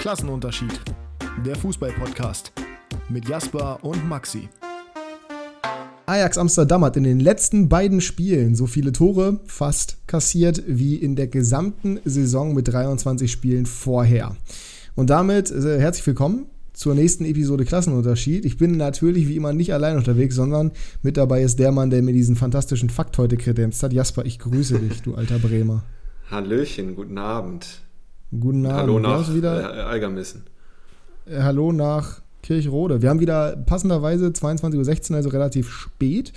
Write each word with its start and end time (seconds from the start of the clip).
Klassenunterschied. 0.00 0.80
Der 1.44 1.54
Fußball-Podcast 1.56 2.52
mit 3.10 3.28
Jasper 3.28 3.84
und 3.84 4.08
Maxi. 4.08 4.48
Ajax 6.06 6.38
Amsterdam 6.38 6.86
hat 6.86 6.96
in 6.96 7.02
den 7.04 7.20
letzten 7.20 7.68
beiden 7.68 8.00
Spielen 8.00 8.54
so 8.54 8.66
viele 8.66 8.92
Tore 8.92 9.40
fast 9.44 9.98
kassiert 10.06 10.62
wie 10.66 10.96
in 10.96 11.16
der 11.16 11.26
gesamten 11.26 12.00
Saison 12.06 12.54
mit 12.54 12.68
23 12.68 13.30
Spielen 13.30 13.66
vorher. 13.66 14.34
Und 14.94 15.10
damit 15.10 15.50
äh, 15.50 15.78
herzlich 15.78 16.06
willkommen 16.06 16.46
zur 16.72 16.94
nächsten 16.94 17.26
Episode 17.26 17.66
Klassenunterschied. 17.66 18.46
Ich 18.46 18.56
bin 18.56 18.78
natürlich 18.78 19.28
wie 19.28 19.36
immer 19.36 19.52
nicht 19.52 19.74
allein 19.74 19.98
unterwegs, 19.98 20.34
sondern 20.34 20.72
mit 21.02 21.18
dabei 21.18 21.42
ist 21.42 21.58
der 21.58 21.72
Mann, 21.72 21.90
der 21.90 22.00
mir 22.00 22.14
diesen 22.14 22.36
fantastischen 22.36 22.88
Fakt 22.88 23.18
heute 23.18 23.36
kredenzt 23.36 23.82
hat. 23.82 23.92
Jasper, 23.92 24.24
ich 24.24 24.38
grüße 24.38 24.78
dich, 24.78 25.02
du 25.02 25.14
alter 25.14 25.38
Bremer. 25.38 25.84
Hallöchen, 26.30 26.96
guten 26.96 27.18
Abend. 27.18 27.82
Guten 28.30 28.66
Abend. 28.66 28.78
Hallo 28.78 28.98
nach 29.00 29.34
äh, 29.34 29.46
Algermissen. 29.46 30.44
Äh, 31.26 31.40
hallo 31.40 31.72
nach 31.72 32.20
Kirchrode. 32.42 33.02
Wir 33.02 33.10
haben 33.10 33.20
wieder 33.20 33.56
passenderweise 33.56 34.28
22.16 34.28 35.10
Uhr, 35.10 35.16
also 35.16 35.28
relativ 35.30 35.70
spät. 35.70 36.32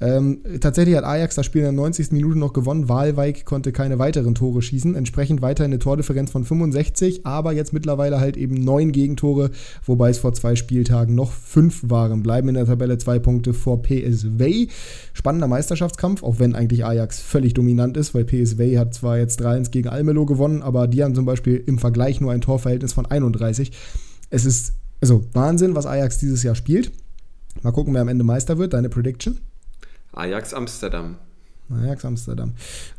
Ähm, 0.00 0.40
tatsächlich 0.60 0.96
hat 0.96 1.04
Ajax 1.04 1.34
das 1.34 1.46
Spiel 1.46 1.60
in 1.60 1.66
der 1.66 1.72
90. 1.72 2.12
Minute 2.12 2.38
noch 2.38 2.52
gewonnen. 2.52 2.88
Wahlweig 2.88 3.44
konnte 3.44 3.72
keine 3.72 3.98
weiteren 3.98 4.34
Tore 4.34 4.62
schießen. 4.62 4.94
Entsprechend 4.94 5.42
weiter 5.42 5.64
eine 5.64 5.78
Tordifferenz 5.78 6.30
von 6.30 6.44
65, 6.44 7.26
aber 7.26 7.52
jetzt 7.52 7.72
mittlerweile 7.72 8.20
halt 8.20 8.36
eben 8.36 8.54
neun 8.54 8.92
Gegentore, 8.92 9.50
wobei 9.84 10.10
es 10.10 10.18
vor 10.18 10.32
zwei 10.32 10.56
Spieltagen 10.56 11.14
noch 11.14 11.32
fünf 11.32 11.82
waren. 11.88 12.22
Bleiben 12.22 12.48
in 12.48 12.54
der 12.54 12.66
Tabelle 12.66 12.98
zwei 12.98 13.18
Punkte 13.18 13.52
vor 13.52 13.82
PSV. 13.82 14.70
Spannender 15.12 15.48
Meisterschaftskampf, 15.48 16.22
auch 16.22 16.38
wenn 16.38 16.54
eigentlich 16.54 16.84
Ajax 16.84 17.20
völlig 17.20 17.54
dominant 17.54 17.96
ist, 17.96 18.14
weil 18.14 18.24
PSV 18.24 18.76
hat 18.76 18.94
zwar 18.94 19.18
jetzt 19.18 19.42
3-1 19.42 19.70
gegen 19.70 19.88
Almelo 19.88 20.26
gewonnen, 20.26 20.62
aber 20.62 20.88
die 20.88 21.02
haben 21.02 21.14
zum 21.14 21.24
Beispiel 21.24 21.62
im 21.66 21.78
Vergleich 21.78 22.20
nur 22.20 22.32
ein 22.32 22.40
Torverhältnis 22.40 22.92
von 22.92 23.06
31. 23.06 23.72
Es 24.30 24.44
ist 24.44 24.74
also 25.00 25.24
Wahnsinn, 25.32 25.74
was 25.74 25.86
Ajax 25.86 26.18
dieses 26.18 26.42
Jahr 26.42 26.54
spielt. 26.54 26.92
Mal 27.62 27.72
gucken, 27.72 27.94
wer 27.94 28.02
am 28.02 28.08
Ende 28.08 28.24
Meister 28.24 28.58
wird. 28.58 28.72
Deine 28.72 28.88
Prediction? 28.88 29.38
Ajax 30.12 30.54
Amsterdam. 30.54 31.16
Ajax 31.70 32.04
Amsterdam. 32.04 32.52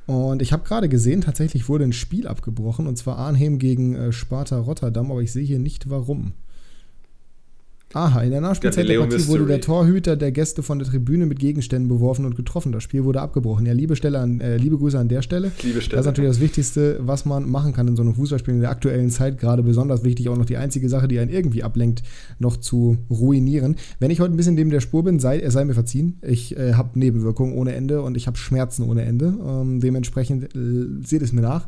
Und 0.08 0.42
ich 0.42 0.54
habe 0.54 0.64
gerade 0.64 0.90
gesehen, 0.90 1.22
tatsächlich 1.22 1.68
wurde 1.68 1.84
ein 1.84 1.94
Spiel 1.94 2.28
abgebrochen, 2.28 2.88
und 2.88 2.98
zwar 2.98 3.18
Arnhem 3.18 3.60
gegen 3.60 3.96
äh, 3.96 4.12
Sparta 4.12 4.58
Rotterdam, 4.58 5.12
aber 5.12 5.22
ich 5.22 5.32
sehe 5.32 5.44
hier 5.44 5.60
nicht 5.60 5.90
warum. 5.90 6.34
Aha, 7.94 8.22
in 8.22 8.32
der 8.32 8.42
Nachspielzeit 8.42 8.88
der 8.88 9.00
Partie 9.00 9.28
wurde 9.28 9.46
der 9.46 9.60
Torhüter 9.60 10.16
der 10.16 10.32
Gäste 10.32 10.64
von 10.64 10.80
der 10.80 10.88
Tribüne 10.88 11.26
mit 11.26 11.40
Gegenständen 11.40 11.90
beworfen 11.90 12.26
und 12.26 12.36
getroffen. 12.36 12.72
Das 12.72 12.84
Spiel 12.84 13.04
wurde 13.04 13.22
abgebrochen. 13.22 13.66
Ja, 13.66 13.74
liebe, 13.74 13.96
Stelle 13.96 14.20
an, 14.20 14.40
äh, 14.40 14.58
liebe 14.58 14.78
Grüße 14.78 14.98
an 14.98 15.10
der 15.10 15.22
Stelle. 15.22 15.52
Liebe 15.62 15.82
Stelle. 15.82 15.98
Das 15.98 16.06
ist 16.06 16.08
natürlich 16.08 16.32
das 16.32 16.40
Wichtigste, 16.40 17.00
was 17.02 17.26
man 17.26 17.50
machen 17.50 17.74
kann 17.74 17.88
in 17.88 17.96
so 17.96 18.02
einem 18.02 18.14
Fußballspiel 18.14 18.54
in 18.54 18.62
der 18.62 18.70
aktuellen 18.70 19.10
Zeit. 19.10 19.40
Gerade 19.40 19.64
besonders 19.64 20.04
wichtig, 20.04 20.30
auch 20.30 20.38
noch 20.38 20.46
die 20.46 20.58
einzige 20.58 20.88
Sache, 20.88 21.08
die 21.08 21.20
einen 21.20 21.32
irgendwie 21.32 21.64
ablenkt, 21.64 22.04
noch 22.40 22.58
zu 22.58 22.98
ruinieren. 23.10 23.76
Wenn 24.00 24.12
ich 24.12 24.22
heute 24.22 24.34
ein 24.34 24.38
bisschen 24.38 24.56
neben 24.56 24.70
der 24.70 24.80
Spur 24.80 25.04
bin, 25.04 25.20
sei, 25.20 25.48
sei 25.50 25.66
mir 25.66 25.74
verziehen. 25.74 26.20
Ich 26.22 26.58
äh, 26.58 26.74
habe 26.74 26.98
Nebenwirkungen 26.98 27.54
ohne 27.54 27.76
Ende 27.76 28.02
und 28.02 28.16
ich 28.16 28.28
habe 28.28 28.38
Schmerzen 28.38 28.84
ohne 28.84 29.04
Ende. 29.04 29.34
Ähm, 29.46 29.80
dementsprechend 29.82 30.56
äh, 30.56 31.06
seht 31.06 31.22
es 31.22 31.34
mir 31.34 31.42
nach. 31.42 31.68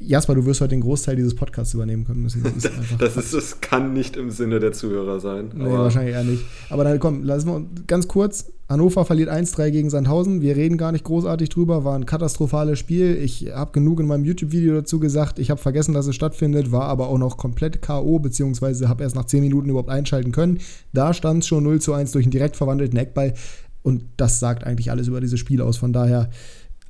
Jasper, 0.00 0.34
du 0.34 0.44
wirst 0.44 0.60
heute 0.60 0.70
den 0.70 0.80
Großteil 0.80 1.16
dieses 1.16 1.34
Podcasts 1.34 1.72
übernehmen 1.72 2.04
können 2.04 2.22
müssen. 2.22 2.42
Das, 2.42 2.64
ist 2.64 2.70
das, 2.98 3.16
ist, 3.16 3.34
das 3.34 3.60
kann 3.60 3.92
nicht 3.92 4.16
im 4.16 4.30
Sinne 4.30 4.58
der 4.60 4.72
Zuhörer 4.72 5.20
sein. 5.20 5.50
Nee, 5.54 5.70
wahrscheinlich 5.70 6.14
eher 6.14 6.24
nicht. 6.24 6.44
Aber 6.68 6.84
dann 6.84 6.98
komm, 6.98 7.22
lassen 7.22 7.48
wir 7.48 7.64
ganz 7.86 8.08
kurz. 8.08 8.52
Hannover 8.68 9.04
verliert 9.04 9.30
1-3 9.30 9.70
gegen 9.70 9.90
Sandhausen. 9.90 10.40
Wir 10.40 10.56
reden 10.56 10.78
gar 10.78 10.90
nicht 10.90 11.04
großartig 11.04 11.50
drüber. 11.50 11.84
War 11.84 11.94
ein 11.96 12.06
katastrophales 12.06 12.78
Spiel. 12.78 13.16
Ich 13.16 13.52
habe 13.54 13.72
genug 13.72 14.00
in 14.00 14.06
meinem 14.06 14.24
YouTube-Video 14.24 14.74
dazu 14.74 14.98
gesagt. 14.98 15.38
Ich 15.38 15.50
habe 15.50 15.60
vergessen, 15.60 15.94
dass 15.94 16.06
es 16.06 16.14
stattfindet, 16.14 16.72
war 16.72 16.84
aber 16.84 17.08
auch 17.08 17.18
noch 17.18 17.36
komplett 17.36 17.82
K.O., 17.82 18.18
beziehungsweise 18.18 18.88
habe 18.88 19.02
erst 19.02 19.16
nach 19.16 19.26
10 19.26 19.42
Minuten 19.42 19.68
überhaupt 19.68 19.90
einschalten 19.90 20.32
können. 20.32 20.58
Da 20.92 21.12
stand 21.12 21.42
es 21.42 21.46
schon 21.46 21.62
0 21.62 21.78
1 21.92 22.12
durch 22.12 22.24
einen 22.24 22.32
direkt 22.32 22.56
verwandelten 22.56 22.98
Eckball. 22.98 23.34
Und 23.82 24.04
das 24.16 24.40
sagt 24.40 24.64
eigentlich 24.64 24.90
alles 24.90 25.08
über 25.08 25.20
dieses 25.20 25.38
Spiel 25.38 25.60
aus. 25.60 25.76
Von 25.76 25.92
daher 25.92 26.30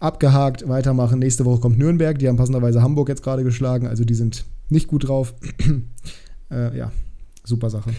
abgehakt, 0.04 0.68
weitermachen. 0.68 1.18
Nächste 1.18 1.44
Woche 1.44 1.60
kommt 1.60 1.78
Nürnberg, 1.78 2.18
die 2.18 2.28
haben 2.28 2.36
passenderweise 2.36 2.82
Hamburg 2.82 3.08
jetzt 3.08 3.22
gerade 3.22 3.44
geschlagen, 3.44 3.86
also 3.86 4.04
die 4.04 4.14
sind 4.14 4.44
nicht 4.68 4.86
gut 4.86 5.08
drauf. 5.08 5.34
äh, 6.50 6.76
ja, 6.76 6.92
super 7.44 7.70
Sache. 7.70 7.90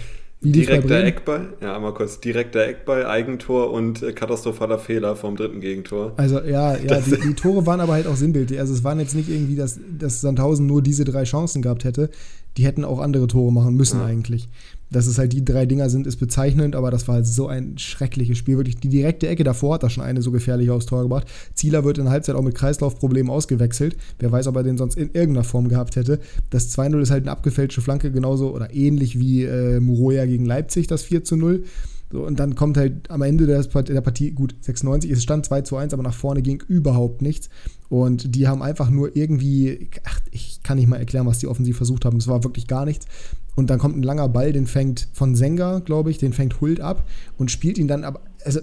Wie 0.42 0.52
direkter 0.52 1.04
Eckball, 1.04 1.54
ja, 1.60 1.76
einmal 1.76 1.94
kurz, 1.94 2.20
direkter 2.20 2.68
Eckball, 2.68 3.06
Eigentor 3.06 3.72
und 3.72 4.04
äh, 4.04 4.12
katastrophaler 4.12 4.78
Fehler 4.78 5.16
vom 5.16 5.36
dritten 5.36 5.60
Gegentor. 5.60 6.14
Also 6.18 6.40
ja, 6.42 6.78
ja 6.78 7.00
die, 7.00 7.20
die, 7.20 7.34
Tore 7.34 7.66
waren 7.66 7.80
aber 7.80 7.94
halt 7.94 8.06
auch 8.06 8.16
sinnbildlich. 8.16 8.60
Also 8.60 8.74
es 8.74 8.84
waren 8.84 9.00
jetzt 9.00 9.16
nicht 9.16 9.30
irgendwie, 9.30 9.56
dass, 9.56 9.80
dass 9.98 10.22
Sandhausen 10.22 10.68
nur 10.68 10.84
diese 10.84 11.04
drei 11.04 11.24
Chancen 11.24 11.64
gehabt 11.64 11.84
hätte. 11.84 12.12
Die 12.58 12.66
hätten 12.66 12.86
auch 12.86 13.00
andere 13.00 13.28
Tore 13.28 13.52
machen 13.52 13.76
müssen 13.76 14.02
ja. 14.02 14.06
eigentlich. 14.06 14.48
Dass 14.96 15.08
es 15.08 15.18
halt 15.18 15.34
die 15.34 15.44
drei 15.44 15.66
Dinger 15.66 15.90
sind, 15.90 16.08
ist 16.08 16.16
bezeichnend, 16.16 16.74
aber 16.74 16.90
das 16.90 17.06
war 17.10 17.16
halt 17.16 17.28
so 17.28 17.48
ein 17.48 17.78
schreckliches 17.78 18.38
Spiel. 18.38 18.56
Wirklich, 18.56 18.78
die 18.78 18.88
direkte 18.88 19.28
Ecke 19.28 19.44
davor 19.44 19.74
hat 19.74 19.84
da 19.84 19.90
schon 19.90 20.06
eine 20.06 20.22
so 20.22 20.32
gefährliche 20.32 20.72
aufs 20.72 20.86
Tor 20.86 21.04
gebracht. 21.04 21.28
Zieler 21.54 21.84
wird 21.84 21.98
in 21.98 22.06
der 22.06 22.14
Halbzeit 22.14 22.34
auch 22.36 22.42
mit 22.42 22.56
Kreislaufproblemen 22.56 23.30
ausgewechselt. 23.30 23.98
Wer 24.20 24.32
weiß, 24.32 24.48
ob 24.48 24.56
er 24.56 24.64
den 24.64 24.78
sonst 24.78 24.96
in 24.96 25.10
irgendeiner 25.12 25.44
Form 25.44 25.68
gehabt 25.68 25.98
hätte. 25.98 26.22
Das 26.50 26.74
2-0 26.78 27.02
ist 27.02 27.12
halt 27.12 27.24
eine 27.24 27.32
abgefälschte 27.32 27.82
Flanke, 27.82 28.10
genauso 28.10 28.56
oder 28.56 28.74
ähnlich 28.74 29.20
wie 29.20 29.44
äh, 29.44 29.82
Muroya 29.82 30.26
gegen 30.26 30.46
Leipzig, 30.46 30.88
das 30.88 31.06
4-0. 31.06 31.64
So, 32.10 32.26
und 32.26 32.40
dann 32.40 32.56
kommt 32.56 32.78
halt 32.78 33.12
am 33.12 33.22
Ende 33.22 33.48
der, 33.48 33.64
Partie, 33.64 34.32
gut, 34.32 34.56
96, 34.62 35.12
es 35.12 35.24
stand 35.24 35.46
2 35.46 35.62
zu 35.62 35.76
1, 35.76 35.94
aber 35.94 36.04
nach 36.04 36.14
vorne 36.14 36.42
ging 36.42 36.64
überhaupt 36.70 37.22
nichts. 37.22 37.50
Und 37.90 38.34
die 38.36 38.48
haben 38.48 38.62
einfach 38.62 38.90
nur 38.90 39.14
irgendwie, 39.18 39.90
ach, 40.06 40.22
ich 40.32 40.62
kann 40.64 40.78
nicht 40.78 40.88
mal 40.88 40.98
erklären, 40.98 41.26
was 41.26 41.40
die 41.40 41.48
offensiv 41.48 41.76
versucht 41.76 42.06
haben. 42.06 42.18
Es 42.18 42.30
war 42.30 42.46
wirklich 42.46 42.68
gar 42.68 42.86
nichts. 42.86 43.08
Und 43.56 43.70
dann 43.70 43.80
kommt 43.80 43.96
ein 43.98 44.04
langer 44.04 44.28
Ball, 44.28 44.52
den 44.52 44.68
fängt 44.68 45.08
von 45.14 45.36
Senga, 45.36 45.80
glaube 45.80 46.12
ich, 46.12 46.18
den 46.18 46.34
fängt 46.34 46.60
Hult 46.60 46.82
ab 46.82 47.06
und 47.38 47.52
spielt 47.52 47.78
ihn 47.78 47.88
dann 47.88 48.04
aber. 48.04 48.22
Also, 48.44 48.60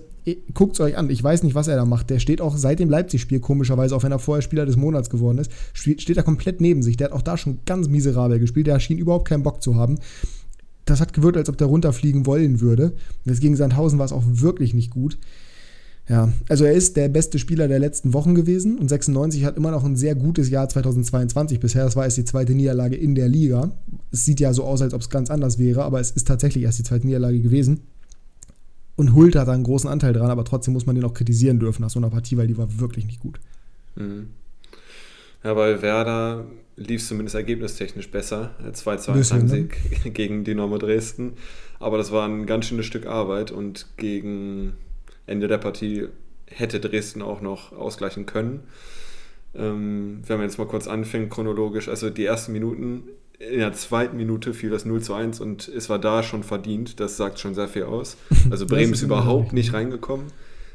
guckt 0.55 0.75
es 0.75 0.81
euch 0.81 0.97
an, 0.97 1.11
ich 1.11 1.25
weiß 1.25 1.43
nicht, 1.43 1.55
was 1.55 1.67
er 1.67 1.77
da 1.77 1.85
macht. 1.85 2.11
Der 2.11 2.21
steht 2.21 2.41
auch 2.41 2.57
seit 2.57 2.79
dem 2.79 2.91
Leipzig-Spiel, 2.91 3.41
komischerweise, 3.41 3.97
auch 3.97 4.05
wenn 4.05 4.13
er 4.13 4.21
vorher 4.21 4.43
Spieler 4.43 4.67
des 4.67 4.77
Monats 4.77 5.11
geworden 5.11 5.39
ist, 5.39 5.51
steht 5.73 6.17
er 6.17 6.23
komplett 6.23 6.61
neben 6.61 6.83
sich. 6.83 6.97
Der 6.97 7.07
hat 7.07 7.13
auch 7.13 7.23
da 7.23 7.37
schon 7.37 7.59
ganz 7.67 7.89
miserabel 7.89 8.39
gespielt. 8.39 8.69
Der 8.69 8.79
schien 8.79 8.99
überhaupt 8.99 9.27
keinen 9.29 9.43
Bock 9.43 9.63
zu 9.63 9.75
haben. 9.75 9.99
Das 10.85 11.01
hat 11.01 11.13
gewirkt, 11.13 11.37
als 11.37 11.49
ob 11.49 11.57
der 11.59 11.69
runterfliegen 11.69 12.27
wollen 12.27 12.61
würde. 12.61 12.93
Jetzt 13.25 13.41
gegen 13.41 13.57
Sandhausen 13.57 13.99
war 13.99 14.07
es 14.07 14.13
auch 14.13 14.25
wirklich 14.27 14.75
nicht 14.75 14.91
gut. 14.91 15.17
Ja, 16.13 16.31
also 16.47 16.67
er 16.67 16.73
ist 16.73 16.99
der 16.99 17.09
beste 17.09 17.39
Spieler 17.39 17.69
der 17.69 17.79
letzten 17.79 18.13
Wochen 18.13 18.35
gewesen 18.35 18.79
und 18.79 18.87
96 18.87 19.47
hat 19.47 19.57
immer 19.57 19.71
noch 19.71 19.83
ein 19.83 19.97
sehr 19.97 20.15
gutes 20.15 20.51
Jahr 20.51 20.69
2022 20.69 21.59
bisher. 21.59 21.85
Das 21.85 21.97
war 21.97 22.05
erst 22.05 22.19
die 22.19 22.27
zweite 22.27 22.53
Niederlage 22.53 22.97
in 22.97 23.15
der 23.15 23.29
Liga. 23.29 23.73
Es 24.11 24.27
sieht 24.27 24.39
ja 24.39 24.53
so 24.53 24.65
aus, 24.65 24.83
als 24.83 24.93
ob 24.93 25.01
es 25.01 25.09
ganz 25.09 25.31
anders 25.31 25.59
wäre, 25.59 25.85
aber 25.85 26.01
es 26.01 26.11
ist 26.11 26.29
tatsächlich 26.29 26.65
erst 26.65 26.79
die 26.79 26.83
zweite 26.83 27.07
Niederlage 27.07 27.41
gewesen. 27.41 27.81
Und 28.95 29.15
Hult 29.15 29.37
hat 29.37 29.49
da 29.49 29.53
einen 29.53 29.65
großen 29.65 29.89
Anteil 29.89 30.13
dran, 30.13 30.31
aber 30.31 30.45
trotzdem 30.45 30.75
muss 30.75 30.85
man 30.85 30.97
den 30.97 31.05
auch 31.07 31.15
kritisieren 31.15 31.59
dürfen 31.59 31.81
nach 31.81 31.89
so 31.89 31.99
einer 31.99 32.11
Partie, 32.11 32.37
weil 32.37 32.47
die 32.47 32.59
war 32.59 32.79
wirklich 32.79 33.07
nicht 33.07 33.21
gut. 33.21 33.41
Mhm. 33.97 34.27
Ja, 35.43 35.55
bei 35.55 35.81
Werder 35.81 36.45
lief 36.77 37.01
es 37.01 37.09
zumindest 37.09 37.37
ergebnistechnisch 37.37 38.11
besser. 38.11 38.51
2 38.71 38.97
zu 38.97 39.13
1 39.13 39.33
Heimsieg 39.33 40.05
ne? 40.05 40.11
gegen 40.13 40.45
Dynamo 40.45 40.77
Dresden. 40.77 41.33
Aber 41.81 41.97
das 41.97 42.13
war 42.13 42.29
ein 42.29 42.45
ganz 42.45 42.67
schönes 42.67 42.85
Stück 42.85 43.07
Arbeit 43.07 43.51
und 43.51 43.87
gegen 43.97 44.75
Ende 45.27 45.49
der 45.49 45.59
Partie 45.59 46.09
hätte 46.47 46.81
Dresden 46.81 47.23
auch 47.23 47.41
noch 47.41 47.73
ausgleichen 47.73 48.27
können. 48.27 48.65
Ähm, 49.55 50.23
wenn 50.27 50.39
man 50.39 50.47
jetzt 50.47 50.59
mal 50.59 50.67
kurz 50.67 50.87
anfängt, 50.87 51.31
chronologisch, 51.31 51.89
also 51.89 52.11
die 52.11 52.25
ersten 52.25 52.53
Minuten, 52.53 53.05
in 53.39 53.59
der 53.59 53.73
zweiten 53.73 54.17
Minute 54.17 54.55
fiel 54.55 54.71
das 54.71 54.85
0 54.85 55.03
zu 55.03 55.15
1 55.15 55.41
und 55.41 55.69
es 55.69 55.89
war 55.89 55.99
da 55.99 56.23
schon 56.23 56.43
verdient. 56.43 57.01
Das 57.01 57.17
sagt 57.17 57.39
schon 57.39 57.55
sehr 57.55 57.69
viel 57.69 57.85
aus. 57.85 58.17
Also 58.51 58.67
Bremen 58.67 58.93
ist, 58.93 59.03
überhaupt 59.03 59.53
nicht 59.53 59.73
reingekommen, 59.73 60.27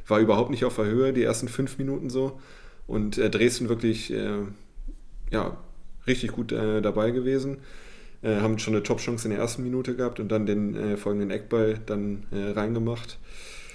war 0.07 0.19
überhaupt 0.19 0.51
nicht 0.51 0.65
auf 0.65 0.75
der 0.75 0.85
Höhe, 0.85 1.13
die 1.13 1.23
ersten 1.23 1.47
fünf 1.47 1.77
Minuten 1.77 2.09
so. 2.09 2.39
Und 2.85 3.17
äh, 3.17 3.29
Dresden 3.29 3.69
wirklich, 3.69 4.11
äh, 4.13 4.39
ja, 5.31 5.57
richtig 6.07 6.31
gut 6.31 6.51
äh, 6.51 6.81
dabei 6.81 7.11
gewesen. 7.11 7.57
Äh, 8.21 8.37
haben 8.37 8.59
schon 8.59 8.73
eine 8.73 8.83
Top-Chance 8.83 9.27
in 9.27 9.31
der 9.31 9.39
ersten 9.39 9.63
Minute 9.63 9.95
gehabt 9.95 10.19
und 10.19 10.29
dann 10.29 10.45
den 10.45 10.75
äh, 10.75 10.97
folgenden 10.97 11.31
Eckball 11.31 11.79
dann 11.85 12.25
äh, 12.31 12.51
reingemacht. 12.51 13.19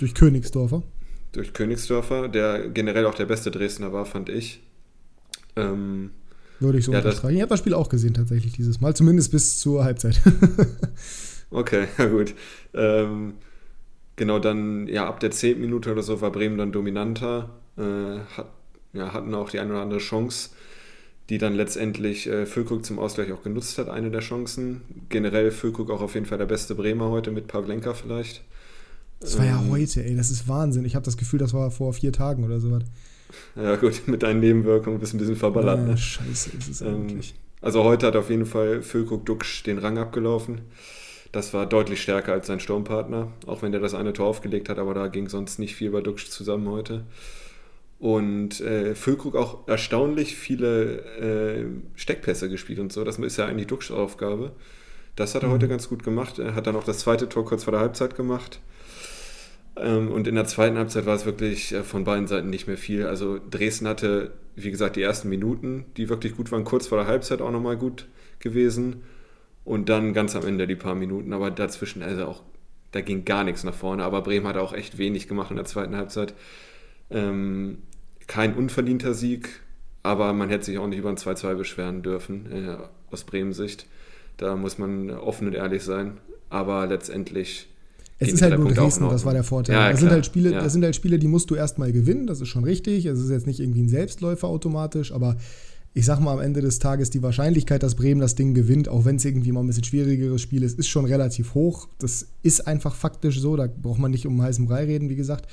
Durch 0.02 0.14
Königsdorfer? 0.14 0.82
Durch 1.30 1.52
Königsdorfer, 1.52 2.26
der 2.26 2.70
generell 2.70 3.06
auch 3.06 3.14
der 3.14 3.26
beste 3.26 3.52
Dresdner 3.52 3.92
war, 3.92 4.04
fand 4.04 4.28
ich. 4.30 4.60
Ähm, 5.54 6.10
Würde 6.58 6.78
ich 6.78 6.86
so 6.86 6.90
ja, 6.90 6.98
unterstreichen. 6.98 7.36
Ich 7.36 7.40
habe 7.40 7.50
das 7.50 7.60
Spiel 7.60 7.72
auch 7.72 7.88
gesehen 7.88 8.12
tatsächlich 8.12 8.52
dieses 8.52 8.80
Mal, 8.80 8.96
zumindest 8.96 9.30
bis 9.30 9.60
zur 9.60 9.84
Halbzeit. 9.84 10.20
okay, 11.52 11.86
ja 11.98 12.06
gut. 12.06 12.34
Ähm, 12.74 13.34
genau, 14.16 14.40
dann, 14.40 14.88
ja, 14.88 15.06
ab 15.06 15.20
der 15.20 15.30
10. 15.30 15.60
Minute 15.60 15.92
oder 15.92 16.02
so 16.02 16.20
war 16.20 16.32
Bremen 16.32 16.58
dann 16.58 16.72
dominanter, 16.72 17.50
äh, 17.76 18.18
hat, 18.36 18.50
ja, 18.94 19.12
hatten 19.12 19.32
auch 19.36 19.50
die 19.50 19.60
eine 19.60 19.70
oder 19.70 19.82
andere 19.82 20.00
Chance, 20.00 20.50
die 21.28 21.38
dann 21.38 21.54
letztendlich 21.54 22.26
äh, 22.26 22.44
Füllkrug 22.44 22.84
zum 22.84 22.98
Ausgleich 22.98 23.30
auch 23.30 23.44
genutzt 23.44 23.78
hat, 23.78 23.88
eine 23.88 24.10
der 24.10 24.18
Chancen. 24.18 24.80
Generell 25.10 25.52
Füllkrug 25.52 25.92
auch 25.92 26.02
auf 26.02 26.14
jeden 26.14 26.26
Fall 26.26 26.38
der 26.38 26.46
beste 26.46 26.74
Bremer 26.74 27.10
heute 27.10 27.30
mit 27.30 27.46
Pavlenka 27.46 27.94
vielleicht. 27.94 28.42
Das 29.22 29.38
war 29.38 29.46
ja 29.46 29.60
ähm, 29.60 29.70
heute, 29.70 30.04
ey, 30.04 30.16
das 30.16 30.30
ist 30.30 30.48
Wahnsinn. 30.48 30.84
Ich 30.84 30.94
habe 30.94 31.04
das 31.04 31.16
Gefühl, 31.16 31.38
das 31.38 31.54
war 31.54 31.70
vor 31.70 31.92
vier 31.92 32.12
Tagen 32.12 32.44
oder 32.44 32.60
so 32.60 32.72
was. 32.72 32.82
Ja, 33.56 33.76
gut, 33.76 34.02
mit 34.06 34.22
deinen 34.22 34.40
Nebenwirkungen 34.40 34.98
bist 34.98 35.12
du 35.12 35.16
ein 35.16 35.20
bisschen 35.20 35.36
verballert. 35.36 35.78
Ja, 35.78 35.84
ne? 35.84 35.96
Scheiße, 35.96 36.50
ist 36.58 36.68
es 36.68 36.80
ähm, 36.80 36.88
eigentlich. 36.88 37.34
Also 37.60 37.84
heute 37.84 38.08
hat 38.08 38.16
auf 38.16 38.28
jeden 38.28 38.46
Fall 38.46 38.82
Füllkrug 38.82 39.24
Duxch 39.24 39.62
den 39.62 39.78
Rang 39.78 39.96
abgelaufen. 39.96 40.62
Das 41.30 41.54
war 41.54 41.64
deutlich 41.64 42.02
stärker 42.02 42.32
als 42.32 42.48
sein 42.48 42.60
Sturmpartner, 42.60 43.32
auch 43.46 43.62
wenn 43.62 43.72
der 43.72 43.80
das 43.80 43.94
eine 43.94 44.12
Tor 44.12 44.26
aufgelegt 44.26 44.68
hat, 44.68 44.78
aber 44.78 44.92
da 44.92 45.06
ging 45.06 45.28
sonst 45.28 45.58
nicht 45.58 45.76
viel 45.76 45.90
bei 45.90 46.02
Duxch 46.02 46.28
zusammen 46.28 46.68
heute. 46.68 47.04
Und 47.98 48.60
äh, 48.60 48.96
Füllkrug 48.96 49.36
auch 49.36 49.68
erstaunlich 49.68 50.36
viele 50.36 50.98
äh, 51.20 51.64
Steckpässe 51.94 52.50
gespielt 52.50 52.80
und 52.80 52.92
so. 52.92 53.04
Das 53.04 53.18
ist 53.18 53.36
ja 53.38 53.46
eigentlich 53.46 53.68
Duxchs 53.68 53.92
Aufgabe. 53.92 54.52
Das 55.14 55.34
hat 55.34 55.42
er 55.42 55.48
mhm. 55.48 55.52
heute 55.52 55.68
ganz 55.68 55.88
gut 55.88 56.02
gemacht. 56.02 56.40
Er 56.40 56.54
hat 56.56 56.66
dann 56.66 56.74
auch 56.74 56.84
das 56.84 56.98
zweite 56.98 57.28
Tor 57.28 57.44
kurz 57.44 57.64
vor 57.64 57.70
der 57.70 57.80
Halbzeit 57.80 58.16
gemacht. 58.16 58.60
Ähm, 59.76 60.10
und 60.10 60.26
in 60.26 60.34
der 60.34 60.44
zweiten 60.44 60.76
Halbzeit 60.76 61.06
war 61.06 61.14
es 61.14 61.24
wirklich 61.24 61.72
äh, 61.72 61.82
von 61.82 62.04
beiden 62.04 62.26
Seiten 62.26 62.50
nicht 62.50 62.66
mehr 62.66 62.76
viel. 62.76 63.06
Also 63.06 63.38
Dresden 63.50 63.88
hatte, 63.88 64.32
wie 64.54 64.70
gesagt, 64.70 64.96
die 64.96 65.02
ersten 65.02 65.28
Minuten, 65.28 65.86
die 65.96 66.08
wirklich 66.08 66.36
gut 66.36 66.52
waren, 66.52 66.64
kurz 66.64 66.86
vor 66.86 66.98
der 66.98 67.06
Halbzeit 67.06 67.40
auch 67.40 67.50
nochmal 67.50 67.76
gut 67.76 68.08
gewesen. 68.38 69.02
Und 69.64 69.88
dann 69.88 70.12
ganz 70.12 70.34
am 70.34 70.44
Ende 70.44 70.66
die 70.66 70.76
paar 70.76 70.94
Minuten. 70.94 71.32
Aber 71.32 71.50
dazwischen, 71.50 72.02
also 72.02 72.26
auch, 72.26 72.42
da 72.90 73.00
ging 73.00 73.24
gar 73.24 73.44
nichts 73.44 73.64
nach 73.64 73.74
vorne. 73.74 74.04
Aber 74.04 74.22
Bremen 74.22 74.46
hat 74.46 74.56
auch 74.56 74.72
echt 74.72 74.98
wenig 74.98 75.28
gemacht 75.28 75.50
in 75.50 75.56
der 75.56 75.64
zweiten 75.64 75.96
Halbzeit. 75.96 76.34
Ähm, 77.10 77.78
kein 78.26 78.54
unverdienter 78.54 79.14
Sieg, 79.14 79.60
aber 80.02 80.32
man 80.32 80.48
hätte 80.48 80.64
sich 80.64 80.78
auch 80.78 80.86
nicht 80.86 80.98
über 80.98 81.10
ein 81.10 81.16
2-2 81.16 81.54
beschweren 81.54 82.02
dürfen, 82.02 82.50
äh, 82.50 82.76
aus 83.10 83.24
Bremen 83.24 83.52
Sicht. 83.52 83.86
Da 84.36 84.56
muss 84.56 84.78
man 84.78 85.10
offen 85.10 85.46
und 85.46 85.54
ehrlich 85.54 85.82
sein. 85.82 86.18
Aber 86.48 86.86
letztendlich 86.86 87.68
es 88.22 88.32
ist 88.34 88.42
halt 88.42 88.58
nur 88.58 88.72
Dresden, 88.72 89.08
das 89.08 89.24
war 89.24 89.32
der 89.32 89.44
Vorteil. 89.44 89.76
Ja, 89.76 89.90
das, 89.90 90.00
sind 90.00 90.10
halt 90.10 90.26
Spiele, 90.26 90.50
das 90.50 90.72
sind 90.72 90.84
halt 90.84 90.96
Spiele, 90.96 91.18
die 91.18 91.28
musst 91.28 91.50
du 91.50 91.54
erstmal 91.54 91.92
gewinnen, 91.92 92.26
das 92.26 92.40
ist 92.40 92.48
schon 92.48 92.64
richtig. 92.64 93.06
Es 93.06 93.18
ist 93.18 93.30
jetzt 93.30 93.46
nicht 93.46 93.60
irgendwie 93.60 93.82
ein 93.82 93.88
Selbstläufer 93.88 94.48
automatisch, 94.48 95.12
aber 95.12 95.36
ich 95.94 96.06
sag 96.06 96.20
mal 96.20 96.32
am 96.32 96.40
Ende 96.40 96.60
des 96.62 96.78
Tages, 96.78 97.10
die 97.10 97.22
Wahrscheinlichkeit, 97.22 97.82
dass 97.82 97.96
Bremen 97.96 98.20
das 98.20 98.34
Ding 98.34 98.54
gewinnt, 98.54 98.88
auch 98.88 99.04
wenn 99.04 99.16
es 99.16 99.24
irgendwie 99.24 99.52
mal 99.52 99.60
ein 99.60 99.66
bisschen 99.66 99.84
schwierigeres 99.84 100.40
Spiel 100.40 100.62
ist, 100.62 100.78
ist 100.78 100.88
schon 100.88 101.04
relativ 101.04 101.54
hoch. 101.54 101.88
Das 101.98 102.28
ist 102.42 102.66
einfach 102.66 102.94
faktisch 102.94 103.40
so, 103.40 103.56
da 103.56 103.66
braucht 103.66 103.98
man 103.98 104.10
nicht 104.10 104.26
um 104.26 104.40
heißen 104.40 104.66
Brei 104.66 104.84
reden, 104.84 105.10
wie 105.10 105.16
gesagt. 105.16 105.50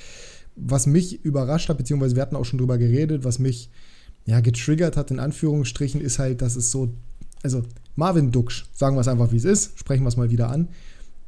Was 0.56 0.86
mich 0.86 1.24
überrascht 1.24 1.68
hat, 1.68 1.76
beziehungsweise 1.76 2.16
wir 2.16 2.22
hatten 2.22 2.36
auch 2.36 2.44
schon 2.44 2.58
drüber 2.58 2.78
geredet, 2.78 3.24
was 3.24 3.38
mich 3.38 3.70
ja, 4.24 4.40
getriggert 4.40 4.96
hat, 4.96 5.10
in 5.10 5.20
Anführungsstrichen, 5.20 6.00
ist 6.00 6.18
halt, 6.18 6.40
dass 6.40 6.56
es 6.56 6.70
so, 6.70 6.94
also 7.42 7.62
Marvin 7.94 8.32
Duksch, 8.32 8.64
sagen 8.72 8.96
wir 8.96 9.00
es 9.00 9.08
einfach, 9.08 9.32
wie 9.32 9.36
es 9.36 9.44
ist, 9.44 9.78
sprechen 9.78 10.04
wir 10.04 10.08
es 10.08 10.16
mal 10.16 10.30
wieder 10.30 10.48
an 10.50 10.68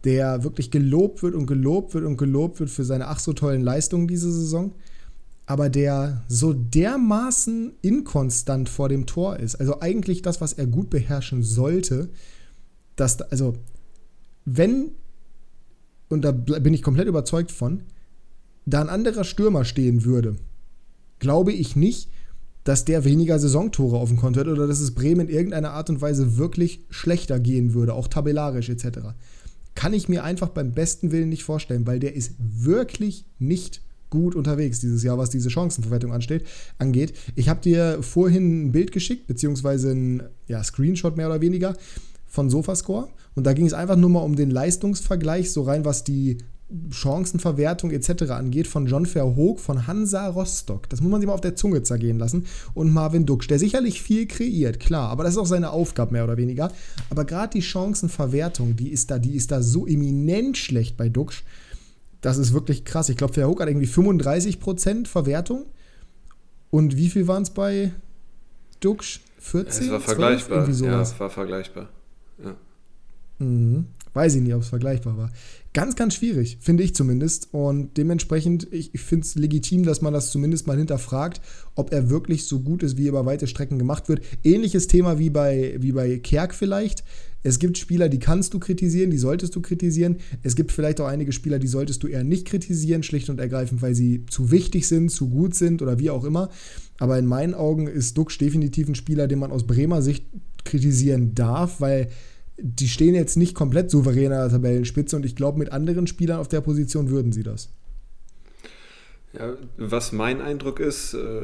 der 0.04 0.42
wirklich 0.42 0.70
gelobt 0.70 1.22
wird 1.22 1.34
und 1.34 1.46
gelobt 1.46 1.94
wird 1.94 2.04
und 2.04 2.16
gelobt 2.16 2.60
wird 2.60 2.70
für 2.70 2.84
seine 2.84 3.08
ach 3.08 3.20
so 3.20 3.32
tollen 3.32 3.62
Leistungen 3.62 4.08
diese 4.08 4.32
Saison, 4.32 4.72
aber 5.46 5.68
der 5.68 6.24
so 6.28 6.52
dermaßen 6.52 7.74
inkonstant 7.82 8.68
vor 8.68 8.88
dem 8.88 9.06
Tor 9.06 9.38
ist. 9.38 9.56
Also 9.56 9.80
eigentlich 9.80 10.22
das, 10.22 10.40
was 10.40 10.52
er 10.52 10.66
gut 10.66 10.90
beherrschen 10.90 11.42
sollte, 11.42 12.10
dass, 12.96 13.20
also, 13.22 13.54
wenn, 14.44 14.92
und 16.08 16.22
da 16.24 16.32
bin 16.32 16.74
ich 16.74 16.82
komplett 16.82 17.08
überzeugt 17.08 17.52
von, 17.52 17.82
da 18.66 18.80
ein 18.80 18.88
anderer 18.88 19.24
Stürmer 19.24 19.64
stehen 19.64 20.04
würde, 20.04 20.36
glaube 21.18 21.52
ich 21.52 21.76
nicht, 21.76 22.10
dass 22.64 22.84
der 22.84 23.04
weniger 23.04 23.38
Saisontore 23.40 23.96
auf 23.96 24.08
dem 24.08 24.18
Konto 24.18 24.40
hat 24.40 24.46
oder 24.46 24.68
dass 24.68 24.78
es 24.78 24.94
Bremen 24.94 25.28
in 25.28 25.34
irgendeiner 25.34 25.72
Art 25.72 25.90
und 25.90 26.00
Weise 26.00 26.36
wirklich 26.36 26.84
schlechter 26.90 27.40
gehen 27.40 27.74
würde, 27.74 27.94
auch 27.94 28.06
tabellarisch 28.06 28.68
etc 28.68 29.14
kann 29.74 29.94
ich 29.94 30.08
mir 30.08 30.24
einfach 30.24 30.48
beim 30.50 30.72
besten 30.72 31.12
Willen 31.12 31.28
nicht 31.28 31.44
vorstellen, 31.44 31.86
weil 31.86 31.98
der 31.98 32.14
ist 32.14 32.34
wirklich 32.38 33.24
nicht 33.38 33.82
gut 34.10 34.34
unterwegs 34.34 34.78
dieses 34.80 35.02
Jahr, 35.02 35.16
was 35.16 35.30
diese 35.30 35.48
Chancenverwertung 35.48 36.12
ansteht, 36.12 36.44
angeht. 36.78 37.14
Ich 37.34 37.48
habe 37.48 37.62
dir 37.62 38.02
vorhin 38.02 38.66
ein 38.66 38.72
Bild 38.72 38.92
geschickt, 38.92 39.26
beziehungsweise 39.26 39.92
ein 39.92 40.22
ja, 40.48 40.62
Screenshot 40.62 41.16
mehr 41.16 41.28
oder 41.28 41.40
weniger 41.40 41.74
von 42.26 42.50
Sofascore. 42.50 43.08
Und 43.34 43.44
da 43.44 43.54
ging 43.54 43.66
es 43.66 43.72
einfach 43.72 43.96
nur 43.96 44.10
mal 44.10 44.20
um 44.20 44.36
den 44.36 44.50
Leistungsvergleich, 44.50 45.50
so 45.50 45.62
rein 45.62 45.86
was 45.86 46.04
die 46.04 46.38
Chancenverwertung 46.90 47.90
etc. 47.90 48.30
angeht, 48.30 48.66
von 48.66 48.86
John 48.86 49.06
Verhoog 49.06 49.60
von 49.60 49.86
Hansa 49.86 50.28
Rostock. 50.28 50.88
Das 50.88 51.00
muss 51.00 51.10
man 51.10 51.20
sich 51.20 51.26
mal 51.26 51.34
auf 51.34 51.40
der 51.40 51.56
Zunge 51.56 51.82
zergehen 51.82 52.18
lassen. 52.18 52.46
Und 52.74 52.92
Marvin 52.92 53.26
Duksch, 53.26 53.48
der 53.48 53.58
sicherlich 53.58 54.02
viel 54.02 54.26
kreiert, 54.26 54.80
klar, 54.80 55.10
aber 55.10 55.24
das 55.24 55.34
ist 55.34 55.38
auch 55.38 55.46
seine 55.46 55.70
Aufgabe 55.70 56.12
mehr 56.12 56.24
oder 56.24 56.36
weniger. 56.36 56.72
Aber 57.10 57.24
gerade 57.24 57.52
die 57.52 57.62
Chancenverwertung, 57.62 58.76
die 58.76 58.88
ist 58.88 59.10
da, 59.10 59.18
die 59.18 59.36
ist 59.36 59.50
da 59.50 59.62
so 59.62 59.86
eminent 59.86 60.56
schlecht 60.56 60.96
bei 60.96 61.08
Duksch. 61.08 61.42
Das 62.20 62.38
ist 62.38 62.52
wirklich 62.52 62.84
krass. 62.84 63.08
Ich 63.08 63.16
glaube, 63.16 63.34
Verhoog 63.34 63.60
hat 63.60 63.68
irgendwie 63.68 63.88
35% 63.88 65.06
Verwertung. 65.08 65.66
Und 66.70 66.96
wie 66.96 67.10
viel 67.10 67.26
waren 67.28 67.42
es 67.42 67.50
bei 67.50 67.92
Duksch? 68.80 69.20
14? 69.38 69.86
Es 69.86 69.90
war 69.90 70.00
vergleichbar. 70.00 70.70
Ja, 70.70 71.02
es 71.02 71.18
war 71.18 71.28
vergleichbar. 71.28 71.88
Ja. 72.42 72.54
Mhm. 73.38 73.86
Weiß 74.14 74.34
ich 74.34 74.42
nicht, 74.42 74.54
ob 74.54 74.62
es 74.62 74.68
vergleichbar 74.68 75.16
war. 75.16 75.30
Ganz, 75.72 75.96
ganz 75.96 76.14
schwierig, 76.14 76.58
finde 76.60 76.82
ich 76.82 76.94
zumindest. 76.94 77.48
Und 77.52 77.96
dementsprechend, 77.96 78.70
ich, 78.70 78.94
ich 78.94 79.00
finde 79.00 79.24
es 79.24 79.34
legitim, 79.36 79.84
dass 79.84 80.02
man 80.02 80.12
das 80.12 80.30
zumindest 80.30 80.66
mal 80.66 80.76
hinterfragt, 80.76 81.40
ob 81.74 81.92
er 81.92 82.10
wirklich 82.10 82.44
so 82.44 82.60
gut 82.60 82.82
ist, 82.82 82.98
wie 82.98 83.06
er 83.06 83.10
über 83.10 83.24
weite 83.24 83.46
Strecken 83.46 83.78
gemacht 83.78 84.10
wird. 84.10 84.22
Ähnliches 84.44 84.86
Thema 84.86 85.18
wie 85.18 85.30
bei, 85.30 85.76
wie 85.78 85.92
bei 85.92 86.18
Kerk 86.18 86.54
vielleicht. 86.54 87.04
Es 87.42 87.58
gibt 87.58 87.78
Spieler, 87.78 88.10
die 88.10 88.18
kannst 88.18 88.52
du 88.52 88.60
kritisieren, 88.60 89.10
die 89.10 89.18
solltest 89.18 89.56
du 89.56 89.62
kritisieren. 89.62 90.18
Es 90.42 90.54
gibt 90.54 90.72
vielleicht 90.72 91.00
auch 91.00 91.06
einige 91.06 91.32
Spieler, 91.32 91.58
die 91.58 91.66
solltest 91.66 92.02
du 92.02 92.06
eher 92.06 92.22
nicht 92.22 92.46
kritisieren, 92.46 93.02
schlicht 93.02 93.30
und 93.30 93.40
ergreifend, 93.40 93.80
weil 93.80 93.94
sie 93.94 94.26
zu 94.26 94.50
wichtig 94.50 94.86
sind, 94.86 95.10
zu 95.10 95.30
gut 95.30 95.54
sind 95.54 95.80
oder 95.80 95.98
wie 95.98 96.10
auch 96.10 96.24
immer. 96.24 96.50
Aber 96.98 97.18
in 97.18 97.26
meinen 97.26 97.54
Augen 97.54 97.88
ist 97.88 98.16
Dux 98.18 98.36
definitiv 98.36 98.88
ein 98.88 98.94
Spieler, 98.94 99.26
den 99.26 99.38
man 99.38 99.50
aus 99.50 99.66
Bremer 99.66 100.02
Sicht 100.02 100.26
kritisieren 100.64 101.34
darf, 101.34 101.80
weil 101.80 102.10
die 102.58 102.88
stehen 102.88 103.14
jetzt 103.14 103.36
nicht 103.36 103.54
komplett 103.54 103.90
souverän 103.90 104.32
an 104.32 104.40
der 104.40 104.50
Tabellenspitze 104.50 105.16
und 105.16 105.24
ich 105.24 105.36
glaube, 105.36 105.58
mit 105.58 105.72
anderen 105.72 106.06
Spielern 106.06 106.38
auf 106.38 106.48
der 106.48 106.60
Position 106.60 107.10
würden 107.10 107.32
sie 107.32 107.42
das. 107.42 107.70
Ja, 109.32 109.54
was 109.78 110.12
mein 110.12 110.42
Eindruck 110.42 110.78
ist, 110.78 111.14
äh, 111.14 111.40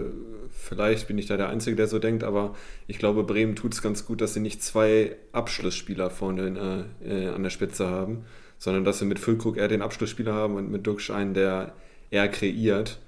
vielleicht 0.50 1.08
bin 1.08 1.16
ich 1.16 1.26
da 1.26 1.38
der 1.38 1.48
Einzige, 1.48 1.74
der 1.74 1.88
so 1.88 1.98
denkt, 1.98 2.22
aber 2.22 2.54
ich 2.86 2.98
glaube, 2.98 3.24
Bremen 3.24 3.56
tut 3.56 3.72
es 3.72 3.80
ganz 3.80 4.04
gut, 4.04 4.20
dass 4.20 4.34
sie 4.34 4.40
nicht 4.40 4.62
zwei 4.62 5.16
Abschlussspieler 5.32 6.10
vorne 6.10 6.86
äh, 7.02 7.26
äh, 7.26 7.28
an 7.28 7.42
der 7.42 7.50
Spitze 7.50 7.88
haben, 7.88 8.26
sondern 8.58 8.84
dass 8.84 8.98
sie 8.98 9.06
mit 9.06 9.18
Füllkrug 9.18 9.56
eher 9.56 9.68
den 9.68 9.80
Abschlussspieler 9.80 10.34
haben 10.34 10.56
und 10.56 10.70
mit 10.70 10.86
Duxch 10.86 11.10
einen, 11.10 11.32
der 11.32 11.72
eher 12.10 12.28
kreiert. 12.28 12.98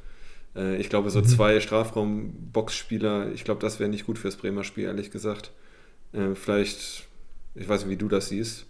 Äh, 0.57 0.77
ich 0.77 0.89
glaube, 0.89 1.11
so 1.11 1.19
mhm. 1.19 1.27
zwei 1.27 1.61
Strafraum-Boxspieler, 1.61 3.33
ich 3.35 3.45
glaube, 3.45 3.61
das 3.61 3.81
wäre 3.81 3.91
nicht 3.91 4.07
gut 4.07 4.17
fürs 4.19 4.37
Bremer 4.37 4.65
Spiel, 4.65 4.85
ehrlich 4.85 5.11
gesagt. 5.11 5.53
Äh, 6.13 6.35
vielleicht 6.35 7.10
ich 7.55 7.69
weiß 7.69 7.83
nicht, 7.83 7.91
wie 7.91 7.97
du 7.97 8.09
das 8.09 8.29
siehst, 8.29 8.67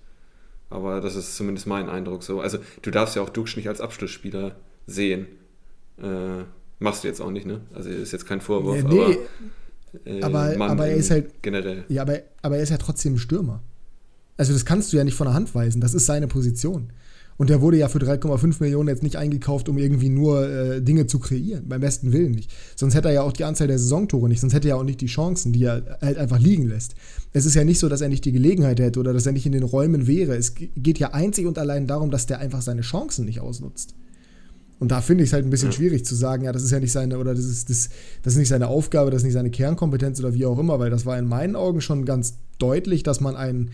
aber 0.69 1.01
das 1.01 1.17
ist 1.17 1.37
zumindest 1.37 1.67
mein 1.67 1.89
Eindruck 1.89 2.23
so. 2.23 2.41
Also 2.41 2.59
du 2.83 2.91
darfst 2.91 3.17
ja 3.17 3.23
auch 3.23 3.31
Duxch 3.31 3.57
nicht 3.57 3.69
als 3.69 3.81
Abschlussspieler 3.81 4.57
sehen. 4.87 5.27
Äh, 6.03 6.45
machst 6.79 7.05
du 7.05 7.09
jetzt 7.09 7.21
auch 7.21 7.31
nicht, 7.31 7.47
ne? 7.47 7.61
Also 7.75 7.91
ist 7.91 8.13
jetzt 8.13 8.27
kein 8.27 8.41
Vorwurf, 8.41 8.83
nee, 8.85 9.19
aber, 10.23 10.55
äh, 10.55 10.57
aber, 10.57 10.71
aber 10.71 10.87
er 10.87 10.97
ist 10.97 11.11
halt 11.11 11.43
generell. 11.43 11.85
Ja, 11.89 12.03
aber, 12.03 12.21
aber 12.43 12.57
er 12.57 12.63
ist 12.63 12.71
ja 12.71 12.79
trotzdem 12.79 13.19
Stürmer. 13.19 13.63
Also 14.37 14.53
das 14.53 14.65
kannst 14.65 14.93
du 14.93 14.97
ja 14.97 15.05
nicht 15.05 15.17
von 15.17 15.27
der 15.27 15.35
Hand 15.35 15.55
weisen. 15.55 15.81
Das 15.81 15.93
ist 15.93 16.07
seine 16.07 16.27
Position. 16.27 16.93
Und 17.41 17.49
der 17.49 17.63
wurde 17.63 17.79
ja 17.79 17.89
für 17.89 17.99
3,5 17.99 18.57
Millionen 18.61 18.91
jetzt 18.91 19.03
nicht 19.03 19.17
eingekauft, 19.17 19.71
um 19.71 19.79
irgendwie 19.79 20.11
nur 20.11 20.47
äh, 20.47 20.83
Dinge 20.83 21.07
zu 21.07 21.19
kreieren. 21.19 21.67
Beim 21.71 21.81
besten 21.81 22.13
Willen 22.13 22.33
nicht. 22.33 22.53
Sonst 22.77 22.95
hätte 22.95 23.09
er 23.09 23.15
ja 23.15 23.23
auch 23.23 23.33
die 23.33 23.45
Anzahl 23.45 23.67
der 23.67 23.79
Saisontore 23.79 24.29
nicht. 24.29 24.41
Sonst 24.41 24.53
hätte 24.53 24.69
er 24.69 24.75
ja 24.75 24.77
auch 24.79 24.85
nicht 24.85 25.01
die 25.01 25.07
Chancen, 25.07 25.55
die 25.55 25.65
er 25.65 25.97
halt 26.03 26.19
einfach 26.19 26.39
liegen 26.39 26.69
lässt. 26.69 26.97
Es 27.33 27.47
ist 27.47 27.55
ja 27.55 27.65
nicht 27.65 27.79
so, 27.79 27.89
dass 27.89 28.03
er 28.03 28.11
nicht 28.11 28.27
die 28.27 28.33
Gelegenheit 28.33 28.79
hätte 28.79 29.01
oder 29.01 29.15
dass 29.15 29.25
er 29.25 29.33
nicht 29.33 29.47
in 29.47 29.53
den 29.53 29.63
Räumen 29.63 30.07
wäre. 30.07 30.37
Es 30.37 30.53
geht 30.55 30.99
ja 30.99 31.15
einzig 31.15 31.47
und 31.47 31.57
allein 31.57 31.87
darum, 31.87 32.11
dass 32.11 32.27
der 32.27 32.41
einfach 32.41 32.61
seine 32.61 32.83
Chancen 32.83 33.25
nicht 33.25 33.41
ausnutzt. 33.41 33.95
Und 34.79 34.91
da 34.91 35.01
finde 35.01 35.25
ich 35.25 35.31
es 35.31 35.33
halt 35.33 35.47
ein 35.47 35.51
bisschen 35.51 35.73
schwierig 35.73 36.05
zu 36.05 36.15
sagen, 36.15 36.45
ja, 36.45 36.53
das 36.53 36.63
ist 36.63 36.73
ja 36.73 36.81
nicht 36.81 36.93
seine, 36.93 37.17
oder 37.17 37.35
das 37.35 37.47
ist, 37.47 37.71
das, 37.71 37.89
das 38.23 38.35
ist 38.35 38.39
nicht 38.39 38.49
seine 38.49 38.67
Aufgabe, 38.67 39.11
das 39.11 39.23
ist 39.23 39.25
nicht 39.25 39.33
seine 39.33 39.51
Kernkompetenz 39.51 40.21
oder 40.21 40.35
wie 40.35 40.45
auch 40.45 40.59
immer, 40.59 40.79
weil 40.79 40.91
das 40.91 41.07
war 41.07 41.19
in 41.19 41.27
meinen 41.27 41.57
Augen 41.57 41.81
schon 41.81 42.05
ganz 42.05 42.35
deutlich, 42.59 43.03
dass 43.03 43.23
man 43.23 43.35
einen 43.35 43.71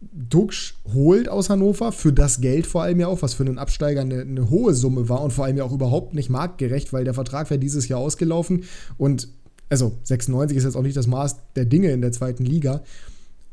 Duxch 0.00 0.76
holt 0.94 1.28
aus 1.28 1.50
Hannover, 1.50 1.90
für 1.90 2.12
das 2.12 2.40
Geld 2.40 2.66
vor 2.66 2.82
allem 2.82 3.00
ja 3.00 3.08
auch, 3.08 3.22
was 3.22 3.34
für 3.34 3.44
einen 3.44 3.58
Absteiger 3.58 4.02
eine, 4.02 4.20
eine, 4.20 4.48
hohe 4.48 4.72
Summe 4.74 5.08
war 5.08 5.22
und 5.22 5.32
vor 5.32 5.44
allem 5.44 5.56
ja 5.56 5.64
auch 5.64 5.72
überhaupt 5.72 6.14
nicht 6.14 6.30
marktgerecht, 6.30 6.92
weil 6.92 7.04
der 7.04 7.14
Vertrag 7.14 7.50
wäre 7.50 7.58
dieses 7.58 7.88
Jahr 7.88 7.98
ausgelaufen 7.98 8.64
und 8.96 9.28
also 9.68 9.98
96 10.04 10.56
ist 10.56 10.64
jetzt 10.64 10.76
auch 10.76 10.82
nicht 10.82 10.96
das 10.96 11.06
Maß 11.06 11.36
der 11.56 11.64
Dinge 11.64 11.90
in 11.90 12.00
der 12.00 12.12
zweiten 12.12 12.44
Liga. 12.44 12.82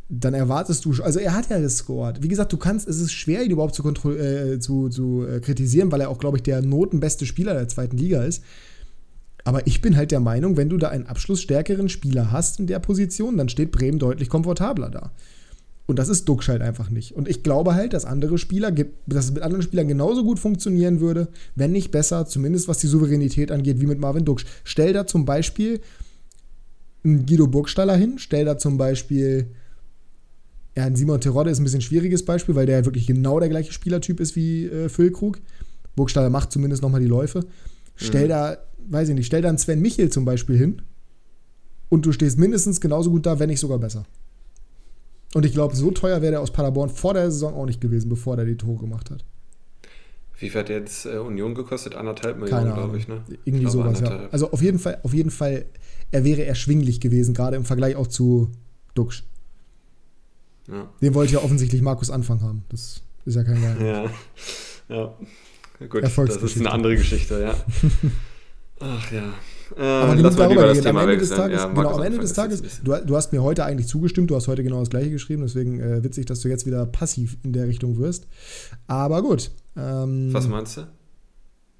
Dann 0.07 0.35
erwartest 0.35 0.85
du, 0.85 0.93
also 1.01 1.19
er 1.19 1.33
hat 1.33 1.49
ja 1.49 1.59
gescored. 1.59 2.21
Wie 2.21 2.27
gesagt, 2.27 2.53
du 2.53 2.57
kannst, 2.57 2.87
es 2.87 3.01
ist 3.01 3.11
schwer, 3.11 3.43
ihn 3.43 3.51
überhaupt 3.51 3.73
zu, 3.73 3.83
äh, 4.11 4.59
zu, 4.59 4.89
zu 4.89 5.25
äh, 5.25 5.39
kritisieren, 5.39 5.91
weil 5.91 6.01
er 6.01 6.09
auch, 6.09 6.19
glaube 6.19 6.37
ich, 6.37 6.43
der 6.43 6.61
notenbeste 6.61 7.25
Spieler 7.25 7.53
der 7.55 7.67
zweiten 7.67 7.97
Liga 7.97 8.23
ist. 8.23 8.43
Aber 9.43 9.65
ich 9.67 9.81
bin 9.81 9.97
halt 9.97 10.11
der 10.11 10.19
Meinung, 10.19 10.57
wenn 10.57 10.69
du 10.69 10.77
da 10.77 10.89
einen 10.89 11.07
abschlussstärkeren 11.07 11.89
Spieler 11.89 12.31
hast 12.31 12.59
in 12.59 12.67
der 12.67 12.79
Position, 12.79 13.37
dann 13.37 13.49
steht 13.49 13.71
Bremen 13.71 13.99
deutlich 13.99 14.29
komfortabler 14.29 14.89
da. 14.89 15.11
Und 15.87 15.99
das 15.99 16.09
ist 16.09 16.27
Duxch 16.27 16.49
halt 16.49 16.61
einfach 16.61 16.89
nicht. 16.89 17.15
Und 17.15 17.27
ich 17.27 17.43
glaube 17.43 17.75
halt, 17.75 17.93
dass 17.93 18.05
andere 18.05 18.37
Spieler, 18.37 18.71
dass 18.71 19.25
es 19.25 19.31
mit 19.31 19.43
anderen 19.43 19.61
Spielern 19.61 19.87
genauso 19.87 20.23
gut 20.23 20.39
funktionieren 20.39 20.99
würde, 20.99 21.27
wenn 21.55 21.71
nicht 21.71 21.91
besser, 21.91 22.25
zumindest 22.25 22.67
was 22.67 22.79
die 22.79 22.87
Souveränität 22.87 23.51
angeht, 23.51 23.79
wie 23.79 23.85
mit 23.85 23.99
Marvin 23.99 24.25
Duxch. 24.25 24.45
Stell 24.63 24.93
da 24.93 25.05
zum 25.05 25.25
Beispiel 25.25 25.81
einen 27.03 27.25
Guido 27.27 27.45
Burgstaller 27.45 27.95
hin, 27.95 28.15
stell 28.17 28.45
da 28.45 28.57
zum 28.57 28.77
Beispiel, 28.77 29.51
ja, 30.75 30.85
ein 30.85 30.95
Simon 30.95 31.21
Terodde 31.21 31.51
ist 31.51 31.59
ein 31.59 31.63
bisschen 31.63 31.79
ein 31.79 31.83
schwieriges 31.83 32.25
Beispiel, 32.25 32.55
weil 32.55 32.65
der 32.65 32.79
ja 32.79 32.85
wirklich 32.85 33.05
genau 33.05 33.39
der 33.39 33.49
gleiche 33.49 33.71
Spielertyp 33.71 34.19
ist 34.19 34.35
wie 34.35 34.65
äh, 34.65 34.89
Füllkrug. 34.89 35.39
Burgstaller 35.95 36.31
macht 36.31 36.51
zumindest 36.51 36.81
nochmal 36.81 37.01
die 37.01 37.07
Läufe. 37.07 37.45
Stell 37.95 38.25
mhm. 38.25 38.29
da, 38.29 38.57
weiß 38.89 39.09
ich 39.09 39.15
nicht, 39.15 39.27
stell 39.27 39.43
da 39.43 39.49
einen 39.49 39.59
Sven 39.59 39.81
Michel 39.81 40.09
zum 40.09 40.25
Beispiel 40.25 40.57
hin 40.57 40.81
und 41.89 42.07
du 42.07 42.11
stehst 42.11 42.39
mindestens 42.39 42.81
genauso 42.81 43.11
gut 43.11 43.27
da, 43.27 43.39
wenn 43.39 43.49
nicht 43.49 43.59
sogar 43.59 43.77
besser. 43.77 44.05
Und 45.35 45.45
ich 45.45 45.51
glaube, 45.51 45.75
so 45.75 45.91
teuer 45.91 46.21
wäre 46.21 46.31
der 46.31 46.39
aus 46.39 46.49
Paderborn 46.49 46.89
vor 46.89 47.13
der 47.13 47.29
Saison 47.29 47.55
auch 47.55 47.65
nicht 47.65 47.81
gewesen, 47.81 48.07
bevor 48.07 48.37
der 48.37 48.45
die 48.45 48.55
Tore 48.55 48.79
gemacht 48.79 49.11
hat. 49.11 49.25
Wie 50.39 50.49
viel 50.49 50.61
hat 50.61 50.69
jetzt 50.69 51.05
äh, 51.05 51.17
Union 51.17 51.53
gekostet? 51.53 51.93
Anderthalb 51.93 52.39
Millionen, 52.39 52.73
glaube 52.73 52.97
ich, 52.97 53.09
ne? 53.09 53.21
Irgendwie 53.43 53.65
ich 53.65 53.69
sowas, 53.69 53.99
ja. 53.99 54.29
Also 54.31 54.51
auf 54.51 54.61
jeden 54.61 54.79
Fall, 54.79 54.97
auf 55.03 55.13
jeden 55.13 55.31
Fall, 55.31 55.65
er 56.11 56.23
wäre 56.23 56.45
erschwinglich 56.45 57.01
gewesen, 57.01 57.33
gerade 57.33 57.57
im 57.57 57.65
Vergleich 57.65 57.97
auch 57.97 58.07
zu 58.07 58.49
Duxch. 58.93 59.25
Ja. 60.69 60.89
Den 61.01 61.13
wollte 61.13 61.33
ja 61.33 61.39
offensichtlich 61.39 61.81
Markus 61.81 62.09
Anfang 62.09 62.41
haben. 62.41 62.63
Das 62.69 63.01
ist 63.25 63.35
ja 63.35 63.43
kein 63.43 63.59
Geheimnis. 63.59 64.09
Ja. 64.87 64.95
ja. 64.95 65.85
Gut, 65.85 66.01
das 66.01 66.17
ist 66.17 66.57
eine 66.59 66.71
andere 66.71 66.95
Geschichte, 66.95 67.41
ja. 67.41 67.55
Ach 68.79 69.11
ja. 69.11 69.33
Äh, 69.77 69.81
Aber 69.81 70.15
genug 70.15 70.35
darüber 70.35 70.71
reden. 70.71 70.87
Am 70.87 70.97
Ende 70.97 71.17
des 71.17 71.29
Tages, 71.29 71.61
ja, 71.61 71.67
genau, 71.67 71.95
am 71.95 72.03
Ende 72.03 72.19
des 72.19 72.33
Tages 72.33 72.61
du, 72.83 72.95
du, 73.05 73.15
hast 73.15 73.31
mir 73.33 73.41
heute 73.41 73.65
eigentlich 73.65 73.87
zugestimmt, 73.87 74.29
du 74.29 74.35
hast 74.35 74.47
heute 74.47 74.63
genau 74.63 74.79
das 74.79 74.89
gleiche 74.89 75.09
geschrieben, 75.09 75.41
deswegen 75.43 75.79
äh, 75.79 76.03
witzig, 76.03 76.25
dass 76.25 76.41
du 76.41 76.49
jetzt 76.49 76.65
wieder 76.65 76.85
passiv 76.85 77.37
in 77.43 77.53
der 77.53 77.67
Richtung 77.67 77.97
wirst. 77.97 78.27
Aber 78.87 79.21
gut. 79.21 79.51
Ähm, 79.75 80.33
Was 80.33 80.47
meinst 80.47 80.77
du? 80.77 80.87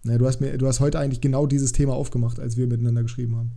Na, 0.03 0.17
du, 0.17 0.27
hast 0.27 0.39
mir, 0.39 0.57
du 0.57 0.67
hast 0.67 0.79
heute 0.79 0.99
eigentlich 0.99 1.21
genau 1.21 1.47
dieses 1.47 1.71
Thema 1.71 1.93
aufgemacht, 1.93 2.39
als 2.39 2.57
wir 2.57 2.67
miteinander 2.67 3.03
geschrieben 3.03 3.35
haben. 3.35 3.51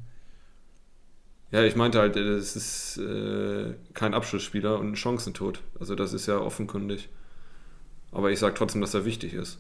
Ja, 1.51 1.63
ich 1.65 1.77
meinte 1.77 1.99
halt, 1.99 2.17
es 2.17 2.57
ist 2.57 2.99
äh, 2.99 3.75
kein 3.95 4.13
Abschlussspieler 4.13 4.79
und 4.79 4.93
ein 4.93 4.97
Chancentod. 4.97 5.63
Also 5.81 5.95
das 5.95 6.13
ist 6.13 6.27
ja 6.27 6.39
offenkundig. 6.39 7.09
Aber 8.13 8.31
ich 8.31 8.39
sage 8.39 8.55
trotzdem, 8.55 8.81
dass 8.81 8.95
er 8.95 9.05
wichtig 9.05 9.35
ist. 9.35 9.59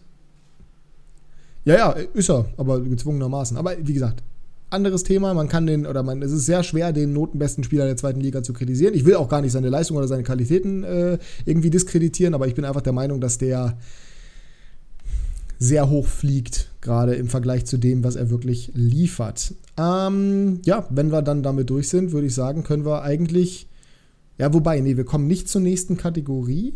Ja, 1.65 1.75
ja, 1.75 1.91
ist 1.91 2.31
er, 2.31 2.47
aber 2.57 2.81
gezwungenermaßen. 2.81 3.57
Aber 3.57 3.77
wie 3.79 3.93
gesagt, 3.93 4.23
anderes 4.71 5.03
Thema. 5.03 5.35
Man 5.35 5.49
kann 5.49 5.67
den, 5.67 5.87
oder 5.87 6.03
man, 6.03 6.23
es 6.23 6.33
ist 6.33 6.47
sehr 6.47 6.63
schwer, 6.63 6.93
den 6.93 7.13
notenbesten 7.13 7.65
Spieler 7.65 7.87
der 7.87 7.97
zweiten 7.97 8.21
Liga 8.21 8.43
zu 8.43 8.53
kritisieren. 8.53 8.95
Ich 8.95 9.05
will 9.05 9.15
auch 9.15 9.29
gar 9.29 9.41
nicht 9.41 9.53
seine 9.53 9.69
Leistung 9.69 9.97
oder 9.97 10.09
seine 10.09 10.23
Qualitäten 10.23 10.85
äh, 10.85 11.19
irgendwie 11.45 11.71
diskreditieren, 11.71 12.35
aber 12.35 12.47
ich 12.47 12.55
bin 12.55 12.65
einfach 12.65 12.83
der 12.83 12.93
Meinung, 12.93 13.21
dass 13.21 13.39
der 13.39 13.79
sehr 15.59 15.91
hoch 15.91 16.07
fliegt, 16.07 16.71
gerade 16.81 17.15
im 17.15 17.27
Vergleich 17.27 17.67
zu 17.67 17.79
dem, 17.79 18.05
was 18.05 18.17
er 18.17 18.31
wirklich 18.31 18.71
liefert. 18.75 19.55
Ähm, 19.77 20.61
ja, 20.65 20.87
wenn 20.91 21.11
wir 21.11 21.23
dann 21.23 21.43
damit 21.43 21.69
durch 21.71 21.89
sind, 21.89 22.13
würde 22.13 22.29
ich 22.29 22.35
sagen, 22.35 22.63
können 22.63 22.85
wir 22.85 23.03
eigentlich, 23.03 23.69
ja, 24.39 24.53
wobei, 24.55 24.81
nee, 24.81 24.97
wir 24.97 25.05
kommen 25.05 25.27
nicht 25.27 25.49
zur 25.49 25.61
nächsten 25.61 25.97
Kategorie, 25.97 26.75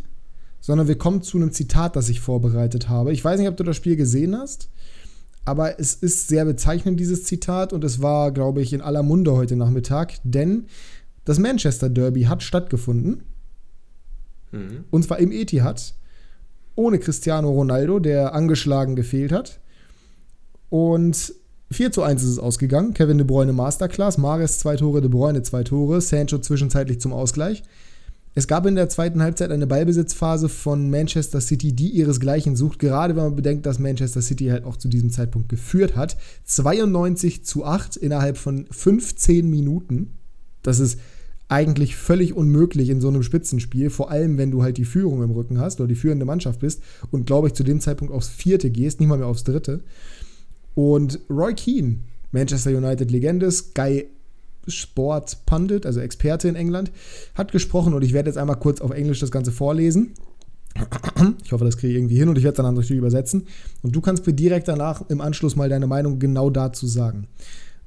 sondern 0.61 0.89
wir 0.89 0.97
kommen 0.97 1.23
zu 1.23 1.37
einem 1.37 1.53
Zitat, 1.53 1.97
das 1.97 2.09
ich 2.09 2.21
vorbereitet 2.21 2.89
habe. 2.89 3.13
Ich 3.13 3.25
weiß 3.25 3.39
nicht, 3.39 3.49
ob 3.49 3.57
du 3.57 3.65
das 3.65 3.77
Spiel 3.77 3.97
gesehen 3.97 4.37
hast. 4.37 4.69
Aber 5.45 5.81
es 5.81 5.95
ist 5.95 6.29
sehr 6.29 6.45
bezeichnend, 6.45 7.01
dieses 7.01 7.25
Zitat, 7.25 7.73
und 7.73 7.83
es 7.85 8.01
war, 8.01 8.31
glaube 8.31 8.63
ich, 8.63 8.73
in 8.73 8.81
aller 8.81 9.03
Munde 9.03 9.33
heute 9.33 9.57
Nachmittag, 9.57 10.15
denn 10.23 10.67
das 11.25 11.39
Manchester 11.39 11.89
Derby 11.89 12.23
hat 12.25 12.43
stattgefunden. 12.43 13.25
Mhm. 14.53 14.85
Und 14.91 15.05
zwar 15.05 15.19
im 15.19 15.33
Etihad. 15.33 15.95
Ohne 16.75 16.99
Cristiano 16.99 17.51
Ronaldo, 17.51 17.99
der 17.99 18.35
angeschlagen 18.35 18.97
gefehlt 18.97 19.33
hat. 19.33 19.61
Und 20.71 21.35
4 21.71 21.93
zu 21.93 22.03
1 22.03 22.23
ist 22.23 22.31
es 22.31 22.39
ausgegangen. 22.39 22.95
Kevin 22.95 23.19
De 23.19 23.27
Bruyne 23.27 23.53
Masterclass, 23.53 24.19
Mares 24.19 24.59
zwei 24.59 24.77
Tore, 24.77 25.01
De 25.01 25.11
Bruyne 25.11 25.43
zwei 25.43 25.65
Tore, 25.65 26.01
Sancho 26.01 26.39
zwischenzeitlich 26.39 27.01
zum 27.01 27.13
Ausgleich. 27.13 27.63
Es 28.35 28.49
gab 28.49 28.65
in 28.65 28.77
der 28.77 28.89
zweiten 28.89 29.23
Halbzeit 29.23 29.51
eine 29.51 29.67
Ballbesitzphase 29.67 30.49
von 30.49 30.89
Manchester 30.89 31.41
City, 31.43 31.75
die 31.75 31.91
ihresgleichen 31.91 32.57
sucht, 32.57 32.79
gerade 32.79 33.15
wenn 33.15 33.25
man 33.25 33.37
bedenkt, 33.37 33.67
dass 33.67 33.79
Manchester 33.79 34.23
City 34.23 34.47
halt 34.47 34.65
auch 34.65 34.79
zu 34.79 34.89
diesem 34.89 35.11
Zeitpunkt 35.11 35.51
geführt 35.51 35.97
hat. 35.97 36.17
92 36.45 37.45
zu 37.45 37.67
8 37.67 37.97
innerhalb 37.97 38.39
von 38.39 38.67
15 38.71 39.51
Minuten. 39.51 40.13
Das 40.63 40.81
ist 40.81 40.99
eigentlich 41.49 41.95
völlig 41.95 42.33
unmöglich 42.33 42.89
in 42.89 43.03
so 43.03 43.09
einem 43.09 43.23
Spitzenspiel, 43.23 43.91
vor 43.91 44.11
allem 44.11 44.39
wenn 44.39 44.51
du 44.51 44.63
halt 44.63 44.79
die 44.79 44.87
Führung 44.87 45.23
im 45.23 45.33
Rücken 45.33 45.59
hast 45.59 45.81
oder 45.81 45.89
die 45.89 45.95
führende 45.95 46.25
Mannschaft 46.25 46.61
bist 46.61 46.83
und 47.11 47.27
glaube 47.27 47.49
ich 47.49 47.55
zu 47.55 47.65
dem 47.65 47.81
Zeitpunkt 47.81 48.15
aufs 48.15 48.29
vierte 48.29 48.71
gehst, 48.71 49.01
nicht 49.01 49.11
mal 49.11 49.19
mehr 49.19 49.27
aufs 49.27 49.45
dritte. 49.45 49.81
Und 50.75 51.21
Roy 51.29 51.53
Keane, 51.53 51.99
Manchester 52.31 52.71
United 52.71 53.11
Legende, 53.11 53.51
Sky 53.51 54.07
Sportpundit, 54.67 55.87
also 55.87 56.01
Experte 56.01 56.49
in 56.49 56.57
England, 56.57 56.91
hat 57.35 57.53
gesprochen 57.53 57.95
und 57.95 58.03
ich 58.03 58.13
werde 58.13 58.29
jetzt 58.29 58.37
einmal 58.37 58.59
kurz 58.59 58.81
auf 58.81 58.91
Englisch 58.91 59.21
das 59.21 59.31
Ganze 59.31 59.53
vorlesen. 59.53 60.15
Ich 61.45 61.53
hoffe, 61.53 61.65
das 61.65 61.77
kriege 61.77 61.93
ich 61.93 61.99
irgendwie 61.99 62.17
hin 62.17 62.29
und 62.29 62.39
ich 62.39 62.45
werde 62.45 62.55
es 62.55 62.65
dann 62.65 62.75
natürlich 62.75 62.99
übersetzen. 62.99 63.47
Und 63.83 63.95
du 63.95 64.01
kannst 64.01 64.27
mir 64.27 64.33
direkt 64.33 64.69
danach 64.69 65.09
im 65.11 65.21
Anschluss 65.21 65.55
mal 65.55 65.69
deine 65.69 65.87
Meinung 65.87 66.19
genau 66.19 66.49
dazu 66.49 66.87
sagen. 66.87 67.29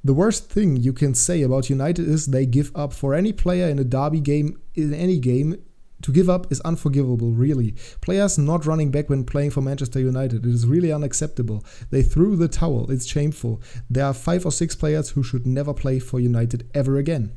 The 0.04 0.14
worst 0.14 0.52
thing 0.52 0.76
you 0.76 0.92
can 0.92 1.14
say 1.14 1.42
about 1.42 1.68
United 1.68 2.06
is 2.06 2.26
they 2.26 2.46
give 2.46 2.70
up 2.74 2.92
for 2.92 3.14
any 3.14 3.32
player 3.32 3.68
in 3.68 3.80
a 3.80 3.84
derby 3.84 4.20
game, 4.20 4.56
in 4.74 4.94
any 4.94 5.18
game, 5.18 5.56
To 6.02 6.12
give 6.12 6.28
up 6.28 6.46
is 6.50 6.60
unforgivable, 6.60 7.32
really. 7.32 7.74
Players 8.00 8.38
not 8.38 8.66
running 8.66 8.90
back 8.90 9.08
when 9.08 9.24
playing 9.24 9.50
for 9.50 9.62
Manchester 9.62 9.98
United. 9.98 10.44
It 10.44 10.54
is 10.54 10.66
really 10.66 10.92
unacceptable. 10.92 11.64
They 11.90 12.02
threw 12.02 12.36
the 12.36 12.48
towel. 12.48 12.90
It's 12.90 13.06
shameful. 13.06 13.60
There 13.90 14.04
are 14.04 14.14
five 14.14 14.44
or 14.44 14.52
six 14.52 14.76
players 14.76 15.10
who 15.10 15.22
should 15.22 15.46
never 15.46 15.72
play 15.72 15.98
for 15.98 16.20
United 16.20 16.68
ever 16.74 16.96
again. 16.98 17.32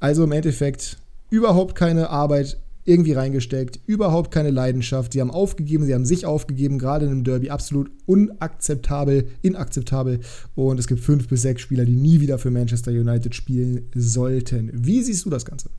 Also 0.00 0.24
im 0.24 0.32
Endeffekt 0.32 0.98
überhaupt 1.30 1.74
keine 1.74 2.10
Arbeit 2.10 2.58
irgendwie 2.84 3.12
reingesteckt, 3.12 3.78
überhaupt 3.86 4.32
keine 4.32 4.50
Leidenschaft. 4.50 5.12
Sie 5.12 5.20
haben 5.20 5.30
aufgegeben, 5.30 5.84
sie 5.84 5.94
haben 5.94 6.04
sich 6.04 6.26
aufgegeben, 6.26 6.78
gerade 6.78 7.06
in 7.06 7.12
einem 7.12 7.24
Derby 7.24 7.50
absolut 7.50 7.90
unakzeptabel, 8.06 9.28
inakzeptabel. 9.42 10.20
Und 10.54 10.80
es 10.80 10.88
gibt 10.88 11.00
fünf 11.00 11.28
bis 11.28 11.42
sechs 11.42 11.62
Spieler, 11.62 11.84
die 11.84 11.94
nie 11.94 12.20
wieder 12.20 12.38
für 12.38 12.50
Manchester 12.50 12.90
United 12.90 13.34
spielen 13.34 13.88
sollten. 13.94 14.70
Wie 14.74 15.02
siehst 15.02 15.24
du 15.24 15.30
das 15.30 15.44
Ganze? 15.44 15.70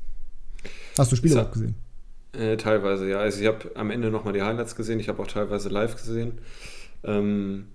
Hast 0.98 1.12
du 1.12 1.15
Spiele 1.15 1.41
auch 1.41 1.51
gesehen? 1.51 1.75
Äh, 2.34 2.58
teilweise, 2.58 3.08
ja. 3.10 3.20
Also 3.20 3.41
ich 3.41 3.48
habe 3.48 3.72
am 3.75 3.91
Ende 3.91 4.10
nochmal 4.10 4.34
die 4.34 4.41
Highlights 4.41 4.75
gesehen, 4.75 5.00
ich 5.00 5.10
habe 5.10 5.22
auch 5.22 5.27
teilweise 5.27 5.70
live 5.70 5.96
gesehen. 5.96 6.39
Ähm, 7.03 7.67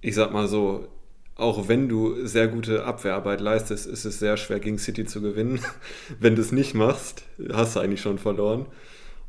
ich 0.00 0.14
sag 0.14 0.32
mal 0.32 0.48
so, 0.48 0.88
auch 1.36 1.68
wenn 1.68 1.88
du 1.88 2.26
sehr 2.26 2.48
gute 2.48 2.84
Abwehrarbeit 2.84 3.40
leistest, 3.40 3.86
ist 3.86 4.04
es 4.04 4.18
sehr 4.18 4.36
schwer 4.36 4.60
gegen 4.60 4.78
City 4.78 5.04
zu 5.04 5.22
gewinnen. 5.22 5.60
wenn 6.20 6.34
du 6.34 6.42
es 6.42 6.52
nicht 6.52 6.74
machst, 6.74 7.22
hast 7.52 7.76
du 7.76 7.80
eigentlich 7.80 8.00
schon 8.02 8.18
verloren. 8.18 8.66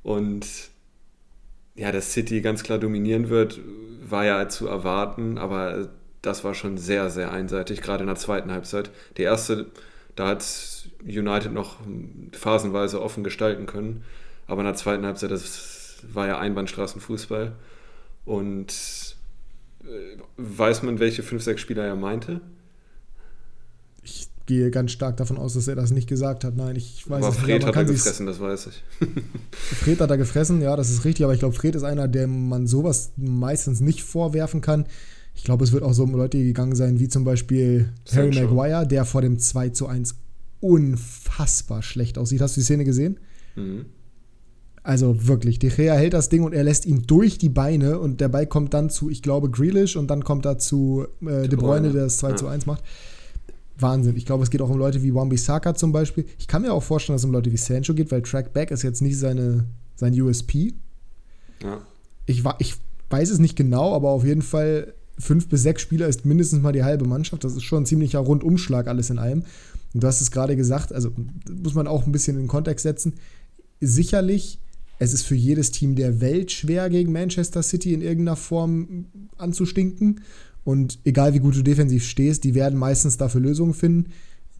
Und 0.03 0.45
ja, 1.75 1.91
dass 1.91 2.11
City 2.11 2.41
ganz 2.41 2.63
klar 2.63 2.79
dominieren 2.79 3.29
wird, 3.29 3.59
war 4.03 4.25
ja 4.25 4.49
zu 4.49 4.67
erwarten, 4.67 5.37
aber 5.37 5.89
das 6.21 6.43
war 6.43 6.53
schon 6.53 6.77
sehr, 6.77 7.09
sehr 7.09 7.31
einseitig, 7.31 7.81
gerade 7.81 8.03
in 8.03 8.07
der 8.07 8.15
zweiten 8.17 8.51
Halbzeit. 8.51 8.91
Die 9.17 9.23
erste, 9.23 9.67
da 10.15 10.29
hat 10.29 10.45
United 11.03 11.53
noch 11.53 11.77
phasenweise 12.33 13.01
offen 13.01 13.23
gestalten 13.23 13.65
können. 13.65 14.03
Aber 14.47 14.61
in 14.61 14.65
der 14.65 14.75
zweiten 14.75 15.05
Halbzeit, 15.05 15.31
das 15.31 15.99
war 16.11 16.27
ja 16.27 16.37
Einbahnstraßenfußball. 16.39 17.53
Und 18.25 19.15
äh, 19.83 20.17
weiß 20.37 20.83
man, 20.83 20.99
welche 20.99 21.23
fünf, 21.23 21.43
sechs 21.43 21.61
Spieler 21.61 21.85
er 21.85 21.95
meinte? 21.95 22.41
Ich 24.03 24.27
gehe 24.45 24.71
ganz 24.71 24.91
stark 24.91 25.17
davon 25.17 25.37
aus, 25.37 25.53
dass 25.53 25.67
er 25.67 25.75
das 25.75 25.91
nicht 25.91 26.07
gesagt 26.07 26.43
hat. 26.43 26.55
Nein, 26.55 26.75
ich 26.75 27.09
weiß 27.09 27.23
aber 27.23 27.33
es 27.33 27.39
Fred 27.41 27.59
nicht. 27.59 27.67
hat 27.67 27.75
er 27.75 27.85
gefressen, 27.85 28.25
das 28.25 28.39
weiß 28.39 28.67
ich. 28.67 28.83
Fred 29.51 29.99
hat 29.99 30.09
er 30.09 30.17
gefressen, 30.17 30.61
ja, 30.61 30.75
das 30.75 30.89
ist 30.89 31.05
richtig. 31.05 31.23
Aber 31.23 31.33
ich 31.33 31.39
glaube, 31.39 31.55
Fred 31.55 31.75
ist 31.75 31.83
einer, 31.83 32.07
dem 32.07 32.49
man 32.49 32.67
sowas 32.67 33.11
meistens 33.15 33.79
nicht 33.79 34.03
vorwerfen 34.03 34.61
kann. 34.61 34.85
Ich 35.33 35.43
glaube, 35.43 35.63
es 35.63 35.71
wird 35.71 35.83
auch 35.83 35.93
so 35.93 36.03
um 36.03 36.13
Leute 36.13 36.37
gegangen 36.37 36.75
sein, 36.75 36.99
wie 36.99 37.07
zum 37.07 37.23
Beispiel. 37.23 37.89
Harry 38.13 38.33
Maguire, 38.33 38.85
der 38.85 39.05
vor 39.05 39.21
dem 39.21 39.39
2 39.39 39.69
zu 39.69 39.87
1 39.87 40.15
unfassbar 40.59 41.81
schlecht 41.81 42.17
aussieht. 42.17 42.41
Hast 42.41 42.55
du 42.55 42.61
die 42.61 42.65
Szene 42.65 42.85
gesehen? 42.85 43.19
Mhm. 43.55 43.85
Also 44.83 45.27
wirklich, 45.27 45.59
De 45.59 45.69
Gea 45.69 45.93
hält 45.93 46.13
das 46.13 46.29
Ding 46.29 46.43
und 46.43 46.53
er 46.53 46.63
lässt 46.63 46.87
ihn 46.87 47.03
durch 47.05 47.37
die 47.37 47.49
Beine 47.49 47.99
und 47.99 48.19
der 48.19 48.29
Ball 48.29 48.47
kommt 48.47 48.73
dann 48.73 48.89
zu, 48.89 49.09
ich 49.11 49.21
glaube, 49.21 49.49
Grealish 49.49 49.95
und 49.95 50.07
dann 50.07 50.23
kommt 50.23 50.45
da 50.45 50.57
zu 50.57 51.05
äh, 51.21 51.47
De 51.47 51.55
Bruyne, 51.55 51.91
der 51.91 52.05
das 52.05 52.17
2 52.17 52.29
ja. 52.29 52.35
zu 52.35 52.47
1 52.47 52.65
macht. 52.65 52.83
Wahnsinn. 53.77 54.15
Ich 54.15 54.25
glaube, 54.25 54.43
es 54.43 54.49
geht 54.49 54.61
auch 54.61 54.69
um 54.69 54.77
Leute 54.77 55.03
wie 55.03 55.13
Wambi 55.13 55.37
Saka 55.37 55.75
zum 55.75 55.91
Beispiel. 55.91 56.25
Ich 56.39 56.47
kann 56.47 56.63
mir 56.63 56.73
auch 56.73 56.83
vorstellen, 56.83 57.15
dass 57.15 57.21
es 57.21 57.25
um 57.25 57.31
Leute 57.31 57.51
wie 57.51 57.57
Sancho 57.57 57.93
geht, 57.93 58.11
weil 58.11 58.21
Trackback 58.21 58.71
ist 58.71 58.83
jetzt 58.83 59.01
nicht 59.01 59.17
seine, 59.17 59.65
sein 59.95 60.19
USP. 60.19 60.73
Ja. 61.63 61.81
Ich, 62.25 62.43
ich 62.59 62.75
weiß 63.09 63.29
es 63.29 63.39
nicht 63.39 63.55
genau, 63.55 63.93
aber 63.93 64.09
auf 64.09 64.25
jeden 64.25 64.41
Fall 64.41 64.93
fünf 65.21 65.47
bis 65.47 65.63
sechs 65.63 65.81
Spieler 65.81 66.07
ist 66.07 66.25
mindestens 66.25 66.61
mal 66.61 66.73
die 66.73 66.83
halbe 66.83 67.05
Mannschaft. 67.05 67.43
Das 67.43 67.55
ist 67.55 67.63
schon 67.63 67.83
ein 67.83 67.85
ziemlicher 67.85 68.19
Rundumschlag 68.19 68.87
alles 68.87 69.09
in 69.09 69.19
allem. 69.19 69.43
Und 69.93 70.03
du 70.03 70.07
hast 70.07 70.21
es 70.21 70.31
gerade 70.31 70.55
gesagt, 70.55 70.93
also 70.93 71.11
muss 71.49 71.73
man 71.73 71.87
auch 71.87 72.05
ein 72.05 72.11
bisschen 72.11 72.35
in 72.35 72.43
den 72.43 72.47
Kontext 72.47 72.83
setzen. 72.83 73.13
Sicherlich, 73.79 74.59
es 74.99 75.13
ist 75.13 75.23
für 75.23 75.35
jedes 75.35 75.71
Team 75.71 75.95
der 75.95 76.21
Welt 76.21 76.51
schwer, 76.51 76.89
gegen 76.89 77.11
Manchester 77.11 77.63
City 77.63 77.93
in 77.93 78.01
irgendeiner 78.01 78.35
Form 78.35 79.05
anzustinken. 79.37 80.21
Und 80.63 80.99
egal 81.05 81.33
wie 81.33 81.39
gut 81.39 81.55
du 81.55 81.63
defensiv 81.63 82.05
stehst, 82.05 82.43
die 82.43 82.53
werden 82.53 82.77
meistens 82.77 83.17
dafür 83.17 83.41
Lösungen 83.41 83.73
finden. 83.73 84.11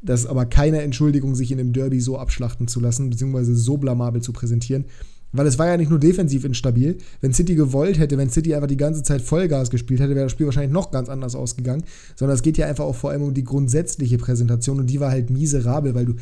Das 0.01 0.21
ist 0.21 0.25
aber 0.25 0.45
keine 0.45 0.81
Entschuldigung, 0.81 1.35
sich 1.35 1.51
in 1.51 1.59
dem 1.59 1.73
Derby 1.73 1.99
so 1.99 2.17
abschlachten 2.17 2.67
zu 2.67 2.79
lassen, 2.79 3.11
beziehungsweise 3.11 3.55
so 3.55 3.77
blamabel 3.77 4.21
zu 4.21 4.33
präsentieren. 4.33 4.85
Weil 5.33 5.47
es 5.47 5.57
war 5.57 5.67
ja 5.67 5.77
nicht 5.77 5.89
nur 5.89 5.99
defensiv 5.99 6.43
instabil. 6.43 6.97
Wenn 7.21 7.33
City 7.33 7.55
gewollt 7.55 7.97
hätte, 7.97 8.17
wenn 8.17 8.29
City 8.29 8.53
einfach 8.53 8.67
die 8.67 8.77
ganze 8.77 9.01
Zeit 9.03 9.21
Vollgas 9.21 9.69
gespielt 9.69 10.01
hätte, 10.01 10.15
wäre 10.15 10.25
das 10.25 10.31
Spiel 10.31 10.45
wahrscheinlich 10.45 10.73
noch 10.73 10.91
ganz 10.91 11.09
anders 11.09 11.35
ausgegangen. 11.35 11.83
Sondern 12.15 12.35
es 12.35 12.41
geht 12.41 12.57
ja 12.57 12.67
einfach 12.67 12.83
auch 12.83 12.95
vor 12.95 13.11
allem 13.11 13.23
um 13.23 13.33
die 13.33 13.43
grundsätzliche 13.43 14.17
Präsentation 14.17 14.79
und 14.79 14.87
die 14.87 14.99
war 14.99 15.11
halt 15.11 15.29
miserabel, 15.29 15.95
weil 15.95 16.05
du, 16.05 16.13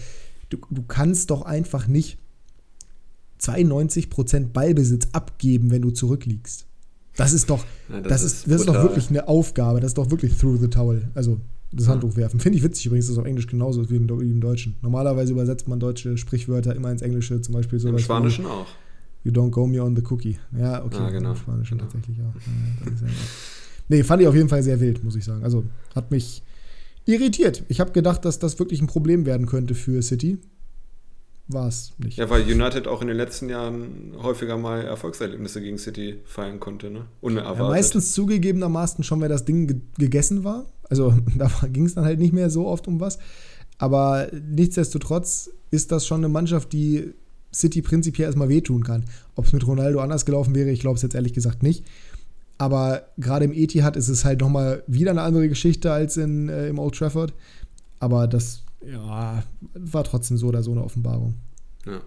du, 0.49 0.57
du 0.69 0.83
kannst 0.87 1.31
doch 1.31 1.41
einfach 1.41 1.87
nicht 1.87 2.17
92% 3.41 4.49
Ballbesitz 4.49 5.07
abgeben, 5.13 5.71
wenn 5.71 5.81
du 5.81 5.91
zurückliegst. 5.91 6.65
Das 7.15 7.33
ist 7.33 7.49
doch, 7.49 7.65
ja, 7.89 7.99
das, 8.01 8.09
das, 8.09 8.23
ist, 8.23 8.33
ist 8.33 8.47
das 8.47 8.61
ist 8.61 8.69
doch 8.69 8.81
wirklich 8.81 9.09
eine 9.09 9.27
Aufgabe. 9.27 9.79
Das 9.79 9.89
ist 9.89 9.97
doch 9.97 10.11
wirklich 10.11 10.37
through 10.37 10.59
the 10.59 10.67
towel. 10.67 11.09
Also 11.15 11.39
das. 11.71 11.87
Handtuch 11.87 12.15
werfen. 12.15 12.39
Finde 12.39 12.57
ich 12.57 12.63
witzig 12.63 12.87
übrigens, 12.87 13.05
dass 13.05 13.13
es 13.13 13.17
auf 13.19 13.25
Englisch 13.25 13.47
genauso 13.47 13.89
wie 13.89 13.95
im, 13.95 14.09
wie 14.09 14.31
im 14.31 14.41
Deutschen. 14.41 14.75
Normalerweise 14.81 15.33
übersetzt 15.33 15.67
man 15.67 15.79
deutsche 15.79 16.17
Sprichwörter 16.17 16.75
immer 16.75 16.91
ins 16.91 17.01
Englische, 17.01 17.41
zum 17.41 17.53
Beispiel 17.53 17.79
so. 17.79 17.89
Im 17.89 17.99
Spanischen 17.99 18.45
auch. 18.45 18.67
You 19.29 19.35
don't 19.41 19.51
go 19.51 19.67
me 19.67 19.81
on 19.81 19.95
the 19.95 20.01
cookie. 20.09 20.39
Ja, 20.57 20.83
okay. 20.83 20.97
Ah, 20.99 21.09
genau. 21.11 21.31
Im 21.31 21.35
Spanischen 21.35 21.77
genau. 21.77 21.89
tatsächlich 21.89 22.17
auch. 22.21 22.33
Ja, 22.35 23.07
nee, 23.87 24.03
fand 24.03 24.23
ich 24.23 24.27
auf 24.27 24.33
jeden 24.33 24.49
Fall 24.49 24.63
sehr 24.63 24.79
wild, 24.79 25.03
muss 25.03 25.15
ich 25.15 25.23
sagen. 25.23 25.43
Also 25.43 25.65
hat 25.93 26.09
mich 26.09 26.41
irritiert. 27.05 27.63
Ich 27.67 27.79
habe 27.79 27.91
gedacht, 27.91 28.25
dass 28.25 28.39
das 28.39 28.57
wirklich 28.57 28.81
ein 28.81 28.87
Problem 28.87 29.27
werden 29.27 29.45
könnte 29.45 29.75
für 29.75 30.01
City. 30.01 30.39
War 31.47 31.67
es 31.67 31.93
nicht. 31.99 32.17
Ja, 32.17 32.29
weil 32.29 32.41
United 32.43 32.87
auch 32.87 33.01
in 33.03 33.07
den 33.07 33.17
letzten 33.17 33.49
Jahren 33.49 34.13
häufiger 34.19 34.57
mal 34.57 34.81
Erfolgserlebnisse 34.81 35.61
gegen 35.61 35.77
City 35.77 36.19
feiern 36.25 36.59
konnte, 36.59 36.89
ne? 36.89 37.05
Unerwartet. 37.21 37.59
Ja, 37.59 37.69
meistens 37.69 38.13
zugegebenermaßen 38.13 39.03
schon, 39.03 39.21
wenn 39.21 39.29
das 39.29 39.45
Ding 39.45 39.67
ge 39.67 39.77
gegessen 39.97 40.43
war. 40.43 40.65
Also 40.89 41.13
da 41.37 41.51
ging 41.71 41.85
es 41.85 41.93
dann 41.93 42.05
halt 42.05 42.19
nicht 42.19 42.33
mehr 42.33 42.49
so 42.49 42.67
oft 42.67 42.87
um 42.87 42.99
was. 42.99 43.19
Aber 43.77 44.27
nichtsdestotrotz 44.31 45.51
ist 45.69 45.91
das 45.91 46.07
schon 46.07 46.19
eine 46.19 46.29
Mannschaft, 46.29 46.73
die 46.73 47.13
City 47.53 47.81
prinzipiell 47.81 48.27
erstmal 48.27 48.49
wehtun 48.49 48.83
kann. 48.83 49.05
Ob 49.35 49.45
es 49.45 49.53
mit 49.53 49.65
Ronaldo 49.65 49.99
anders 49.99 50.25
gelaufen 50.25 50.55
wäre, 50.55 50.69
ich 50.69 50.79
glaube 50.79 50.97
es 50.97 51.01
jetzt 51.01 51.15
ehrlich 51.15 51.33
gesagt 51.33 51.63
nicht. 51.63 51.85
Aber 52.57 53.03
gerade 53.17 53.45
im 53.45 53.53
Etihad 53.53 53.95
ist 53.95 54.09
es 54.09 54.25
halt 54.25 54.41
nochmal 54.41 54.83
wieder 54.85 55.11
eine 55.11 55.21
andere 55.21 55.47
Geschichte 55.47 55.91
als 55.91 56.17
in, 56.17 56.49
äh, 56.49 56.67
im 56.67 56.77
Old 56.77 56.95
Trafford. 56.95 57.33
Aber 57.99 58.27
das 58.27 58.63
ja, 58.85 59.43
war 59.73 60.03
trotzdem 60.03 60.37
so 60.37 60.47
oder 60.47 60.61
so 60.61 60.71
eine 60.71 60.83
Offenbarung. 60.83 61.35
Ja. 61.85 62.01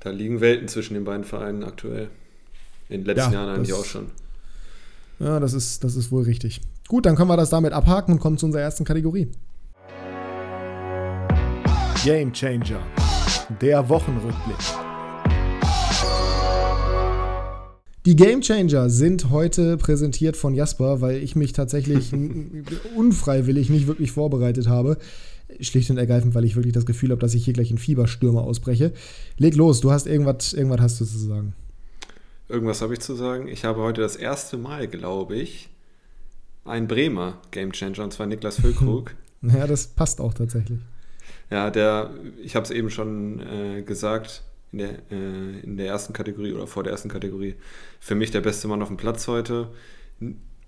Da 0.00 0.10
liegen 0.10 0.40
Welten 0.40 0.68
zwischen 0.68 0.94
den 0.94 1.04
beiden 1.04 1.24
Vereinen 1.24 1.64
aktuell. 1.64 2.08
In 2.88 3.02
den 3.02 3.06
letzten 3.06 3.32
ja, 3.32 3.40
Jahren 3.40 3.56
eigentlich 3.56 3.70
das, 3.70 3.78
auch 3.78 3.84
schon. 3.84 4.06
Ja, 5.20 5.38
das 5.40 5.52
ist, 5.52 5.84
das 5.84 5.96
ist 5.96 6.10
wohl 6.10 6.24
richtig. 6.24 6.60
Gut, 6.88 7.06
dann 7.06 7.16
können 7.16 7.28
wir 7.28 7.36
das 7.36 7.50
damit 7.50 7.72
abhaken 7.72 8.12
und 8.12 8.20
kommen 8.20 8.38
zu 8.38 8.46
unserer 8.46 8.62
ersten 8.62 8.84
Kategorie. 8.84 9.28
Game 12.02 12.32
Changer. 12.32 12.80
Der 13.58 13.88
Wochenrückblick. 13.88 14.56
Die 18.06 18.14
Game 18.14 18.42
Changer 18.42 18.88
sind 18.88 19.30
heute 19.30 19.76
präsentiert 19.76 20.36
von 20.36 20.54
Jasper, 20.54 21.00
weil 21.00 21.16
ich 21.16 21.34
mich 21.34 21.52
tatsächlich 21.52 22.12
unfreiwillig 22.96 23.68
nicht 23.68 23.88
wirklich 23.88 24.12
vorbereitet 24.12 24.68
habe. 24.68 24.98
Schlicht 25.58 25.90
und 25.90 25.98
ergreifend, 25.98 26.36
weil 26.36 26.44
ich 26.44 26.54
wirklich 26.54 26.74
das 26.74 26.86
Gefühl 26.86 27.10
habe, 27.10 27.20
dass 27.20 27.34
ich 27.34 27.44
hier 27.44 27.52
gleich 27.52 27.72
in 27.72 27.78
Fieberstürme 27.78 28.40
ausbreche. 28.40 28.92
Leg 29.36 29.56
los, 29.56 29.80
du 29.80 29.90
hast 29.90 30.06
irgendwas, 30.06 30.52
irgendwas 30.52 30.80
hast 30.80 31.00
du 31.00 31.04
zu 31.04 31.18
sagen. 31.18 31.54
Irgendwas 32.48 32.82
habe 32.82 32.92
ich 32.92 33.00
zu 33.00 33.16
sagen. 33.16 33.48
Ich 33.48 33.64
habe 33.64 33.80
heute 33.80 34.00
das 34.00 34.14
erste 34.14 34.58
Mal, 34.58 34.86
glaube 34.86 35.34
ich, 35.34 35.70
einen 36.64 36.86
Bremer 36.86 37.38
Game 37.50 37.72
Changer, 37.72 38.04
und 38.04 38.12
zwar 38.12 38.26
Niklas 38.26 38.60
Füllkrug. 38.60 39.16
ja, 39.42 39.66
das 39.66 39.88
passt 39.88 40.20
auch 40.20 40.34
tatsächlich. 40.34 40.78
Ja, 41.50 41.70
der, 41.70 42.10
ich 42.42 42.54
habe 42.54 42.64
es 42.64 42.70
eben 42.70 42.90
schon 42.90 43.40
äh, 43.40 43.82
gesagt, 43.82 44.42
in 44.72 44.78
der, 44.78 44.90
äh, 45.10 45.60
in 45.62 45.76
der 45.76 45.86
ersten 45.86 46.12
Kategorie 46.12 46.52
oder 46.52 46.66
vor 46.66 46.84
der 46.84 46.92
ersten 46.92 47.08
Kategorie, 47.08 47.56
für 47.98 48.14
mich 48.14 48.30
der 48.30 48.40
beste 48.40 48.68
Mann 48.68 48.82
auf 48.82 48.88
dem 48.88 48.96
Platz 48.96 49.26
heute, 49.26 49.68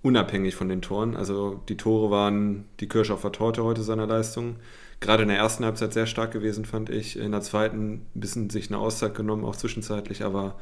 unabhängig 0.03 0.57
von 0.57 0.69
den 0.69 0.83
Toren. 0.83 1.17
Also 1.17 1.63
die 1.69 1.77
Tore 1.77 2.11
waren 2.11 2.65
die 2.81 2.89
Kirsche 2.89 3.15
auf 3.15 3.23
der 3.23 3.33
Torte 3.33 3.63
heute 3.63 3.83
seiner 3.83 4.07
Leistung. 4.07 4.57
Gerade 4.99 5.23
in 5.23 5.29
der 5.29 5.39
ersten 5.39 5.65
Halbzeit 5.65 5.93
sehr 5.93 6.07
stark 6.07 6.33
gewesen, 6.33 6.65
fand 6.65 6.91
ich. 6.91 7.17
In 7.17 7.33
der 7.33 7.41
zweiten 7.41 7.93
ein 7.93 8.07
bisschen 8.15 8.51
sich 8.51 8.69
eine 8.69 8.79
Auszeit 8.79 9.15
genommen, 9.15 9.45
auch 9.45 9.57
zwischenzeitlich, 9.57 10.25
aber 10.25 10.59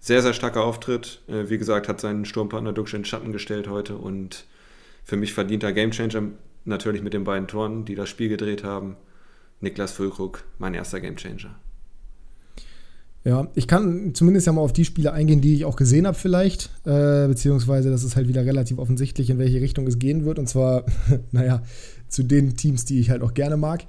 sehr, 0.00 0.22
sehr 0.22 0.32
starker 0.32 0.64
Auftritt. 0.64 1.20
Äh, 1.28 1.50
wie 1.50 1.58
gesagt, 1.58 1.88
hat 1.88 2.00
seinen 2.00 2.24
Sturmpartner 2.24 2.72
Duxch 2.72 2.94
in 2.94 3.04
Schatten 3.04 3.32
gestellt 3.32 3.68
heute 3.68 3.96
und 3.96 4.46
für 5.04 5.16
mich 5.16 5.34
verdienter 5.34 5.72
Gamechanger, 5.72 6.30
natürlich 6.64 7.02
mit 7.02 7.14
den 7.14 7.24
beiden 7.24 7.48
Toren, 7.48 7.84
die 7.84 7.94
das 7.94 8.08
Spiel 8.08 8.28
gedreht 8.28 8.64
haben. 8.64 8.96
Niklas 9.60 9.92
Füllkrug, 9.92 10.44
mein 10.58 10.74
erster 10.74 11.00
Gamechanger. 11.00 11.56
Ja, 13.22 13.48
ich 13.54 13.68
kann 13.68 14.14
zumindest 14.14 14.46
ja 14.46 14.52
mal 14.54 14.62
auf 14.62 14.72
die 14.72 14.86
Spiele 14.86 15.12
eingehen, 15.12 15.42
die 15.42 15.54
ich 15.54 15.66
auch 15.66 15.76
gesehen 15.76 16.06
habe 16.06 16.16
vielleicht, 16.16 16.70
äh, 16.86 17.28
beziehungsweise 17.28 17.90
das 17.90 18.02
ist 18.02 18.16
halt 18.16 18.28
wieder 18.28 18.46
relativ 18.46 18.78
offensichtlich, 18.78 19.28
in 19.28 19.38
welche 19.38 19.60
Richtung 19.60 19.86
es 19.86 19.98
gehen 19.98 20.24
wird 20.24 20.38
und 20.38 20.48
zwar, 20.48 20.86
naja, 21.30 21.62
zu 22.08 22.22
den 22.22 22.56
Teams, 22.56 22.86
die 22.86 22.98
ich 22.98 23.10
halt 23.10 23.22
auch 23.22 23.34
gerne 23.34 23.58
mag. 23.58 23.84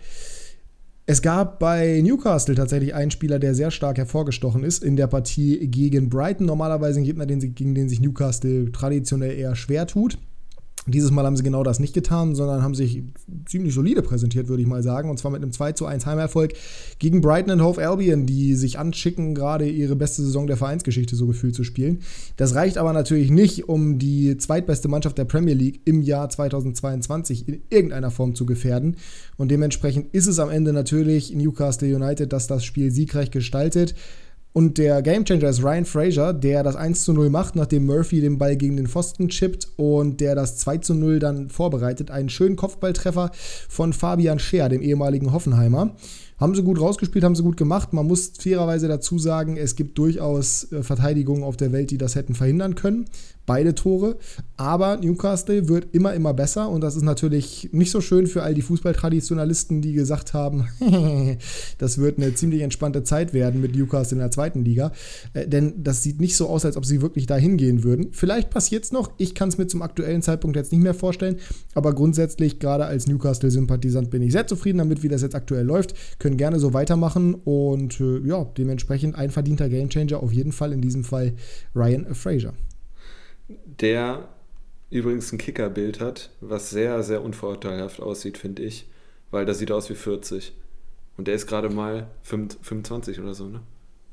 Es 1.06 1.22
gab 1.22 1.60
bei 1.60 2.02
Newcastle 2.02 2.56
tatsächlich 2.56 2.94
einen 2.94 3.12
Spieler, 3.12 3.40
der 3.40 3.56
sehr 3.56 3.72
stark 3.72 3.98
hervorgestochen 3.98 4.64
ist 4.64 4.84
in 4.84 4.96
der 4.96 5.08
Partie 5.08 5.68
gegen 5.68 6.10
Brighton. 6.10 6.46
Normalerweise 6.46 7.00
ein 7.00 7.04
Gegner, 7.04 7.26
gegen 7.26 7.74
den 7.74 7.90
sich 7.90 8.00
Newcastle 8.00 8.72
traditionell 8.72 9.38
eher 9.38 9.56
schwer 9.56 9.88
tut. 9.88 10.18
Dieses 10.88 11.12
Mal 11.12 11.26
haben 11.26 11.38
sie 11.38 11.44
genau 11.44 11.64
das 11.64 11.80
nicht 11.80 11.94
getan, 11.94 12.34
sondern 12.34 12.64
haben 12.64 12.74
sich 12.74 13.04
ziemlich 13.46 13.72
solide 13.72 14.02
präsentiert, 14.02 14.48
würde 14.48 14.64
ich 14.64 14.68
mal 14.68 14.82
sagen. 14.82 15.12
Und 15.12 15.18
zwar 15.18 15.30
mit 15.30 15.44
einem 15.44 15.52
2 15.52 15.74
zu 15.74 15.86
1 15.86 16.08
Heimerfolg 16.08 16.54
gegen 16.98 17.22
Brighton 17.22 17.52
and 17.52 17.62
Hove 17.62 17.88
Albion, 17.88 18.26
die 18.26 18.56
sich 18.56 18.80
anschicken, 18.80 19.36
gerade 19.36 19.70
ihre 19.70 19.96
beste 19.96 20.24
Saison 20.24 20.48
der 20.48 20.58
Vereinsgeschichte 20.58 21.16
so 21.16 21.28
gefühlt 21.28 21.54
zu 21.54 21.64
spielen. 21.64 22.00
Das 22.36 22.56
reicht 22.56 22.80
aber 22.80 22.94
natürlich 22.94 23.30
nicht, 23.30 23.70
um 23.70 24.00
die 24.00 24.38
zweitbeste 24.38 24.88
Mannschaft 24.88 25.20
der 25.20 25.26
Premier 25.26 25.54
League 25.54 25.82
im 25.86 26.02
Jahr 26.02 26.30
2022 26.30 27.48
in 27.48 27.62
irgendeiner 27.70 28.10
Form 28.10 28.34
zu 28.34 28.48
gefährden. 28.48 28.98
Und 29.38 29.52
dementsprechend 29.52 30.08
ist 30.16 30.26
es 30.26 30.40
am 30.40 30.50
Ende 30.50 30.74
natürlich 30.74 31.32
Newcastle 31.36 31.96
United, 31.96 32.34
das 32.34 32.48
das 32.48 32.66
Spiel 32.66 32.90
siegreich 32.90 33.30
gestaltet. 33.30 33.94
Und 34.54 34.78
der 34.78 35.02
Gamechanger 35.02 35.48
ist 35.48 35.64
Ryan 35.64 35.86
Fraser, 35.86 36.34
der 36.34 36.64
das 36.64 36.76
1 36.76 37.06
zu 37.06 37.14
0 37.14 37.30
macht, 37.30 37.56
nachdem 37.56 37.86
Murphy 37.86 38.20
den 38.20 38.38
Ball 38.38 38.58
gegen 38.58 38.76
den 38.76 38.88
Pfosten 38.88 39.30
chippt 39.30 39.70
und 39.78 40.20
der 40.20 40.36
das 40.36 40.58
2 40.58 40.80
zu 40.80 40.94
0 40.94 41.20
dann 41.20 41.50
vorbereitet. 41.50 42.12
Einen 42.12 42.28
schönen 42.28 42.58
Kopfballtreffer 42.58 43.32
von 43.70 43.94
Fabian 43.94 44.40
Scheer, 44.40 44.68
dem 44.68 44.82
ehemaligen 44.82 45.32
Hoffenheimer. 45.32 45.96
Haben 46.38 46.56
sie 46.56 46.64
gut 46.64 46.82
rausgespielt, 46.82 47.24
haben 47.24 47.36
sie 47.36 47.44
gut 47.44 47.56
gemacht. 47.56 47.94
Man 47.94 48.08
muss 48.08 48.34
fairerweise 48.38 48.88
dazu 48.88 49.20
sagen, 49.20 49.58
es 49.58 49.76
gibt 49.76 49.98
durchaus 49.98 50.72
äh, 50.72 50.82
Verteidigungen 50.82 51.44
auf 51.44 51.56
der 51.56 51.72
Welt, 51.72 51.92
die 51.92 52.00
das 52.00 52.16
hätten 52.16 52.34
verhindern 52.34 52.76
können 52.76 53.06
beide 53.52 53.76
Tore. 53.76 54.16
Aber 54.56 54.96
Newcastle 54.96 55.68
wird 55.68 55.94
immer, 55.94 56.14
immer 56.14 56.34
besser 56.34 56.70
und 56.70 56.80
das 56.82 56.96
ist 56.96 57.02
natürlich 57.02 57.68
nicht 57.74 57.92
so 57.92 58.00
schön 58.00 58.28
für 58.28 58.44
all 58.44 58.54
die 58.54 58.62
Fußballtraditionalisten, 58.62 59.82
die 59.82 59.92
gesagt 59.92 60.34
haben, 60.34 60.70
das 61.78 61.98
wird 61.98 62.18
eine 62.18 62.34
ziemlich 62.34 62.62
entspannte 62.62 63.04
Zeit 63.04 63.34
werden 63.34 63.60
mit 63.60 63.76
Newcastle 63.76 64.16
in 64.16 64.20
der 64.20 64.32
zweiten 64.32 64.64
Liga. 64.64 64.94
Äh, 65.34 65.48
denn 65.50 65.84
das 65.84 66.02
sieht 66.02 66.22
nicht 66.22 66.38
so 66.38 66.48
aus, 66.48 66.64
als 66.64 66.78
ob 66.78 66.86
sie 66.86 67.02
wirklich 67.02 67.26
dahin 67.26 67.58
gehen 67.58 67.84
würden. 67.84 68.14
Vielleicht 68.14 68.52
passiert 68.52 68.86
es 68.86 68.94
noch, 68.94 69.12
ich 69.18 69.36
kann 69.36 69.50
es 69.50 69.58
mir 69.58 69.68
zum 69.68 69.82
aktuellen 69.82 70.22
Zeitpunkt 70.22 70.56
jetzt 70.56 70.72
nicht 70.72 70.82
mehr 70.82 70.94
vorstellen, 70.94 71.36
aber 71.74 71.94
grundsätzlich, 71.94 72.60
gerade 72.60 72.86
als 72.86 73.06
Newcastle-Sympathisant, 73.08 74.12
bin 74.12 74.22
ich 74.22 74.32
sehr 74.32 74.48
zufrieden 74.48 74.78
damit, 74.78 75.04
wie 75.04 75.10
das 75.10 75.24
jetzt 75.24 75.36
aktuell 75.36 75.66
läuft. 75.66 75.94
Können 76.20 76.38
gerne 76.38 76.58
so 76.58 76.74
weitermachen 76.74 77.34
und 77.34 78.00
äh, 78.00 78.20
ja, 78.20 78.46
dementsprechend 78.58 79.16
ein 79.16 79.30
verdienter 79.30 79.68
Gamechanger 79.68 80.24
auf 80.24 80.32
jeden 80.32 80.54
Fall 80.54 80.72
in 80.72 80.80
diesem 80.80 81.04
Fall 81.04 81.34
Ryan 81.76 82.16
Fraser 82.16 82.54
der 83.82 84.28
übrigens 84.90 85.32
ein 85.32 85.38
Kickerbild 85.38 86.00
hat, 86.00 86.30
was 86.42 86.70
sehr, 86.70 87.02
sehr 87.04 87.24
unvorteilhaft 87.24 88.02
aussieht, 88.02 88.38
finde 88.38 88.64
ich, 88.64 88.88
weil 89.32 89.46
das 89.46 89.60
sieht 89.60 89.72
aus 89.72 89.90
wie 89.90 89.96
40. 89.96 90.54
Und 91.18 91.28
der 91.28 91.36
ist 91.36 91.48
gerade 91.48 91.70
mal 91.70 92.08
25 92.24 93.20
oder 93.20 93.34
so, 93.34 93.48
ne? 93.48 93.62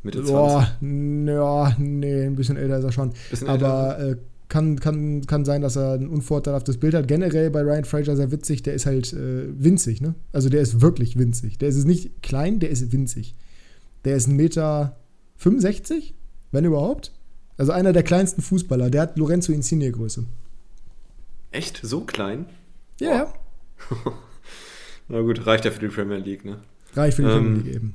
Mitte 0.03 0.25
20. 0.25 0.33
Boah, 0.33 0.77
ja, 0.81 1.77
nee, 1.79 2.25
ein 2.25 2.37
bisschen 2.37 2.57
älter 2.57 2.79
ist 2.79 2.85
er 2.85 2.93
schon. 2.93 3.13
Bisschen 3.31 3.49
Aber 3.49 3.99
äh, 3.99 4.17
kann, 4.49 4.79
kann, 4.79 5.27
kann 5.27 5.45
sein, 5.45 5.61
dass 5.61 5.77
er 5.77 5.95
ein 5.95 6.09
unvorteilhaftes 6.09 6.79
Bild 6.79 6.95
hat. 6.95 7.09
Generell 7.09 7.51
bei 7.51 7.63
Ryan 7.63 7.85
Fraser 7.85 8.17
sehr 8.17 8.31
witzig, 8.31 8.63
der 8.63 8.75
ist 8.75 8.87
halt 8.87 9.13
äh, 9.13 9.47
winzig, 9.59 10.01
ne? 10.01 10.15
Also 10.33 10.49
der 10.49 10.61
ist 10.61 10.81
wirklich 10.81 11.19
winzig. 11.19 11.59
Der 11.59 11.69
ist 11.69 11.85
nicht 11.85 12.23
klein, 12.23 12.61
der 12.61 12.71
ist 12.71 12.93
winzig. 12.93 13.35
Der 14.05 14.17
ist 14.17 14.29
1,65 14.29 14.33
Meter, 14.33 14.95
wenn 16.53 16.65
überhaupt. 16.65 17.13
Also 17.59 17.73
einer 17.73 17.93
der 17.93 18.05
kleinsten 18.05 18.41
Fußballer. 18.41 18.89
Der 18.89 19.03
hat 19.03 19.19
Lorenzo 19.19 19.53
Insigne 19.53 19.91
Größe. 19.91 20.25
Echt? 21.51 21.81
So 21.83 22.03
klein? 22.03 22.47
Ja, 23.01 23.11
ja. 23.11 23.35
Na 25.09 25.21
gut, 25.21 25.47
reicht 25.47 25.65
ja 25.65 25.71
für 25.71 25.81
die 25.81 25.89
Premier 25.89 26.19
League, 26.19 26.45
ne? 26.45 26.59
Reicht 26.95 27.17
für 27.17 27.23
die 27.23 27.29
ähm, 27.29 27.35
Premier 27.35 27.63
League 27.63 27.75
eben. 27.75 27.95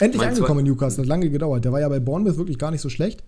Endlich 0.00 0.22
angekommen 0.22 0.60
in 0.60 0.66
Newcastle, 0.66 1.02
hat 1.02 1.08
lange 1.08 1.30
gedauert. 1.30 1.64
Der 1.64 1.72
war 1.72 1.80
ja 1.80 1.88
bei 1.88 2.00
Bournemouth 2.00 2.36
wirklich 2.36 2.58
gar 2.58 2.70
nicht 2.70 2.80
so 2.80 2.88
schlecht. 2.88 3.22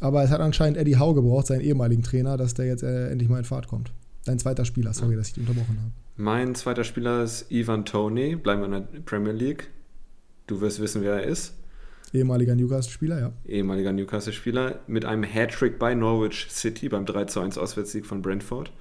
Aber 0.00 0.22
es 0.22 0.30
hat 0.30 0.40
anscheinend 0.40 0.76
Eddie 0.76 0.98
Howe 0.98 1.14
gebraucht, 1.14 1.46
seinen 1.46 1.62
ehemaligen 1.62 2.02
Trainer, 2.02 2.36
dass 2.36 2.54
der 2.54 2.66
jetzt 2.66 2.82
äh, 2.82 3.08
endlich 3.08 3.28
mal 3.28 3.38
in 3.38 3.44
Fahrt 3.44 3.66
kommt. 3.66 3.92
Dein 4.26 4.38
zweiter 4.38 4.64
Spieler, 4.64 4.92
sorry, 4.92 5.16
dass 5.16 5.28
ich 5.28 5.34
dich 5.34 5.48
unterbrochen 5.48 5.78
habe. 5.80 5.90
Mein 6.16 6.54
zweiter 6.54 6.84
Spieler 6.84 7.22
ist 7.22 7.50
Ivan 7.50 7.84
Tony, 7.84 8.36
bleiben 8.36 8.60
wir 8.60 8.66
in 8.66 8.72
der 8.72 9.00
Premier 9.00 9.32
League. 9.32 9.70
Du 10.46 10.60
wirst 10.60 10.80
wissen, 10.80 11.02
wer 11.02 11.14
er 11.14 11.24
ist. 11.24 11.54
Ehemaliger 12.12 12.54
Newcastle-Spieler, 12.54 13.20
ja. 13.20 13.32
Ehemaliger 13.46 13.92
Newcastle-Spieler 13.92 14.80
mit 14.86 15.04
einem 15.04 15.24
Hattrick 15.24 15.78
bei 15.78 15.94
Norwich 15.94 16.46
City 16.50 16.88
beim 16.88 17.06
3 17.06 17.24
zu 17.24 17.40
1 17.40 17.58
Auswärtssieg 17.58 18.06
von 18.06 18.22
Brentford. 18.22 18.72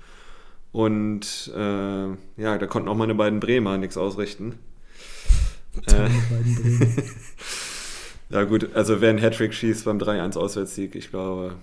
Und 0.71 1.51
äh, 1.55 1.59
ja, 1.59 2.57
da 2.57 2.67
konnten 2.67 2.89
auch 2.89 2.95
meine 2.95 3.15
beiden 3.15 3.39
Bremer 3.39 3.77
nichts 3.77 3.97
ausrichten. 3.97 4.59
Äh, 5.87 6.09
ja, 8.29 8.45
gut, 8.45 8.73
also 8.75 9.01
wer 9.01 9.09
einen 9.09 9.19
Hattrick 9.19 9.53
schießt 9.53 9.83
beim 9.83 9.97
3-1 9.97 10.37
Auswärtssieg, 10.37 10.95
ich 10.95 11.09
glaube, 11.09 11.57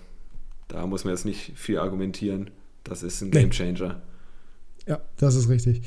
da 0.69 0.87
muss 0.87 1.05
man 1.05 1.15
jetzt 1.15 1.25
nicht 1.25 1.53
viel 1.57 1.79
argumentieren. 1.79 2.51
Das 2.85 3.03
ist 3.03 3.23
ein 3.23 3.31
Gamechanger. 3.31 4.03
Ja, 4.87 5.01
das 5.17 5.35
ist 5.35 5.49
richtig. 5.49 5.81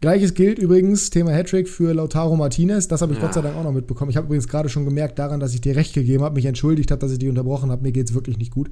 Gleiches 0.00 0.32
gilt 0.32 0.58
übrigens, 0.58 1.10
Thema 1.10 1.30
Hattrick 1.30 1.68
für 1.68 1.92
Lautaro 1.92 2.34
Martinez. 2.34 2.88
Das 2.88 3.02
habe 3.02 3.12
ich 3.12 3.18
ja. 3.18 3.26
Gott 3.26 3.34
sei 3.34 3.42
Dank 3.42 3.54
auch 3.54 3.64
noch 3.64 3.72
mitbekommen. 3.72 4.10
Ich 4.10 4.16
habe 4.16 4.24
übrigens 4.26 4.48
gerade 4.48 4.70
schon 4.70 4.86
gemerkt 4.86 5.18
daran, 5.18 5.40
dass 5.40 5.52
ich 5.52 5.60
dir 5.60 5.76
recht 5.76 5.92
gegeben 5.92 6.24
habe, 6.24 6.36
mich 6.36 6.46
entschuldigt 6.46 6.90
habe, 6.90 7.00
dass 7.00 7.12
ich 7.12 7.18
dich 7.18 7.28
unterbrochen 7.28 7.70
habe. 7.70 7.82
Mir 7.82 7.92
geht 7.92 8.08
es 8.08 8.14
wirklich 8.14 8.38
nicht 8.38 8.50
gut. 8.50 8.70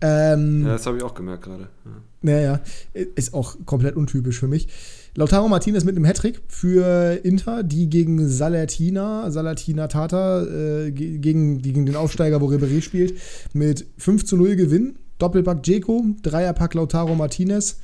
Ähm, 0.00 0.62
ja, 0.62 0.72
das 0.72 0.86
habe 0.86 0.96
ich 0.96 1.02
auch 1.02 1.12
gemerkt 1.12 1.44
gerade. 1.44 1.68
Ja. 1.84 1.90
Naja, 2.22 2.60
ist 2.94 3.34
auch 3.34 3.56
komplett 3.66 3.94
untypisch 3.94 4.40
für 4.40 4.48
mich. 4.48 4.68
Lautaro 5.14 5.48
Martinez 5.48 5.84
mit 5.84 5.96
einem 5.96 6.06
Hattrick 6.06 6.40
für 6.48 7.20
Inter, 7.24 7.62
die 7.62 7.90
gegen 7.90 8.26
Salatina, 8.26 9.30
Salatina 9.30 9.86
Tata, 9.86 10.44
äh, 10.44 10.92
gegen, 10.92 11.60
gegen 11.60 11.84
den 11.84 11.96
Aufsteiger, 11.96 12.40
wo 12.40 12.46
Ribéry 12.46 12.80
spielt, 12.80 13.18
mit 13.52 13.86
5 13.98 14.24
zu 14.24 14.38
0 14.38 14.56
gewinnen. 14.56 14.98
Doppelpack 15.18 15.66
Jeko, 15.66 16.06
Dreierpack 16.22 16.72
Lautaro 16.72 17.14
Martinez. 17.14 17.80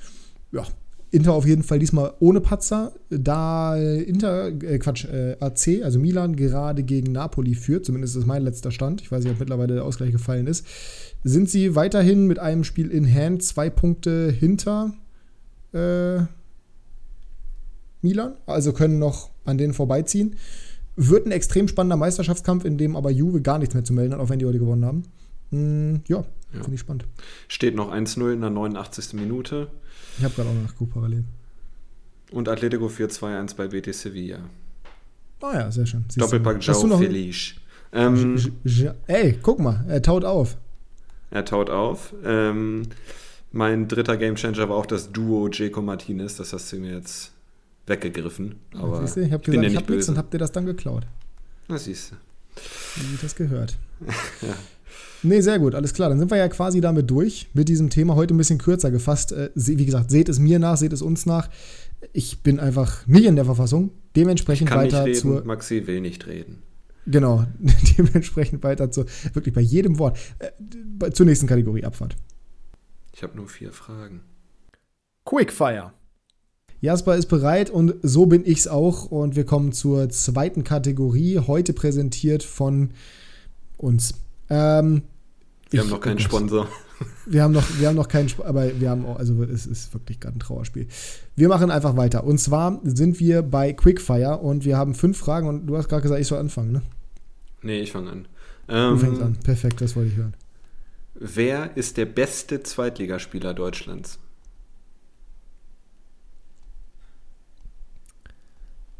Ja, 0.50 0.64
Inter 1.10 1.34
auf 1.34 1.46
jeden 1.46 1.62
Fall 1.62 1.78
diesmal 1.78 2.12
ohne 2.18 2.40
Patzer, 2.40 2.92
da 3.10 3.76
Inter, 3.76 4.48
äh, 4.48 4.78
Quatsch, 4.78 5.04
äh, 5.04 5.36
AC, 5.40 5.82
also 5.82 5.98
Milan, 5.98 6.34
gerade 6.36 6.82
gegen 6.82 7.12
Napoli 7.12 7.54
führt, 7.54 7.86
zumindest 7.86 8.16
ist 8.16 8.26
mein 8.26 8.42
letzter 8.42 8.70
Stand, 8.70 9.00
ich 9.02 9.12
weiß 9.12 9.22
nicht, 9.22 9.32
ob 9.32 9.38
mittlerweile 9.38 9.74
der 9.74 9.84
Ausgleich 9.84 10.10
gefallen 10.10 10.46
ist, 10.46 10.66
sind 11.22 11.48
sie 11.48 11.74
weiterhin 11.74 12.26
mit 12.26 12.38
einem 12.38 12.64
Spiel 12.64 12.90
in 12.90 13.06
Hand 13.12 13.42
zwei 13.44 13.70
Punkte 13.70 14.30
hinter 14.30 14.94
äh, 15.72 16.22
Milan, 18.02 18.34
also 18.46 18.72
können 18.72 18.98
noch 18.98 19.30
an 19.44 19.58
denen 19.58 19.74
vorbeiziehen. 19.74 20.36
Wird 20.96 21.26
ein 21.26 21.32
extrem 21.32 21.68
spannender 21.68 21.96
Meisterschaftskampf, 21.96 22.64
in 22.64 22.78
dem 22.78 22.96
aber 22.96 23.10
Juve 23.10 23.42
gar 23.42 23.58
nichts 23.58 23.74
mehr 23.74 23.84
zu 23.84 23.92
melden 23.92 24.14
hat, 24.14 24.20
auch 24.20 24.28
wenn 24.28 24.38
die 24.38 24.46
heute 24.46 24.58
gewonnen 24.58 24.84
haben. 24.84 25.04
Hm, 25.50 26.02
ja, 26.08 26.18
ja. 26.18 26.24
finde 26.52 26.74
ich 26.74 26.80
spannend. 26.80 27.04
Steht 27.48 27.74
noch 27.74 27.92
1-0 27.92 28.32
in 28.32 28.40
der 28.40 28.50
89. 28.50 29.14
Minute. 29.14 29.68
Ich 30.18 30.24
habe 30.24 30.34
gerade 30.34 30.50
auch 30.50 30.54
nachgeguckt 30.54 30.94
parallel. 30.94 31.24
Und 32.32 32.48
Atletico 32.48 32.86
4-2-1 32.86 33.56
bei 33.56 33.68
BT 33.68 33.94
Sevilla. 33.94 34.38
Ah 35.40 35.50
oh 35.50 35.52
ja, 35.52 35.70
sehr 35.70 35.86
schön. 35.86 36.04
Siehst 36.08 36.20
Doppelpack 36.20 36.62
Joe 36.62 36.98
Felice. 36.98 37.54
Ähm, 37.92 38.36
ey, 39.06 39.38
guck 39.42 39.60
mal, 39.60 39.84
er 39.88 40.02
taut 40.02 40.24
auf. 40.24 40.56
Er 41.30 41.44
taut 41.44 41.70
auf. 41.70 42.14
Ähm, 42.24 42.88
mein 43.52 43.88
dritter 43.88 44.16
Gamechanger 44.16 44.68
war 44.68 44.76
auch 44.76 44.86
das 44.86 45.12
Duo 45.12 45.48
Jaco 45.50 45.82
Martinez. 45.82 46.36
Das 46.36 46.52
hast 46.52 46.72
du 46.72 46.76
mir 46.76 46.94
jetzt 46.94 47.32
weggegriffen. 47.86 48.56
Aber 48.74 49.00
siehst 49.00 49.16
du, 49.16 49.20
ich 49.20 49.32
habe 49.32 49.44
gesagt, 49.44 49.66
ich 49.66 49.76
habe 49.76 49.92
nichts 49.92 50.08
und 50.08 50.18
hab 50.18 50.30
dir 50.30 50.38
das 50.38 50.52
dann 50.52 50.66
geklaut. 50.66 51.06
Na, 51.68 51.78
siehst 51.78 52.12
du. 52.12 52.16
Wie 52.96 53.18
das 53.20 53.34
gehört. 53.34 53.76
ja. 54.42 54.54
Nee, 55.22 55.40
sehr 55.40 55.58
gut, 55.58 55.74
alles 55.74 55.94
klar. 55.94 56.08
Dann 56.08 56.18
sind 56.18 56.30
wir 56.30 56.38
ja 56.38 56.48
quasi 56.48 56.80
damit 56.80 57.10
durch 57.10 57.48
mit 57.54 57.68
diesem 57.68 57.90
Thema. 57.90 58.14
Heute 58.14 58.34
ein 58.34 58.38
bisschen 58.38 58.58
kürzer 58.58 58.90
gefasst. 58.90 59.32
Äh, 59.32 59.50
wie 59.54 59.86
gesagt, 59.86 60.10
seht 60.10 60.28
es 60.28 60.38
mir 60.38 60.58
nach, 60.58 60.76
seht 60.76 60.92
es 60.92 61.02
uns 61.02 61.26
nach. 61.26 61.48
Ich 62.12 62.42
bin 62.42 62.60
einfach 62.60 63.06
nicht 63.06 63.24
in 63.24 63.36
der 63.36 63.44
Verfassung. 63.44 63.90
Dementsprechend 64.14 64.68
ich 64.68 64.74
kann 64.74 64.84
weiter 64.84 65.04
nicht 65.04 65.16
reden, 65.16 65.20
zur. 65.20 65.44
Maxi 65.44 65.86
will 65.86 66.00
nicht 66.00 66.26
reden. 66.26 66.62
Genau, 67.06 67.46
dementsprechend 67.98 68.62
weiter 68.64 68.90
zu, 68.90 69.04
wirklich 69.32 69.54
bei 69.54 69.60
jedem 69.60 69.98
Wort. 69.98 70.18
Äh, 70.38 71.10
zur 71.12 71.26
nächsten 71.26 71.46
Kategorie 71.46 71.84
Abfahrt. 71.84 72.16
Ich 73.14 73.22
habe 73.22 73.36
nur 73.36 73.48
vier 73.48 73.72
Fragen. 73.72 74.20
Quickfire. 75.24 75.92
Jasper 76.80 77.16
ist 77.16 77.26
bereit 77.26 77.70
und 77.70 77.94
so 78.02 78.26
bin 78.26 78.44
ich's 78.44 78.68
auch. 78.68 79.06
Und 79.06 79.36
wir 79.36 79.44
kommen 79.44 79.72
zur 79.72 80.08
zweiten 80.10 80.64
Kategorie, 80.64 81.38
heute 81.38 81.72
präsentiert 81.72 82.42
von 82.42 82.90
uns. 83.76 84.14
Ähm, 84.48 85.02
wir 85.70 85.80
ich, 85.80 85.80
haben 85.80 85.90
noch 85.90 86.00
keinen 86.00 86.18
Sponsor. 86.18 86.68
Wir 87.26 87.42
haben 87.42 87.52
noch, 87.52 87.64
wir 87.78 87.88
haben 87.88 87.96
noch 87.96 88.08
keinen, 88.08 88.30
aber 88.44 88.80
wir 88.80 88.88
haben 88.88 89.04
auch, 89.04 89.18
also 89.18 89.42
es 89.42 89.66
ist 89.66 89.92
wirklich 89.92 90.18
gerade 90.18 90.38
ein 90.38 90.40
Trauerspiel. 90.40 90.86
Wir 91.34 91.48
machen 91.48 91.70
einfach 91.70 91.96
weiter. 91.96 92.24
Und 92.24 92.38
zwar 92.38 92.80
sind 92.84 93.20
wir 93.20 93.42
bei 93.42 93.74
Quickfire 93.74 94.38
und 94.38 94.64
wir 94.64 94.78
haben 94.78 94.94
fünf 94.94 95.18
Fragen 95.18 95.46
und 95.46 95.66
du 95.66 95.76
hast 95.76 95.88
gerade 95.88 96.02
gesagt, 96.02 96.20
ich 96.20 96.26
soll 96.26 96.38
anfangen, 96.38 96.72
ne? 96.72 96.82
Nee, 97.62 97.80
ich 97.80 97.92
fange 97.92 98.10
an. 98.10 98.28
Ähm, 98.68 98.94
du 98.94 98.98
fängst 98.98 99.22
an. 99.22 99.36
Perfekt, 99.44 99.80
das 99.80 99.94
wollte 99.96 100.10
ich 100.10 100.16
hören. 100.16 100.34
Wer 101.14 101.76
ist 101.76 101.96
der 101.96 102.06
beste 102.06 102.62
Zweitligaspieler 102.62 103.54
Deutschlands? 103.54 104.18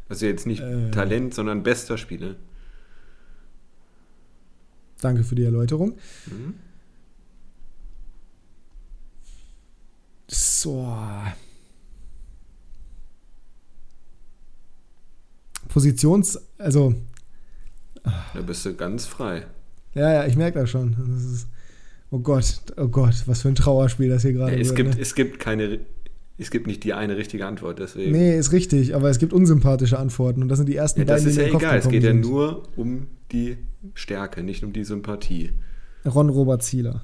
Also 0.09 0.25
jetzt 0.25 0.45
nicht 0.45 0.61
äh, 0.61 0.91
Talent, 0.91 1.33
sondern 1.33 1.63
bester 1.63 1.97
Spieler. 1.97 2.35
Danke 5.01 5.23
für 5.23 5.35
die 5.35 5.43
Erläuterung. 5.43 5.97
Mhm. 6.25 6.55
So. 10.27 10.93
Positions, 15.69 16.39
also. 16.57 16.95
Da 18.03 18.41
bist 18.41 18.65
du 18.65 18.73
ganz 18.73 19.05
frei. 19.05 19.45
Ja, 19.93 20.13
ja, 20.13 20.25
ich 20.25 20.35
merke 20.35 20.59
das 20.59 20.69
schon. 20.69 20.95
Das 20.97 21.23
ist, 21.23 21.47
oh 22.11 22.19
Gott, 22.19 22.61
oh 22.77 22.87
Gott, 22.87 23.23
was 23.25 23.41
für 23.41 23.49
ein 23.49 23.55
Trauerspiel 23.55 24.09
das 24.09 24.21
hier 24.21 24.33
gerade 24.33 24.53
ja, 24.53 24.59
es 24.59 24.69
wird. 24.69 24.77
Gibt, 24.77 24.95
ne? 24.95 25.01
Es 25.01 25.15
gibt 25.15 25.39
keine, 25.39 25.79
es 26.37 26.51
gibt 26.51 26.67
nicht 26.67 26.83
die 26.83 26.93
eine 26.93 27.17
richtige 27.17 27.45
Antwort, 27.45 27.79
deswegen. 27.79 28.11
Nee, 28.11 28.37
ist 28.37 28.51
richtig, 28.51 28.95
aber 28.95 29.09
es 29.09 29.19
gibt 29.19 29.33
unsympathische 29.33 29.99
Antworten 29.99 30.41
und 30.41 30.49
das 30.49 30.57
sind 30.57 30.69
die 30.69 30.75
ersten 30.75 31.01
ja, 31.01 31.05
beiden, 31.05 31.25
die 31.25 31.35
Das 31.35 31.37
ist 31.37 31.51
ja 31.51 31.57
egal, 31.57 31.77
es 31.79 31.89
geht 31.89 32.03
ja 32.03 32.13
nur 32.13 32.63
um 32.75 33.07
die 33.31 33.57
Stärke, 33.93 34.43
nicht 34.43 34.63
um 34.63 34.73
die 34.73 34.83
Sympathie. 34.83 35.53
Ron 36.05 36.29
Robert 36.29 36.63
Zieler. 36.63 37.03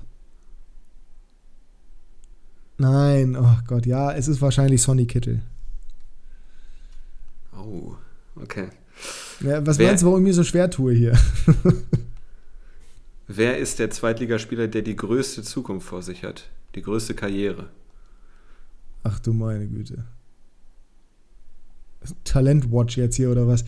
Nein, 2.77 3.37
oh 3.37 3.57
Gott, 3.67 3.85
ja, 3.85 4.11
es 4.11 4.27
ist 4.27 4.41
wahrscheinlich 4.41 4.81
Sonny 4.81 5.05
Kittel. 5.05 5.41
Oh, 7.55 7.93
okay. 8.35 8.69
Ja, 9.41 9.65
was 9.65 9.77
Wer, 9.77 9.87
meinst 9.87 10.03
du, 10.03 10.07
warum 10.07 10.21
ich 10.21 10.27
mir 10.27 10.33
so 10.33 10.43
schwer 10.43 10.69
tue 10.69 10.93
hier? 10.93 11.17
Wer 13.27 13.57
ist 13.57 13.79
der 13.79 13.89
Zweitligaspieler, 13.89 14.67
der 14.67 14.81
die 14.81 14.95
größte 14.95 15.43
Zukunft 15.43 15.87
vor 15.87 16.01
sich 16.01 16.23
hat? 16.23 16.49
Die 16.75 16.81
größte 16.81 17.13
Karriere? 17.13 17.69
Ach 19.03 19.19
du 19.19 19.33
meine 19.33 19.67
Güte. 19.67 20.05
Talentwatch 22.23 22.97
jetzt 22.97 23.15
hier 23.15 23.31
oder 23.31 23.47
was? 23.47 23.63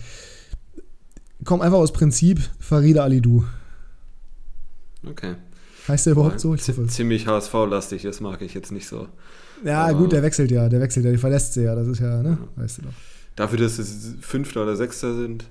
Komm 1.45 1.61
einfach 1.61 1.77
aus 1.77 1.93
Prinzip 1.93 2.41
Farida 2.59 3.03
Alidou. 3.03 3.43
Okay. 5.07 5.35
Heißt 5.87 6.07
der 6.07 6.13
überhaupt 6.13 6.39
so? 6.39 6.55
Ich 6.55 6.67
hoffe. 6.67 6.87
Ziemlich 6.87 7.27
HSV-lastig, 7.27 8.01
das 8.01 8.19
mag 8.19 8.41
ich 8.41 8.55
jetzt 8.55 8.71
nicht 8.71 8.87
so. 8.87 9.07
Ja, 9.63 9.85
Aber 9.85 9.99
gut, 9.99 10.11
der 10.11 10.23
wechselt 10.23 10.51
ja, 10.51 10.67
der 10.67 10.81
wechselt 10.81 11.05
ja, 11.05 11.11
der 11.11 11.19
verlässt 11.19 11.53
sie 11.53 11.63
ja, 11.63 11.75
das 11.75 11.87
ist 11.87 11.99
ja, 11.99 12.21
ne? 12.21 12.37
Ja. 12.41 12.63
Weißt 12.63 12.79
du 12.79 12.81
doch. 12.83 12.93
Dafür, 13.35 13.59
dass 13.59 13.77
es 13.77 14.15
Fünfter 14.21 14.63
oder 14.63 14.75
Sechster 14.75 15.15
sind. 15.15 15.45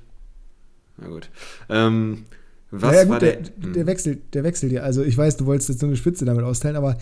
Na 0.97 1.09
gut. 1.09 1.31
Ähm, 1.69 2.25
was 2.71 2.83
naja, 2.83 3.05
gut, 3.05 3.13
war 3.13 3.21
der, 3.21 3.37
der, 3.37 3.51
der, 3.73 3.83
hm. 3.83 3.87
wechselt, 3.87 4.35
der 4.35 4.45
wechselt 4.45 4.73
ja. 4.73 4.83
Also 4.83 5.03
ich 5.03 5.17
weiß, 5.17 5.37
du 5.37 5.47
wolltest 5.47 5.69
jetzt 5.69 5.81
so 5.81 5.87
eine 5.87 5.97
Spitze 5.97 6.25
damit 6.25 6.45
austeilen, 6.45 6.77
aber 6.77 6.99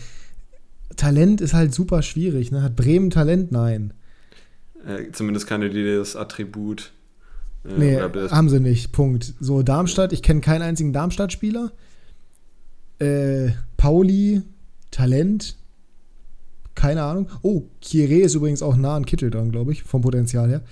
Talent 0.97 1.41
ist 1.41 1.55
halt 1.55 1.73
super 1.73 2.03
schwierig. 2.03 2.53
Ne? 2.53 2.63
Hat 2.63 2.77
Bremen 2.77 3.11
Talent? 3.11 3.53
Nein. 3.53 3.95
Äh, 4.87 5.11
zumindest 5.13 5.47
keine, 5.47 5.71
die 5.71 5.97
das 5.97 6.17
Attribut. 6.17 6.93
Äh, 7.65 7.79
nee, 7.79 8.01
haben 8.01 8.49
sie 8.49 8.61
nicht. 8.61 8.93
Punkt. 8.93 9.35
So, 9.41 9.63
Darmstadt, 9.63 10.13
ich 10.13 10.23
kenne 10.23 10.41
keinen 10.41 10.63
einzigen 10.63 10.93
Darmstadt-Spieler. 10.93 11.73
Äh, 12.99 13.51
Pauli, 13.77 14.43
Talent, 14.91 15.57
keine 16.75 17.03
Ahnung. 17.03 17.29
Oh, 17.43 17.65
Kieré 17.83 18.21
ist 18.21 18.35
übrigens 18.35 18.63
auch 18.63 18.77
nah 18.77 18.97
an 18.97 19.07
Kittel 19.07 19.31
dran, 19.31 19.51
glaube 19.51 19.73
ich, 19.73 19.83
vom 19.83 20.03
Potenzial 20.03 20.49
her. 20.49 20.63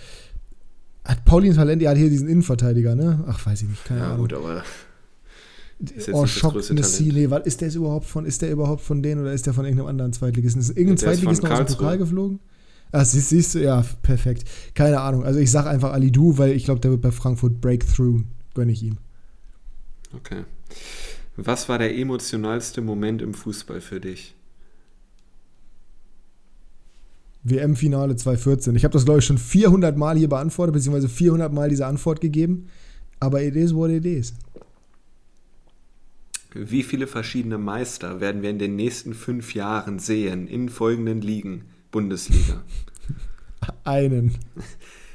Hat 1.05 1.24
Pauli 1.24 1.48
ein 1.48 1.57
Talent? 1.57 1.83
Er 1.83 1.90
hat 1.90 1.98
hier 1.98 2.11
diesen 2.11 2.29
Innenverteidiger, 2.29 2.94
ne? 2.94 3.24
Ach, 3.26 3.44
weiß 3.44 3.62
ich 3.62 3.68
nicht, 3.68 3.85
keine 3.85 4.00
ja, 4.00 4.07
Ahnung. 4.12 4.29
Ja, 4.29 4.37
gut, 4.37 4.46
aber 4.46 4.62
oh, 6.12 6.26
Schock, 6.26 6.55
Messile, 6.70 7.31
was 7.31 7.46
ist 7.46 7.61
der 7.61 7.74
überhaupt 7.74 8.07
von, 8.07 8.26
ist 8.26 8.42
der 8.42 8.50
überhaupt 8.50 8.83
von 8.83 9.03
denen 9.03 9.22
oder 9.22 9.33
ist 9.33 9.46
der 9.46 9.55
von 9.55 9.64
irgendeinem 9.64 9.88
anderen 9.88 10.12
Zweitligisten? 10.12 10.61
Ist 10.61 10.70
irgendein 10.70 10.98
Zweitligist 10.98 11.42
noch 11.42 11.50
aus 11.50 11.59
dem 11.59 11.76
Pokal 11.76 11.98
geflogen? 11.98 12.40
Ah, 12.92 13.05
siehst, 13.05 13.29
siehst, 13.29 13.55
du, 13.55 13.62
ja, 13.62 13.85
perfekt. 14.03 14.44
Keine 14.74 15.00
Ahnung. 15.00 15.24
Also 15.24 15.38
ich 15.38 15.50
sag 15.50 15.66
einfach 15.66 15.92
Alidu, 15.92 16.38
weil 16.38 16.53
ich 16.53 16.64
glaube, 16.64 16.81
der 16.81 16.90
wird 16.90 17.03
bei 17.03 17.12
Frankfurt 17.12 17.61
Breakthrough. 17.61 18.22
Gönne 18.55 18.72
ich 18.72 18.83
ihm. 18.83 18.98
Okay. 20.12 20.44
Was 21.37 21.68
war 21.68 21.79
der 21.79 21.96
emotionalste 21.96 22.81
Moment 22.81 23.22
im 23.22 23.33
Fußball 23.33 23.81
für 23.81 24.00
dich? 24.00 24.35
WM-Finale 27.44 28.16
2014. 28.16 28.74
Ich 28.76 28.85
habe 28.85 28.92
das, 28.92 29.05
glaube 29.05 29.20
ich, 29.20 29.24
schon 29.24 29.38
400 29.38 29.96
Mal 29.96 30.18
hier 30.18 30.29
beantwortet, 30.29 30.74
beziehungsweise 30.74 31.09
400 31.09 31.53
Mal 31.53 31.70
diese 31.70 31.87
Antwort 31.87 32.20
gegeben. 32.20 32.68
Aber 33.20 33.42
it 33.42 33.55
is 33.55 33.74
what 33.74 33.90
it 33.90 34.05
is. 34.05 34.35
Wie 36.53 36.83
viele 36.83 37.07
verschiedene 37.07 37.59
Meister 37.59 38.20
werden 38.20 38.42
wir 38.42 38.50
in 38.50 38.59
den 38.59 38.74
nächsten 38.74 39.14
fünf 39.14 39.55
Jahren 39.55 40.00
sehen 40.00 40.48
in 40.48 40.68
folgenden 40.68 41.20
Ligen 41.20 41.66
Bundesliga? 41.90 42.62
Einen. 43.85 44.38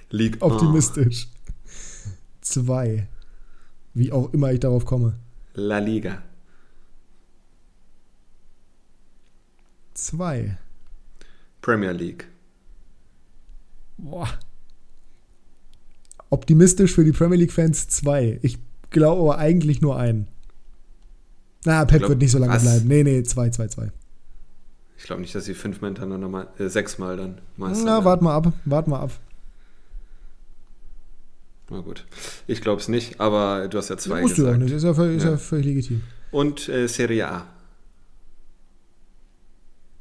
Ligue 0.09 0.41
Optimistisch. 0.41 1.27
Zwei. 2.41 3.07
Wie 3.93 4.11
auch 4.11 4.33
immer 4.33 4.51
ich 4.51 4.59
darauf 4.59 4.85
komme. 4.85 5.15
La 5.53 5.79
Liga. 5.79 6.21
Zwei. 9.93 10.57
Premier 11.61 11.93
League. 11.93 12.27
Boah. 13.97 14.27
Optimistisch 16.29 16.93
für 16.93 17.03
die 17.03 17.13
Premier 17.13 17.37
League-Fans 17.37 17.87
zwei. 17.87 18.39
Ich 18.41 18.59
glaube 18.89 19.21
aber 19.21 19.37
eigentlich 19.37 19.81
nur 19.81 19.97
einen. 19.97 20.27
Na, 21.63 21.85
Pep 21.85 21.99
glaub, 21.99 22.09
wird 22.09 22.21
nicht 22.21 22.31
so 22.31 22.37
lange 22.37 22.53
was? 22.53 22.63
bleiben. 22.63 22.87
Nee, 22.87 23.03
nee, 23.03 23.23
zwei, 23.23 23.49
zwei, 23.49 23.67
zwei. 23.67 23.91
Ich 25.05 25.07
glaube 25.07 25.21
nicht, 25.21 25.35
dass 25.35 25.45
sie 25.45 25.53
fünfmal 25.53 25.89
hintereinander 25.91 26.27
mal, 26.27 26.47
äh, 26.57 26.67
sechsmal 26.67 27.15
dann 27.15 27.37
Meister 27.57 27.85
Na, 27.85 28.05
wart 28.05 28.23
mal 28.23 28.33
ab, 28.33 28.51
wart 28.65 28.87
mal 28.87 29.01
ab. 29.01 29.11
Na 31.69 31.81
gut. 31.81 32.07
Ich 32.47 32.59
glaube 32.59 32.81
es 32.81 32.87
nicht, 32.87 33.21
aber 33.21 33.67
du 33.67 33.77
hast 33.77 33.89
ja 33.89 33.97
zwei 33.97 34.21
Musst 34.21 34.37
gesagt. 34.37 34.55
Du 34.55 34.61
auch 34.61 34.63
nicht, 34.63 34.73
ist 34.73 34.81
ja 34.81 34.95
völlig, 34.95 35.21
ja. 35.21 35.29
Ist 35.29 35.31
ja 35.31 35.37
völlig 35.37 35.65
legitim. 35.67 36.01
Und 36.31 36.67
äh, 36.69 36.87
Serie 36.87 37.27
A. 37.27 37.45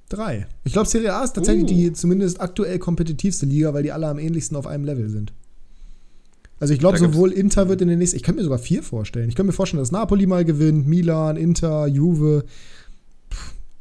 Drei. 0.09 0.47
Ich 0.65 0.73
glaube, 0.73 0.89
Serie 0.89 1.13
A 1.13 1.23
ist 1.23 1.35
tatsächlich 1.35 1.65
uh. 1.65 1.67
die 1.67 1.93
zumindest 1.93 2.41
aktuell 2.41 2.79
kompetitivste 2.79 3.45
Liga, 3.45 3.75
weil 3.75 3.83
die 3.83 3.93
alle 3.93 4.09
am 4.09 4.19
ähnlichsten 4.19 4.57
auf 4.57 4.67
einem 4.67 4.85
Level 4.87 5.11
sind. 5.11 5.35
Also 6.61 6.73
ich 6.73 6.81
glaube, 6.81 6.97
sowohl 6.97 7.31
Inter 7.31 7.69
wird 7.69 7.83
in 7.83 7.89
den 7.89 7.99
nächsten, 7.99 8.17
ich 8.17 8.23
könnte 8.23 8.39
mir 8.39 8.45
sogar 8.45 8.59
vier 8.59 8.83
vorstellen. 8.83 9.29
Ich 9.29 9.35
könnte 9.35 9.49
mir 9.49 9.53
vorstellen, 9.53 9.83
dass 9.83 9.93
Napoli 9.93 10.25
mal 10.25 10.47
gewinnt, 10.47 10.87
Milan, 10.87 11.37
Inter, 11.37 11.87
Juve. 11.89 12.47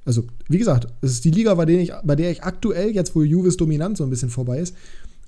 Also, 0.06 0.26
wie 0.50 0.58
gesagt, 0.58 0.88
es 1.02 1.12
ist 1.12 1.26
die 1.26 1.32
Liga, 1.32 1.54
bei 1.56 1.66
der, 1.66 1.80
ich, 1.80 1.94
bei 2.04 2.16
der 2.16 2.32
ich 2.32 2.44
aktuell, 2.44 2.92
jetzt 2.92 3.16
wo 3.16 3.22
Juves 3.22 3.58
dominant 3.58 3.98
so 3.98 4.04
ein 4.04 4.10
bisschen 4.10 4.30
vorbei 4.30 4.60
ist, 4.60 4.76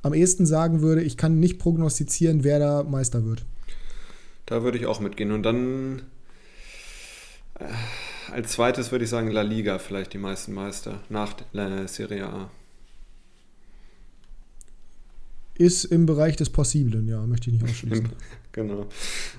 am 0.02 0.14
ehesten 0.14 0.46
sagen 0.46 0.82
würde, 0.82 1.02
ich 1.02 1.18
kann 1.18 1.40
nicht 1.40 1.60
prognostizieren, 1.60 2.44
wer 2.44 2.60
da 2.60 2.84
Meister 2.84 3.26
wird. 3.26 3.46
Da 4.46 4.64
würde 4.64 4.78
ich 4.78 4.86
auch 4.86 5.00
mitgehen. 5.00 5.32
Und 5.32 5.44
dann 5.44 6.04
äh, 7.60 7.66
als 8.32 8.52
zweites 8.52 8.92
würde 8.92 9.06
ich 9.06 9.10
sagen 9.10 9.32
La 9.32 9.42
Liga, 9.42 9.80
vielleicht 9.80 10.14
die 10.14 10.18
meisten 10.18 10.54
Meister 10.54 11.02
nach 11.10 11.34
der 11.54 11.88
Serie 11.88 12.28
A. 12.28 12.52
Ist 15.58 15.86
im 15.86 16.06
Bereich 16.06 16.36
des 16.36 16.50
Possiblen, 16.50 17.08
ja, 17.08 17.26
möchte 17.26 17.50
ich 17.50 17.62
nicht 17.62 17.64
ausschließen. 17.64 18.10
genau. 18.52 18.88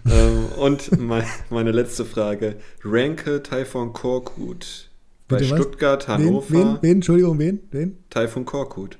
ähm, 0.07 0.46
und 0.57 0.99
mein, 0.99 1.27
meine 1.51 1.72
letzte 1.72 2.07
Frage. 2.07 2.57
Ranke 2.83 3.42
Taifun 3.42 3.92
Korkut. 3.92 4.86
Bei 5.29 5.39
Bitte 5.39 5.57
Stuttgart, 5.57 6.09
was? 6.09 6.19
Hannover. 6.19 6.51
Wen, 6.51 6.59
wen, 6.59 6.79
wen? 6.83 6.93
Entschuldigung, 6.93 7.39
wen? 7.39 7.61
wen? 7.73 7.99
Taifun 8.11 8.45
Korkut. 8.45 8.99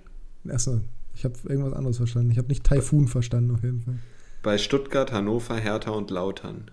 Achso, 0.49 0.81
ich 1.15 1.25
habe 1.25 1.35
irgendwas 1.49 1.73
anderes 1.73 1.99
verstanden. 1.99 2.31
Ich 2.31 2.39
habe 2.39 2.49
nicht 2.49 2.65
Taifun 2.65 3.07
verstanden, 3.07 3.53
auf 3.53 3.62
jeden 3.62 3.81
Fall. 3.83 3.99
Bei 4.43 4.59
Stuttgart, 4.59 5.12
Hannover, 5.12 5.57
Hertha 5.57 5.91
und 5.91 6.11
Lautern. 6.11 6.71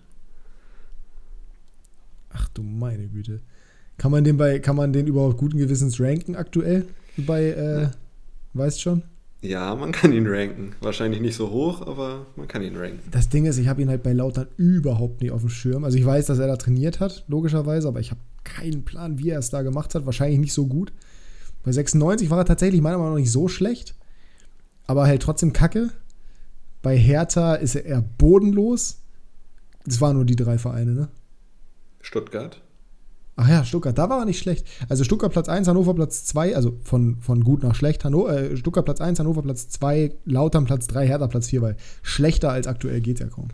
Ach 2.32 2.48
du 2.50 2.64
meine 2.64 3.08
Güte. 3.08 3.42
Kann 3.98 4.12
man 4.12 4.24
den 4.24 4.38
bei, 4.38 4.60
kann 4.60 4.76
man 4.76 4.92
den 4.92 5.06
überhaupt 5.06 5.38
guten 5.38 5.58
Gewissens 5.58 6.00
ranken 6.00 6.36
aktuell? 6.36 6.86
Bei, 7.16 7.44
äh, 7.44 7.82
ja. 7.84 7.92
weißt 8.54 8.82
schon? 8.82 9.04
Ja, 9.42 9.76
man 9.76 9.92
kann 9.92 10.14
ihn 10.14 10.26
ranken. 10.26 10.74
Wahrscheinlich 10.82 11.22
nicht 11.22 11.36
so 11.36 11.52
hoch, 11.52 11.86
aber 11.86 12.26
man 12.36 12.48
kann 12.48 12.64
ihn 12.64 12.76
ranken. 12.76 13.00
Das 13.12 13.30
Ding 13.30 13.46
ist, 13.46 13.58
ich 13.58 13.68
habe 13.68 13.82
ihn 13.82 13.90
halt 13.90 14.02
bei 14.02 14.14
Lautern 14.14 14.48
überhaupt 14.58 15.22
nicht 15.22 15.32
auf 15.32 15.42
dem 15.42 15.50
Schirm. 15.50 15.84
Also 15.84 15.98
ich 15.98 16.06
weiß, 16.06 16.26
dass 16.26 16.40
er 16.40 16.48
da 16.48 16.56
trainiert 16.56 17.00
hat, 17.00 17.24
logischerweise, 17.28 17.88
aber 17.88 18.00
ich 18.00 18.10
habe 18.10 18.22
keinen 18.44 18.86
Plan, 18.86 19.18
wie 19.20 19.30
er 19.30 19.40
es 19.40 19.50
da 19.50 19.62
gemacht 19.62 19.96
hat. 19.96 20.06
Wahrscheinlich 20.06 20.40
nicht 20.40 20.54
so 20.54 20.68
gut. 20.68 20.94
Bei 21.64 21.72
96 21.72 22.30
war 22.30 22.40
er 22.40 22.46
tatsächlich 22.46 22.82
meiner 22.82 22.98
Meinung 22.98 23.14
nach 23.14 23.20
nicht 23.20 23.32
so 23.32 23.48
schlecht, 23.48 23.96
aber 24.86 25.04
halt 25.04 25.22
trotzdem 25.22 25.54
kacke. 25.54 25.90
Bei 26.82 26.98
Hertha 26.98 27.56
ist 27.56 27.76
er 27.76 27.86
eher 27.86 28.02
bodenlos. 28.02 29.00
Das 29.86 30.02
waren 30.02 30.18
nur 30.18 30.26
die 30.26 30.36
drei 30.36 30.58
Vereine, 30.58 30.92
ne? 30.92 31.08
Stuttgart. 32.02 32.62
Ach 33.36 33.50
ja, 33.50 33.66
Stuttgart, 33.66 33.98
da 33.98 34.10
war 34.10 34.20
er 34.20 34.26
nicht 34.26 34.40
schlecht. 34.40 34.68
Also 34.90 35.04
Stuttgart 35.04 35.32
Platz 35.32 35.50
1, 35.50 35.68
Hannover 35.68 35.96
Platz 35.96 36.26
2, 36.26 36.56
also 36.56 36.78
von, 36.84 37.18
von 37.18 37.44
gut 37.44 37.64
nach 37.64 37.74
schlecht. 37.74 38.06
Hanno, 38.06 38.28
äh, 38.28 38.56
Stuttgart 38.56 38.86
Platz 38.86 39.02
1, 39.02 39.20
Hannover 39.20 39.42
Platz 39.42 39.70
2, 39.70 40.14
Lautern 40.26 40.66
Platz 40.66 40.86
3, 40.88 41.08
Hertha 41.08 41.28
Platz 41.28 41.48
4, 41.48 41.62
weil 41.62 41.78
schlechter 42.04 42.52
als 42.52 42.68
aktuell 42.68 43.02
geht 43.02 43.20
ja 43.20 43.28
kaum. 43.28 43.48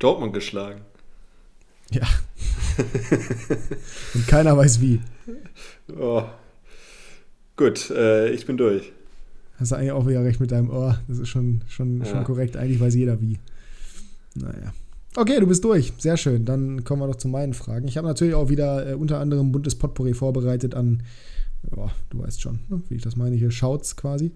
Dortmund 0.00 0.32
geschlagen. 0.32 0.80
Ja. 1.90 2.06
Und 4.14 4.26
keiner 4.26 4.56
weiß 4.56 4.80
wie. 4.80 5.00
Oh. 5.98 6.24
Gut, 7.56 7.90
äh, 7.90 8.30
ich 8.30 8.46
bin 8.46 8.56
durch. 8.56 8.92
Hast 9.58 9.72
du 9.72 9.76
eigentlich 9.76 9.92
auch 9.92 10.06
wieder 10.06 10.24
recht 10.24 10.40
mit 10.40 10.50
deinem 10.50 10.70
Ohr. 10.70 10.98
Das 11.06 11.18
ist 11.18 11.28
schon, 11.28 11.62
schon, 11.68 12.00
ja. 12.00 12.06
schon 12.06 12.24
korrekt. 12.24 12.56
Eigentlich 12.56 12.80
weiß 12.80 12.94
jeder 12.94 13.20
wie. 13.20 13.38
Naja. 14.34 14.72
Okay, 15.14 15.38
du 15.38 15.46
bist 15.46 15.62
durch. 15.62 15.92
Sehr 15.98 16.16
schön. 16.16 16.46
Dann 16.46 16.84
kommen 16.84 17.02
wir 17.02 17.06
doch 17.06 17.16
zu 17.16 17.28
meinen 17.28 17.52
Fragen. 17.52 17.86
Ich 17.86 17.98
habe 17.98 18.06
natürlich 18.06 18.34
auch 18.34 18.48
wieder 18.48 18.90
äh, 18.90 18.94
unter 18.94 19.20
anderem 19.20 19.52
buntes 19.52 19.74
Potpourri 19.74 20.14
vorbereitet 20.14 20.74
an, 20.74 21.02
ja, 21.76 21.90
du 22.10 22.18
weißt 22.18 22.40
schon, 22.40 22.60
ne, 22.68 22.82
wie 22.88 22.96
ich 22.96 23.02
das 23.02 23.16
meine, 23.16 23.36
hier 23.36 23.50
Shouts 23.50 23.96
quasi. 23.96 24.32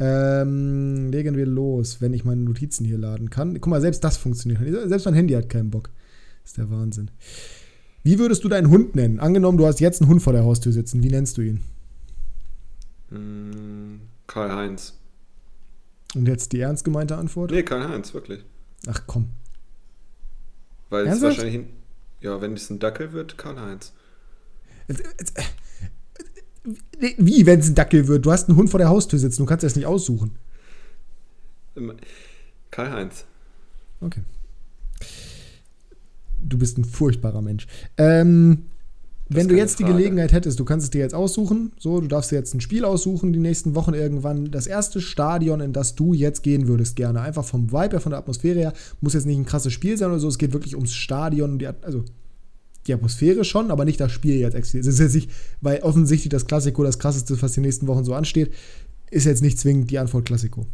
Ähm, 0.00 1.10
legen 1.10 1.36
wir 1.36 1.46
los, 1.46 2.00
wenn 2.00 2.14
ich 2.14 2.24
meine 2.24 2.42
Notizen 2.42 2.84
hier 2.84 2.98
laden 2.98 3.30
kann. 3.30 3.54
Guck 3.54 3.68
mal, 3.68 3.80
selbst 3.80 4.02
das 4.02 4.16
funktioniert. 4.16 4.60
Selbst 4.88 5.04
mein 5.04 5.14
Handy 5.14 5.34
hat 5.34 5.48
keinen 5.48 5.70
Bock. 5.70 5.90
Das 6.44 6.52
ist 6.52 6.58
der 6.58 6.70
Wahnsinn. 6.70 7.10
Wie 8.02 8.18
würdest 8.18 8.44
du 8.44 8.48
deinen 8.48 8.68
Hund 8.68 8.94
nennen? 8.94 9.18
Angenommen, 9.18 9.56
du 9.56 9.66
hast 9.66 9.80
jetzt 9.80 10.02
einen 10.02 10.10
Hund 10.10 10.22
vor 10.22 10.34
der 10.34 10.44
Haustür 10.44 10.72
sitzen. 10.72 11.02
Wie 11.02 11.08
nennst 11.08 11.38
du 11.38 11.42
ihn? 11.42 11.62
Hm, 13.08 14.02
Karl-Heinz. 14.26 14.98
Und 16.14 16.28
jetzt 16.28 16.52
die 16.52 16.60
ernst 16.60 16.84
gemeinte 16.84 17.16
Antwort? 17.16 17.50
Nee, 17.50 17.62
Karl-Heinz, 17.62 18.12
wirklich. 18.12 18.44
Ach 18.86 19.02
komm. 19.06 19.30
Weil 20.90 21.06
es 21.06 21.22
wahrscheinlich, 21.22 21.66
ja, 22.20 22.40
wenn 22.42 22.52
es 22.52 22.68
ein 22.68 22.78
Dackel 22.78 23.12
wird, 23.12 23.38
Karl-Heinz. 23.38 23.94
Wie, 26.98 27.46
wenn 27.46 27.60
es 27.60 27.68
ein 27.68 27.74
Dackel 27.74 28.06
wird? 28.06 28.26
Du 28.26 28.32
hast 28.32 28.48
einen 28.48 28.58
Hund 28.58 28.68
vor 28.68 28.78
der 28.78 28.90
Haustür 28.90 29.18
sitzen, 29.18 29.42
du 29.42 29.46
kannst 29.46 29.64
das 29.64 29.76
nicht 29.76 29.86
aussuchen. 29.86 30.36
Karl-Heinz. 32.70 33.24
Okay. 34.02 34.20
Du 36.44 36.58
bist 36.58 36.78
ein 36.78 36.84
furchtbarer 36.84 37.42
Mensch. 37.42 37.66
Ähm, 37.96 38.66
wenn 39.28 39.48
du 39.48 39.56
jetzt 39.56 39.78
Frage. 39.78 39.90
die 39.90 39.96
Gelegenheit 39.96 40.32
hättest, 40.32 40.60
du 40.60 40.64
kannst 40.64 40.84
es 40.84 40.90
dir 40.90 41.00
jetzt 41.00 41.14
aussuchen, 41.14 41.72
so, 41.78 42.00
du 42.00 42.08
darfst 42.08 42.30
dir 42.30 42.36
jetzt 42.36 42.54
ein 42.54 42.60
Spiel 42.60 42.84
aussuchen, 42.84 43.32
die 43.32 43.38
nächsten 43.38 43.74
Wochen 43.74 43.94
irgendwann, 43.94 44.50
das 44.50 44.66
erste 44.66 45.00
Stadion, 45.00 45.60
in 45.60 45.72
das 45.72 45.94
du 45.94 46.12
jetzt 46.12 46.42
gehen 46.42 46.68
würdest, 46.68 46.96
gerne. 46.96 47.22
Einfach 47.22 47.44
vom 47.44 47.72
Vibe 47.72 47.92
her, 47.92 48.00
von 48.00 48.10
der 48.10 48.18
Atmosphäre 48.18 48.58
her, 48.58 48.72
muss 49.00 49.14
jetzt 49.14 49.24
nicht 49.24 49.38
ein 49.38 49.46
krasses 49.46 49.72
Spiel 49.72 49.96
sein 49.96 50.10
oder 50.10 50.20
so, 50.20 50.28
es 50.28 50.36
geht 50.36 50.52
wirklich 50.52 50.76
ums 50.76 50.94
Stadion, 50.94 51.58
die, 51.58 51.66
also 51.66 52.04
die 52.86 52.92
Atmosphäre 52.92 53.44
schon, 53.44 53.70
aber 53.70 53.86
nicht 53.86 53.98
das 53.98 54.12
Spiel 54.12 54.36
jetzt. 54.36 54.54
Es 54.54 54.74
ist 54.74 54.98
jetzt 54.98 55.14
nicht, 55.14 55.30
weil 55.62 55.80
offensichtlich 55.80 56.28
das 56.28 56.46
Klassiko 56.46 56.84
das 56.84 56.98
krasseste, 56.98 57.40
was 57.40 57.52
die 57.52 57.60
nächsten 57.60 57.86
Wochen 57.86 58.04
so 58.04 58.14
ansteht, 58.14 58.52
ist 59.10 59.24
jetzt 59.24 59.42
nicht 59.42 59.58
zwingend 59.58 59.90
die 59.90 59.98
Antwort 59.98 60.26
Klassiko. 60.26 60.66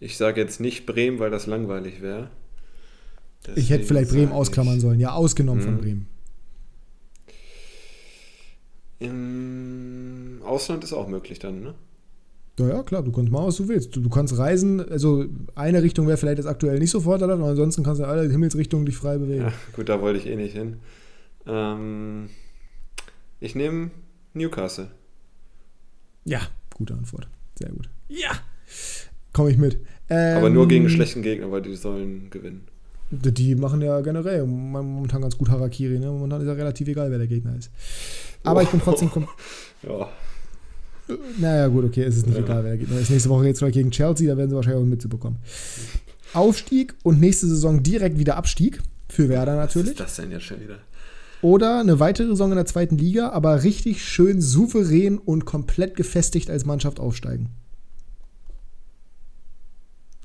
Ich 0.00 0.16
sage 0.16 0.40
jetzt 0.40 0.60
nicht 0.60 0.86
Bremen, 0.86 1.20
weil 1.20 1.30
das 1.30 1.46
langweilig 1.46 2.02
wäre. 2.02 2.30
Deswegen 3.46 3.60
ich 3.60 3.70
hätte 3.70 3.84
vielleicht 3.84 4.10
Bremen 4.10 4.32
ausklammern 4.32 4.80
sollen. 4.80 5.00
Ja, 5.00 5.12
ausgenommen 5.12 5.64
hm. 5.64 5.72
von 5.72 5.80
Bremen. 5.80 6.06
Im 9.00 10.40
Ausland 10.44 10.84
ist 10.84 10.92
auch 10.92 11.08
möglich 11.08 11.38
dann, 11.38 11.62
ne? 11.62 11.74
Ja, 12.58 12.68
ja, 12.68 12.82
klar, 12.84 13.02
du 13.02 13.10
kannst 13.10 13.32
mal, 13.32 13.46
was 13.46 13.56
du 13.56 13.68
willst. 13.68 13.96
Du, 13.96 14.00
du 14.00 14.08
kannst 14.08 14.38
reisen, 14.38 14.80
also 14.88 15.24
eine 15.56 15.82
Richtung 15.82 16.06
wäre 16.06 16.16
vielleicht 16.16 16.38
jetzt 16.38 16.46
aktuell 16.46 16.78
nicht 16.78 16.90
so 16.90 17.00
vorteilhaft, 17.00 17.40
aber 17.40 17.50
ansonsten 17.50 17.82
kannst 17.82 18.00
du 18.00 18.06
alle 18.06 18.30
Himmelsrichtungen 18.30 18.86
dich 18.86 18.96
frei 18.96 19.18
bewegen. 19.18 19.42
Ja, 19.42 19.52
gut, 19.74 19.88
da 19.88 20.00
wollte 20.00 20.20
ich 20.20 20.26
eh 20.26 20.36
nicht 20.36 20.54
hin. 20.54 20.76
Ähm, 21.46 22.28
ich 23.40 23.56
nehme 23.56 23.90
Newcastle. 24.34 24.88
Ja, 26.24 26.40
gute 26.74 26.94
Antwort. 26.94 27.26
Sehr 27.58 27.70
gut. 27.70 27.88
Ja! 28.08 28.30
Komme 29.32 29.50
ich 29.50 29.58
mit. 29.58 29.78
Ähm, 30.08 30.36
aber 30.36 30.50
nur 30.50 30.68
gegen 30.68 30.84
einen 30.84 30.94
schlechten 30.94 31.22
Gegner, 31.22 31.50
weil 31.50 31.62
die 31.62 31.74
sollen 31.74 32.30
gewinnen. 32.30 32.68
Die 33.10 33.54
machen 33.54 33.80
ja 33.82 34.00
generell 34.00 34.46
momentan 34.46 35.22
ganz 35.22 35.36
gut 35.36 35.48
Harakiri. 35.48 35.98
Ne? 35.98 36.06
Momentan 36.06 36.40
ist 36.40 36.46
ja 36.46 36.54
relativ 36.54 36.88
egal, 36.88 37.10
wer 37.10 37.18
der 37.18 37.26
Gegner 37.26 37.56
ist. 37.56 37.70
Aber 38.42 38.60
oh. 38.60 38.62
ich 38.62 38.68
bin 38.70 38.80
trotzdem. 38.80 39.10
ja. 39.82 40.08
Naja, 41.38 41.68
gut, 41.68 41.84
okay, 41.84 42.02
es 42.02 42.16
ist 42.16 42.26
nicht 42.26 42.38
ja. 42.38 42.44
egal, 42.44 42.64
wer 42.64 42.70
der 42.70 42.78
Gegner 42.78 42.98
ist. 42.98 43.10
Nächste 43.10 43.28
Woche 43.28 43.44
geht 43.44 43.60
es 43.60 43.72
gegen 43.72 43.90
Chelsea, 43.90 44.30
da 44.30 44.36
werden 44.38 44.50
sie 44.50 44.56
wahrscheinlich 44.56 44.82
auch 44.82 44.86
mitzubekommen. 44.86 45.38
Aufstieg 46.32 46.94
und 47.02 47.20
nächste 47.20 47.46
Saison 47.46 47.82
direkt 47.82 48.18
wieder 48.18 48.36
Abstieg. 48.36 48.80
Für 49.08 49.28
Werder 49.28 49.54
natürlich. 49.54 49.92
Was 49.92 49.92
ist 49.92 50.00
das 50.00 50.16
denn 50.16 50.30
jetzt 50.32 50.44
schon 50.44 50.60
wieder? 50.60 50.78
Oder 51.42 51.80
eine 51.80 52.00
weitere 52.00 52.28
Saison 52.28 52.50
in 52.50 52.56
der 52.56 52.66
zweiten 52.66 52.96
Liga, 52.96 53.28
aber 53.28 53.62
richtig 53.62 54.02
schön 54.02 54.40
souverän 54.40 55.18
und 55.18 55.44
komplett 55.44 55.94
gefestigt 55.94 56.50
als 56.50 56.64
Mannschaft 56.64 56.98
aufsteigen. 56.98 57.50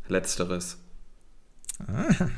Letzteres. 0.08 0.78
Aha. 1.86 2.30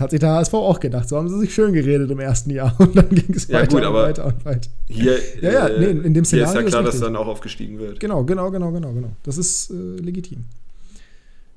Das 0.00 0.04
hat 0.04 0.10
sich 0.12 0.20
der 0.20 0.30
HSV 0.30 0.54
auch 0.54 0.80
gedacht. 0.80 1.10
So 1.10 1.18
haben 1.18 1.28
sie 1.28 1.38
sich 1.38 1.52
schön 1.52 1.74
geredet 1.74 2.10
im 2.10 2.20
ersten 2.20 2.48
Jahr 2.48 2.74
und 2.80 2.96
dann 2.96 3.10
ging 3.10 3.34
es 3.34 3.48
ja, 3.48 3.58
weiter 3.58 3.80
gut, 3.80 3.86
und 3.86 3.92
weiter 3.92 4.24
und 4.24 4.44
weiter. 4.46 4.70
Hier, 4.86 5.18
Ja, 5.42 5.52
ja, 5.52 5.68
äh, 5.68 5.78
nee, 5.78 6.06
in 6.06 6.14
dem 6.14 6.14
hier 6.14 6.22
ist 6.22 6.28
Szenario 6.28 6.60
ja 6.62 6.66
klar, 6.68 6.82
ist 6.84 6.94
dass 6.94 7.00
dann 7.00 7.16
auch 7.16 7.26
aufgestiegen 7.26 7.78
wird. 7.78 8.00
Genau, 8.00 8.24
genau, 8.24 8.50
genau, 8.50 8.72
genau, 8.72 8.94
genau. 8.94 9.10
Das 9.24 9.36
ist 9.36 9.70
äh, 9.70 9.74
legitim. 9.74 10.46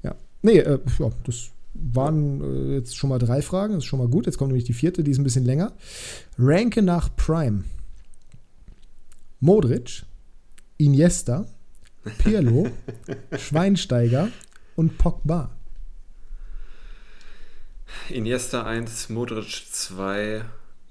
Ja. 0.03 0.13
Nee, 0.41 0.57
äh, 0.57 0.77
ja, 0.99 1.09
das 1.23 1.51
waren 1.73 2.41
äh, 2.41 2.73
jetzt 2.73 2.97
schon 2.97 3.11
mal 3.11 3.17
drei 3.17 3.41
Fragen. 3.41 3.75
Das 3.75 3.85
ist 3.85 3.87
schon 3.87 3.99
mal 3.99 4.09
gut. 4.09 4.25
Jetzt 4.25 4.37
kommt 4.37 4.49
nämlich 4.49 4.65
die 4.65 4.73
vierte, 4.73 5.05
die 5.05 5.11
ist 5.11 5.19
ein 5.19 5.23
bisschen 5.23 5.45
länger. 5.45 5.71
Ranke 6.37 6.81
nach 6.81 7.15
Prime. 7.15 7.63
Modric, 9.39 10.03
Iniesta, 10.75 11.45
Pirlo, 12.17 12.67
Schweinsteiger 13.37 14.27
und 14.75 14.97
Pogba. 14.97 15.49
Iniesta 18.09 18.63
1, 18.63 19.09
Modric 19.09 19.65
2, 19.71 20.43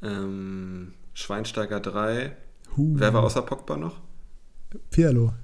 ähm, 0.02 0.94
Schweinsteiger 1.14 1.80
3. 1.80 2.36
Huh. 2.76 2.94
Wer 2.94 3.14
war 3.14 3.22
außer 3.22 3.42
Pogba 3.42 3.76
noch? 3.76 4.00
Pirlo. 4.90 5.34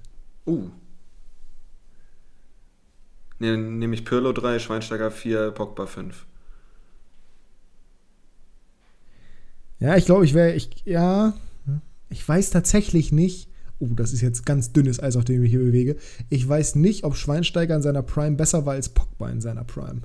Uh. 0.46 0.70
Ne, 3.38 3.56
nämlich 3.56 4.04
Pirlo 4.04 4.32
3, 4.32 4.58
Schweinsteiger 4.58 5.10
4, 5.10 5.50
Pogba 5.52 5.86
5. 5.86 6.26
Ja, 9.78 9.96
ich 9.96 10.06
glaube, 10.06 10.24
ich 10.24 10.34
wäre, 10.34 10.54
ich, 10.54 10.70
ja, 10.84 11.34
ich 12.08 12.26
weiß 12.26 12.50
tatsächlich 12.50 13.12
nicht, 13.12 13.48
oh, 13.78 13.90
das 13.94 14.12
ist 14.12 14.22
jetzt 14.22 14.44
ganz 14.44 14.72
dünnes 14.72 15.00
Eis, 15.00 15.16
auf 15.16 15.24
dem 15.24 15.36
ich 15.36 15.40
mich 15.40 15.50
hier 15.50 15.60
bewege. 15.60 15.96
Ich 16.30 16.48
weiß 16.48 16.74
nicht, 16.74 17.04
ob 17.04 17.14
Schweinsteiger 17.14 17.76
in 17.76 17.82
seiner 17.82 18.02
Prime 18.02 18.36
besser 18.36 18.66
war 18.66 18.74
als 18.74 18.88
Pogba 18.88 19.30
in 19.30 19.40
seiner 19.40 19.64
Prime. 19.64 20.00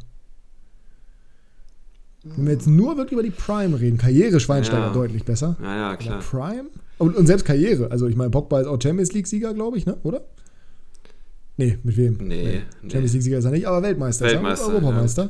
Wenn 2.23 2.45
wir 2.45 2.53
jetzt 2.53 2.67
nur 2.67 2.95
wirklich 2.97 3.13
über 3.13 3.23
die 3.23 3.31
Prime 3.31 3.77
reden, 3.79 3.97
Karriere 3.97 4.39
Schweinsteiger 4.39 4.87
Ja. 4.87 4.93
deutlich 4.93 5.25
besser. 5.25 5.57
Ja, 5.61 5.75
ja, 5.75 5.87
Aber 5.89 5.97
klar. 5.97 6.19
Prime? 6.19 6.69
Und, 6.97 7.15
und 7.17 7.27
selbst 7.27 7.43
Karriere. 7.45 7.91
Also 7.91 8.07
ich 8.07 8.15
meine, 8.15 8.29
Pogba 8.29 8.61
ist 8.61 8.67
auch 8.67 8.79
Champions 8.81 9.11
League-Sieger, 9.11 9.53
glaube 9.53 9.77
ich, 9.77 9.85
ne? 9.85 9.97
Oder? 10.03 10.21
Nee, 11.57 11.77
mit 11.83 11.97
wem? 11.97 12.17
Nee, 12.21 12.61
nee. 12.81 12.89
Champions 12.89 13.13
League-Sieger 13.13 13.37
ist 13.39 13.45
er 13.45 13.51
nicht, 13.51 13.67
aber 13.67 13.81
Weltmeister. 13.83 14.25
ist 14.25 14.31
er. 14.31 14.35
Weltmeister, 14.37 14.67
Europameister. 14.67 15.29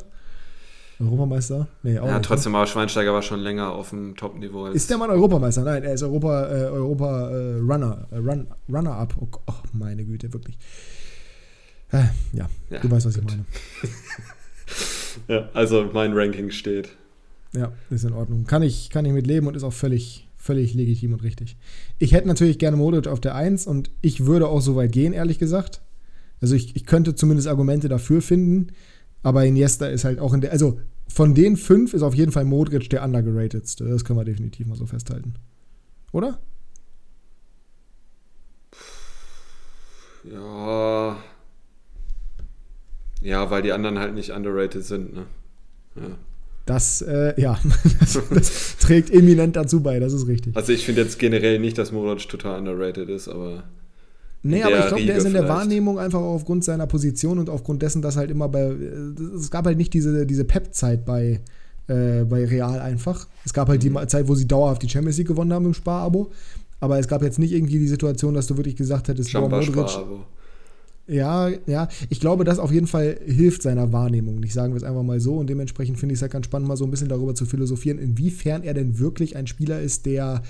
Europameister? 0.99 1.67
Nee, 1.82 1.97
auch 1.99 2.08
Ja, 2.08 2.17
nicht. 2.19 2.25
trotzdem 2.27 2.53
war 2.53 2.67
Schweinsteiger 2.67 3.12
war 3.12 3.23
schon 3.23 3.39
länger 3.39 3.71
auf 3.71 3.89
dem 3.89 4.15
Top-Niveau. 4.15 4.67
Ist 4.67 4.89
der 4.89 4.97
Mann 4.99 5.10
Europameister? 5.10 5.63
Nein, 5.63 5.84
er 5.84 5.93
ist 5.95 6.03
Europa, 6.03 6.47
äh, 6.47 6.65
Europa 6.65 7.29
äh, 7.32 7.58
Runner, 7.60 8.08
äh, 8.12 8.17
Run, 8.17 8.47
Runner-up. 8.71 9.15
Oh, 9.19 9.27
oh, 9.47 9.53
meine 9.73 10.06
Güte, 10.06 10.32
wirklich. 10.32 10.58
Äh, 11.91 12.03
ja, 12.34 12.47
Ja, 12.69 12.79
du 12.79 12.89
weißt, 12.91 13.06
was 13.08 13.15
ich 13.15 13.21
gut. 13.21 13.32
meine. 13.32 13.45
Ja, 15.28 15.49
also 15.54 15.89
mein 15.93 16.13
Ranking 16.13 16.52
steht. 16.52 16.89
Ja, 17.54 17.71
ist 17.89 18.04
in 18.04 18.13
Ordnung. 18.13 18.45
Kann 18.45 18.63
ich, 18.63 18.89
kann 18.89 19.06
ich 19.06 19.13
mit 19.13 19.28
leben 19.28 19.47
und 19.47 19.56
ist 19.56 19.63
auch 19.63 19.73
völlig, 19.73 20.28
völlig 20.38 20.73
legitim 20.73 21.13
und 21.13 21.23
richtig. 21.23 21.56
Ich 21.99 22.13
hätte 22.13 22.28
natürlich 22.28 22.58
gerne 22.58 22.78
Modric 22.78 23.08
auf 23.08 23.19
der 23.19 23.36
1 23.36 23.67
und 23.67 23.91
ich 24.02 24.26
würde 24.26 24.47
auch 24.47 24.62
so 24.62 24.76
weit 24.76 24.91
gehen, 24.91 25.13
ehrlich 25.13 25.39
gesagt. 25.39 25.82
Also 26.41 26.56
ich, 26.56 26.76
ich 26.76 26.86
könnte 26.86 27.15
zumindest 27.15 27.47
Argumente 27.47 27.89
dafür 27.89 28.21
finden, 28.21 28.67
aber 29.21 29.45
Iniesta 29.45 29.86
ist 29.86 30.04
halt 30.04 30.19
auch 30.19 30.34
in 30.34 30.41
der, 30.41 30.52
also 30.52 30.80
von 31.08 31.36
den 31.36 31.58
fünf 31.58 31.93
ist 31.93 32.02
auf 32.02 32.15
jeden 32.15 32.32
Fall 32.32 32.43
Modric 32.43 32.89
der 32.89 33.04
undergeratedste. 33.04 33.86
Das 33.86 34.04
können 34.04 34.19
wir 34.19 34.26
definitiv 34.26 34.67
mal 34.67 34.76
so 34.76 34.86
festhalten. 34.86 35.36
Oder? 36.12 36.39
Ja. 40.23 41.17
Ja, 43.23 43.49
weil 43.49 43.62
die 43.62 43.71
anderen 43.71 43.99
halt 43.99 44.13
nicht 44.13 44.29
underrated 44.31 44.83
sind, 44.83 45.13
ne? 45.13 45.25
Ja. 45.95 46.01
Das, 46.65 47.01
äh, 47.01 47.39
ja, 47.41 47.59
das, 47.99 48.19
das 48.29 48.77
trägt 48.77 49.09
eminent 49.12 49.55
dazu 49.55 49.81
bei, 49.81 49.99
das 49.99 50.13
ist 50.13 50.27
richtig. 50.27 50.55
Also 50.55 50.71
ich 50.71 50.86
finde 50.86 51.01
jetzt 51.01 51.19
generell 51.19 51.59
nicht, 51.59 51.77
dass 51.77 51.91
Modric 51.91 52.27
total 52.29 52.59
underrated 52.59 53.09
ist, 53.09 53.27
aber 53.27 53.63
Nee, 54.45 54.62
aber 54.63 54.71
der 54.71 54.79
ich 54.81 54.88
glaube, 54.88 55.05
der 55.05 55.15
ist 55.17 55.25
in 55.25 55.33
der 55.33 55.43
vielleicht. 55.43 55.59
Wahrnehmung 55.59 55.99
einfach 55.99 56.19
auch 56.19 56.33
aufgrund 56.36 56.63
seiner 56.65 56.86
Position 56.88 57.39
und 57.39 57.49
aufgrund 57.49 57.81
dessen, 57.81 58.01
dass 58.01 58.17
halt 58.17 58.29
immer 58.29 58.49
bei. 58.49 58.62
äh, 58.62 58.75
Es 59.38 59.49
gab 59.51 59.65
halt 59.65 59.77
nicht 59.77 59.93
diese, 59.93 60.25
diese 60.25 60.43
Pep-Zeit 60.43 61.05
bei, 61.05 61.39
äh, 61.88 62.23
bei 62.25 62.43
Real 62.45 62.79
einfach. 62.79 63.27
Es 63.45 63.53
gab 63.53 63.69
halt 63.69 63.81
Mhm. 63.83 63.97
die 63.99 64.07
Zeit, 64.07 64.27
wo 64.27 64.36
sie 64.36 64.45
dauerhaft 64.47 64.81
die 64.83 64.89
Champions 64.89 65.17
League 65.17 65.29
gewonnen 65.29 65.53
haben 65.53 65.65
im 65.65 65.73
Sparabo. 65.73 66.29
Aber 66.81 66.99
es 66.99 67.07
gab 67.07 67.23
jetzt 67.23 67.39
nicht 67.39 67.53
irgendwie 67.53 67.79
die 67.79 67.88
Situation, 67.88 68.33
dass 68.33 68.47
du 68.47 68.57
wirklich 68.57 68.75
gesagt 68.75 69.07
hättest, 69.07 69.31
boah, 69.31 69.47
Modric. 69.47 69.89
Sparabo. 69.89 70.25
Ja, 71.07 71.49
ja. 71.67 71.89
Ich 72.09 72.19
glaube, 72.21 72.43
das 72.45 72.59
auf 72.59 72.71
jeden 72.71 72.87
Fall 72.87 73.17
hilft 73.25 73.61
seiner 73.61 73.91
Wahrnehmung. 73.91 74.41
Ich 74.43 74.53
sagen 74.53 74.73
wir 74.73 74.77
es 74.77 74.83
einfach 74.83 75.03
mal 75.03 75.19
so. 75.19 75.35
Und 75.35 75.49
dementsprechend 75.49 75.99
finde 75.99 76.13
ich 76.13 76.17
es 76.19 76.21
halt 76.21 76.31
ganz 76.31 76.45
spannend, 76.45 76.67
mal 76.67 76.77
so 76.77 76.85
ein 76.85 76.91
bisschen 76.91 77.09
darüber 77.09 77.35
zu 77.35 77.45
philosophieren, 77.45 77.99
inwiefern 77.99 78.63
er 78.63 78.73
denn 78.73 78.99
wirklich 78.99 79.35
ein 79.35 79.47
Spieler 79.47 79.81
ist, 79.81 80.05
der 80.05 80.41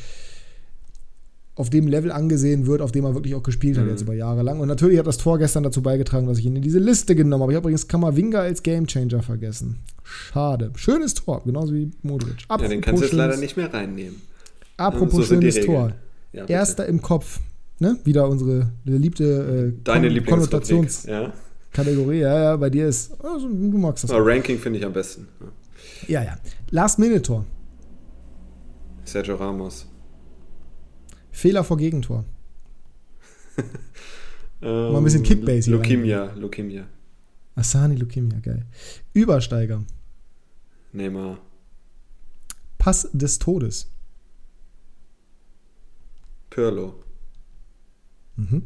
auf 1.56 1.70
dem 1.70 1.88
Level 1.88 2.12
angesehen 2.12 2.66
wird, 2.66 2.82
auf 2.82 2.92
dem 2.92 3.06
er 3.06 3.14
wirklich 3.14 3.36
auch 3.36 3.44
gespielt 3.44 3.78
hat 3.78 3.86
Mhm. 3.86 3.92
jetzt 3.92 4.02
über 4.02 4.14
Jahre 4.16 4.42
lang. 4.42 4.60
Und 4.60 4.68
natürlich 4.68 4.98
hat 4.98 5.06
das 5.06 5.18
Tor 5.18 5.38
gestern 5.38 5.62
dazu 5.64 5.84
beigetragen, 5.84 6.26
dass 6.26 6.40
ich 6.40 6.46
ihn 6.46 6.56
in 6.56 6.64
diese 6.64 6.80
Liste 6.80 7.16
genommen 7.16 7.44
habe. 7.44 7.52
Ich 7.52 7.56
habe 7.56 7.66
übrigens 7.66 7.88
Kamavinga 7.88 8.40
als 8.40 8.64
Gamechanger 8.64 9.22
vergessen. 9.22 9.78
Schade. 10.04 10.72
Schönes 10.76 11.14
Tor, 11.14 11.44
genauso 11.46 11.74
wie 11.74 11.92
Modric. 12.02 12.38
Ja, 12.50 12.58
den 12.58 12.82
kannst 12.82 13.02
du 13.02 13.06
jetzt 13.06 13.14
leider 13.14 13.38
nicht 13.38 13.56
mehr 13.56 13.72
reinnehmen. 13.72 14.22
Apropos 14.78 15.28
So 15.28 15.36
schönes 15.36 15.62
Tor. 15.62 15.94
Ja. 16.32 16.46
Erster 16.46 16.88
im 16.88 17.02
Kopf. 17.04 17.40
Ne? 17.84 18.00
Wieder 18.06 18.30
unsere 18.30 18.72
beliebte 18.86 19.74
äh, 19.76 19.84
Deine. 19.84 20.24
Konnotationskategorie. 20.24 22.20
Ja? 22.20 22.34
Ja, 22.34 22.44
ja, 22.44 22.56
bei 22.56 22.70
dir 22.70 22.88
ist. 22.88 23.12
Also, 23.22 23.50
du 23.50 23.78
magst 23.78 24.06
das. 24.06 24.12
Aber 24.12 24.26
Ranking 24.26 24.58
finde 24.58 24.80
ich 24.80 24.86
am 24.86 24.94
besten. 24.94 25.28
Ja. 26.08 26.22
Ja, 26.22 26.24
ja. 26.24 26.38
Last-Minute-Tor. 26.72 27.46
Sergio 29.04 29.36
Ramos. 29.36 29.86
Fehler 31.32 31.64
vor 31.64 31.78
Gegentor. 31.78 32.24
Ähm, 34.66 34.96
ein 34.96 35.04
bisschen 35.04 35.24
Kickbase 35.24 35.70
hier 35.70 35.76
Leukemia, 35.76 36.32
Leukemia. 36.38 36.86
Asani 37.56 37.98
Leukemia, 37.98 38.40
geil. 38.40 38.66
Übersteiger. 39.12 39.84
Neymar. 40.94 41.38
Pass 42.78 43.10
des 43.12 43.40
Todes. 43.40 43.92
Pirlo. 46.50 47.03
Mhm. 48.36 48.64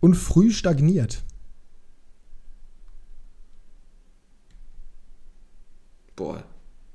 Und 0.00 0.14
früh 0.14 0.50
stagniert. 0.50 1.22
Boah, 6.16 6.44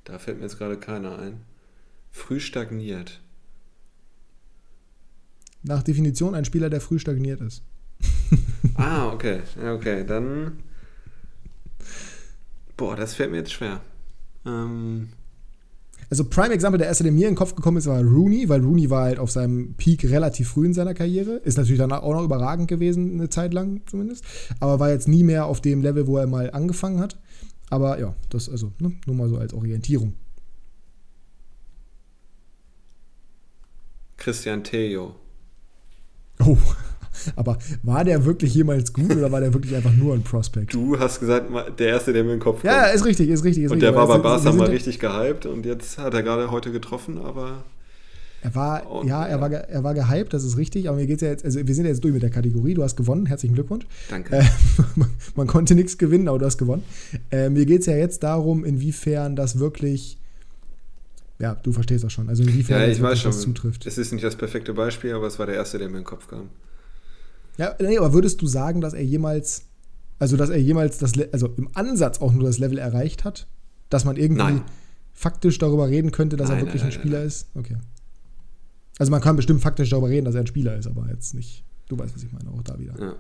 da 0.04 0.20
fällt 0.20 0.38
mir 0.38 0.44
jetzt 0.44 0.58
gerade 0.58 0.80
keiner 0.80 1.18
ein. 1.20 1.42
Früh 2.12 2.40
stagniert. 2.40 3.22
Nach 5.64 5.82
Definition 5.82 6.36
ein 6.36 6.46
Spieler, 6.46 6.70
der 6.70 6.82
früh 6.82 7.00
stagniert 7.00 7.42
ist. 7.42 7.64
Ah, 8.78 9.08
okay. 9.08 9.42
Okay, 9.58 10.06
dann. 10.06 10.60
Boah, 12.76 12.96
das 12.96 13.14
fällt 13.14 13.32
mir 13.32 13.38
jetzt 13.38 13.54
schwer. 13.54 13.80
Ähm, 14.46 15.10
Also 16.10 16.24
Prime 16.26 16.54
Example, 16.54 16.78
der 16.78 16.88
erste, 16.88 17.04
der 17.04 17.12
mir 17.12 17.28
in 17.28 17.34
den 17.34 17.38
Kopf 17.38 17.56
gekommen 17.56 17.78
ist, 17.78 17.88
war 17.88 18.02
Rooney, 18.02 18.48
weil 18.50 18.62
Rooney 18.62 18.90
war 18.90 19.04
halt 19.04 19.20
auf 19.20 19.32
seinem 19.32 19.74
Peak 19.76 20.04
relativ 20.06 20.50
früh 20.50 20.66
in 20.66 20.74
seiner 20.74 20.94
Karriere. 20.94 21.38
Ist 21.38 21.58
natürlich 21.58 21.80
danach 21.80 22.04
auch 22.04 22.14
noch 22.14 22.24
überragend 22.24 22.68
gewesen, 22.68 23.14
eine 23.14 23.30
Zeit 23.30 23.54
lang 23.54 23.82
zumindest. 23.86 24.24
Aber 24.60 24.80
war 24.80 24.92
jetzt 24.92 25.08
nie 25.08 25.24
mehr 25.24 25.46
auf 25.46 25.62
dem 25.62 25.82
Level, 25.82 26.08
wo 26.08 26.18
er 26.18 26.28
mal 26.28 26.52
angefangen 26.52 27.00
hat. 27.00 27.18
Aber 27.70 28.00
ja, 28.00 28.16
das 28.30 28.50
also 28.50 28.72
ne, 28.80 28.94
nur 29.06 29.16
mal 29.16 29.30
so 29.30 29.38
als 29.38 29.54
Orientierung. 29.54 30.14
Christian 34.18 34.64
Theo. 34.64 35.16
Oh, 36.40 36.58
aber 37.36 37.58
war 37.84 38.04
der 38.04 38.26
wirklich 38.26 38.54
jemals 38.54 38.94
gut 38.94 39.12
oder 39.16 39.32
war 39.32 39.42
der 39.42 39.54
wirklich 39.54 39.76
einfach 39.76 39.94
nur 39.94 40.14
ein 40.14 40.24
Prospect? 40.24 40.74
Du 40.74 41.00
hast 41.00 41.20
gesagt, 41.20 41.50
der 41.80 41.88
erste, 41.88 42.14
der 42.14 42.24
mir 42.24 42.34
in 42.34 42.38
den 42.38 42.44
Kopf 42.44 42.62
kommt. 42.62 42.66
Ja, 42.74 42.86
ist 42.88 43.06
richtig, 43.06 43.30
ist 43.30 43.44
richtig. 43.44 43.64
Ist 43.66 43.72
und 43.72 43.78
richtig. 43.78 43.92
der 43.92 43.96
war 43.96 44.08
bei 44.08 44.18
Barca 44.18 44.52
mal 44.52 44.68
richtig 44.68 45.00
gehypt 45.00 45.46
und 45.46 45.66
jetzt 45.66 45.98
hat 45.98 46.14
er 46.14 46.24
gerade 46.24 46.52
heute 46.52 46.72
getroffen, 46.72 47.18
aber 47.18 47.64
Er 48.42 48.54
war, 48.54 48.90
Und, 48.92 49.08
ja, 49.08 49.26
er 49.26 49.42
war, 49.42 49.52
er 49.52 49.84
war 49.84 49.94
gehypt, 49.94 50.34
das 50.34 50.44
ist 50.44 50.58
richtig, 50.58 50.88
aber 50.88 50.98
mir 50.98 51.08
geht's 51.08 51.22
ja 51.24 51.30
jetzt, 51.30 51.44
also 51.44 51.66
wir 51.66 51.74
sind 51.76 51.86
ja 51.86 51.92
jetzt 51.92 52.04
durch 52.04 52.14
mit 52.14 52.22
der 52.22 52.30
Kategorie, 52.30 52.74
du 52.76 52.84
hast 52.84 52.96
gewonnen, 52.96 53.26
herzlichen 53.26 53.56
Glückwunsch. 53.56 53.86
danke. 54.10 54.36
Äh, 54.36 54.44
man, 54.96 55.10
man 55.36 55.48
konnte 55.48 55.74
nichts 55.76 55.98
gewinnen, 55.98 56.28
aber 56.28 56.38
du 56.40 56.46
hast 56.46 56.58
gewonnen. 56.58 56.84
Äh, 57.32 57.50
mir 57.50 57.66
geht 57.66 57.80
es 57.82 57.86
ja 57.88 57.96
jetzt 57.96 58.22
darum, 58.24 58.64
inwiefern 58.64 59.36
das 59.36 59.58
wirklich, 59.58 60.18
ja, 61.40 61.56
du 61.56 61.72
verstehst 61.72 62.04
das 62.04 62.14
schon, 62.14 62.30
also 62.30 62.44
inwiefern 62.44 62.82
ja, 62.82 62.88
das 62.88 62.98
ich 62.98 63.04
weiß 63.04 63.20
schon. 63.20 63.32
das 63.32 63.42
zutrifft. 63.42 63.86
Es 63.88 63.98
ist 63.98 64.12
nicht 64.14 64.24
das 64.24 64.36
perfekte 64.36 64.74
Beispiel, 64.74 65.14
aber 65.14 65.26
es 65.28 65.40
war 65.40 65.48
der 65.48 65.56
erste, 65.56 65.80
der 65.80 65.88
mir 65.90 65.98
in 65.98 66.02
den 66.02 66.06
Kopf 66.06 66.28
kam. 66.28 66.50
Ja, 67.58 67.76
nee, 67.80 67.98
aber 67.98 68.14
würdest 68.14 68.42
du 68.42 68.48
sagen, 68.48 68.82
dass 68.82 68.94
er 68.94 69.04
jemals, 69.04 69.64
also 70.20 70.38
dass 70.38 70.50
er 70.50 70.58
jemals 70.58 70.98
das, 70.98 71.14
also 71.32 71.48
im 71.58 71.70
Ansatz 71.74 72.20
auch 72.20 72.34
nur 72.34 72.44
das 72.44 72.60
Level 72.60 72.78
erreicht 72.78 73.24
hat, 73.24 73.48
dass 73.90 74.06
man 74.06 74.18
irgendwie, 74.18 74.44
Nein. 74.44 74.64
faktisch 75.14 75.58
darüber 75.58 75.88
reden 75.88 76.12
könnte, 76.12 76.36
dass 76.36 76.50
nein, 76.50 76.60
er 76.60 76.66
wirklich 76.66 76.82
nein, 76.82 76.92
ein 76.92 77.00
Spieler 77.00 77.24
ist? 77.24 77.48
Okay. 77.56 77.78
Also 78.98 79.12
man 79.12 79.22
kann 79.22 79.36
bestimmt 79.36 79.62
faktisch 79.62 79.90
darüber 79.90 80.10
reden, 80.10 80.26
dass 80.26 80.36
er 80.36 80.42
ein 80.42 80.48
Spieler 80.48 80.76
ist, 80.78 80.88
aber 80.88 81.08
jetzt 81.10 81.34
nicht. 81.34 81.64
Du 81.88 81.98
weißt, 81.98 82.16
was 82.16 82.24
ich 82.24 82.32
meine, 82.32 82.50
auch 82.50 82.64
da 82.64 82.80
wieder. 82.80 82.96
Ja. 83.00 83.16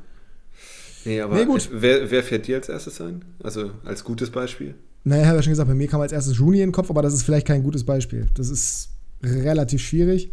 Nee, 1.05 1.21
aber 1.21 1.35
nee, 1.35 1.45
gut. 1.45 1.69
Wer, 1.71 2.09
wer 2.09 2.23
fährt 2.23 2.47
dir 2.47 2.55
als 2.57 2.69
erstes 2.69 2.99
ein? 2.99 3.23
Also 3.43 3.71
als 3.83 4.03
gutes 4.03 4.31
Beispiel? 4.31 4.73
Naja, 5.03 5.21
ich 5.21 5.27
habe 5.27 5.37
ja 5.37 5.43
schon 5.43 5.51
gesagt, 5.51 5.69
bei 5.69 5.75
mir 5.75 5.87
kam 5.87 6.01
als 6.01 6.11
erstes 6.11 6.37
Juni 6.37 6.61
in 6.61 6.69
den 6.69 6.71
Kopf, 6.71 6.89
aber 6.89 7.03
das 7.03 7.13
ist 7.13 7.23
vielleicht 7.23 7.45
kein 7.45 7.61
gutes 7.61 7.83
Beispiel. 7.83 8.27
Das 8.33 8.49
ist 8.49 8.89
relativ 9.21 9.81
schwierig. 9.81 10.31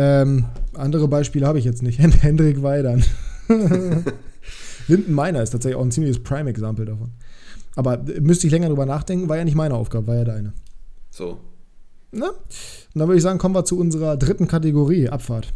Ähm, 0.00 0.44
andere 0.74 1.08
Beispiele 1.08 1.44
habe 1.44 1.58
ich 1.58 1.64
jetzt 1.64 1.82
nicht. 1.82 1.98
Hendrik 2.22 2.62
Weidern. 2.62 3.04
Linden 4.86 5.12
Meiner 5.12 5.42
ist 5.42 5.50
tatsächlich 5.50 5.76
auch 5.76 5.84
ein 5.84 5.90
ziemliches 5.90 6.22
Prime-Exempel 6.22 6.86
davon. 6.86 7.10
Aber 7.74 7.98
müsste 8.20 8.46
ich 8.46 8.52
länger 8.52 8.68
drüber 8.68 8.86
nachdenken, 8.86 9.28
war 9.28 9.38
ja 9.38 9.44
nicht 9.44 9.56
meine 9.56 9.74
Aufgabe, 9.74 10.06
war 10.06 10.14
ja 10.14 10.24
deine. 10.24 10.52
So. 11.10 11.40
Na? 12.12 12.28
Und 12.28 12.36
dann 12.94 13.08
würde 13.08 13.16
ich 13.16 13.24
sagen, 13.24 13.40
kommen 13.40 13.56
wir 13.56 13.64
zu 13.64 13.76
unserer 13.76 14.16
dritten 14.16 14.46
Kategorie, 14.46 15.08
Abfahrt. 15.08 15.52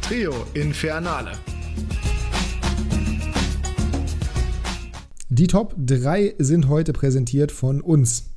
Trio 0.00 0.32
Infernale. 0.54 1.32
Die 5.28 5.46
Top 5.48 5.74
3 5.76 6.36
sind 6.38 6.68
heute 6.68 6.94
präsentiert 6.94 7.52
von 7.52 7.82
uns. 7.82 8.30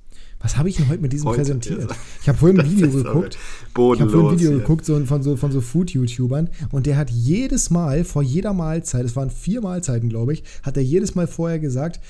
Was 0.43 0.57
habe 0.57 0.67
ich 0.67 0.75
denn 0.75 0.89
heute 0.89 1.01
mit 1.01 1.13
diesem 1.13 1.29
heute, 1.29 1.37
präsentiert? 1.37 1.89
Ich 2.21 2.27
habe 2.27 2.37
vorhin 2.37 2.59
ein 2.59 2.69
Video 2.69 2.89
geguckt. 2.89 3.37
Ich 3.69 3.77
habe 3.77 4.09
vorhin 4.09 4.27
ein 4.27 4.39
Video 4.39 4.51
ja. 4.51 4.57
geguckt 4.57 4.85
so, 4.85 4.99
von 5.05 5.23
so, 5.23 5.37
von 5.37 5.51
so 5.53 5.61
Food-YouTubern 5.61 6.49
und 6.71 6.85
der 6.85 6.97
hat 6.97 7.09
jedes 7.09 7.69
Mal, 7.69 8.03
vor 8.03 8.21
jeder 8.21 8.53
Mahlzeit, 8.53 9.05
es 9.05 9.15
waren 9.15 9.29
vier 9.29 9.61
Mahlzeiten, 9.61 10.09
glaube 10.09 10.33
ich, 10.33 10.43
hat 10.61 10.75
er 10.75 10.83
jedes 10.83 11.15
Mal 11.15 11.27
vorher 11.27 11.59
gesagt, 11.59 12.01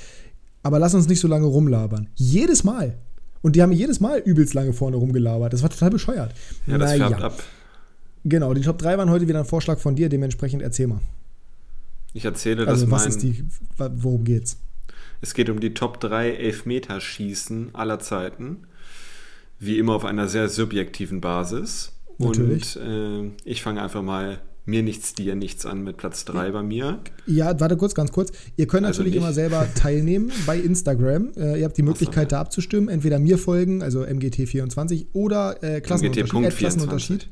aber 0.64 0.80
lass 0.80 0.96
uns 0.96 1.08
nicht 1.08 1.20
so 1.20 1.28
lange 1.28 1.46
rumlabern. 1.46 2.10
Jedes 2.16 2.64
Mal. 2.64 2.98
Und 3.44 3.56
die 3.56 3.62
haben 3.62 3.72
jedes 3.72 4.00
Mal 4.00 4.20
übelst 4.20 4.56
lange 4.56 4.74
vorne 4.74 4.96
rumgelabert. 4.96 5.54
Das 5.54 5.62
war 5.62 5.70
total 5.70 5.92
bescheuert. 5.92 6.34
Ja, 6.66 6.80
das 6.80 6.92
naja. 6.92 7.10
färbt 7.10 7.24
ab. 7.24 7.44
Genau, 8.26 8.54
die 8.54 8.62
Top 8.62 8.80
3 8.80 8.98
waren 8.98 9.10
heute 9.10 9.28
wieder 9.28 9.40
ein 9.40 9.46
Vorschlag 9.46 9.78
von 9.80 9.96
dir, 9.96 10.10
dementsprechend 10.10 10.64
erzähl 10.64 10.88
mal. 10.88 11.02
Ich 12.14 12.26
erzähle, 12.26 12.68
also, 12.68 12.86
dass 12.86 12.92
was 12.92 13.06
ist 13.06 13.22
die, 13.22 13.44
worum 13.78 14.24
geht's? 14.24 14.58
Es 15.24 15.34
geht 15.34 15.50
um 15.50 15.62
die 15.62 15.74
Top 15.74 16.02
3 16.02 16.32
Elfmeterschießen 16.32 17.70
aller 17.74 18.00
Zeiten. 18.00 18.68
Wie 19.58 19.80
immer 19.80 19.96
auf 19.96 20.04
einer 20.04 20.28
sehr 20.28 20.50
subjektiven 20.50 21.22
Basis. 21.22 21.94
Natürlich. 22.18 22.78
Und 22.78 22.84
äh, 22.86 23.32
ich 23.46 23.64
fange 23.64 23.82
einfach 23.82 24.02
mal 24.02 24.42
mir 24.66 24.84
nichts, 24.84 25.14
dir 25.14 25.36
nichts 25.36 25.66
an 25.66 25.82
mit 25.82 25.96
Platz 25.96 26.26
3 26.26 26.52
bei 26.52 26.62
mir. 26.62 27.00
Ja, 27.26 27.58
warte 27.58 27.78
kurz, 27.78 27.96
ganz 27.96 28.12
kurz. 28.12 28.34
Ihr 28.58 28.68
könnt 28.68 28.86
also 28.86 29.00
natürlich 29.00 29.14
nicht. 29.14 29.24
immer 29.24 29.32
selber 29.32 29.66
teilnehmen 29.76 30.30
bei 30.46 30.60
Instagram. 30.60 31.32
Äh, 31.38 31.60
ihr 31.60 31.66
habt 31.66 31.78
die 31.78 31.84
Möglichkeit, 31.84 32.32
so, 32.32 32.36
ja. 32.36 32.40
da 32.40 32.42
abzustimmen. 32.42 32.90
Entweder 32.90 33.18
mir 33.18 33.38
folgen, 33.38 33.82
also 33.82 34.04
MGT24, 34.04 35.06
oder 35.14 35.64
äh, 35.64 35.80
Klassenunterschied. 35.80 36.34
MGT. 36.34 36.58
Klassenunterschied. 36.58 37.30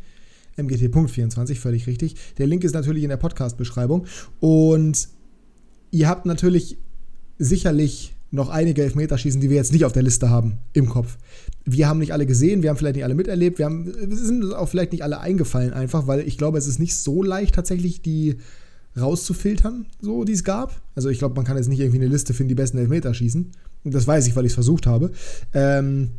MGT.24, 0.56 1.56
völlig 1.56 1.88
richtig. 1.88 2.16
Der 2.38 2.48
Link 2.48 2.64
ist 2.64 2.74
natürlich 2.74 3.04
in 3.04 3.10
der 3.10 3.18
Podcast-Beschreibung. 3.18 4.06
Und 4.40 5.10
ihr 5.92 6.08
habt 6.08 6.26
natürlich 6.26 6.78
sicherlich 7.42 8.14
noch 8.32 8.50
einige 8.50 8.84
Elfmeterschießen, 8.84 9.42
die 9.42 9.50
wir 9.50 9.58
jetzt 9.58 9.74
nicht 9.74 9.84
auf 9.84 9.92
der 9.92 10.04
Liste 10.04 10.30
haben, 10.30 10.60
im 10.74 10.88
Kopf. 10.88 11.18
Wir 11.66 11.90
haben 11.90 12.00
nicht 12.00 12.14
alle 12.14 12.26
gesehen, 12.26 12.64
wir 12.64 12.70
haben 12.70 12.78
vielleicht 12.78 12.96
nicht 12.96 13.04
alle 13.04 13.16
miterlebt, 13.16 13.60
wir, 13.60 13.66
haben, 13.66 13.92
sind 14.10 14.54
auch 14.54 14.70
vielleicht 14.70 14.94
nicht 14.94 15.04
alle 15.04 15.20
eingefallen 15.20 15.74
einfach, 15.74 16.08
weil 16.08 16.22
ich 16.22 16.38
glaube, 16.38 16.58
es 16.58 16.68
ist 16.68 16.80
nicht 16.80 16.96
so 16.96 17.24
leicht 17.24 17.56
tatsächlich, 17.56 18.02
die 18.02 18.38
rauszufiltern, 19.00 19.86
so 20.02 20.24
die 20.24 20.34
es 20.34 20.44
gab. 20.44 20.82
Also 20.96 21.10
ich 21.10 21.20
glaube, 21.20 21.36
man 21.36 21.46
kann 21.46 21.58
jetzt 21.58 21.68
nicht 21.68 21.80
irgendwie 21.80 22.00
eine 22.00 22.08
Liste 22.08 22.34
finden, 22.34 22.50
die 22.50 22.56
besten 22.56 22.78
Elfmeterschießen. 22.78 23.52
Das 23.84 24.08
weiß 24.08 24.28
ich, 24.28 24.36
weil 24.36 24.46
ich 24.46 24.52
es 24.52 24.56
versucht 24.56 24.86
habe. 24.86 25.12
Ähm, 25.54 26.12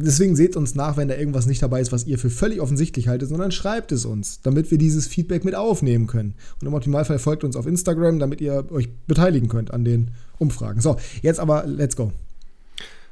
Deswegen 0.00 0.36
seht 0.36 0.56
uns 0.56 0.74
nach, 0.74 0.96
wenn 0.96 1.08
da 1.08 1.16
irgendwas 1.16 1.46
nicht 1.46 1.62
dabei 1.62 1.80
ist, 1.80 1.92
was 1.92 2.06
ihr 2.06 2.18
für 2.18 2.30
völlig 2.30 2.60
offensichtlich 2.60 3.08
haltet, 3.08 3.28
sondern 3.28 3.52
schreibt 3.52 3.92
es 3.92 4.04
uns, 4.04 4.40
damit 4.42 4.70
wir 4.70 4.78
dieses 4.78 5.06
Feedback 5.06 5.44
mit 5.44 5.54
aufnehmen 5.54 6.06
können. 6.06 6.34
Und 6.60 6.66
im 6.66 6.74
Optimalfall 6.74 7.18
folgt 7.18 7.44
uns 7.44 7.56
auf 7.56 7.66
Instagram, 7.66 8.18
damit 8.18 8.40
ihr 8.40 8.70
euch 8.70 8.88
beteiligen 9.06 9.48
könnt 9.48 9.72
an 9.72 9.84
den 9.84 10.10
Umfragen. 10.38 10.80
So, 10.80 10.96
jetzt 11.22 11.40
aber, 11.40 11.64
let's 11.66 11.96
go. 11.96 12.12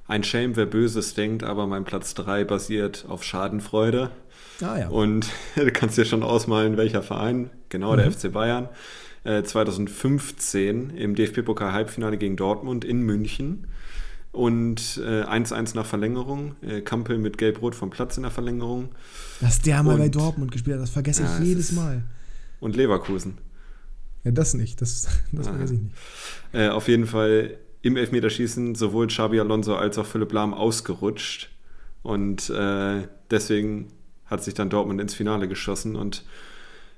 Ein 0.08 0.22
Shame, 0.22 0.54
wer 0.54 0.66
Böses 0.66 1.14
denkt, 1.14 1.42
aber 1.42 1.66
mein 1.66 1.84
Platz 1.84 2.14
3 2.14 2.44
basiert 2.44 3.06
auf 3.08 3.24
Schadenfreude. 3.24 4.10
Ah, 4.60 4.78
ja. 4.78 4.88
Und 4.88 5.26
du 5.56 5.70
kannst 5.72 5.98
dir 5.98 6.04
schon 6.04 6.22
ausmalen, 6.22 6.76
welcher 6.76 7.02
Verein. 7.02 7.50
Genau, 7.68 7.92
mhm. 7.92 7.96
der 7.98 8.12
FC 8.12 8.32
Bayern. 8.32 8.68
2015 9.26 10.90
äh, 10.90 11.02
im 11.02 11.16
DFB-Pokal-Halbfinale 11.16 12.16
gegen 12.16 12.36
Dortmund 12.36 12.84
in 12.84 13.00
München 13.00 13.66
und 14.36 14.80
1-1 14.80 15.72
äh, 15.72 15.76
nach 15.76 15.86
Verlängerung. 15.86 16.56
Äh, 16.60 16.82
Kampel 16.82 17.18
mit 17.18 17.38
Gelb-Rot 17.38 17.74
vom 17.74 17.90
Platz 17.90 18.16
in 18.16 18.22
der 18.22 18.30
Verlängerung. 18.30 18.90
Dass 19.40 19.62
der 19.62 19.82
mal 19.82 19.94
und, 19.94 19.98
bei 19.98 20.08
Dortmund 20.08 20.52
gespielt 20.52 20.76
hat, 20.76 20.82
das 20.82 20.90
vergesse 20.90 21.22
ja, 21.22 21.38
ich 21.38 21.46
jedes 21.46 21.72
Mal. 21.72 22.04
Und 22.60 22.76
Leverkusen. 22.76 23.38
Ja, 24.24 24.32
das 24.32 24.54
nicht, 24.54 24.80
das, 24.82 25.08
das 25.32 25.46
ah. 25.46 25.50
vergesse 25.50 25.74
ich 25.74 25.80
nicht. 25.80 25.94
Äh, 26.52 26.68
auf 26.68 26.88
jeden 26.88 27.06
Fall 27.06 27.56
im 27.80 27.96
Elfmeterschießen 27.96 28.74
sowohl 28.74 29.06
Xabi 29.06 29.40
Alonso 29.40 29.74
als 29.74 29.96
auch 29.96 30.06
Philipp 30.06 30.32
Lahm 30.32 30.52
ausgerutscht. 30.52 31.50
Und 32.02 32.50
äh, 32.50 33.08
deswegen 33.30 33.88
hat 34.26 34.44
sich 34.44 34.54
dann 34.54 34.68
Dortmund 34.70 35.00
ins 35.00 35.14
Finale 35.14 35.48
geschossen 35.48 35.96
und 35.96 36.24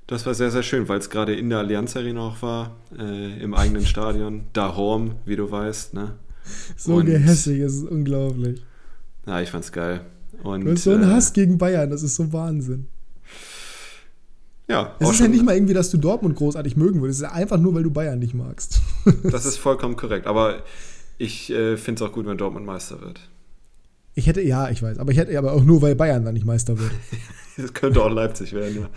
das 0.09 0.25
war 0.25 0.33
sehr, 0.33 0.51
sehr 0.51 0.63
schön, 0.63 0.89
weil 0.89 0.99
es 0.99 1.11
gerade 1.11 1.35
in 1.35 1.51
der 1.51 1.59
Allianz 1.59 1.95
Arena 1.95 2.21
auch 2.23 2.41
war, 2.41 2.77
äh, 2.99 3.43
im 3.43 3.53
eigenen 3.53 3.85
Stadion. 3.85 4.47
Da 4.55 4.75
Horm, 4.75 5.17
wie 5.27 5.37
du 5.37 5.51
weißt, 5.51 5.93
ne? 5.93 6.17
So 6.77 6.97
und, 6.97 7.07
gehässig, 7.07 7.61
es 7.61 7.75
ist 7.75 7.89
unglaublich. 7.89 8.63
Ja, 9.27 9.41
ich 9.41 9.51
fand's 9.51 9.73
geil. 9.73 10.01
Und, 10.43 10.65
du 10.65 10.73
hast 10.73 10.85
so 10.85 10.93
einen 10.93 11.03
äh, 11.05 11.07
Hass 11.07 11.33
gegen 11.33 11.59
Bayern, 11.59 11.91
das 11.91 12.03
ist 12.03 12.17
so 12.17 12.33
Wahnsinn. 12.33 12.87
Ja. 14.69 14.95
Es 14.99 15.11
ist 15.11 15.21
ja 15.21 15.29
nicht 15.29 15.45
mal 15.45 15.55
irgendwie, 15.55 15.75
dass 15.75 15.91
du 15.91 15.97
Dortmund 15.97 16.37
großartig 16.37 16.77
mögen 16.77 17.01
würdest. 17.01 17.23
Es 17.23 17.29
ist 17.29 17.35
einfach 17.35 17.59
nur, 17.59 17.75
weil 17.75 17.83
du 17.83 17.91
Bayern 17.91 18.19
nicht 18.19 18.35
magst. 18.35 18.81
das 19.25 19.47
ist 19.47 19.57
vollkommen 19.57 19.97
korrekt. 19.97 20.27
Aber 20.27 20.63
ich 21.17 21.51
äh, 21.51 21.77
finde 21.77 22.05
es 22.05 22.09
auch 22.09 22.13
gut, 22.13 22.27
wenn 22.27 22.37
Dortmund 22.37 22.67
Meister 22.67 23.01
wird. 23.01 23.21
Ich 24.15 24.27
hätte, 24.27 24.43
ja, 24.43 24.69
ich 24.69 24.83
weiß, 24.83 24.99
aber 24.99 25.13
ich 25.13 25.19
hätte 25.19 25.37
aber 25.39 25.53
auch 25.53 25.65
nur, 25.65 25.81
weil 25.81 25.95
Bayern 25.95 26.25
dann 26.25 26.35
nicht 26.35 26.45
Meister 26.45 26.79
wird. 26.79 26.91
Es 27.59 27.75
könnte 27.75 28.03
auch 28.03 28.11
Leipzig 28.11 28.53
werden, 28.53 28.83
ja. 28.83 28.89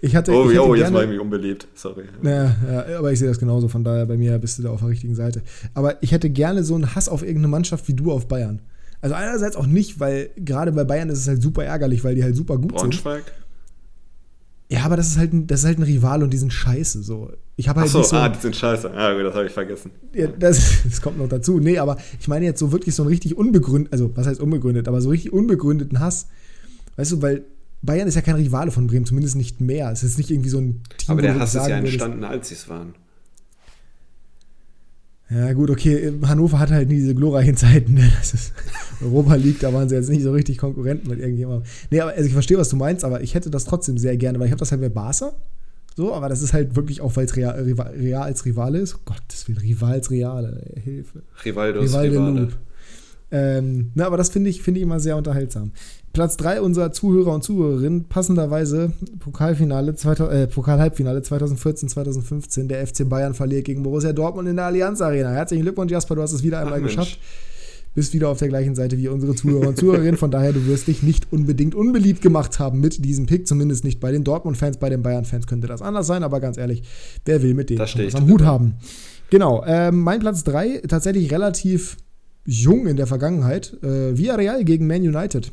Ich 0.00 0.16
hatte, 0.16 0.32
oh, 0.32 0.44
ich 0.44 0.56
hätte 0.56 0.66
oh 0.66 0.74
jetzt 0.74 0.92
war 0.92 1.04
ich 1.04 1.08
mich 1.08 1.20
unbeliebt, 1.20 1.68
sorry. 1.74 2.04
Naja, 2.20 2.56
ja, 2.90 2.98
aber 2.98 3.12
ich 3.12 3.18
sehe 3.18 3.28
das 3.28 3.38
genauso, 3.38 3.68
von 3.68 3.84
daher 3.84 4.06
bei 4.06 4.16
mir 4.16 4.38
bist 4.38 4.58
du 4.58 4.64
da 4.64 4.70
auf 4.70 4.80
der 4.80 4.88
richtigen 4.88 5.14
Seite. 5.14 5.42
Aber 5.74 6.02
ich 6.02 6.12
hätte 6.12 6.28
gerne 6.28 6.64
so 6.64 6.74
einen 6.74 6.94
Hass 6.94 7.08
auf 7.08 7.22
irgendeine 7.22 7.48
Mannschaft 7.48 7.86
wie 7.88 7.94
du 7.94 8.10
auf 8.10 8.26
Bayern. 8.26 8.60
Also 9.00 9.14
einerseits 9.14 9.54
auch 9.56 9.66
nicht, 9.66 10.00
weil 10.00 10.30
gerade 10.36 10.72
bei 10.72 10.84
Bayern 10.84 11.08
ist 11.08 11.20
es 11.20 11.28
halt 11.28 11.40
super 11.40 11.64
ärgerlich, 11.64 12.02
weil 12.02 12.16
die 12.16 12.24
halt 12.24 12.34
super 12.34 12.58
gut 12.58 12.74
Braunschweig? 12.74 13.24
sind. 13.24 13.34
Ja, 14.70 14.84
aber 14.84 14.96
das 14.96 15.08
ist 15.08 15.18
halt 15.18 15.32
ein, 15.32 15.46
das 15.46 15.60
ist 15.60 15.66
halt 15.66 15.78
ein 15.78 15.84
Rival 15.84 16.22
und 16.22 16.30
die 16.30 16.36
sind 16.36 16.52
scheiße. 16.52 17.02
So. 17.02 17.32
Ich 17.56 17.68
habe 17.68 17.80
halt 17.80 17.90
Ach 17.94 18.04
so, 18.04 18.16
ah, 18.16 18.28
die 18.28 18.38
sind 18.38 18.54
scheiße. 18.54 18.90
Ah, 18.90 19.14
gut, 19.14 19.24
das 19.24 19.34
habe 19.34 19.46
ich 19.46 19.52
vergessen. 19.52 19.92
Ja, 20.12 20.26
das, 20.26 20.82
das, 20.84 21.00
kommt 21.00 21.16
noch 21.18 21.28
dazu. 21.28 21.58
Nee, 21.58 21.78
aber 21.78 21.96
ich 22.20 22.28
meine 22.28 22.44
jetzt 22.44 22.58
so 22.58 22.70
wirklich 22.70 22.94
so 22.94 23.02
einen 23.02 23.08
richtig 23.08 23.36
unbegründet, 23.36 23.92
also 23.92 24.14
was 24.14 24.26
heißt 24.26 24.40
unbegründet, 24.40 24.86
aber 24.86 25.00
so 25.00 25.08
richtig 25.08 25.32
unbegründeten 25.32 26.00
Hass. 26.00 26.28
Weißt 26.96 27.12
du, 27.12 27.22
weil 27.22 27.44
Bayern 27.82 28.08
ist 28.08 28.14
ja 28.14 28.22
kein 28.22 28.34
Rivale 28.34 28.70
von 28.70 28.86
Bremen, 28.86 29.06
zumindest 29.06 29.36
nicht 29.36 29.60
mehr. 29.60 29.90
Es 29.90 30.02
ist 30.02 30.18
nicht 30.18 30.30
irgendwie 30.30 30.48
so 30.48 30.58
ein 30.58 30.82
Team. 30.96 31.12
Aber 31.12 31.22
der 31.22 31.38
Hass 31.38 31.54
ist 31.54 31.68
ja 31.68 31.78
entstanden, 31.78 32.24
als 32.24 32.48
sie 32.48 32.54
es 32.54 32.68
waren. 32.68 32.94
Ja, 35.30 35.52
gut, 35.52 35.68
okay. 35.68 36.12
Hannover 36.22 36.58
hat 36.58 36.70
halt 36.70 36.88
nie 36.88 36.96
diese 36.96 37.14
glorreichen 37.14 37.56
Zeiten. 37.56 37.94
Ne? 37.94 38.10
Das 38.18 38.32
ist 38.32 38.52
Europa 39.02 39.34
League, 39.34 39.60
da 39.60 39.72
waren 39.74 39.88
sie 39.88 39.94
jetzt 39.94 40.08
nicht 40.08 40.22
so 40.22 40.32
richtig 40.32 40.56
Konkurrenten 40.56 41.08
mit 41.08 41.20
irgendjemandem. 41.20 41.64
Nee, 41.90 42.00
aber 42.00 42.12
also 42.12 42.24
ich 42.24 42.32
verstehe, 42.32 42.56
was 42.56 42.70
du 42.70 42.76
meinst, 42.76 43.04
aber 43.04 43.20
ich 43.20 43.34
hätte 43.34 43.50
das 43.50 43.64
trotzdem 43.64 43.98
sehr 43.98 44.16
gerne, 44.16 44.38
weil 44.38 44.46
ich 44.46 44.52
habe 44.52 44.60
das 44.60 44.72
halt 44.72 44.80
bei 44.80 44.88
Barca. 44.88 45.32
So, 45.96 46.14
aber 46.14 46.28
das 46.28 46.42
ist 46.42 46.52
halt 46.54 46.76
wirklich 46.76 47.00
auch, 47.00 47.14
weil 47.16 47.26
es 47.26 47.36
Real, 47.36 47.60
Real, 47.60 48.22
als 48.22 48.44
Rivale 48.44 48.78
ist. 48.78 48.94
Oh 48.94 49.00
Gott, 49.04 49.22
das 49.28 49.48
will 49.48 49.58
Real 49.58 49.92
als 49.92 50.10
Reale, 50.10 50.62
Hilfe. 50.82 51.22
Rivaldos 51.44 51.90
Rival 51.90 52.08
Rivale. 52.08 52.48
Ähm, 53.30 53.92
na, 53.94 54.06
aber 54.06 54.16
das 54.16 54.30
finde 54.30 54.48
ich, 54.48 54.62
find 54.62 54.76
ich 54.76 54.82
immer 54.82 55.00
sehr 55.00 55.16
unterhaltsam. 55.16 55.72
Platz 56.12 56.36
3 56.38 56.62
unserer 56.62 56.92
Zuhörer 56.92 57.34
und 57.34 57.44
Zuhörerinnen, 57.44 58.04
passenderweise 58.04 58.92
Pokalfinale, 59.18 59.92
äh, 59.92 60.46
Pokalhalbfinale 60.46 61.20
2014-2015. 61.20 62.68
Der 62.68 62.86
FC 62.86 63.08
Bayern 63.08 63.34
verliert 63.34 63.66
gegen 63.66 63.82
Borussia 63.82 64.12
Dortmund 64.12 64.48
in 64.48 64.56
der 64.56 64.66
Allianz 64.66 65.00
Arena. 65.00 65.30
Herzlichen 65.30 65.62
Glückwunsch, 65.62 65.92
Jasper, 65.92 66.16
du 66.16 66.22
hast 66.22 66.32
es 66.32 66.42
wieder 66.42 66.60
einmal 66.60 66.80
Ach, 66.80 66.86
geschafft. 66.86 67.18
Bist 67.94 68.14
wieder 68.14 68.28
auf 68.28 68.38
der 68.38 68.48
gleichen 68.48 68.74
Seite 68.74 68.96
wie 68.96 69.08
unsere 69.08 69.34
Zuhörer 69.34 69.68
und 69.68 69.76
Zuhörerinnen. 69.76 70.16
Von 70.16 70.30
daher, 70.30 70.52
du 70.52 70.66
wirst 70.66 70.86
dich 70.86 71.02
nicht 71.02 71.32
unbedingt 71.32 71.74
unbeliebt 71.74 72.22
gemacht 72.22 72.58
haben 72.58 72.80
mit 72.80 73.04
diesem 73.04 73.26
Pick. 73.26 73.46
Zumindest 73.46 73.84
nicht 73.84 73.98
bei 73.98 74.12
den 74.12 74.24
Dortmund-Fans. 74.24 74.76
Bei 74.78 74.88
den 74.88 75.02
Bayern-Fans 75.02 75.46
könnte 75.46 75.66
das 75.66 75.82
anders 75.82 76.06
sein, 76.06 76.22
aber 76.22 76.40
ganz 76.40 76.58
ehrlich, 76.58 76.82
wer 77.24 77.42
will 77.42 77.54
mit 77.54 77.70
denen 77.70 77.80
was 77.80 78.14
am 78.14 78.28
Hut 78.28 78.42
haben? 78.42 78.74
Genau, 79.30 79.62
äh, 79.64 79.90
mein 79.90 80.20
Platz 80.20 80.44
3 80.44 80.82
tatsächlich 80.88 81.30
relativ 81.32 81.96
jung 82.48 82.86
in 82.86 82.96
der 82.96 83.06
Vergangenheit. 83.06 83.76
Äh, 83.82 84.16
Villarreal 84.16 84.64
gegen 84.64 84.86
Man 84.86 85.02
United. 85.02 85.52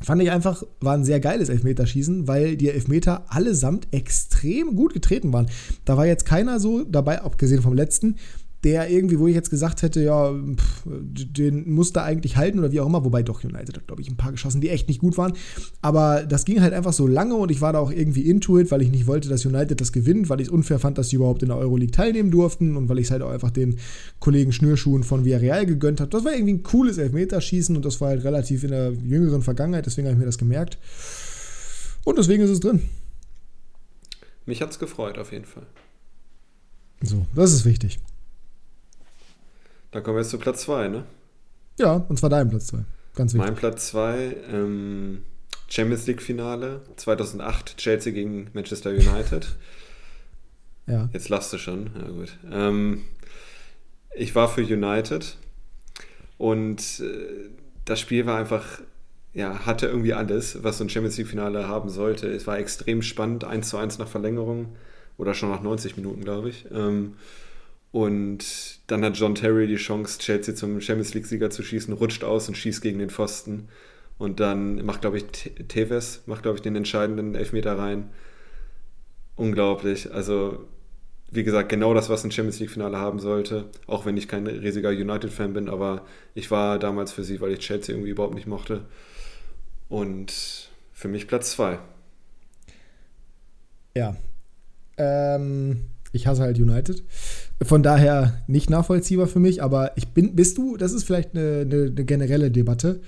Fand 0.00 0.20
ich 0.22 0.30
einfach, 0.30 0.64
war 0.80 0.94
ein 0.94 1.04
sehr 1.04 1.20
geiles 1.20 1.48
Elfmeterschießen, 1.48 2.26
weil 2.26 2.56
die 2.56 2.70
Elfmeter 2.70 3.26
allesamt 3.28 3.86
extrem 3.92 4.74
gut 4.74 4.94
getreten 4.94 5.32
waren. 5.32 5.46
Da 5.84 5.96
war 5.96 6.06
jetzt 6.06 6.24
keiner 6.24 6.58
so 6.58 6.84
dabei, 6.84 7.20
abgesehen 7.20 7.62
vom 7.62 7.74
letzten, 7.74 8.16
der 8.64 8.88
irgendwie, 8.90 9.18
wo 9.18 9.26
ich 9.26 9.34
jetzt 9.34 9.50
gesagt 9.50 9.82
hätte, 9.82 10.00
ja, 10.00 10.32
pff, 10.32 10.82
den 10.86 11.72
musste 11.72 12.02
eigentlich 12.02 12.36
halten 12.36 12.60
oder 12.60 12.70
wie 12.70 12.80
auch 12.80 12.86
immer, 12.86 13.04
wobei 13.04 13.22
doch 13.22 13.42
United 13.42 13.76
hat, 13.76 13.86
glaube 13.88 14.02
ich, 14.02 14.08
ein 14.08 14.16
paar 14.16 14.30
geschossen, 14.30 14.60
die 14.60 14.68
echt 14.68 14.88
nicht 14.88 15.00
gut 15.00 15.18
waren. 15.18 15.32
Aber 15.80 16.24
das 16.24 16.44
ging 16.44 16.60
halt 16.60 16.72
einfach 16.72 16.92
so 16.92 17.08
lange 17.08 17.34
und 17.34 17.50
ich 17.50 17.60
war 17.60 17.72
da 17.72 17.80
auch 17.80 17.90
irgendwie 17.90 18.28
into 18.28 18.58
it, 18.58 18.70
weil 18.70 18.82
ich 18.82 18.90
nicht 18.90 19.08
wollte, 19.08 19.28
dass 19.28 19.44
United 19.44 19.80
das 19.80 19.92
gewinnt, 19.92 20.28
weil 20.28 20.40
ich 20.40 20.46
es 20.46 20.52
unfair 20.52 20.78
fand, 20.78 20.96
dass 20.96 21.08
sie 21.08 21.16
überhaupt 21.16 21.42
in 21.42 21.48
der 21.48 21.58
Euroleague 21.58 21.90
teilnehmen 21.90 22.30
durften 22.30 22.76
und 22.76 22.88
weil 22.88 22.98
ich 22.98 23.06
es 23.06 23.10
halt 23.10 23.22
auch 23.22 23.30
einfach 23.30 23.50
den 23.50 23.78
Kollegen 24.20 24.52
Schnürschuhen 24.52 25.02
von 25.02 25.24
Villarreal 25.24 25.66
gegönnt 25.66 26.00
habe. 26.00 26.10
Das 26.10 26.24
war 26.24 26.32
irgendwie 26.32 26.54
ein 26.54 26.62
cooles 26.62 26.98
Elfmeterschießen 26.98 27.74
und 27.74 27.84
das 27.84 28.00
war 28.00 28.10
halt 28.10 28.22
relativ 28.22 28.62
in 28.62 28.70
der 28.70 28.92
jüngeren 28.92 29.42
Vergangenheit, 29.42 29.86
deswegen 29.86 30.06
habe 30.06 30.14
ich 30.14 30.20
mir 30.20 30.26
das 30.26 30.38
gemerkt. 30.38 30.78
Und 32.04 32.18
deswegen 32.18 32.42
ist 32.42 32.50
es 32.50 32.60
drin. 32.60 32.82
Mich 34.46 34.60
hat 34.60 34.70
es 34.70 34.78
gefreut, 34.78 35.18
auf 35.18 35.32
jeden 35.32 35.44
Fall. 35.44 35.66
So, 37.00 37.26
das 37.34 37.52
ist 37.52 37.64
wichtig. 37.64 37.98
Dann 39.92 40.02
kommen 40.02 40.16
wir 40.16 40.22
jetzt 40.22 40.30
zu 40.30 40.38
Platz 40.38 40.62
2, 40.62 40.88
ne? 40.88 41.04
Ja, 41.78 41.94
und 42.08 42.18
zwar 42.18 42.30
dein 42.30 42.48
Platz 42.48 42.68
2. 42.68 42.78
Ganz 43.14 43.34
wichtig. 43.34 43.46
Mein 43.46 43.54
Platz 43.54 43.88
2, 43.88 44.36
ähm, 44.50 45.22
Champions 45.68 46.06
League 46.06 46.22
Finale 46.22 46.80
2008, 46.96 47.76
Chelsea 47.76 48.12
gegen 48.12 48.48
Manchester 48.54 48.90
United. 48.90 49.54
ja. 50.86 51.08
Jetzt 51.12 51.28
lachst 51.28 51.52
du 51.52 51.58
schon, 51.58 51.90
ja 51.94 52.08
gut. 52.10 52.38
Ähm, 52.50 53.02
ich 54.14 54.34
war 54.34 54.48
für 54.48 54.62
United 54.62 55.36
und 56.38 57.00
äh, 57.00 57.50
das 57.84 58.00
Spiel 58.00 58.24
war 58.26 58.38
einfach, 58.38 58.80
ja, 59.34 59.66
hatte 59.66 59.86
irgendwie 59.86 60.14
alles, 60.14 60.62
was 60.62 60.78
so 60.78 60.84
ein 60.84 60.90
Champions 60.90 61.18
League 61.18 61.28
Finale 61.28 61.68
haben 61.68 61.90
sollte. 61.90 62.28
Es 62.28 62.46
war 62.46 62.58
extrem 62.58 63.02
spannend, 63.02 63.44
1 63.44 63.68
zu 63.68 63.76
1 63.76 63.98
nach 63.98 64.08
Verlängerung 64.08 64.76
oder 65.18 65.34
schon 65.34 65.50
nach 65.50 65.62
90 65.62 65.96
Minuten, 65.96 66.22
glaube 66.22 66.48
ich. 66.48 66.66
Ähm, 66.72 67.14
und 67.92 68.80
dann 68.86 69.04
hat 69.04 69.18
John 69.18 69.34
Terry 69.34 69.66
die 69.66 69.76
Chance, 69.76 70.18
Chelsea 70.18 70.54
zum 70.54 70.80
Champions 70.80 71.12
League-Sieger 71.12 71.50
zu 71.50 71.62
schießen, 71.62 71.92
rutscht 71.92 72.24
aus 72.24 72.48
und 72.48 72.56
schießt 72.56 72.80
gegen 72.80 72.98
den 72.98 73.10
Pfosten. 73.10 73.68
Und 74.18 74.40
dann 74.40 74.84
macht, 74.86 75.02
glaube 75.02 75.18
ich, 75.18 75.24
Tevez, 75.68 76.22
macht, 76.26 76.42
glaube 76.42 76.56
ich, 76.56 76.62
den 76.62 76.74
entscheidenden 76.74 77.34
Elfmeter 77.34 77.76
rein. 77.76 78.08
Unglaublich. 79.36 80.12
Also, 80.12 80.64
wie 81.30 81.44
gesagt, 81.44 81.68
genau 81.68 81.92
das, 81.92 82.08
was 82.08 82.24
ein 82.24 82.30
Champions 82.30 82.60
League-Finale 82.60 82.96
haben 82.96 83.18
sollte. 83.18 83.66
Auch 83.86 84.06
wenn 84.06 84.16
ich 84.16 84.26
kein 84.26 84.46
riesiger 84.46 84.90
United-Fan 84.90 85.52
bin, 85.52 85.68
aber 85.68 86.06
ich 86.34 86.50
war 86.50 86.78
damals 86.78 87.12
für 87.12 87.24
sie, 87.24 87.42
weil 87.42 87.52
ich 87.52 87.58
Chelsea 87.58 87.94
irgendwie 87.94 88.10
überhaupt 88.10 88.34
nicht 88.34 88.46
mochte. 88.46 88.86
Und 89.90 90.70
für 90.92 91.08
mich 91.08 91.28
Platz 91.28 91.50
zwei. 91.52 91.78
Ja. 93.94 94.16
Ähm, 94.96 95.90
ich 96.12 96.26
hasse 96.26 96.42
halt 96.42 96.58
United. 96.58 97.02
Von 97.64 97.82
daher 97.82 98.42
nicht 98.46 98.70
nachvollziehbar 98.70 99.26
für 99.26 99.38
mich, 99.38 99.62
aber 99.62 99.96
ich 99.96 100.08
bin, 100.08 100.34
bist 100.34 100.58
du, 100.58 100.76
das 100.76 100.92
ist 100.92 101.04
vielleicht 101.04 101.36
eine, 101.36 101.60
eine, 101.60 101.82
eine 101.84 102.04
generelle 102.04 102.50
Debatte, 102.50 103.00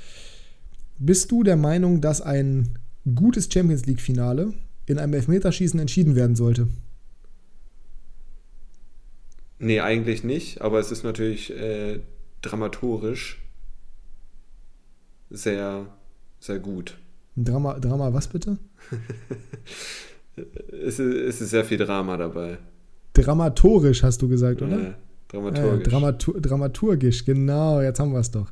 bist 0.99 1.31
du 1.31 1.43
der 1.43 1.57
Meinung, 1.57 2.01
dass 2.01 2.21
ein 2.21 2.79
gutes 3.15 3.49
Champions 3.53 3.87
League-Finale 3.87 4.55
in 4.87 4.99
einem 4.99 5.15
Elfmeterschießen 5.15 5.81
entschieden 5.81 6.15
werden 6.15 6.37
sollte? 6.37 6.69
Nee, 9.59 9.81
eigentlich 9.81 10.25
nicht, 10.25 10.61
aber 10.61 10.79
es 10.79 10.91
ist 10.91 11.05
natürlich 11.05 11.51
äh, 11.51 12.01
dramaturgisch 12.43 13.41
sehr, 15.31 15.87
sehr 16.39 16.59
gut. 16.59 16.99
Drama, 17.37 17.79
Drama 17.79 18.13
was 18.13 18.29
bitte? 18.29 18.59
es, 20.37 20.99
ist, 20.99 21.01
es 21.01 21.41
ist 21.41 21.51
sehr 21.51 21.65
viel 21.65 21.79
Drama 21.79 22.17
dabei. 22.17 22.59
Dramatorisch 23.15 24.03
hast 24.03 24.23
du 24.23 24.29
gesagt, 24.29 24.63
oder? 24.63 24.79
Ja, 24.79 24.95
dramaturgisch. 25.29 25.87
Ja, 25.87 25.91
Dramatur 25.91 26.41
dramaturgisch, 26.41 27.25
genau, 27.25 27.81
jetzt 27.81 28.01
haben 28.01 28.13
wir 28.13 28.21
es 28.21 28.31
doch. 28.31 28.51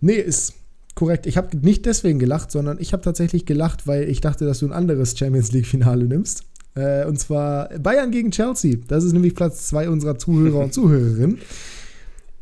Nee, 0.00 0.16
ist 0.16 0.54
korrekt. 0.94 1.26
Ich 1.26 1.36
habe 1.36 1.56
nicht 1.56 1.86
deswegen 1.86 2.18
gelacht, 2.18 2.50
sondern 2.50 2.78
ich 2.80 2.92
habe 2.92 3.02
tatsächlich 3.02 3.46
gelacht, 3.46 3.86
weil 3.86 4.08
ich 4.08 4.20
dachte, 4.20 4.44
dass 4.44 4.58
du 4.58 4.66
ein 4.66 4.72
anderes 4.72 5.16
Champions 5.16 5.52
League-Finale 5.52 6.04
nimmst. 6.04 6.44
Äh, 6.74 7.06
und 7.06 7.18
zwar 7.18 7.68
Bayern 7.78 8.10
gegen 8.10 8.30
Chelsea. 8.30 8.78
Das 8.88 9.04
ist 9.04 9.12
nämlich 9.12 9.34
Platz 9.34 9.66
zwei 9.66 9.88
unserer 9.88 10.18
Zuhörer 10.18 10.60
und 10.60 10.74
Zuhörerinnen. 10.74 11.38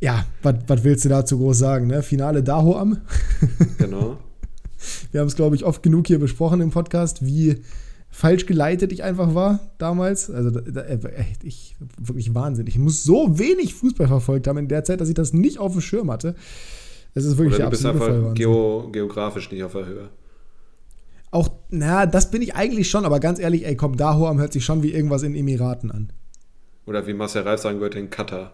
Ja, 0.00 0.24
was 0.42 0.84
willst 0.84 1.04
du 1.04 1.10
dazu 1.10 1.38
groß 1.38 1.58
sagen? 1.58 1.88
Ne? 1.88 2.02
Finale 2.02 2.42
Dahoam. 2.42 2.98
Genau. 3.78 4.18
Wir 5.12 5.20
haben 5.20 5.28
es, 5.28 5.36
glaube 5.36 5.56
ich, 5.56 5.64
oft 5.64 5.82
genug 5.82 6.06
hier 6.06 6.18
besprochen 6.18 6.62
im 6.62 6.70
Podcast, 6.70 7.24
wie 7.24 7.60
falsch 8.10 8.46
geleitet 8.46 8.92
ich 8.92 9.02
einfach 9.02 9.34
war 9.34 9.60
damals. 9.78 10.30
Also 10.30 10.50
da, 10.50 10.60
da, 10.60 10.84
ich 11.42 11.76
wirklich 11.98 12.34
Wahnsinn. 12.34 12.66
Ich 12.66 12.78
muss 12.78 13.04
so 13.04 13.38
wenig 13.38 13.74
Fußball 13.74 14.08
verfolgt 14.08 14.46
haben 14.46 14.58
in 14.58 14.68
der 14.68 14.84
Zeit, 14.84 15.00
dass 15.00 15.08
ich 15.08 15.14
das 15.14 15.32
nicht 15.32 15.58
auf 15.58 15.72
dem 15.72 15.80
Schirm 15.80 16.10
hatte. 16.10 16.34
Es 17.14 17.24
ist 17.24 17.38
wirklich 17.38 17.56
Oder 17.56 17.64
du 17.64 17.70
bist 17.70 17.86
einfach 17.86 18.34
geo, 18.34 18.88
geografisch 18.92 19.50
nicht 19.50 19.64
auf 19.64 19.72
der 19.72 19.86
Höhe. 19.86 20.08
Auch, 21.32 21.48
na, 21.70 22.06
das 22.06 22.30
bin 22.30 22.42
ich 22.42 22.56
eigentlich 22.56 22.90
schon, 22.90 23.04
aber 23.04 23.20
ganz 23.20 23.38
ehrlich, 23.38 23.64
ey, 23.64 23.76
komm, 23.76 23.96
Dahoam 23.96 24.40
hört 24.40 24.52
sich 24.52 24.64
schon 24.64 24.82
wie 24.82 24.92
irgendwas 24.92 25.22
in 25.22 25.34
Emiraten 25.34 25.90
an. 25.90 26.12
Oder 26.86 27.06
wie 27.06 27.14
Marcel 27.14 27.42
Reif 27.42 27.60
sagen 27.60 27.80
würde, 27.80 28.00
in 28.00 28.10
Katar. 28.10 28.52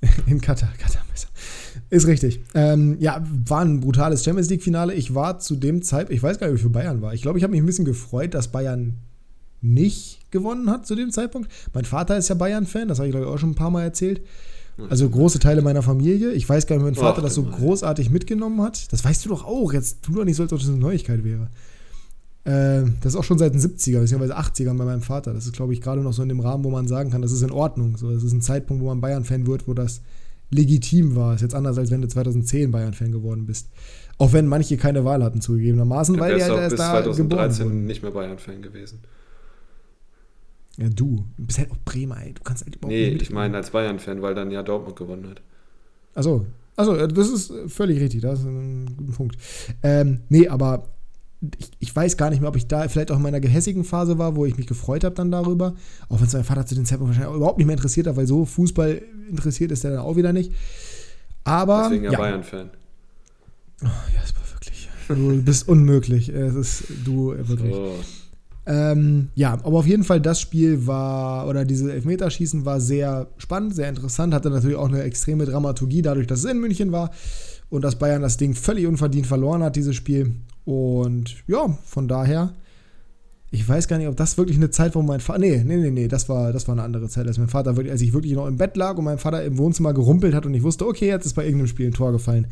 in 0.26 0.40
Katar, 0.40 0.72
Katar 0.78 1.02
besser. 1.10 1.28
Ist 1.90 2.06
richtig. 2.06 2.40
Ähm, 2.54 2.96
ja, 3.00 3.22
war 3.46 3.60
ein 3.60 3.80
brutales 3.80 4.24
Champions 4.24 4.48
League-Finale. 4.50 4.94
Ich 4.94 5.14
war 5.14 5.38
zu 5.38 5.56
dem 5.56 5.82
Zeitpunkt, 5.82 6.14
ich 6.14 6.22
weiß 6.22 6.38
gar 6.38 6.48
nicht, 6.48 6.58
wie 6.58 6.62
für 6.62 6.70
Bayern 6.70 7.02
war. 7.02 7.14
Ich 7.14 7.22
glaube, 7.22 7.38
ich 7.38 7.44
habe 7.44 7.52
mich 7.52 7.62
ein 7.62 7.66
bisschen 7.66 7.84
gefreut, 7.84 8.34
dass 8.34 8.48
Bayern 8.48 8.94
nicht 9.60 10.30
gewonnen 10.30 10.70
hat 10.70 10.86
zu 10.86 10.94
dem 10.94 11.10
Zeitpunkt. 11.10 11.50
Mein 11.72 11.84
Vater 11.84 12.16
ist 12.16 12.28
ja 12.28 12.34
Bayern-Fan, 12.34 12.88
das 12.88 12.98
habe 12.98 13.08
ich, 13.08 13.12
glaube 13.12 13.26
ich, 13.26 13.32
auch 13.32 13.38
schon 13.38 13.50
ein 13.50 13.54
paar 13.54 13.70
Mal 13.70 13.82
erzählt. 13.82 14.20
Also 14.90 15.08
große 15.08 15.38
Teile 15.38 15.62
meiner 15.62 15.82
Familie. 15.82 16.32
Ich 16.32 16.46
weiß 16.46 16.66
gar 16.66 16.76
nicht, 16.76 16.82
wie 16.82 16.90
mein 16.90 16.94
Vater 16.94 17.18
Ach, 17.18 17.22
das 17.22 17.34
so 17.34 17.44
großartig 17.44 18.10
mitgenommen 18.10 18.60
hat. 18.60 18.92
Das 18.92 19.04
weißt 19.04 19.24
du 19.24 19.30
doch 19.30 19.44
auch. 19.44 19.72
Jetzt 19.72 20.02
tu 20.02 20.12
doch 20.12 20.24
nicht 20.24 20.36
so, 20.36 20.42
als 20.42 20.52
ob 20.52 20.58
das 20.58 20.68
eine 20.68 20.76
Neuigkeit 20.76 21.24
wäre. 21.24 21.48
Äh, 22.44 22.90
das 23.00 23.14
ist 23.14 23.16
auch 23.16 23.24
schon 23.24 23.38
seit 23.38 23.54
den 23.54 23.60
70er, 23.60 24.00
bzw. 24.00 24.32
80ern 24.32 24.76
bei 24.76 24.84
meinem 24.84 25.00
Vater. 25.00 25.32
Das 25.32 25.46
ist, 25.46 25.54
glaube 25.54 25.72
ich, 25.72 25.80
gerade 25.80 26.02
noch 26.02 26.12
so 26.12 26.22
in 26.22 26.28
dem 26.28 26.40
Rahmen, 26.40 26.62
wo 26.62 26.70
man 26.70 26.86
sagen 26.88 27.10
kann, 27.10 27.22
das 27.22 27.32
ist 27.32 27.42
in 27.42 27.50
Ordnung. 27.50 27.96
So, 27.96 28.12
das 28.12 28.22
ist 28.22 28.32
ein 28.32 28.42
Zeitpunkt, 28.42 28.82
wo 28.82 28.88
man 28.88 29.00
Bayern-Fan 29.00 29.46
wird, 29.46 29.66
wo 29.66 29.72
das 29.72 30.02
legitim 30.50 31.16
war. 31.16 31.34
Ist 31.34 31.42
jetzt 31.42 31.54
anders, 31.54 31.78
als 31.78 31.90
wenn 31.90 32.02
du 32.02 32.08
2010 32.08 32.70
Bayern-Fan 32.70 33.12
geworden 33.12 33.46
bist. 33.46 33.68
Auch 34.18 34.32
wenn 34.32 34.46
manche 34.46 34.76
keine 34.76 35.04
Wahl 35.04 35.22
hatten, 35.22 35.40
zugegebenermaßen, 35.40 36.18
weil 36.18 36.36
die 36.36 36.42
halt 36.42 36.52
erst 36.54 36.70
bis 36.70 36.78
da 36.78 37.02
2013 37.02 37.86
nicht 37.86 38.02
mehr 38.02 38.12
Bayern-Fan 38.12 38.62
gewesen. 38.62 39.00
Ja, 40.78 40.88
du. 40.88 41.24
Du 41.36 41.46
bist 41.46 41.58
halt 41.58 41.70
auch 41.70 41.78
Bremer, 41.84 42.22
ey. 42.22 42.32
Du 42.34 42.42
kannst 42.42 42.64
halt 42.64 42.76
überhaupt 42.76 42.92
Nee, 42.92 43.08
ich 43.08 43.30
meine 43.30 43.56
als 43.56 43.70
Bayern-Fan, 43.70 44.22
weil 44.22 44.34
dann 44.34 44.50
ja 44.50 44.62
Dortmund 44.62 44.96
gewonnen 44.96 45.28
hat. 45.28 45.42
Achso. 46.14 46.46
Achso, 46.76 47.06
das 47.06 47.28
ist 47.28 47.52
völlig 47.68 48.00
richtig. 48.00 48.20
Das 48.20 48.40
ist 48.40 48.46
ein 48.46 48.94
guter 48.96 49.12
Punkt. 49.12 49.36
Ähm, 49.82 50.20
nee, 50.28 50.46
aber 50.48 50.88
ich, 51.58 51.70
ich, 51.78 51.96
weiß 51.96 52.16
gar 52.16 52.30
nicht 52.30 52.40
mehr, 52.40 52.48
ob 52.48 52.56
ich 52.56 52.66
da 52.66 52.88
vielleicht 52.88 53.10
auch 53.10 53.16
in 53.16 53.22
meiner 53.22 53.40
gehässigen 53.40 53.84
Phase 53.84 54.18
war, 54.18 54.36
wo 54.36 54.46
ich 54.46 54.56
mich 54.56 54.66
gefreut 54.66 55.04
habe 55.04 55.14
dann 55.14 55.30
darüber. 55.30 55.74
Auch 56.08 56.20
wenn 56.20 56.26
es 56.26 56.32
mein 56.32 56.44
Vater 56.44 56.66
zu 56.66 56.74
dem 56.74 56.84
Zeitpunkt 56.84 57.14
wahrscheinlich 57.14 57.36
überhaupt 57.36 57.58
nicht 57.58 57.66
mehr 57.66 57.76
interessiert 57.76 58.06
hat, 58.06 58.16
weil 58.16 58.26
so 58.26 58.44
Fußball 58.44 59.02
interessiert 59.28 59.72
ist 59.72 59.84
er 59.84 59.92
dann 59.92 60.00
auch 60.00 60.16
wieder 60.16 60.32
nicht. 60.32 60.52
Aber. 61.44 61.84
Deswegen 61.84 62.04
ja, 62.04 62.12
ja. 62.12 62.18
Bayern-Fan. 62.18 62.70
Oh, 63.82 63.86
ja, 63.86 64.20
es 64.24 64.34
war 64.34 64.42
wirklich. 64.52 64.88
Du 65.08 65.42
bist 65.42 65.68
unmöglich. 65.68 66.28
Es 66.30 66.54
ist 66.54 66.84
du 67.04 67.34
wirklich. 67.36 67.74
So. 67.74 67.94
Ähm, 68.68 69.28
ja, 69.36 69.52
aber 69.52 69.78
auf 69.78 69.86
jeden 69.86 70.02
Fall 70.02 70.20
das 70.20 70.40
Spiel 70.40 70.88
war, 70.88 71.46
oder 71.46 71.64
diese 71.64 71.92
Elfmeterschießen 71.92 72.64
war 72.64 72.80
sehr 72.80 73.28
spannend, 73.38 73.76
sehr 73.76 73.88
interessant, 73.88 74.34
hatte 74.34 74.50
natürlich 74.50 74.76
auch 74.76 74.88
eine 74.88 75.02
extreme 75.02 75.44
Dramaturgie, 75.44 76.02
dadurch, 76.02 76.26
dass 76.26 76.40
es 76.40 76.50
in 76.50 76.58
München 76.58 76.90
war 76.90 77.12
und 77.70 77.82
dass 77.82 77.96
Bayern 77.96 78.22
das 78.22 78.38
Ding 78.38 78.54
völlig 78.54 78.88
unverdient 78.88 79.28
verloren 79.28 79.62
hat, 79.62 79.76
dieses 79.76 79.94
Spiel. 79.94 80.34
Und 80.66 81.36
ja, 81.46 81.78
von 81.84 82.08
daher, 82.08 82.52
ich 83.52 83.66
weiß 83.66 83.88
gar 83.88 83.98
nicht, 83.98 84.08
ob 84.08 84.16
das 84.16 84.36
wirklich 84.36 84.56
eine 84.56 84.70
Zeit, 84.70 84.94
wo 84.96 85.02
mein 85.02 85.20
Vater. 85.20 85.38
Nee, 85.38 85.62
nee, 85.64 85.76
nee, 85.76 85.90
nee, 85.90 86.08
das 86.08 86.28
war, 86.28 86.52
das 86.52 86.66
war 86.68 86.74
eine 86.74 86.82
andere 86.82 87.08
Zeit, 87.08 87.26
als 87.26 87.38
mein 87.38 87.48
Vater 87.48 87.76
wirklich, 87.76 87.92
als 87.92 88.02
ich 88.02 88.12
wirklich 88.12 88.34
noch 88.34 88.48
im 88.48 88.58
Bett 88.58 88.76
lag 88.76 88.98
und 88.98 89.04
mein 89.04 89.18
Vater 89.18 89.42
im 89.44 89.56
Wohnzimmer 89.56 89.94
gerumpelt 89.94 90.34
hat 90.34 90.44
und 90.44 90.52
ich 90.52 90.64
wusste, 90.64 90.86
okay, 90.86 91.06
jetzt 91.06 91.24
ist 91.24 91.34
bei 91.34 91.44
irgendeinem 91.44 91.68
Spiel 91.68 91.86
ein 91.86 91.94
Tor 91.94 92.12
gefallen. 92.12 92.48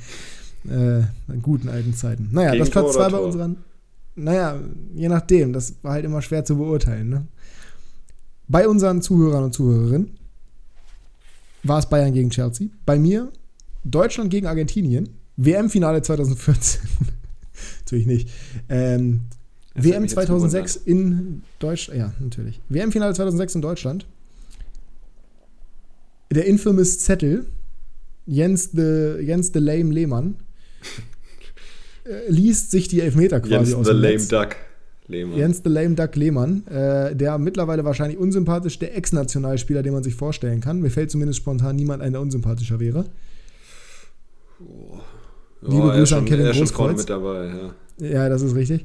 Äh, 0.66 1.00
in 1.30 1.42
guten 1.42 1.68
alten 1.68 1.92
Zeiten. 1.92 2.30
Naja, 2.32 2.52
Gegen 2.52 2.60
das 2.60 2.70
Platz 2.70 2.94
2 2.94 3.08
bei 3.10 3.18
unseren. 3.18 3.56
Naja, 4.14 4.60
je 4.94 5.08
nachdem, 5.08 5.52
das 5.52 5.74
war 5.82 5.92
halt 5.92 6.04
immer 6.04 6.22
schwer 6.22 6.44
zu 6.44 6.56
beurteilen. 6.56 7.08
Ne? 7.10 7.26
Bei 8.48 8.68
unseren 8.68 9.02
Zuhörern 9.02 9.44
und 9.44 9.52
Zuhörerinnen 9.52 10.16
war 11.64 11.80
es 11.80 11.86
Bayern 11.86 12.14
gegen 12.14 12.30
Chelsea. 12.30 12.68
Bei 12.86 12.98
mir 12.98 13.30
Deutschland 13.82 14.30
gegen 14.30 14.46
Argentinien. 14.46 15.08
WM-Finale 15.36 16.00
2014. 16.00 16.80
natürlich 17.80 18.06
nicht. 18.06 18.30
Ähm, 18.68 19.20
WM 19.74 20.08
2006 20.08 20.76
in 20.76 21.42
Deutschland. 21.58 21.98
Ja, 21.98 22.12
natürlich. 22.20 22.60
WM-Finale 22.68 23.14
2006 23.14 23.56
in 23.56 23.62
Deutschland. 23.62 24.06
Der 26.32 26.46
infamous 26.46 27.00
Zettel. 27.00 27.46
Jens 28.26 28.70
the, 28.72 29.16
Jens 29.20 29.50
the 29.52 29.58
Lame 29.58 29.92
Lehmann 29.92 30.36
äh, 32.04 32.30
liest 32.30 32.70
sich 32.70 32.88
die 32.88 33.00
Elfmeter 33.02 33.40
quasi 33.40 33.72
Jens 33.72 33.74
aus 33.74 33.86
the 33.86 33.92
Lame 33.92 34.14
Netz. 34.14 34.28
Duck. 34.28 34.56
Lehmann. 35.08 35.36
Jens 35.36 35.60
the 35.62 35.68
Lame 35.68 35.94
Duck 35.94 36.16
Lehmann, 36.16 36.66
äh, 36.68 37.14
der 37.14 37.36
mittlerweile 37.36 37.84
wahrscheinlich 37.84 38.18
unsympathisch 38.18 38.78
der 38.78 38.96
Ex-Nationalspieler, 38.96 39.82
den 39.82 39.92
man 39.92 40.02
sich 40.02 40.14
vorstellen 40.14 40.60
kann. 40.60 40.80
Mir 40.80 40.90
fällt 40.90 41.10
zumindest 41.10 41.40
spontan 41.40 41.76
niemand 41.76 42.02
ein, 42.02 42.12
der 42.12 42.22
unsympathischer 42.22 42.80
wäre. 42.80 43.04
Oh. 44.60 45.00
Liebe 45.66 45.90
Grüße 45.90 46.16
an 46.16 46.24
Kevin 46.24 46.52
Großkreuz. 46.52 46.98
mit 46.98 47.10
dabei, 47.10 47.72
ja. 47.98 48.06
ja, 48.06 48.28
das 48.28 48.42
ist 48.42 48.54
richtig. 48.54 48.84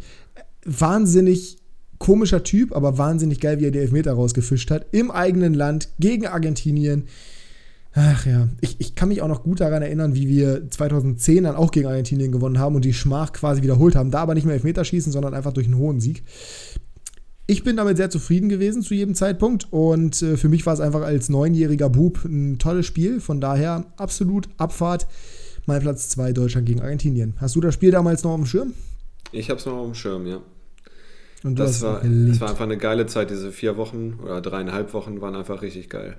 Wahnsinnig 0.65 1.57
komischer 1.97 2.43
Typ, 2.43 2.75
aber 2.75 2.97
wahnsinnig 2.97 3.39
geil, 3.39 3.59
wie 3.59 3.65
er 3.65 3.71
die 3.71 3.80
Elfmeter 3.80 4.13
rausgefischt 4.13 4.71
hat. 4.71 4.88
Im 4.91 5.11
eigenen 5.11 5.53
Land, 5.53 5.89
gegen 5.99 6.25
Argentinien. 6.25 7.05
Ach 7.93 8.25
ja, 8.25 8.47
ich, 8.61 8.77
ich 8.80 8.95
kann 8.95 9.09
mich 9.09 9.21
auch 9.21 9.27
noch 9.27 9.43
gut 9.43 9.59
daran 9.59 9.82
erinnern, 9.82 10.15
wie 10.15 10.30
wir 10.30 10.69
2010 10.69 11.43
dann 11.43 11.55
auch 11.55 11.71
gegen 11.71 11.88
Argentinien 11.88 12.32
gewonnen 12.32 12.59
haben 12.59 12.75
und 12.75 12.86
die 12.86 12.93
Schmach 12.93 13.34
quasi 13.34 13.61
wiederholt 13.61 13.95
haben. 13.95 14.11
Da 14.11 14.19
aber 14.19 14.36
nicht 14.36 14.45
mehr 14.45 14.53
Elfmeterschießen, 14.53 15.11
sondern 15.11 15.34
einfach 15.34 15.53
durch 15.53 15.67
einen 15.67 15.77
hohen 15.77 15.99
Sieg. 15.99 16.23
Ich 17.47 17.63
bin 17.63 17.77
damit 17.77 17.97
sehr 17.97 18.11
zufrieden 18.11 18.47
gewesen 18.47 18.84
zu 18.84 18.93
jedem 18.93 19.15
Zeitpunkt 19.15 19.73
und 19.73 20.21
äh, 20.21 20.38
für 20.38 20.49
mich 20.49 20.67
war 20.67 20.75
es 20.75 20.80
einfach 20.80 21.01
als 21.01 21.30
neunjähriger 21.30 21.89
Bub 21.89 22.23
ein 22.23 22.59
tolles 22.59 22.86
Spiel. 22.86 23.19
Von 23.19 23.41
daher 23.41 23.86
absolut 23.97 24.47
Abfahrt. 24.57 25.07
Mein 25.66 25.82
Platz 25.82 26.10
2 26.10 26.34
Deutschland 26.34 26.66
gegen 26.66 26.82
Argentinien. 26.82 27.36
Hast 27.39 27.55
du 27.55 27.62
das 27.62 27.74
Spiel 27.74 27.91
damals 27.91 28.24
noch 28.24 28.32
auf 28.32 28.38
dem 28.38 28.45
Schirm? 28.45 28.74
Ich 29.32 29.49
habe 29.49 29.60
es 29.60 29.66
noch 29.66 29.74
auf 29.74 29.86
dem 29.86 29.95
Schirm, 29.95 30.28
ja. 30.28 30.41
Und 31.43 31.57
das 31.57 31.82
war, 31.82 32.01
das 32.01 32.41
war 32.41 32.49
einfach 32.49 32.66
eine 32.66 32.78
geile 32.78 33.05
Zeit. 33.05 33.30
Diese 33.30 33.51
vier 33.51 33.78
Wochen 33.78 34.20
oder 34.22 34.41
dreieinhalb 34.41 34.93
Wochen 34.93 35.22
waren 35.22 35.36
einfach 35.36 35.62
richtig 35.62 35.89
geil. 35.89 36.18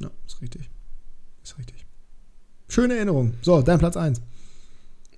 Ja, 0.00 0.10
ist 0.26 0.42
richtig. 0.42 0.68
Ist 1.42 1.58
richtig. 1.58 1.86
Schöne 2.68 2.96
Erinnerung. 2.96 3.34
So, 3.42 3.62
dein 3.62 3.78
Platz 3.78 3.96
1. 3.96 4.20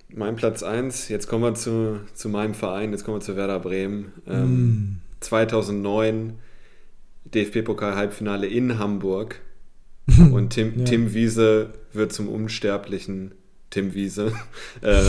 Mein 0.09 0.35
Platz 0.37 0.63
1, 0.63 1.09
jetzt 1.09 1.27
kommen 1.27 1.43
wir 1.43 1.53
zu, 1.55 1.99
zu 2.13 2.29
meinem 2.29 2.53
Verein, 2.53 2.91
jetzt 2.91 3.03
kommen 3.03 3.17
wir 3.17 3.21
zu 3.21 3.35
Werder 3.35 3.59
Bremen. 3.59 4.13
Ähm, 4.25 4.65
mm. 4.65 5.01
2009 5.19 6.35
DFB-Pokal-Halbfinale 7.25 8.47
in 8.47 8.79
Hamburg. 8.79 9.41
Und 10.31 10.51
Tim, 10.51 10.79
ja. 10.79 10.85
Tim 10.85 11.13
Wiese 11.13 11.73
wird 11.93 12.13
zum 12.13 12.29
unsterblichen 12.29 13.33
Tim 13.69 13.93
Wiese 13.93 14.31
äh, 14.81 15.03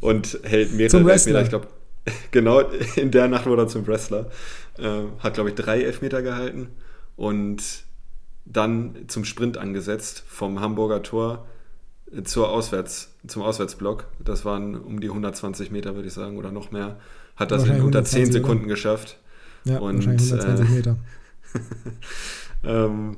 und 0.00 0.38
hält 0.44 0.72
mehrere 0.74 1.10
Elfmeter. 1.10 1.42
Ich 1.42 1.48
glaube, 1.48 1.66
genau 2.30 2.60
in 2.94 3.10
der 3.10 3.28
Nacht 3.28 3.46
wurde 3.46 3.62
er 3.62 3.68
zum 3.68 3.86
Wrestler. 3.86 4.30
Äh, 4.78 5.02
hat, 5.18 5.34
glaube 5.34 5.50
ich, 5.50 5.56
drei 5.56 5.82
Elfmeter 5.82 6.22
gehalten 6.22 6.68
und 7.16 7.62
dann 8.44 9.08
zum 9.08 9.24
Sprint 9.24 9.58
angesetzt 9.58 10.22
vom 10.28 10.60
Hamburger 10.60 11.02
Tor 11.02 11.46
zur 12.24 12.50
Auswärts, 12.50 13.12
zum 13.26 13.42
Auswärtsblock. 13.42 14.06
Das 14.20 14.44
waren 14.44 14.76
um 14.76 15.00
die 15.00 15.08
120 15.08 15.72
Meter, 15.72 15.94
würde 15.96 16.06
ich 16.06 16.14
sagen, 16.14 16.38
oder 16.38 16.52
noch 16.52 16.70
mehr. 16.70 17.00
Hat 17.34 17.50
das 17.50 17.64
in 17.64 17.80
unter 17.82 18.04
10 18.04 18.32
Sekunden 18.32 18.64
oder? 18.64 18.74
geschafft. 18.74 19.18
Ja, 19.64 19.78
und, 19.78 19.96
wahrscheinlich 19.96 20.32
120 20.32 20.68
äh, 20.68 20.72
Meter. 20.72 20.96
ähm, 22.64 23.16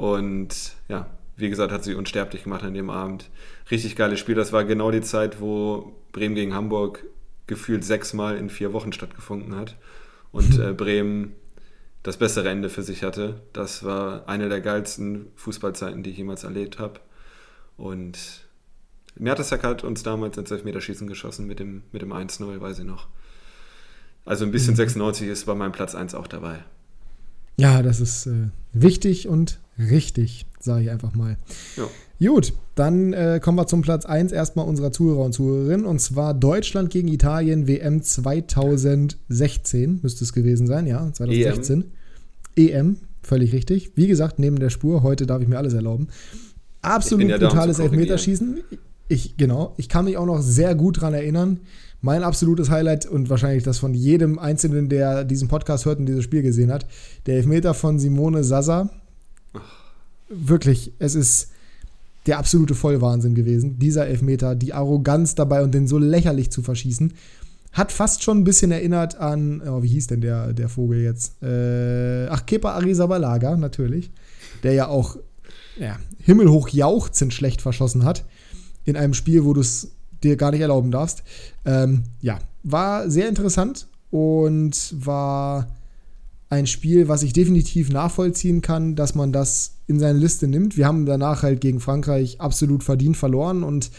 und 0.00 0.48
ja, 0.88 1.10
wie 1.36 1.50
gesagt, 1.50 1.70
hat 1.70 1.84
sie 1.84 1.94
unsterblich 1.94 2.44
gemacht 2.44 2.62
an 2.62 2.72
dem 2.72 2.88
Abend. 2.88 3.28
Richtig 3.70 3.96
geiles 3.96 4.18
Spiel. 4.18 4.34
Das 4.34 4.50
war 4.50 4.64
genau 4.64 4.90
die 4.90 5.02
Zeit, 5.02 5.42
wo 5.42 5.92
Bremen 6.12 6.34
gegen 6.34 6.54
Hamburg 6.54 7.04
gefühlt 7.46 7.84
sechsmal 7.84 8.38
in 8.38 8.48
vier 8.48 8.72
Wochen 8.72 8.94
stattgefunden 8.94 9.54
hat. 9.54 9.76
Und 10.32 10.58
äh, 10.58 10.72
Bremen 10.76 11.32
das 12.02 12.16
bessere 12.16 12.48
Ende 12.48 12.70
für 12.70 12.82
sich 12.82 13.02
hatte. 13.02 13.42
Das 13.52 13.84
war 13.84 14.26
eine 14.26 14.48
der 14.48 14.62
geilsten 14.62 15.26
Fußballzeiten, 15.36 16.02
die 16.02 16.08
ich 16.12 16.16
jemals 16.16 16.44
erlebt 16.44 16.78
habe. 16.78 17.00
Und 17.76 18.16
Mertesack 19.16 19.64
hat 19.64 19.84
uns 19.84 20.02
damals 20.02 20.38
ins 20.38 20.50
Elfmeterschießen 20.50 21.08
geschossen 21.08 21.46
mit 21.46 21.58
dem, 21.58 21.82
mit 21.92 22.00
dem 22.00 22.14
1-0, 22.14 22.58
weiß 22.58 22.78
ich 22.78 22.86
noch. 22.86 23.08
Also 24.24 24.46
ein 24.46 24.50
bisschen 24.50 24.76
96 24.76 25.26
mhm. 25.26 25.32
ist 25.34 25.44
bei 25.44 25.54
meinem 25.54 25.72
Platz 25.72 25.94
1 25.94 26.14
auch 26.14 26.26
dabei. 26.26 26.64
Ja, 27.58 27.82
das 27.82 28.00
ist 28.00 28.24
äh, 28.24 28.48
wichtig 28.72 29.28
und 29.28 29.60
richtig, 29.90 30.46
sage 30.60 30.82
ich 30.84 30.90
einfach 30.90 31.14
mal. 31.14 31.36
Ja. 31.76 31.88
Gut, 32.28 32.52
dann 32.74 33.14
äh, 33.14 33.40
kommen 33.42 33.56
wir 33.56 33.66
zum 33.66 33.80
Platz 33.80 34.04
1 34.04 34.32
erstmal 34.32 34.66
unserer 34.66 34.92
Zuhörer 34.92 35.24
und 35.24 35.32
Zuhörerinnen. 35.32 35.86
Und 35.86 36.00
zwar 36.00 36.34
Deutschland 36.34 36.90
gegen 36.90 37.08
Italien 37.08 37.66
WM 37.66 38.02
2016 38.02 40.00
müsste 40.02 40.24
es 40.24 40.34
gewesen 40.34 40.66
sein, 40.66 40.86
ja, 40.86 41.10
2016. 41.12 41.84
EM, 42.56 42.68
EM 42.68 42.96
völlig 43.22 43.52
richtig. 43.52 43.92
Wie 43.96 44.06
gesagt, 44.06 44.38
neben 44.38 44.58
der 44.58 44.70
Spur, 44.70 45.02
heute 45.02 45.26
darf 45.26 45.40
ich 45.40 45.48
mir 45.48 45.56
alles 45.56 45.72
erlauben. 45.72 46.08
Absolut 46.82 47.28
ja 47.28 47.38
brutales 47.38 47.78
Elfmeterschießen. 47.78 48.60
Ich, 49.08 49.36
genau, 49.36 49.74
ich 49.76 49.88
kann 49.88 50.04
mich 50.04 50.16
auch 50.16 50.26
noch 50.26 50.40
sehr 50.40 50.74
gut 50.74 50.98
daran 50.98 51.14
erinnern. 51.14 51.60
Mein 52.00 52.22
absolutes 52.22 52.70
Highlight 52.70 53.06
und 53.06 53.28
wahrscheinlich 53.28 53.62
das 53.62 53.78
von 53.78 53.92
jedem 53.92 54.38
Einzelnen, 54.38 54.88
der 54.88 55.24
diesen 55.24 55.48
Podcast 55.48 55.84
hört 55.84 55.98
und 55.98 56.06
dieses 56.06 56.24
Spiel 56.24 56.42
gesehen 56.42 56.72
hat, 56.72 56.86
der 57.26 57.36
Elfmeter 57.36 57.74
von 57.74 57.98
Simone 57.98 58.44
Sasa. 58.44 58.88
Wirklich, 60.30 60.92
es 61.00 61.16
ist 61.16 61.50
der 62.26 62.38
absolute 62.38 62.74
Vollwahnsinn 62.74 63.34
gewesen. 63.34 63.78
Dieser 63.78 64.06
Elfmeter, 64.06 64.54
die 64.54 64.72
Arroganz 64.72 65.34
dabei 65.34 65.62
und 65.62 65.74
den 65.74 65.88
so 65.88 65.98
lächerlich 65.98 66.50
zu 66.50 66.62
verschießen. 66.62 67.12
Hat 67.72 67.92
fast 67.92 68.22
schon 68.22 68.38
ein 68.38 68.44
bisschen 68.44 68.70
erinnert 68.70 69.16
an, 69.16 69.60
oh, 69.62 69.82
wie 69.82 69.88
hieß 69.88 70.08
denn 70.08 70.20
der, 70.20 70.52
der 70.52 70.68
Vogel 70.68 71.02
jetzt? 71.02 71.42
Äh, 71.42 72.26
ach, 72.28 72.46
Kepa 72.46 72.72
Arrizabalaga, 72.72 73.56
natürlich. 73.56 74.10
Der 74.62 74.72
ja 74.72 74.88
auch 74.88 75.16
ja, 75.78 75.98
himmelhoch 76.20 76.68
jauchzend 76.68 77.32
schlecht 77.32 77.62
verschossen 77.62 78.04
hat. 78.04 78.24
In 78.84 78.96
einem 78.96 79.14
Spiel, 79.14 79.44
wo 79.44 79.52
du 79.52 79.60
es 79.60 79.92
dir 80.22 80.36
gar 80.36 80.50
nicht 80.50 80.60
erlauben 80.60 80.90
darfst. 80.90 81.22
Ähm, 81.64 82.04
ja, 82.20 82.38
war 82.62 83.10
sehr 83.10 83.28
interessant 83.28 83.88
und 84.10 84.94
war 85.04 85.68
ein 86.50 86.66
Spiel, 86.66 87.08
was 87.08 87.22
ich 87.22 87.32
definitiv 87.32 87.90
nachvollziehen 87.90 88.60
kann, 88.60 88.96
dass 88.96 89.14
man 89.14 89.32
das 89.32 89.76
in 89.86 90.00
seine 90.00 90.18
Liste 90.18 90.48
nimmt. 90.48 90.76
Wir 90.76 90.86
haben 90.86 91.06
danach 91.06 91.42
halt 91.42 91.60
gegen 91.60 91.80
Frankreich 91.80 92.40
absolut 92.40 92.82
verdient 92.82 93.16
verloren 93.16 93.62
und 93.62 93.90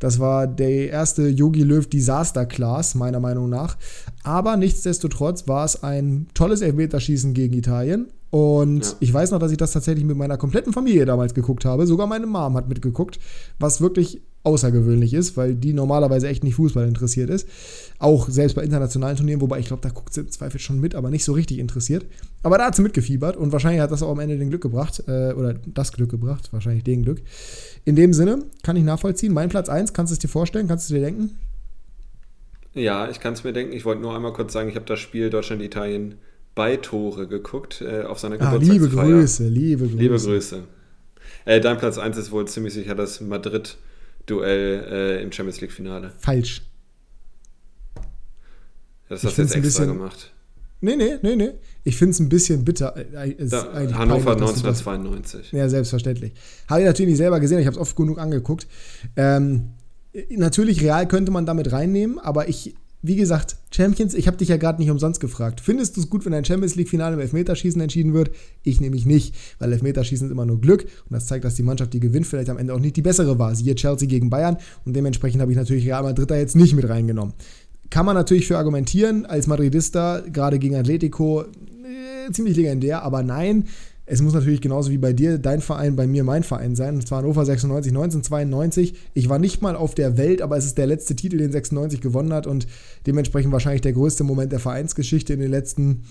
das 0.00 0.18
war 0.18 0.46
der 0.46 0.90
erste 0.90 1.28
Yogi 1.28 1.62
Löw 1.62 1.86
Disaster 1.86 2.46
Class, 2.46 2.94
meiner 2.94 3.20
Meinung 3.20 3.48
nach. 3.48 3.76
Aber 4.24 4.56
nichtsdestotrotz 4.56 5.46
war 5.46 5.64
es 5.64 5.82
ein 5.82 6.26
tolles 6.34 6.62
Elfmeterschießen 6.62 7.34
gegen 7.34 7.54
Italien. 7.54 8.08
Und 8.30 8.84
ja. 8.84 8.92
ich 9.00 9.12
weiß 9.12 9.32
noch, 9.32 9.40
dass 9.40 9.50
ich 9.50 9.58
das 9.58 9.72
tatsächlich 9.72 10.04
mit 10.04 10.16
meiner 10.16 10.36
kompletten 10.36 10.72
Familie 10.72 11.04
damals 11.04 11.34
geguckt 11.34 11.64
habe. 11.64 11.86
Sogar 11.86 12.06
meine 12.06 12.26
Mom 12.26 12.56
hat 12.56 12.68
mitgeguckt, 12.68 13.18
was 13.58 13.80
wirklich 13.80 14.22
außergewöhnlich 14.42 15.12
ist, 15.12 15.36
weil 15.36 15.54
die 15.54 15.72
normalerweise 15.72 16.28
echt 16.28 16.44
nicht 16.44 16.54
Fußball 16.54 16.86
interessiert 16.86 17.28
ist. 17.28 17.46
Auch 17.98 18.28
selbst 18.28 18.54
bei 18.54 18.62
internationalen 18.62 19.16
Turnieren, 19.16 19.40
wobei 19.40 19.58
ich 19.58 19.66
glaube, 19.66 19.82
da 19.82 19.90
guckt 19.90 20.14
sie 20.14 20.20
im 20.20 20.30
Zweifel 20.30 20.58
schon 20.58 20.80
mit, 20.80 20.94
aber 20.94 21.10
nicht 21.10 21.24
so 21.24 21.32
richtig 21.32 21.58
interessiert. 21.58 22.06
Aber 22.42 22.56
da 22.56 22.66
hat 22.66 22.76
sie 22.76 22.82
mitgefiebert 22.82 23.36
und 23.36 23.52
wahrscheinlich 23.52 23.82
hat 23.82 23.90
das 23.90 24.02
auch 24.02 24.10
am 24.10 24.20
Ende 24.20 24.38
den 24.38 24.48
Glück 24.48 24.62
gebracht, 24.62 25.02
äh, 25.08 25.32
oder 25.32 25.54
das 25.54 25.92
Glück 25.92 26.10
gebracht, 26.10 26.52
wahrscheinlich 26.52 26.84
den 26.84 27.02
Glück. 27.02 27.20
In 27.84 27.96
dem 27.96 28.14
Sinne 28.14 28.44
kann 28.62 28.76
ich 28.76 28.84
nachvollziehen. 28.84 29.34
Mein 29.34 29.50
Platz 29.50 29.68
1, 29.68 29.92
kannst 29.92 30.10
du 30.10 30.14
es 30.14 30.18
dir 30.20 30.28
vorstellen, 30.28 30.68
kannst 30.68 30.88
du 30.88 30.94
dir 30.94 31.00
denken? 31.00 31.38
Ja, 32.72 33.10
ich 33.10 33.20
kann 33.20 33.34
es 33.34 33.44
mir 33.44 33.52
denken. 33.52 33.74
Ich 33.74 33.84
wollte 33.84 34.00
nur 34.00 34.14
einmal 34.14 34.32
kurz 34.32 34.52
sagen, 34.52 34.68
ich 34.68 34.76
habe 34.76 34.86
das 34.86 35.00
Spiel 35.00 35.28
Deutschland-Italien 35.28 36.14
bei 36.54 36.76
Tore 36.76 37.26
geguckt 37.26 37.80
äh, 37.80 38.02
auf 38.02 38.18
seiner 38.18 38.40
ah, 38.40 38.56
Liebe 38.56 38.88
Grüße, 38.88 39.48
liebe 39.48 39.86
Grüße. 39.86 39.96
Liebe 39.96 40.16
Grüße. 40.16 40.62
Äh, 41.44 41.60
dein 41.60 41.78
Platz 41.78 41.98
1 41.98 42.16
ist 42.16 42.30
wohl 42.32 42.46
ziemlich 42.46 42.74
sicher 42.74 42.94
das 42.94 43.20
Madrid-Duell 43.20 44.84
äh, 44.90 45.22
im 45.22 45.32
Champions 45.32 45.60
League-Finale. 45.60 46.12
Falsch. 46.18 46.62
Das 49.08 49.24
hast 49.24 49.38
du 49.38 49.42
jetzt 49.42 49.56
extra 49.56 49.84
bisschen, 49.84 49.86
gemacht. 49.88 50.32
Nee, 50.82 50.96
nee, 50.96 51.18
nee, 51.22 51.36
nee. 51.36 51.50
Ich 51.84 51.96
finde 51.96 52.12
es 52.12 52.20
ein 52.20 52.28
bisschen 52.28 52.64
bitter. 52.64 52.96
Äh, 52.96 53.30
äh, 53.30 53.48
da, 53.48 53.72
Hannover 53.74 54.36
peinlich, 54.36 54.64
1992. 54.64 55.52
ja, 55.52 55.68
selbstverständlich. 55.68 56.32
Habe 56.68 56.80
ich 56.80 56.86
natürlich 56.86 57.10
nicht 57.10 57.18
selber 57.18 57.40
gesehen, 57.40 57.58
ich 57.58 57.66
habe 57.66 57.74
es 57.74 57.80
oft 57.80 57.96
genug 57.96 58.18
angeguckt. 58.18 58.66
Ähm, 59.16 59.70
natürlich, 60.30 60.82
real 60.82 61.06
könnte 61.08 61.32
man 61.32 61.44
damit 61.46 61.72
reinnehmen, 61.72 62.18
aber 62.18 62.48
ich, 62.48 62.74
wie 63.02 63.16
gesagt, 63.16 63.56
Champions, 63.70 64.12
ich 64.14 64.26
habe 64.26 64.36
dich 64.36 64.48
ja 64.48 64.58
gerade 64.58 64.80
nicht 64.80 64.90
umsonst 64.90 65.20
gefragt. 65.20 65.60
Findest 65.60 65.96
du 65.96 66.02
es 66.02 66.10
gut, 66.10 66.26
wenn 66.26 66.34
ein 66.34 66.44
Champions 66.44 66.76
League-Finale 66.76 67.14
im 67.14 67.20
Elfmeterschießen 67.20 67.80
entschieden 67.80 68.12
wird? 68.12 68.30
Ich 68.62 68.80
nämlich 68.80 69.06
nicht, 69.06 69.34
weil 69.58 69.72
Elfmeterschießen 69.72 70.26
ist 70.26 70.32
immer 70.32 70.44
nur 70.44 70.60
Glück 70.60 70.82
und 70.82 71.12
das 71.12 71.26
zeigt, 71.26 71.44
dass 71.44 71.54
die 71.54 71.62
Mannschaft, 71.62 71.94
die 71.94 72.00
gewinnt, 72.00 72.26
vielleicht 72.26 72.50
am 72.50 72.58
Ende 72.58 72.74
auch 72.74 72.78
nicht 72.78 72.96
die 72.96 73.02
bessere 73.02 73.38
war. 73.38 73.54
Siehe 73.54 73.74
Chelsea 73.74 74.06
gegen 74.06 74.28
Bayern 74.28 74.58
und 74.84 74.94
dementsprechend 74.94 75.40
habe 75.40 75.50
ich 75.50 75.56
natürlich 75.56 75.86
Real 75.86 76.02
Madrid 76.02 76.30
da 76.30 76.36
jetzt 76.36 76.56
nicht 76.56 76.74
mit 76.74 76.88
reingenommen. 76.88 77.34
Kann 77.88 78.06
man 78.06 78.14
natürlich 78.14 78.46
für 78.46 78.58
argumentieren, 78.58 79.24
als 79.24 79.46
Madridista, 79.46 80.20
gerade 80.20 80.58
gegen 80.58 80.76
Atletico, 80.76 81.42
äh, 81.42 82.30
ziemlich 82.32 82.56
legendär, 82.56 83.02
aber 83.02 83.22
nein, 83.22 83.64
es 84.12 84.20
muss 84.22 84.34
natürlich 84.34 84.60
genauso 84.60 84.90
wie 84.90 84.98
bei 84.98 85.12
dir 85.12 85.38
dein 85.38 85.60
Verein, 85.60 85.94
bei 85.94 86.08
mir 86.08 86.24
mein 86.24 86.42
Verein 86.42 86.74
sein. 86.74 86.96
Und 86.96 87.06
zwar 87.06 87.18
Hannover 87.18 87.44
96, 87.44 87.92
1992. 87.92 88.94
Ich 89.14 89.28
war 89.28 89.38
nicht 89.38 89.62
mal 89.62 89.76
auf 89.76 89.94
der 89.94 90.16
Welt, 90.16 90.42
aber 90.42 90.56
es 90.56 90.64
ist 90.64 90.78
der 90.78 90.88
letzte 90.88 91.14
Titel, 91.14 91.36
den 91.36 91.52
96 91.52 92.00
gewonnen 92.00 92.32
hat 92.32 92.48
und 92.48 92.66
dementsprechend 93.06 93.52
wahrscheinlich 93.52 93.82
der 93.82 93.92
größte 93.92 94.24
Moment 94.24 94.50
der 94.50 94.58
Vereinsgeschichte 94.58 95.32
in 95.32 95.38
den 95.38 95.52
letzten, 95.52 96.02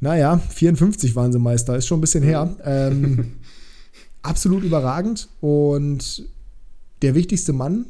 naja, 0.00 0.38
54 0.38 1.14
waren 1.14 1.30
sie 1.30 1.38
Meister, 1.38 1.76
ist 1.76 1.86
schon 1.86 1.98
ein 1.98 2.00
bisschen 2.00 2.24
her. 2.24 2.56
Ähm, 2.64 3.34
absolut 4.22 4.64
überragend 4.64 5.28
und 5.40 6.28
der 7.02 7.14
wichtigste 7.14 7.52
Mann 7.52 7.86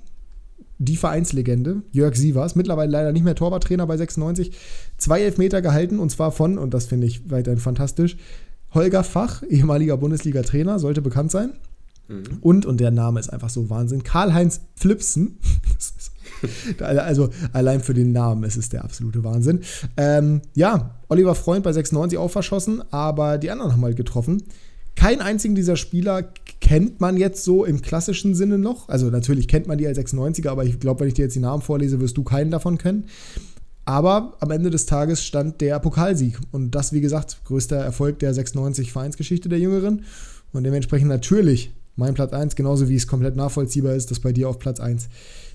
die 0.82 0.96
Vereinslegende, 0.96 1.82
Jörg 1.92 2.14
Sievers, 2.16 2.56
mittlerweile 2.56 2.90
leider 2.90 3.12
nicht 3.12 3.24
mehr 3.24 3.34
Torwarttrainer 3.34 3.86
bei 3.86 3.98
96, 3.98 4.52
zwei 4.96 5.20
Elfmeter 5.20 5.60
gehalten 5.60 5.98
und 5.98 6.10
zwar 6.10 6.32
von, 6.32 6.56
und 6.56 6.72
das 6.72 6.86
finde 6.86 7.06
ich 7.06 7.30
weiterhin 7.30 7.60
fantastisch, 7.60 8.16
Holger 8.72 9.04
Fach, 9.04 9.42
ehemaliger 9.48 9.96
Bundesliga-Trainer, 9.96 10.78
sollte 10.78 11.02
bekannt 11.02 11.30
sein. 11.30 11.52
Mhm. 12.08 12.38
Und, 12.40 12.66
und 12.66 12.80
der 12.80 12.90
Name 12.90 13.20
ist 13.20 13.32
einfach 13.32 13.50
so 13.50 13.70
Wahnsinn, 13.70 14.02
Karl-Heinz 14.02 14.60
Flipsen. 14.74 15.38
also 16.80 17.30
allein 17.52 17.80
für 17.80 17.94
den 17.94 18.12
Namen 18.12 18.44
ist 18.44 18.56
es 18.56 18.68
der 18.68 18.84
absolute 18.84 19.24
Wahnsinn. 19.24 19.60
Ähm, 19.96 20.42
ja, 20.54 20.96
Oliver 21.08 21.34
Freund 21.34 21.64
bei 21.64 21.72
96 21.72 22.18
auch 22.18 22.30
verschossen, 22.30 22.82
aber 22.90 23.38
die 23.38 23.50
anderen 23.50 23.72
haben 23.72 23.84
halt 23.84 23.96
getroffen. 23.96 24.42
Keinen 24.96 25.20
einzigen 25.20 25.54
dieser 25.54 25.76
Spieler 25.76 26.22
kennt 26.60 27.00
man 27.00 27.16
jetzt 27.16 27.44
so 27.44 27.64
im 27.64 27.80
klassischen 27.80 28.34
Sinne 28.34 28.58
noch. 28.58 28.88
Also 28.88 29.08
natürlich 29.08 29.48
kennt 29.48 29.66
man 29.66 29.78
die 29.78 29.86
als 29.86 29.98
96er, 29.98 30.48
aber 30.50 30.64
ich 30.64 30.78
glaube, 30.78 31.00
wenn 31.00 31.08
ich 31.08 31.14
dir 31.14 31.22
jetzt 31.22 31.36
die 31.36 31.40
Namen 31.40 31.62
vorlese, 31.62 32.00
wirst 32.00 32.16
du 32.16 32.24
keinen 32.24 32.50
davon 32.50 32.76
kennen. 32.76 33.06
Aber 33.90 34.34
am 34.38 34.52
Ende 34.52 34.70
des 34.70 34.86
Tages 34.86 35.24
stand 35.24 35.60
der 35.60 35.80
Pokalsieg. 35.80 36.38
Und 36.52 36.76
das, 36.76 36.92
wie 36.92 37.00
gesagt, 37.00 37.40
größter 37.44 37.74
Erfolg 37.74 38.20
der 38.20 38.32
96 38.32 38.92
Vereinsgeschichte 38.92 39.48
der 39.48 39.58
Jüngeren. 39.58 40.04
Und 40.52 40.62
dementsprechend 40.62 41.08
natürlich 41.08 41.72
mein 41.96 42.14
Platz 42.14 42.32
1, 42.32 42.54
genauso 42.54 42.88
wie 42.88 42.94
es 42.94 43.08
komplett 43.08 43.34
nachvollziehbar 43.34 43.94
ist, 43.94 44.12
dass 44.12 44.20
bei 44.20 44.30
dir 44.30 44.48
auf 44.48 44.60
Platz 44.60 44.78
1 44.78 45.08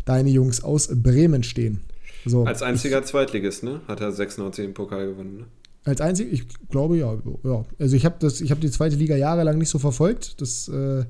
deine 0.03 0.31
Jungs 0.31 0.61
aus 0.61 0.89
Bremen 0.93 1.43
stehen. 1.43 1.79
So, 2.25 2.43
Als 2.43 2.61
einziger 2.61 2.99
ich, 2.99 3.05
Zweitligist, 3.05 3.63
ne? 3.63 3.79
Hat 3.88 4.01
er 4.01 4.11
96 4.11 4.65
den 4.65 4.73
Pokal 4.73 5.07
gewonnen, 5.07 5.38
ne? 5.38 5.45
Als 5.86 6.01
einzig, 6.01 6.33
ich 6.33 6.43
glaube 6.67 6.97
ja. 6.97 7.17
ja. 7.43 7.63
Also 7.79 7.95
ich 7.95 8.03
habe 8.03 8.27
habe 8.27 8.59
die 8.59 8.71
zweite 8.71 8.97
Liga 8.97 9.15
jahrelang 9.15 9.57
nicht 9.57 9.69
so 9.69 9.79
verfolgt. 9.79 10.41
Das 10.41 10.67
äh, 10.67 11.05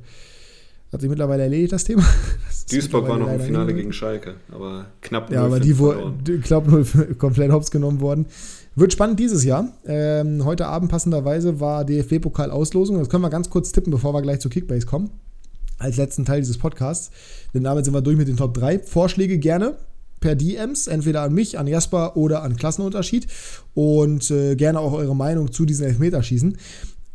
hat 0.91 1.01
sich 1.01 1.09
mittlerweile 1.09 1.43
erledigt, 1.43 1.73
das 1.73 1.83
Thema. 1.83 2.03
Das 2.49 2.65
Duisburg 2.71 3.07
war 3.07 3.19
noch 3.19 3.31
im 3.31 3.39
Finale 3.39 3.75
gegen 3.75 3.93
Schalke, 3.93 4.37
aber 4.51 4.87
knapp 5.01 5.31
Ja, 5.31 5.43
aber 5.43 5.59
die 5.59 5.77
wurde 5.77 6.39
knapp 6.43 6.67
null 6.67 6.83
komplett 7.19 7.51
hops 7.51 7.69
genommen 7.69 8.01
worden. 8.01 8.25
Wird 8.75 8.91
spannend 8.91 9.19
dieses 9.19 9.43
Jahr. 9.43 9.69
Ähm, 9.85 10.43
heute 10.43 10.67
Abend 10.67 10.89
passenderweise 10.89 11.59
war 11.59 11.85
DFB-Pokal-Auslosung. 11.85 12.97
Das 12.97 13.07
können 13.07 13.21
wir 13.21 13.29
ganz 13.29 13.49
kurz 13.49 13.71
tippen, 13.71 13.91
bevor 13.91 14.13
wir 14.13 14.21
gleich 14.21 14.39
zu 14.39 14.49
Kickbase 14.49 14.85
kommen. 14.85 15.11
Als 15.77 15.97
letzten 15.97 16.25
Teil 16.25 16.41
dieses 16.41 16.57
Podcasts. 16.57 17.11
Denn 17.53 17.63
damit 17.63 17.85
sind 17.85 17.93
wir 17.93 18.01
durch 18.01 18.17
mit 18.17 18.27
den 18.27 18.35
Top 18.35 18.53
3. 18.53 18.79
Vorschläge 18.79 19.37
gerne 19.37 19.77
per 20.19 20.35
DMs, 20.35 20.87
entweder 20.87 21.21
an 21.21 21.33
mich, 21.33 21.57
an 21.57 21.67
Jasper 21.67 22.17
oder 22.17 22.43
an 22.43 22.57
Klassenunterschied. 22.57 23.27
Und 23.75 24.29
äh, 24.31 24.55
gerne 24.55 24.79
auch 24.79 24.91
eure 24.91 25.15
Meinung 25.15 25.51
zu 25.51 25.65
diesen 25.65 25.85
Elfmeterschießen. 25.85 26.57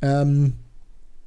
Ähm, 0.01 0.55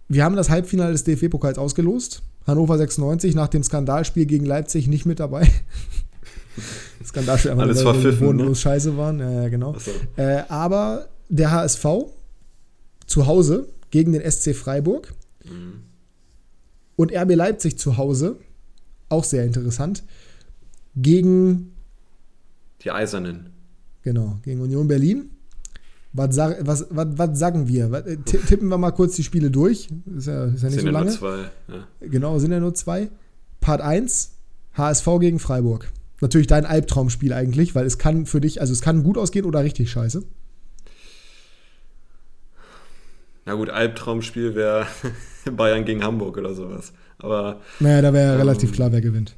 wir 0.08 0.24
haben 0.24 0.36
das 0.36 0.50
Halbfinale 0.50 0.94
des 0.94 1.04
DFB-Pokals 1.04 1.58
ausgelost. 1.58 2.24
Hannover 2.46 2.78
96 2.78 3.36
nach 3.36 3.48
dem 3.48 3.64
Skandalspiel 3.64 4.26
gegen 4.26 4.46
Leipzig 4.46 4.88
nicht 4.88 5.06
mit 5.06 5.20
dabei. 5.20 5.50
Skandalspiel 7.06 7.52
einfach, 7.52 7.64
Alles 7.64 7.86
weil 7.86 8.02
die 8.02 8.12
bodenlos 8.18 8.50
ne? 8.50 8.56
scheiße 8.56 8.98
waren. 8.98 9.20
Ja, 9.20 9.50
genau. 9.50 9.78
So. 9.78 9.92
Äh, 10.18 10.44
aber 10.50 11.08
der 11.30 11.52
HSV 11.52 11.86
zu 13.08 13.28
Hause 13.28 13.68
gegen 13.92 14.12
den 14.14 14.30
SC 14.30 14.56
Freiburg 14.56 15.14
mhm. 15.44 15.84
und 16.96 17.14
RB 17.14 17.36
Leipzig 17.36 17.78
zu 17.78 17.98
Hause, 17.98 18.38
auch 19.10 19.24
sehr 19.24 19.46
interessant, 19.46 20.04
gegen 20.96 21.74
die 22.82 22.92
Eisernen. 22.92 23.52
Genau, 24.04 24.38
gegen 24.44 24.62
Union 24.62 24.88
Berlin. 24.88 25.30
Was, 26.16 26.38
was, 26.38 26.86
was, 26.92 27.08
was 27.18 27.40
sagen 27.40 27.68
wir? 27.68 27.92
Was, 27.92 28.06
äh, 28.06 28.18
tippen 28.18 28.70
wir 28.70 28.78
mal 28.78 28.92
kurz 28.92 29.16
die 29.16 29.24
Spiele 29.24 29.50
durch. 29.50 29.90
Ist 30.16 30.28
ja, 30.28 30.46
ist 30.46 30.62
ja 30.62 30.70
nicht 30.70 30.80
sind 30.80 30.82
so 30.82 30.90
lange. 30.90 31.06
Nur 31.06 31.16
zwei, 31.16 31.38
ja. 31.68 31.88
Genau, 32.02 32.38
sind 32.38 32.52
ja 32.52 32.60
nur 32.60 32.76
zwei. 32.76 33.10
Part 33.62 33.82
1, 33.82 34.38
HSV 34.74 35.08
gegen 35.20 35.40
Freiburg. 35.40 35.92
Natürlich 36.22 36.48
dein 36.48 36.66
Albtraumspiel 36.66 37.34
eigentlich, 37.34 37.74
weil 37.76 37.86
es 37.86 37.98
kann 37.98 38.28
für 38.28 38.40
dich, 38.40 38.62
also 38.62 38.72
es 38.74 38.82
kann 38.82 39.04
gut 39.04 39.18
ausgehen 39.18 39.46
oder 39.46 39.64
richtig 39.64 39.90
scheiße. 39.90 40.24
Na 43.46 43.56
gut, 43.56 43.70
Albtraumspiel 43.70 44.56
wäre 44.56 44.86
Bayern 45.52 45.84
gegen 45.84 46.04
Hamburg 46.04 46.38
oder 46.38 46.54
sowas. 46.54 46.94
Aber. 47.18 47.60
Naja, 47.80 48.02
da 48.02 48.14
wäre 48.14 48.28
ja 48.28 48.34
ähm, 48.34 48.40
relativ 48.40 48.72
klar, 48.72 48.92
wer 48.92 49.02
gewinnt. 49.02 49.36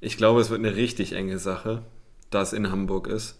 Ich 0.00 0.16
glaube, 0.16 0.40
es 0.40 0.50
wird 0.50 0.60
eine 0.60 0.76
richtig 0.76 1.14
enge 1.14 1.38
Sache, 1.38 1.82
da 2.30 2.42
es 2.42 2.52
in 2.52 2.70
Hamburg 2.70 3.06
ist. 3.06 3.38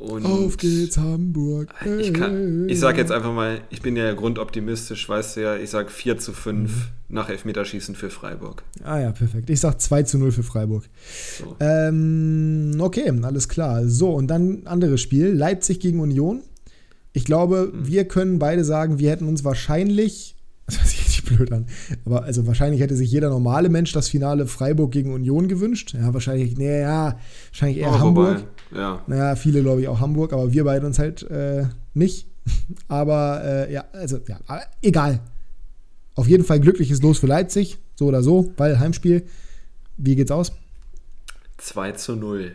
Und 0.00 0.24
Auf 0.24 0.56
geht's, 0.56 0.96
Hamburg. 0.96 1.74
Hey. 1.76 2.00
Ich, 2.00 2.14
kann, 2.14 2.68
ich 2.70 2.80
sag 2.80 2.96
jetzt 2.96 3.12
einfach 3.12 3.34
mal, 3.34 3.60
ich 3.68 3.82
bin 3.82 3.96
ja 3.96 4.14
grundoptimistisch, 4.14 5.06
weißt 5.06 5.36
du 5.36 5.42
ja, 5.42 5.56
ich 5.56 5.68
sag 5.68 5.90
4 5.90 6.16
zu 6.16 6.32
5 6.32 6.70
mhm. 6.70 6.82
nach 7.10 7.28
Elfmeterschießen 7.28 7.94
für 7.94 8.08
Freiburg. 8.08 8.62
Ah 8.82 8.98
ja, 8.98 9.12
perfekt. 9.12 9.50
Ich 9.50 9.60
sag 9.60 9.78
2 9.78 10.04
zu 10.04 10.16
0 10.16 10.32
für 10.32 10.42
Freiburg. 10.42 10.84
So. 11.38 11.54
Ähm, 11.60 12.76
okay, 12.78 13.12
alles 13.22 13.50
klar. 13.50 13.86
So, 13.88 14.10
und 14.10 14.28
dann 14.28 14.62
anderes 14.64 15.02
Spiel. 15.02 15.32
Leipzig 15.32 15.80
gegen 15.80 16.00
Union. 16.00 16.40
Ich 17.12 17.26
glaube, 17.26 17.70
mhm. 17.70 17.86
wir 17.86 18.08
können 18.08 18.38
beide 18.38 18.64
sagen, 18.64 18.98
wir 18.98 19.10
hätten 19.10 19.28
uns 19.28 19.44
wahrscheinlich 19.44 20.34
das 20.70 20.78
hört 20.78 20.88
sich 20.88 21.00
richtig 21.00 21.24
blöd 21.24 21.52
an. 21.52 21.66
Aber 22.06 22.22
also 22.22 22.46
wahrscheinlich 22.46 22.80
hätte 22.80 22.96
sich 22.96 23.10
jeder 23.10 23.28
normale 23.28 23.68
Mensch 23.68 23.92
das 23.92 24.08
Finale 24.08 24.46
Freiburg 24.46 24.92
gegen 24.92 25.12
Union 25.12 25.48
gewünscht. 25.48 25.94
Ja, 25.94 26.14
wahrscheinlich, 26.14 26.56
nee, 26.56 26.80
ja, 26.80 27.18
wahrscheinlich 27.50 27.78
eher 27.78 27.90
oh, 27.90 27.98
Hamburg. 27.98 28.44
Ja. 28.72 29.02
Naja, 29.06 29.36
viele 29.36 29.62
glaube 29.62 29.80
ich 29.80 29.88
auch 29.88 30.00
Hamburg, 30.00 30.32
aber 30.32 30.52
wir 30.52 30.64
beide 30.64 30.86
uns 30.86 30.98
halt 30.98 31.22
äh, 31.30 31.66
nicht. 31.94 32.26
Aber 32.88 33.42
äh, 33.44 33.72
ja, 33.72 33.84
also 33.92 34.18
ja, 34.26 34.38
egal. 34.82 35.20
Auf 36.14 36.26
jeden 36.26 36.44
Fall 36.44 36.58
glückliches 36.58 37.02
Los 37.02 37.18
für 37.18 37.26
Leipzig, 37.26 37.78
so 37.94 38.06
oder 38.06 38.22
so, 38.22 38.52
weil 38.56 38.78
Heimspiel. 38.78 39.24
Wie 39.96 40.16
geht's 40.16 40.30
aus? 40.30 40.52
2 41.58 41.92
zu 41.92 42.16
0. 42.16 42.52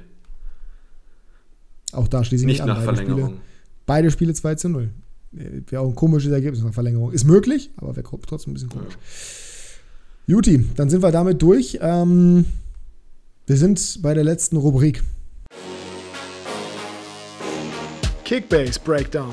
Auch 1.92 2.08
da 2.08 2.24
schließe 2.24 2.44
ich 2.44 2.48
nicht 2.48 2.62
an. 2.62 2.68
Nach 2.68 2.82
Verlängerung. 2.82 3.26
Spiele, 3.26 3.42
beide 3.86 4.12
Spiele 4.12 4.34
2 4.34 4.56
zu 4.56 4.70
0. 4.70 4.90
Wäre 5.32 5.82
auch 5.82 5.90
ein 5.90 5.96
komisches 5.96 6.32
Ergebnis 6.32 6.64
nach 6.64 6.74
Verlängerung. 6.74 7.12
Ist 7.12 7.26
möglich, 7.26 7.70
aber 7.78 7.96
wäre 7.96 8.08
trotzdem 8.26 8.52
ein 8.52 8.54
bisschen 8.56 8.70
komisch. 8.70 8.94
Ja. 8.94 9.00
Juti, 10.28 10.66
dann 10.76 10.90
sind 10.90 11.04
wir 11.04 11.12
damit 11.12 11.42
durch. 11.42 11.78
Ähm, 11.82 12.46
wir 13.46 13.58
sind 13.58 14.02
bei 14.02 14.14
der 14.14 14.24
letzten 14.24 14.58
Rubrik. 14.58 15.04
Kickbase 18.26 18.80
Breakdown. 18.84 19.32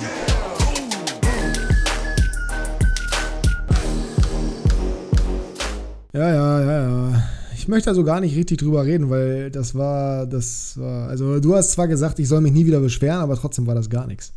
Ja, 6.13 6.29
ja, 6.29 6.61
ja, 6.61 7.11
ja. 7.11 7.23
Ich 7.57 7.69
möchte 7.69 7.89
also 7.89 8.05
gar 8.05 8.21
nicht 8.21 8.37
richtig 8.37 8.59
drüber 8.59 8.85
reden, 8.85 9.09
weil 9.09 9.51
das 9.51 9.75
war, 9.75 10.27
das 10.27 10.79
war, 10.79 11.09
also 11.09 11.41
du 11.41 11.55
hast 11.55 11.73
zwar 11.73 11.89
gesagt, 11.89 12.19
ich 12.19 12.29
soll 12.29 12.43
mich 12.43 12.53
nie 12.53 12.67
wieder 12.67 12.81
beschweren, 12.81 13.21
aber 13.21 13.35
trotzdem 13.37 13.67
war 13.67 13.75
das 13.75 13.89
gar 13.89 14.07
nichts. 14.07 14.35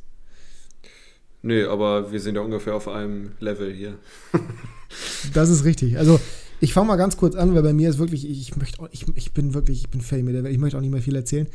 Nee, 1.42 1.66
aber 1.66 2.14
wir 2.14 2.22
sind 2.22 2.36
ja 2.36 2.42
ungefähr 2.42 2.76
auf 2.76 2.88
einem 2.88 3.32
Level 3.42 3.74
hier. 3.74 3.96
das 5.34 5.50
ist 5.50 5.66
richtig. 5.66 5.98
Also, 5.98 6.18
ich 6.62 6.72
fange 6.72 6.88
mal 6.88 6.96
ganz 6.96 7.18
kurz 7.18 7.36
an, 7.36 7.54
weil 7.56 7.62
bei 7.62 7.74
mir 7.74 7.90
ist 7.90 8.00
wirklich, 8.00 8.30
ich 8.30 8.56
möchte, 8.56 8.78
ich, 8.92 9.06
ich 9.16 9.34
bin 9.34 9.54
wirklich, 9.54 9.82
ich 9.82 9.90
bin 9.90 10.00
Fame, 10.00 10.46
ich 10.46 10.58
möchte 10.60 10.78
auch 10.78 10.82
nicht 10.82 10.94
mehr 10.94 11.02
viel 11.02 11.16
erzählen. 11.18 11.48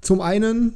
Zum 0.00 0.22
einen 0.22 0.72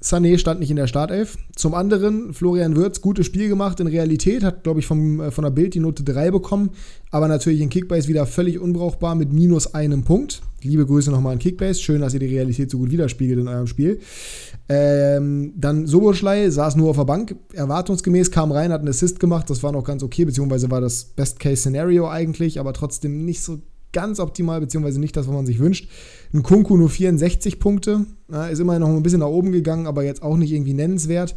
Sané 0.00 0.38
stand 0.38 0.60
nicht 0.60 0.70
in 0.70 0.76
der 0.76 0.86
Startelf. 0.86 1.36
Zum 1.56 1.74
anderen, 1.74 2.32
Florian 2.32 2.76
Würz, 2.76 3.00
gutes 3.00 3.26
Spiel 3.26 3.48
gemacht 3.48 3.80
in 3.80 3.88
Realität, 3.88 4.44
hat, 4.44 4.62
glaube 4.62 4.78
ich, 4.78 4.86
vom, 4.86 5.20
äh, 5.20 5.30
von 5.32 5.42
der 5.42 5.50
Bild 5.50 5.74
die 5.74 5.80
Note 5.80 6.04
3 6.04 6.30
bekommen, 6.30 6.70
aber 7.10 7.26
natürlich 7.26 7.60
in 7.60 7.68
Kickbase 7.68 8.06
wieder 8.06 8.24
völlig 8.24 8.60
unbrauchbar 8.60 9.16
mit 9.16 9.32
minus 9.32 9.74
einem 9.74 10.04
Punkt. 10.04 10.40
Liebe 10.62 10.86
Grüße 10.86 11.10
nochmal 11.10 11.32
an 11.32 11.38
Kickbase, 11.40 11.80
schön, 11.80 12.00
dass 12.00 12.14
ihr 12.14 12.20
die 12.20 12.26
Realität 12.26 12.70
so 12.70 12.78
gut 12.78 12.92
widerspiegelt 12.92 13.40
in 13.40 13.48
eurem 13.48 13.66
Spiel. 13.66 13.98
Ähm, 14.68 15.52
dann 15.56 15.86
Soboschlei 15.86 16.48
saß 16.48 16.76
nur 16.76 16.90
auf 16.90 16.96
der 16.96 17.04
Bank, 17.04 17.34
erwartungsgemäß 17.54 18.30
kam 18.30 18.52
rein, 18.52 18.72
hat 18.72 18.80
einen 18.80 18.90
Assist 18.90 19.18
gemacht, 19.18 19.50
das 19.50 19.64
war 19.64 19.72
noch 19.72 19.84
ganz 19.84 20.04
okay, 20.04 20.24
beziehungsweise 20.24 20.70
war 20.70 20.80
das 20.80 21.06
Best-Case-Szenario 21.06 22.08
eigentlich, 22.08 22.60
aber 22.60 22.72
trotzdem 22.72 23.24
nicht 23.24 23.42
so 23.42 23.58
ganz 23.92 24.20
optimal, 24.20 24.60
beziehungsweise 24.60 25.00
nicht 25.00 25.16
das, 25.16 25.26
was 25.26 25.34
man 25.34 25.46
sich 25.46 25.58
wünscht. 25.58 25.88
Ein 26.32 26.42
Kunku 26.42 26.76
nur 26.76 26.90
64 26.90 27.58
Punkte, 27.58 28.06
ist 28.50 28.58
immerhin 28.58 28.82
noch 28.82 28.88
ein 28.88 29.02
bisschen 29.02 29.20
nach 29.20 29.28
oben 29.28 29.52
gegangen, 29.52 29.86
aber 29.86 30.04
jetzt 30.04 30.22
auch 30.22 30.36
nicht 30.36 30.52
irgendwie 30.52 30.74
nennenswert. 30.74 31.36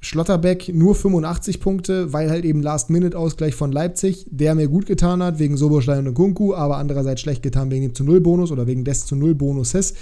Schlotterbeck 0.00 0.72
nur 0.74 0.94
85 0.94 1.60
Punkte, 1.60 2.12
weil 2.12 2.30
halt 2.30 2.44
eben 2.44 2.62
Last-Minute-Ausgleich 2.62 3.54
von 3.54 3.72
Leipzig, 3.72 4.26
der 4.30 4.54
mir 4.54 4.68
gut 4.68 4.86
getan 4.86 5.22
hat, 5.22 5.38
wegen 5.38 5.56
Soboschlein 5.56 6.06
und 6.06 6.14
Kunku, 6.14 6.54
aber 6.54 6.76
andererseits 6.76 7.20
schlecht 7.20 7.42
getan 7.42 7.70
wegen 7.70 7.82
dem 7.82 7.94
zu 7.94 8.04
Null 8.04 8.20
Bonus 8.20 8.52
oder 8.52 8.66
wegen 8.66 8.84
des 8.84 9.06
zu 9.06 9.16
Null 9.16 9.34
Bonuses. 9.34 9.94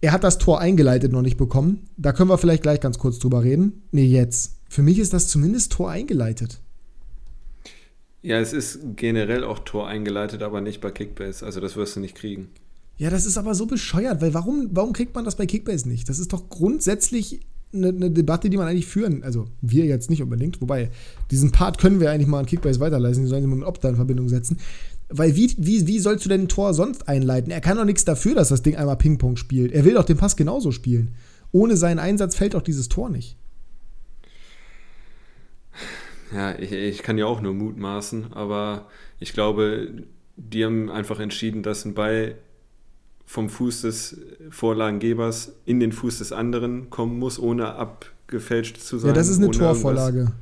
Er 0.00 0.12
hat 0.12 0.24
das 0.24 0.38
Tor 0.38 0.60
eingeleitet 0.60 1.12
noch 1.12 1.22
nicht 1.22 1.36
bekommen. 1.36 1.88
Da 1.96 2.12
können 2.12 2.30
wir 2.30 2.38
vielleicht 2.38 2.62
gleich 2.62 2.80
ganz 2.80 2.98
kurz 2.98 3.18
drüber 3.18 3.44
reden. 3.44 3.82
Nee, 3.92 4.06
jetzt. 4.06 4.56
Für 4.68 4.82
mich 4.82 4.98
ist 4.98 5.12
das 5.12 5.28
zumindest 5.28 5.72
Tor 5.72 5.90
eingeleitet. 5.90 6.60
Ja, 8.22 8.40
es 8.40 8.52
ist 8.52 8.80
generell 8.96 9.44
auch 9.44 9.60
Tor 9.60 9.86
eingeleitet, 9.86 10.42
aber 10.42 10.60
nicht 10.60 10.80
bei 10.80 10.90
Kickbase. 10.90 11.44
Also 11.44 11.60
das 11.60 11.76
wirst 11.76 11.96
du 11.96 12.00
nicht 12.00 12.16
kriegen. 12.16 12.48
Ja, 12.98 13.10
das 13.10 13.26
ist 13.26 13.38
aber 13.38 13.54
so 13.54 13.66
bescheuert, 13.66 14.20
weil 14.20 14.34
warum, 14.34 14.68
warum 14.72 14.92
kriegt 14.92 15.14
man 15.14 15.24
das 15.24 15.36
bei 15.36 15.46
Kickbase 15.46 15.88
nicht? 15.88 16.08
Das 16.08 16.18
ist 16.18 16.32
doch 16.32 16.48
grundsätzlich 16.48 17.40
eine, 17.74 17.88
eine, 17.88 18.10
Debatte, 18.10 18.50
die 18.50 18.56
man 18.56 18.68
eigentlich 18.68 18.86
führen, 18.86 19.22
also 19.22 19.46
wir 19.60 19.86
jetzt 19.86 20.10
nicht 20.10 20.22
unbedingt, 20.22 20.60
wobei 20.60 20.90
diesen 21.30 21.52
Part 21.52 21.78
können 21.78 22.00
wir 22.00 22.10
eigentlich 22.10 22.28
mal 22.28 22.40
an 22.40 22.46
Kickbase 22.46 22.80
weiterleiten, 22.80 23.22
die 23.22 23.28
sollen 23.28 23.42
sich 23.42 23.50
mal 23.50 23.56
mit 23.56 23.66
Opta 23.66 23.88
in 23.88 23.96
Verbindung 23.96 24.28
setzen. 24.28 24.58
Weil 25.08 25.36
wie, 25.36 25.54
wie, 25.58 25.86
wie 25.86 25.98
sollst 25.98 26.24
du 26.24 26.28
denn 26.28 26.42
ein 26.42 26.48
Tor 26.48 26.74
sonst 26.74 27.08
einleiten? 27.08 27.50
Er 27.50 27.60
kann 27.60 27.76
doch 27.76 27.84
nichts 27.84 28.04
dafür, 28.04 28.34
dass 28.34 28.48
das 28.48 28.62
Ding 28.62 28.76
einmal 28.76 28.96
Ping-Pong 28.96 29.36
spielt. 29.36 29.72
Er 29.72 29.84
will 29.84 29.94
doch 29.94 30.04
den 30.04 30.16
Pass 30.16 30.36
genauso 30.36 30.70
spielen. 30.70 31.14
Ohne 31.50 31.76
seinen 31.76 31.98
Einsatz 31.98 32.34
fällt 32.34 32.54
doch 32.54 32.62
dieses 32.62 32.88
Tor 32.88 33.10
nicht. 33.10 33.36
Ja, 36.34 36.58
ich, 36.58 36.72
ich 36.72 37.02
kann 37.02 37.18
ja 37.18 37.26
auch 37.26 37.42
nur 37.42 37.52
mutmaßen, 37.52 38.32
aber 38.32 38.86
ich 39.20 39.34
glaube, 39.34 40.04
die 40.36 40.64
haben 40.64 40.90
einfach 40.90 41.20
entschieden, 41.20 41.62
dass 41.62 41.84
ein 41.84 41.92
Ball 41.92 42.36
vom 43.32 43.48
Fuß 43.48 43.80
des 43.80 44.18
Vorlagengebers 44.50 45.52
in 45.64 45.80
den 45.80 45.92
Fuß 45.92 46.18
des 46.18 46.32
anderen 46.32 46.90
kommen 46.90 47.18
muss, 47.18 47.38
ohne 47.38 47.76
abgefälscht 47.76 48.76
zu 48.76 48.98
sein. 48.98 49.08
Ja, 49.08 49.14
das 49.14 49.28
ist 49.28 49.38
eine 49.38 49.50
Torvorlage. 49.50 50.18
Irgendwas. 50.18 50.36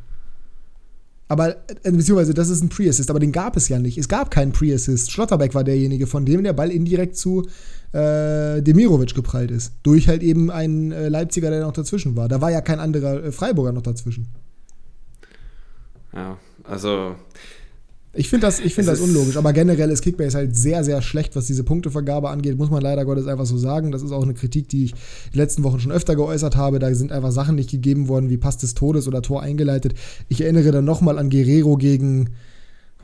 Aber, 1.29 1.51
äh, 1.85 1.93
beziehungsweise, 1.93 2.35
das 2.35 2.49
ist 2.49 2.65
ein 2.65 2.69
Pre-Assist, 2.69 3.09
aber 3.09 3.21
den 3.21 3.31
gab 3.31 3.57
es 3.57 3.69
ja 3.69 3.79
nicht. 3.79 3.97
Es 3.97 4.09
gab 4.09 4.33
keinen 4.33 4.51
Pre-Assist. 4.51 5.13
Schlotterbeck 5.13 5.55
war 5.55 5.63
derjenige, 5.63 6.09
von 6.09 6.27
dem 6.27 6.43
der 6.43 6.53
Ball 6.53 6.73
indirekt 6.73 7.17
zu 7.17 7.47
äh, 7.93 8.61
Demirovic 8.61 9.15
geprallt 9.15 9.53
ist. 9.53 9.73
Durch 9.85 10.09
halt 10.09 10.25
eben 10.25 10.51
einen 10.51 10.91
äh, 10.91 11.09
Leipziger, 11.09 11.51
der 11.51 11.61
noch 11.61 11.73
dazwischen 11.73 12.17
war. 12.17 12.27
Da 12.27 12.41
war 12.41 12.51
ja 12.51 12.61
kein 12.61 12.81
anderer 12.81 13.23
äh, 13.23 13.31
Freiburger 13.31 13.71
noch 13.71 13.83
dazwischen. 13.83 14.27
Ja, 16.13 16.39
also 16.65 17.15
ich 18.13 18.29
finde 18.29 18.47
das, 18.47 18.59
find 18.59 18.89
das 18.89 19.01
unlogisch, 19.01 19.37
aber 19.37 19.53
generell 19.53 19.89
ist 19.91 20.03
Kickbase 20.03 20.37
halt 20.37 20.57
sehr, 20.57 20.83
sehr 20.83 21.01
schlecht, 21.01 21.37
was 21.37 21.47
diese 21.47 21.63
Punktevergabe 21.63 22.29
angeht, 22.29 22.59
muss 22.59 22.69
man 22.69 22.83
leider 22.83 23.05
Gottes 23.05 23.29
einfach 23.29 23.47
so 23.47 23.57
sagen. 23.57 23.93
Das 23.93 24.03
ist 24.03 24.11
auch 24.11 24.25
eine 24.25 24.35
Kritik, 24.35 24.69
die 24.69 24.87
ich 24.87 24.95
die 25.33 25.39
letzten 25.39 25.63
Wochen 25.63 25.79
schon 25.79 25.93
öfter 25.93 26.17
geäußert 26.17 26.57
habe. 26.57 26.81
Da 26.81 26.93
sind 26.93 27.13
einfach 27.13 27.31
Sachen 27.31 27.55
nicht 27.55 27.71
gegeben 27.71 28.09
worden, 28.09 28.29
wie 28.29 28.37
Pass 28.37 28.59
des 28.59 28.75
Todes 28.75 29.07
oder 29.07 29.23
Tor 29.23 29.43
eingeleitet. 29.43 29.95
Ich 30.29 30.41
erinnere 30.41 30.73
dann 30.73 30.85
nochmal 30.85 31.19
an 31.19 31.31
Guerrero 31.31 31.77
gegen, 31.77 32.31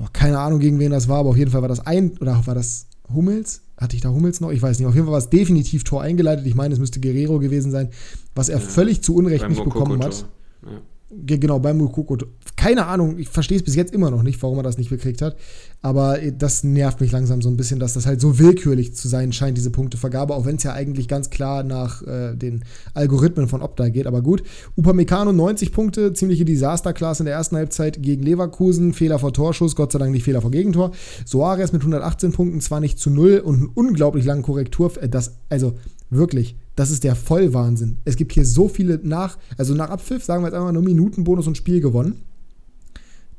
oh, 0.00 0.06
keine 0.12 0.40
Ahnung, 0.40 0.58
gegen 0.58 0.80
wen 0.80 0.90
das 0.90 1.06
war, 1.06 1.18
aber 1.18 1.30
auf 1.30 1.36
jeden 1.36 1.52
Fall 1.52 1.62
war 1.62 1.68
das 1.68 1.86
ein, 1.86 2.18
oder 2.18 2.42
war 2.44 2.56
das 2.56 2.86
Hummels? 3.14 3.62
Hatte 3.76 3.94
ich 3.94 4.02
da 4.02 4.08
Hummels 4.08 4.40
noch? 4.40 4.50
Ich 4.50 4.62
weiß 4.62 4.78
nicht. 4.78 4.88
Auf 4.88 4.94
jeden 4.94 5.06
Fall 5.06 5.12
war 5.12 5.18
es 5.20 5.30
definitiv 5.30 5.84
Tor 5.84 6.02
eingeleitet. 6.02 6.46
Ich 6.46 6.56
meine, 6.56 6.74
es 6.74 6.80
müsste 6.80 6.98
Guerrero 6.98 7.38
gewesen 7.38 7.70
sein, 7.70 7.90
was 8.34 8.48
er 8.48 8.58
ja, 8.58 8.64
völlig 8.64 9.02
zu 9.02 9.14
Unrecht 9.14 9.48
nicht 9.48 9.62
bekommen 9.62 10.02
hat. 10.02 10.26
Ja. 10.64 10.80
Genau, 11.08 11.60
beim 11.60 11.76
Mukoko. 11.78 12.18
Keine 12.56 12.86
Ahnung, 12.86 13.16
ich 13.18 13.28
verstehe 13.28 13.56
es 13.56 13.62
bis 13.62 13.76
jetzt 13.76 13.94
immer 13.94 14.10
noch 14.10 14.24
nicht, 14.24 14.42
warum 14.42 14.58
er 14.58 14.64
das 14.64 14.76
nicht 14.76 14.90
gekriegt 14.90 15.22
hat. 15.22 15.36
Aber 15.80 16.18
das 16.18 16.64
nervt 16.64 17.00
mich 17.00 17.12
langsam 17.12 17.40
so 17.42 17.48
ein 17.48 17.56
bisschen, 17.56 17.78
dass 17.78 17.94
das 17.94 18.06
halt 18.06 18.20
so 18.20 18.40
willkürlich 18.40 18.96
zu 18.96 19.06
sein 19.06 19.32
scheint, 19.32 19.56
diese 19.56 19.70
Punktevergabe, 19.70 20.34
auch 20.34 20.46
wenn 20.46 20.56
es 20.56 20.64
ja 20.64 20.72
eigentlich 20.72 21.06
ganz 21.06 21.30
klar 21.30 21.62
nach 21.62 22.02
äh, 22.02 22.34
den 22.34 22.64
Algorithmen 22.94 23.46
von 23.46 23.62
Opta 23.62 23.88
geht. 23.88 24.08
Aber 24.08 24.20
gut, 24.20 24.42
Upamecano 24.76 25.32
90 25.32 25.70
Punkte, 25.70 26.12
ziemliche 26.12 26.44
Desasterklasse 26.44 27.22
in 27.22 27.26
der 27.26 27.36
ersten 27.36 27.54
Halbzeit 27.54 28.02
gegen 28.02 28.24
Leverkusen, 28.24 28.92
Fehler 28.92 29.20
vor 29.20 29.32
Torschuss, 29.32 29.76
Gott 29.76 29.92
sei 29.92 30.00
Dank 30.00 30.10
nicht 30.10 30.24
Fehler 30.24 30.42
vor 30.42 30.50
Gegentor. 30.50 30.90
Soares 31.24 31.72
mit 31.72 31.82
118 31.82 32.32
Punkten, 32.32 32.60
zwar 32.60 32.80
nicht 32.80 32.98
zu 32.98 33.10
null 33.10 33.38
und 33.44 33.56
einen 33.56 33.70
unglaublich 33.72 34.24
langen 34.24 34.42
Korrektur. 34.42 34.90
Äh, 35.00 35.08
das, 35.08 35.36
also 35.50 35.74
wirklich, 36.10 36.56
das 36.76 36.90
ist 36.90 37.04
der 37.04 37.16
Vollwahnsinn. 37.16 37.96
Es 38.04 38.16
gibt 38.16 38.32
hier 38.32 38.44
so 38.44 38.68
viele 38.68 39.00
nach, 39.02 39.38
also 39.58 39.74
nach 39.74 39.90
Abpfiff, 39.90 40.22
sagen 40.22 40.42
wir 40.42 40.48
jetzt 40.48 40.56
einmal 40.56 40.72
nur 40.72 40.82
Minutenbonus 40.82 41.46
und 41.46 41.56
Spiel 41.56 41.80
gewonnen. 41.80 42.20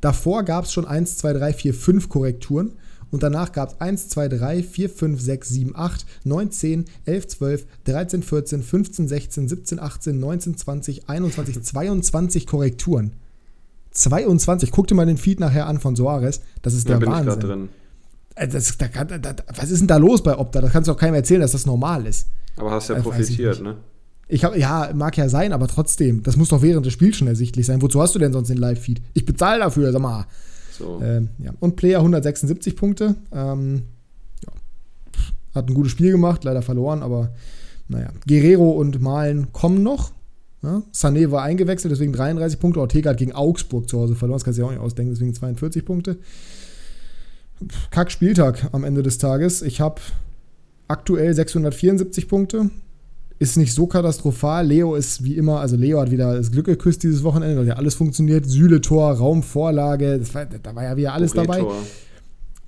Davor 0.00 0.44
gab 0.44 0.64
es 0.64 0.72
schon 0.72 0.86
1, 0.86 1.18
2, 1.18 1.32
3, 1.34 1.52
4, 1.52 1.74
5 1.74 2.08
Korrekturen. 2.08 2.72
Und 3.10 3.22
danach 3.22 3.52
gab 3.52 3.70
es 3.70 3.80
1, 3.80 4.10
2, 4.10 4.28
3, 4.28 4.62
4, 4.62 4.90
5, 4.90 5.20
6, 5.20 5.48
7, 5.48 5.76
8, 5.76 6.06
9, 6.24 6.50
10, 6.50 6.84
11, 7.06 7.26
12, 7.28 7.66
13, 7.84 8.22
14, 8.22 8.62
15, 8.62 9.08
16, 9.08 9.48
17, 9.48 9.80
18, 9.80 10.20
19, 10.20 10.56
20, 10.58 11.08
21, 11.08 11.62
22 11.62 12.46
Korrekturen. 12.46 13.12
22. 13.92 14.70
Guck 14.70 14.88
dir 14.88 14.94
mal 14.94 15.06
den 15.06 15.16
Feed 15.16 15.40
nachher 15.40 15.66
an 15.66 15.80
von 15.80 15.96
Soares. 15.96 16.40
Das 16.60 16.74
ist 16.74 16.88
der 16.88 16.98
ja, 16.98 17.06
Wahnsinn. 17.06 17.70
Äh, 18.34 18.48
das, 18.48 18.76
da 18.76 18.88
da, 19.04 19.36
was 19.54 19.70
ist 19.70 19.80
denn 19.80 19.88
da 19.88 19.96
los 19.96 20.22
bei 20.22 20.36
Opta? 20.36 20.60
Das 20.60 20.72
kannst 20.72 20.88
du 20.88 20.92
auch 20.92 20.98
keinem 20.98 21.14
erzählen, 21.14 21.40
dass 21.40 21.52
das 21.52 21.66
normal 21.66 22.06
ist. 22.06 22.26
Aber 22.58 22.70
hast 22.70 22.88
ja 22.88 22.96
äh, 22.96 23.02
profitiert, 23.02 23.62
ne? 23.62 23.76
Ich 24.28 24.44
hab, 24.44 24.54
ja, 24.56 24.90
mag 24.94 25.16
ja 25.16 25.28
sein, 25.28 25.52
aber 25.54 25.68
trotzdem, 25.68 26.22
das 26.22 26.36
muss 26.36 26.50
doch 26.50 26.60
während 26.60 26.84
des 26.84 26.92
Spiels 26.92 27.16
schon 27.16 27.28
ersichtlich 27.28 27.64
sein. 27.64 27.80
Wozu 27.80 28.00
hast 28.00 28.14
du 28.14 28.18
denn 28.18 28.32
sonst 28.32 28.48
den 28.48 28.58
Live-Feed? 28.58 29.00
Ich 29.14 29.24
bezahle 29.24 29.60
dafür, 29.60 29.90
sag 29.90 30.02
mal. 30.02 30.26
So. 30.78 31.00
Ähm, 31.02 31.30
ja. 31.38 31.52
Und 31.60 31.76
Player 31.76 31.98
176 31.98 32.76
Punkte. 32.76 33.14
Ähm, 33.32 33.84
ja. 34.44 34.52
Hat 35.54 35.68
ein 35.68 35.74
gutes 35.74 35.92
Spiel 35.92 36.12
gemacht, 36.12 36.44
leider 36.44 36.60
verloren, 36.60 37.02
aber 37.02 37.32
naja. 37.88 38.10
Guerrero 38.26 38.70
und 38.72 39.00
Malen 39.00 39.52
kommen 39.52 39.82
noch. 39.82 40.12
Ja. 40.62 40.82
Sané 40.92 41.30
war 41.30 41.42
eingewechselt, 41.42 41.92
deswegen 41.92 42.12
33 42.12 42.60
Punkte. 42.60 42.80
Ortega 42.80 43.10
hat 43.10 43.16
gegen 43.16 43.32
Augsburg 43.32 43.88
zu 43.88 43.98
Hause 43.98 44.14
verloren, 44.14 44.36
das 44.36 44.44
kannst 44.44 44.58
du 44.58 44.62
dir 44.62 44.66
auch 44.66 44.72
nicht 44.72 44.80
ausdenken, 44.80 45.14
deswegen 45.14 45.34
42 45.34 45.84
Punkte. 45.84 46.18
Kack 47.90 48.10
Spieltag 48.10 48.68
am 48.72 48.84
Ende 48.84 49.02
des 49.02 49.18
Tages. 49.18 49.62
Ich 49.62 49.80
habe 49.80 50.00
aktuell 50.88 51.32
674 51.34 52.28
Punkte. 52.28 52.70
Ist 53.38 53.56
nicht 53.56 53.72
so 53.72 53.86
katastrophal. 53.86 54.66
Leo 54.66 54.96
ist 54.96 55.22
wie 55.22 55.36
immer, 55.36 55.60
also 55.60 55.76
Leo 55.76 56.00
hat 56.00 56.10
wieder 56.10 56.34
das 56.34 56.50
Glück 56.50 56.66
geküsst 56.66 57.04
dieses 57.04 57.22
Wochenende, 57.22 57.56
weil 57.56 57.68
ja 57.68 57.74
alles 57.74 57.94
funktioniert. 57.94 58.46
Sühle 58.46 58.80
Tor, 58.80 59.12
Raumvorlage, 59.12 60.20
war, 60.32 60.46
da 60.46 60.74
war 60.74 60.82
ja 60.82 60.96
wieder 60.96 61.14
alles 61.14 61.34
dabei. 61.34 61.64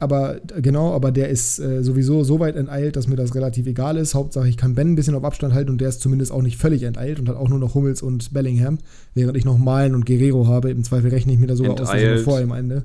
Aber 0.01 0.41
genau, 0.63 0.95
aber 0.95 1.13
der 1.13 1.29
ist 1.29 1.59
äh, 1.59 1.83
sowieso 1.83 2.25
so 2.25 2.41
weit 2.41 2.57
enteilt, 2.57 2.97
dass 2.97 3.07
mir 3.07 3.17
das 3.17 3.35
relativ 3.35 3.67
egal 3.67 3.99
ist. 3.99 4.15
Hauptsache, 4.15 4.49
ich 4.49 4.57
kann 4.57 4.75
Ben 4.75 4.93
ein 4.93 4.95
bisschen 4.95 5.15
auf 5.15 5.25
Abstand 5.25 5.53
halten 5.53 5.71
und 5.71 5.81
der 5.81 5.91
ist 5.91 6.01
zumindest 6.01 6.33
auch 6.33 6.41
nicht 6.41 6.57
völlig 6.57 6.85
enteilt 6.85 7.21
und 7.21 7.29
hat 7.29 7.37
auch 7.37 7.51
nur 7.51 7.59
noch 7.59 7.75
Hummels 7.75 8.01
und 8.01 8.33
Bellingham, 8.33 8.79
während 9.13 9.37
ich 9.37 9.45
noch 9.45 9.59
Malen 9.59 9.95
und 9.95 10.07
Guerrero 10.07 10.47
habe. 10.47 10.71
Im 10.71 10.85
Zweifel 10.85 11.11
rechne 11.11 11.35
ich 11.35 11.39
mir 11.39 11.49
da 11.49 11.57
sogar 11.57 11.79
enteilt. 11.79 12.19
aus, 12.19 12.25
vor 12.25 12.41
ihm 12.41 12.53
Ende. 12.53 12.85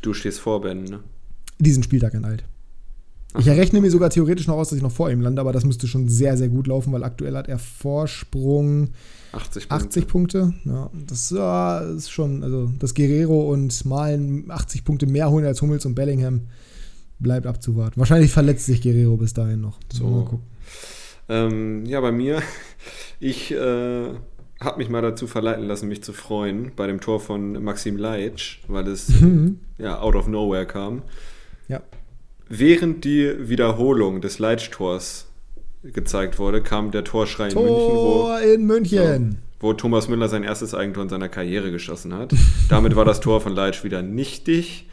Du 0.00 0.14
stehst 0.14 0.40
vor 0.40 0.62
Ben, 0.62 0.84
ne? 0.84 1.00
Diesen 1.58 1.82
Spieltag 1.82 2.14
enteilt. 2.14 2.44
Ich 3.38 3.46
errechne 3.46 3.80
mir 3.80 3.90
sogar 3.90 4.10
theoretisch 4.10 4.46
noch 4.46 4.56
aus, 4.56 4.68
dass 4.68 4.76
ich 4.76 4.82
noch 4.82 4.92
vor 4.92 5.10
ihm 5.10 5.20
lande, 5.20 5.40
aber 5.40 5.52
das 5.52 5.64
müsste 5.64 5.88
schon 5.88 6.08
sehr, 6.08 6.36
sehr 6.36 6.48
gut 6.48 6.66
laufen, 6.66 6.92
weil 6.92 7.02
aktuell 7.02 7.36
hat 7.36 7.48
er 7.48 7.58
Vorsprung 7.58 8.90
80 9.32 9.68
Punkte. 9.68 9.86
80 9.86 10.06
Punkte. 10.06 10.54
Ja, 10.64 10.90
das 11.06 11.30
ja, 11.30 11.78
ist 11.80 12.10
schon, 12.10 12.44
also 12.44 12.70
das 12.78 12.94
Guerrero 12.94 13.52
und 13.52 13.84
Malen 13.84 14.50
80 14.50 14.84
Punkte 14.84 15.06
mehr 15.06 15.30
holen 15.30 15.44
als 15.44 15.60
Hummels 15.62 15.84
und 15.84 15.94
Bellingham 15.94 16.42
bleibt 17.18 17.46
abzuwarten. 17.46 17.98
Wahrscheinlich 17.98 18.30
verletzt 18.30 18.66
sich 18.66 18.82
Guerrero 18.82 19.16
bis 19.16 19.34
dahin 19.34 19.60
noch. 19.60 19.78
So. 19.92 20.06
Mal 20.06 20.24
gucken. 20.24 20.46
Ähm, 21.28 21.86
ja, 21.86 22.00
bei 22.00 22.12
mir, 22.12 22.42
ich 23.20 23.52
äh, 23.52 24.10
habe 24.60 24.78
mich 24.78 24.88
mal 24.88 25.02
dazu 25.02 25.26
verleiten 25.26 25.66
lassen, 25.66 25.88
mich 25.88 26.02
zu 26.02 26.12
freuen 26.12 26.72
bei 26.76 26.86
dem 26.86 27.00
Tor 27.00 27.20
von 27.20 27.62
Maxim 27.62 27.96
Leitsch, 27.96 28.60
weil 28.68 28.86
es 28.88 29.08
mhm. 29.20 29.58
ja 29.78 30.00
out 30.00 30.14
of 30.14 30.28
nowhere 30.28 30.66
kam. 30.66 31.02
Ja. 31.68 31.80
Während 32.48 33.04
die 33.04 33.48
Wiederholung 33.48 34.20
des 34.20 34.38
Leitstors 34.38 35.26
gezeigt 35.82 36.38
wurde, 36.38 36.62
kam 36.62 36.90
der 36.90 37.04
Torschrei 37.04 37.48
in 37.48 37.54
München, 37.54 37.70
wo, 37.70 38.36
in 38.54 38.66
München. 38.66 39.30
So, 39.60 39.66
wo 39.66 39.72
Thomas 39.72 40.08
Müller 40.08 40.28
sein 40.28 40.42
erstes 40.42 40.74
Eigentor 40.74 41.04
in 41.04 41.08
seiner 41.08 41.28
Karriere 41.28 41.70
geschossen 41.70 42.14
hat. 42.14 42.34
Damit 42.68 42.96
war 42.96 43.04
das 43.04 43.20
Tor 43.20 43.40
von 43.40 43.54
Leitsch 43.54 43.84
wieder 43.84 44.02
nichtig. 44.02 44.88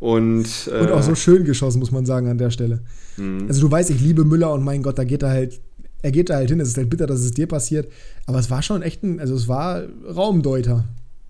Und, 0.00 0.46
äh, 0.70 0.80
und 0.80 0.92
auch 0.92 1.02
so 1.02 1.14
schön 1.14 1.44
geschossen, 1.44 1.78
muss 1.78 1.92
man 1.92 2.04
sagen, 2.04 2.28
an 2.28 2.38
der 2.38 2.50
Stelle. 2.50 2.80
Mh. 3.16 3.46
Also 3.48 3.62
du 3.62 3.70
weißt, 3.70 3.90
ich 3.90 4.00
liebe 4.00 4.24
Müller 4.24 4.52
und 4.52 4.64
mein 4.64 4.82
Gott, 4.82 4.98
da 4.98 5.04
geht 5.04 5.22
er 5.22 5.30
halt, 5.30 5.60
er 6.02 6.10
geht 6.10 6.30
da 6.30 6.34
halt 6.34 6.50
hin. 6.50 6.60
Es 6.60 6.68
ist 6.68 6.76
halt 6.76 6.90
bitter, 6.90 7.06
dass 7.06 7.20
es 7.20 7.32
dir 7.32 7.46
passiert. 7.46 7.90
Aber 8.26 8.38
es 8.38 8.50
war 8.50 8.62
schon 8.62 8.82
echt 8.82 9.02
ein, 9.02 9.20
also 9.20 9.34
es 9.34 9.48
war 9.48 9.82
Raumdeuter. 10.06 10.84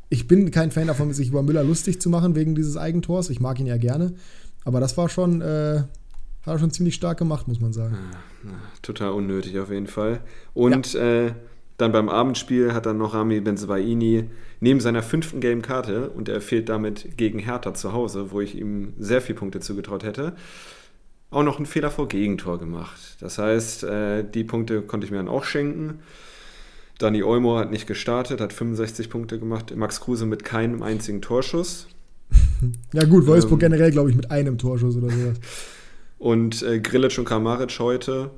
Ich 0.09 0.29
bin 0.29 0.51
kein 0.51 0.71
Fan 0.71 0.87
davon, 0.87 1.13
sich 1.13 1.29
über 1.29 1.43
Müller 1.43 1.63
lustig 1.63 2.01
zu 2.01 2.09
machen 2.09 2.35
wegen 2.35 2.55
dieses 2.55 2.77
Eigentors. 2.77 3.31
Ich 3.31 3.41
mag 3.41 3.59
ihn 3.61 3.67
ja 3.67 3.77
gerne. 3.77 4.15
Aber 4.65 4.81
das 4.81 4.97
war 4.97 5.09
schon, 5.09 5.41
äh, 5.41 5.83
hat 6.43 6.55
er 6.55 6.59
schon 6.59 6.71
ziemlich 6.71 6.95
stark 6.95 7.19
gemacht, 7.19 7.49
muss 7.49 7.61
man 7.61 7.73
sagen. 7.73 7.97
Ja, 8.45 8.51
total 8.83 9.11
unnötig 9.11 9.59
auf 9.59 9.71
jeden 9.71 9.87
Fall. 9.87 10.21
Und 10.53 10.95
ja. 10.95 11.27
äh, 11.27 11.33
dann 11.77 11.93
beim 11.93 12.09
Abendspiel 12.09 12.73
hat 12.73 12.87
dann 12.87 12.99
noch 12.99 13.15
Rami 13.15 13.41
Benzebaini 13.41 14.31
neben 14.61 14.81
seiner 14.81 15.03
fünften 15.03 15.41
gelben 15.41 15.63
Karte 15.63 16.11
und 16.11 16.29
er 16.29 16.41
fehlt 16.41 16.69
damit 16.69 17.17
gegen 17.17 17.39
Hertha 17.39 17.75
zu 17.75 17.93
Hause, 17.93 18.31
wo 18.31 18.41
ich 18.41 18.57
ihm 18.57 18.95
sehr 18.99 19.21
viele 19.21 19.39
Punkte 19.39 19.61
zugetraut 19.61 20.05
hätte, 20.05 20.35
auch 21.31 21.43
noch 21.43 21.57
einen 21.57 21.67
Fehler 21.67 21.91
vor 21.91 22.09
Gegentor 22.09 22.59
gemacht. 22.59 23.17
Das 23.21 23.39
heißt, 23.39 23.85
äh, 23.85 24.25
die 24.25 24.45
Punkte 24.45 24.83
konnte 24.83 25.05
ich 25.05 25.11
mir 25.11 25.17
dann 25.19 25.29
auch 25.29 25.45
schenken. 25.45 25.99
Dani 26.99 27.25
Olmo 27.25 27.59
hat 27.59 27.73
nicht 27.73 27.89
gestartet, 27.89 28.41
hat 28.41 28.53
65 28.53 29.11
Punkte 29.11 29.41
gemacht. 29.41 29.75
Max 29.75 30.01
Kruse 30.01 30.27
mit 30.27 30.45
keinem 30.45 30.83
einzigen 30.83 31.23
Torschuss 31.23 31.89
ja, 32.93 33.05
gut, 33.05 33.27
Wolfsburg 33.27 33.63
ähm, 33.63 33.71
generell, 33.71 33.91
glaube 33.91 34.11
ich, 34.11 34.17
mit 34.17 34.31
einem 34.31 34.59
Torschuss 34.59 34.97
oder 34.97 35.11
sowas. 35.11 35.39
Und 36.19 36.63
äh, 36.63 36.81
Grilic 36.81 37.19
und 37.19 37.25
Kramaric 37.25 37.79
heute 37.79 38.31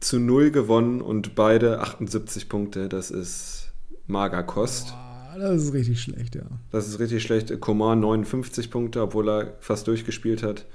zu 0.00 0.18
null 0.18 0.50
gewonnen 0.50 1.00
und 1.00 1.34
beide 1.34 1.80
78 1.80 2.48
Punkte. 2.48 2.88
Das 2.88 3.10
ist 3.10 3.72
Magerkost. 4.06 4.88
Boah, 4.88 5.38
das 5.38 5.62
ist 5.62 5.72
richtig 5.72 6.00
schlecht, 6.00 6.34
ja. 6.34 6.42
Das 6.70 6.88
ist 6.88 6.98
richtig 6.98 7.22
schlecht. 7.22 7.58
Komar 7.60 7.96
59 7.96 8.70
Punkte, 8.70 9.02
obwohl 9.02 9.28
er 9.28 9.54
fast 9.60 9.86
durchgespielt 9.86 10.42
hat. 10.42 10.66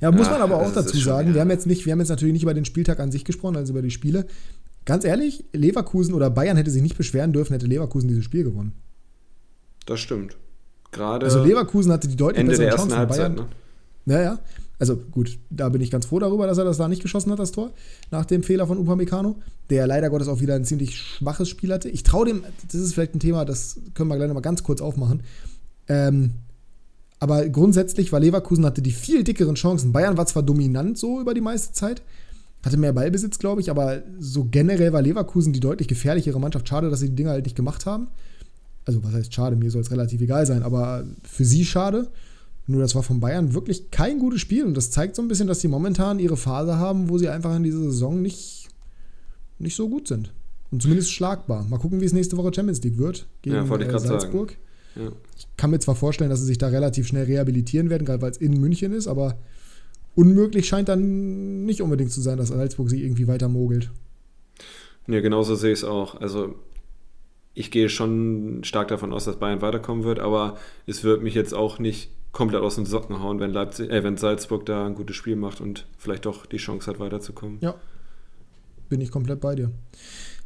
Ja, 0.00 0.10
muss 0.10 0.30
man 0.30 0.40
aber 0.40 0.56
auch 0.56 0.72
dazu 0.72 0.96
sagen, 0.96 1.28
schon, 1.28 1.34
wir 1.34 1.40
haben 1.42 1.50
jetzt 1.50 1.66
nicht, 1.66 1.84
wir 1.84 1.92
haben 1.92 2.00
jetzt 2.00 2.08
natürlich 2.08 2.32
nicht 2.32 2.42
über 2.42 2.54
den 2.54 2.64
Spieltag 2.64 3.00
an 3.00 3.12
sich 3.12 3.24
gesprochen, 3.24 3.56
also 3.56 3.72
über 3.72 3.82
die 3.82 3.90
Spiele. 3.90 4.26
Ganz 4.86 5.04
ehrlich, 5.04 5.44
Leverkusen 5.52 6.14
oder 6.14 6.30
Bayern 6.30 6.56
hätte 6.56 6.70
sich 6.70 6.82
nicht 6.82 6.96
beschweren 6.96 7.32
dürfen, 7.32 7.52
hätte 7.52 7.66
Leverkusen 7.66 8.08
dieses 8.08 8.24
Spiel 8.24 8.44
gewonnen. 8.44 8.72
Das 9.84 10.00
stimmt. 10.00 10.36
Gerade 10.92 11.26
also 11.26 11.44
Leverkusen 11.44 11.92
hatte 11.92 12.08
die 12.08 12.16
deutlich 12.16 12.40
Ende 12.40 12.56
der 12.56 12.68
ersten 12.68 12.96
Halbzeit, 12.96 13.34
ne? 13.34 13.46
Naja, 14.06 14.38
also 14.80 14.96
gut, 14.96 15.38
da 15.50 15.68
bin 15.68 15.82
ich 15.82 15.90
ganz 15.90 16.06
froh 16.06 16.18
darüber, 16.18 16.46
dass 16.46 16.56
er 16.56 16.64
das 16.64 16.78
da 16.78 16.88
nicht 16.88 17.02
geschossen 17.02 17.30
hat, 17.30 17.38
das 17.38 17.52
Tor, 17.52 17.70
nach 18.10 18.24
dem 18.24 18.42
Fehler 18.42 18.66
von 18.66 18.78
Upamecano, 18.78 19.36
der 19.68 19.86
leider 19.86 20.08
Gottes 20.08 20.26
auch 20.26 20.40
wieder 20.40 20.54
ein 20.54 20.64
ziemlich 20.64 20.96
schwaches 20.96 21.50
Spiel 21.50 21.72
hatte. 21.72 21.90
Ich 21.90 22.02
traue 22.02 22.24
dem, 22.24 22.42
das 22.66 22.80
ist 22.80 22.94
vielleicht 22.94 23.14
ein 23.14 23.20
Thema, 23.20 23.44
das 23.44 23.78
können 23.92 24.08
wir 24.08 24.16
gleich 24.16 24.28
nochmal 24.28 24.42
ganz 24.42 24.62
kurz 24.62 24.80
aufmachen. 24.80 25.22
Ähm, 25.86 26.30
aber 27.18 27.46
grundsätzlich 27.50 28.10
war 28.10 28.20
Leverkusen 28.20 28.64
hatte 28.64 28.80
die 28.80 28.92
viel 28.92 29.22
dickeren 29.22 29.54
Chancen. 29.54 29.92
Bayern 29.92 30.16
war 30.16 30.24
zwar 30.24 30.42
dominant 30.42 30.96
so 30.96 31.20
über 31.20 31.34
die 31.34 31.42
meiste 31.42 31.74
Zeit, 31.74 32.00
hatte 32.64 32.78
mehr 32.78 32.94
Ballbesitz, 32.94 33.38
glaube 33.38 33.60
ich, 33.60 33.70
aber 33.70 34.02
so 34.18 34.46
generell 34.50 34.94
war 34.94 35.02
Leverkusen 35.02 35.52
die 35.52 35.60
deutlich 35.60 35.88
gefährlichere 35.88 36.40
Mannschaft. 36.40 36.66
Schade, 36.66 36.88
dass 36.88 37.00
sie 37.00 37.10
die 37.10 37.16
Dinger 37.16 37.32
halt 37.32 37.44
nicht 37.44 37.56
gemacht 37.56 37.84
haben. 37.84 38.08
Also, 38.84 39.02
was 39.04 39.12
heißt 39.12 39.34
schade? 39.34 39.56
Mir 39.56 39.70
soll 39.70 39.82
es 39.82 39.90
relativ 39.90 40.20
egal 40.20 40.46
sein, 40.46 40.62
aber 40.62 41.04
für 41.22 41.44
sie 41.44 41.64
schade. 41.64 42.08
Nur 42.66 42.80
das 42.80 42.94
war 42.94 43.02
von 43.02 43.20
Bayern 43.20 43.52
wirklich 43.52 43.90
kein 43.90 44.18
gutes 44.18 44.40
Spiel 44.40 44.64
und 44.64 44.76
das 44.76 44.90
zeigt 44.90 45.16
so 45.16 45.22
ein 45.22 45.28
bisschen, 45.28 45.48
dass 45.48 45.60
sie 45.60 45.68
momentan 45.68 46.20
ihre 46.20 46.36
Phase 46.36 46.76
haben, 46.76 47.08
wo 47.08 47.18
sie 47.18 47.28
einfach 47.28 47.56
in 47.56 47.64
dieser 47.64 47.80
Saison 47.80 48.22
nicht, 48.22 48.68
nicht 49.58 49.74
so 49.74 49.88
gut 49.88 50.06
sind. 50.06 50.32
Und 50.70 50.80
zumindest 50.80 51.10
schlagbar. 51.12 51.64
Mal 51.68 51.78
gucken, 51.78 52.00
wie 52.00 52.04
es 52.04 52.12
nächste 52.12 52.36
Woche 52.36 52.54
Champions 52.54 52.80
League 52.82 52.96
wird 52.96 53.26
gegen 53.42 53.56
ja, 53.56 53.76
äh, 53.76 53.98
Salzburg. 53.98 54.56
Ja. 54.94 55.10
Ich 55.36 55.46
kann 55.56 55.70
mir 55.70 55.80
zwar 55.80 55.96
vorstellen, 55.96 56.30
dass 56.30 56.40
sie 56.40 56.46
sich 56.46 56.58
da 56.58 56.68
relativ 56.68 57.08
schnell 57.08 57.24
rehabilitieren 57.24 57.90
werden, 57.90 58.04
gerade 58.04 58.22
weil 58.22 58.30
es 58.30 58.36
in 58.36 58.60
München 58.60 58.92
ist, 58.92 59.08
aber 59.08 59.36
unmöglich 60.14 60.68
scheint 60.68 60.88
dann 60.88 61.64
nicht 61.64 61.82
unbedingt 61.82 62.12
zu 62.12 62.20
sein, 62.20 62.38
dass 62.38 62.48
Salzburg 62.48 62.90
sich 62.90 63.02
irgendwie 63.02 63.26
weiter 63.26 63.48
mogelt. 63.48 63.90
Ja, 65.08 65.20
genauso 65.20 65.56
sehe 65.56 65.72
ich 65.72 65.80
es 65.80 65.84
auch. 65.84 66.20
Also 66.20 66.54
ich 67.54 67.70
gehe 67.70 67.88
schon 67.88 68.62
stark 68.64 68.88
davon 68.88 69.12
aus, 69.12 69.24
dass 69.24 69.36
Bayern 69.36 69.62
weiterkommen 69.62 70.04
wird, 70.04 70.20
aber 70.20 70.56
es 70.86 71.04
wird 71.04 71.22
mich 71.22 71.34
jetzt 71.34 71.54
auch 71.54 71.78
nicht 71.78 72.10
komplett 72.32 72.62
aus 72.62 72.76
den 72.76 72.86
Socken 72.86 73.22
hauen, 73.22 73.40
wenn, 73.40 73.50
Leipzig, 73.50 73.90
äh, 73.90 74.04
wenn 74.04 74.16
Salzburg 74.16 74.64
da 74.66 74.86
ein 74.86 74.94
gutes 74.94 75.16
Spiel 75.16 75.36
macht 75.36 75.60
und 75.60 75.86
vielleicht 75.98 76.26
doch 76.26 76.46
die 76.46 76.58
Chance 76.58 76.88
hat, 76.90 77.00
weiterzukommen. 77.00 77.58
Ja, 77.60 77.74
bin 78.88 79.00
ich 79.00 79.10
komplett 79.10 79.40
bei 79.40 79.54
dir. 79.54 79.70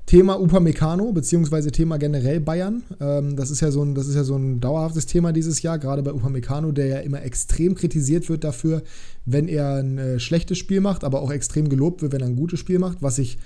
Thema 0.07 0.39
Upamecano, 0.39 1.13
beziehungsweise 1.13 1.73
Thema 1.73 1.97
generell 1.97 2.39
Bayern. 2.41 2.83
Ähm, 3.01 3.37
das, 3.37 3.51
ist 3.51 3.61
ja 3.61 3.71
so 3.71 3.83
ein, 3.83 3.95
das 3.95 4.07
ist 4.07 4.15
ja 4.15 4.25
so 4.25 4.37
ein 4.37 4.61
dauerhaftes 4.61 5.07
Thema 5.07 5.33
dieses 5.33 5.63
Jahr, 5.63 5.79
gerade 5.79 6.03
bei 6.03 6.13
Upamecano, 6.13 6.73
der 6.73 6.87
ja 6.87 6.99
immer 6.99 7.23
extrem 7.23 7.75
kritisiert 7.75 8.29
wird 8.29 8.45
dafür, 8.45 8.83
wenn 9.25 9.49
er 9.49 9.77
ein 9.77 9.99
äh, 9.99 10.19
schlechtes 10.21 10.59
Spiel 10.59 10.81
macht, 10.81 11.05
aber 11.05 11.23
auch 11.23 11.31
extrem 11.31 11.71
gelobt 11.71 12.03
wird, 12.03 12.13
wenn 12.13 12.21
er 12.21 12.27
ein 12.27 12.37
gutes 12.37 12.61
Spiel 12.61 12.79
macht, 12.79 12.99
was 13.01 13.19
ich 13.19 13.39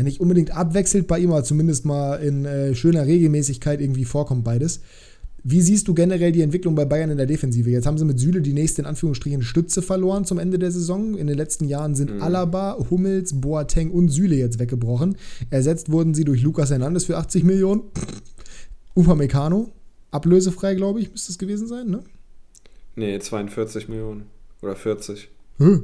ja 0.00 0.04
nicht 0.04 0.20
unbedingt 0.20 0.50
abwechselt 0.50 1.06
bei 1.06 1.18
ihm, 1.18 1.30
aber 1.30 1.44
zumindest 1.44 1.84
mal 1.84 2.16
in 2.16 2.44
äh, 2.44 2.74
schöner 2.74 3.06
Regelmäßigkeit 3.06 3.80
irgendwie 3.80 4.04
vorkommt 4.04 4.44
beides. 4.44 4.80
Wie 5.42 5.62
siehst 5.62 5.88
du 5.88 5.94
generell 5.94 6.32
die 6.32 6.42
Entwicklung 6.42 6.74
bei 6.74 6.84
Bayern 6.84 7.10
in 7.10 7.16
der 7.16 7.26
Defensive? 7.26 7.70
Jetzt 7.70 7.86
haben 7.86 7.96
sie 7.96 8.04
mit 8.04 8.18
Süle 8.18 8.42
die 8.42 8.52
nächste 8.52 8.82
in 8.82 8.86
Anführungsstrichen 8.86 9.42
Stütze 9.42 9.80
verloren 9.80 10.24
zum 10.24 10.38
Ende 10.38 10.58
der 10.58 10.70
Saison. 10.70 11.16
In 11.16 11.26
den 11.26 11.36
letzten 11.36 11.64
Jahren 11.64 11.94
sind 11.94 12.14
mhm. 12.14 12.22
Alaba, 12.22 12.76
Hummels, 12.90 13.40
Boateng 13.40 13.90
und 13.90 14.10
Süle 14.10 14.36
jetzt 14.36 14.58
weggebrochen. 14.58 15.16
Ersetzt 15.48 15.90
wurden 15.90 16.12
sie 16.12 16.24
durch 16.24 16.42
Lucas 16.42 16.70
Hernandez 16.70 17.04
für 17.04 17.16
80 17.16 17.44
Millionen. 17.44 17.82
Upamecano, 18.94 19.70
ablösefrei, 20.10 20.74
glaube 20.74 21.00
ich, 21.00 21.10
müsste 21.10 21.32
es 21.32 21.38
gewesen 21.38 21.66
sein, 21.66 21.88
ne? 21.88 22.02
Nee, 22.96 23.18
42 23.18 23.88
Millionen. 23.88 24.24
Oder 24.60 24.76
40. 24.76 25.30
Hä? 25.58 25.78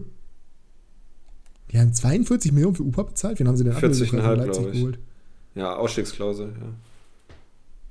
Die 1.72 1.78
haben 1.78 1.92
42 1.92 2.52
Millionen 2.52 2.74
für 2.74 2.84
Upa 2.84 3.02
bezahlt? 3.02 3.40
Wen 3.40 3.48
haben 3.48 3.56
sie 3.56 3.64
denn 3.64 3.72
40,5 3.72 4.44
glaube 4.44 4.70
ich. 4.70 4.80
Geholt? 4.80 4.98
Ja, 5.54 5.74
Ausstiegsklausel, 5.76 6.48
ja. 6.48 6.68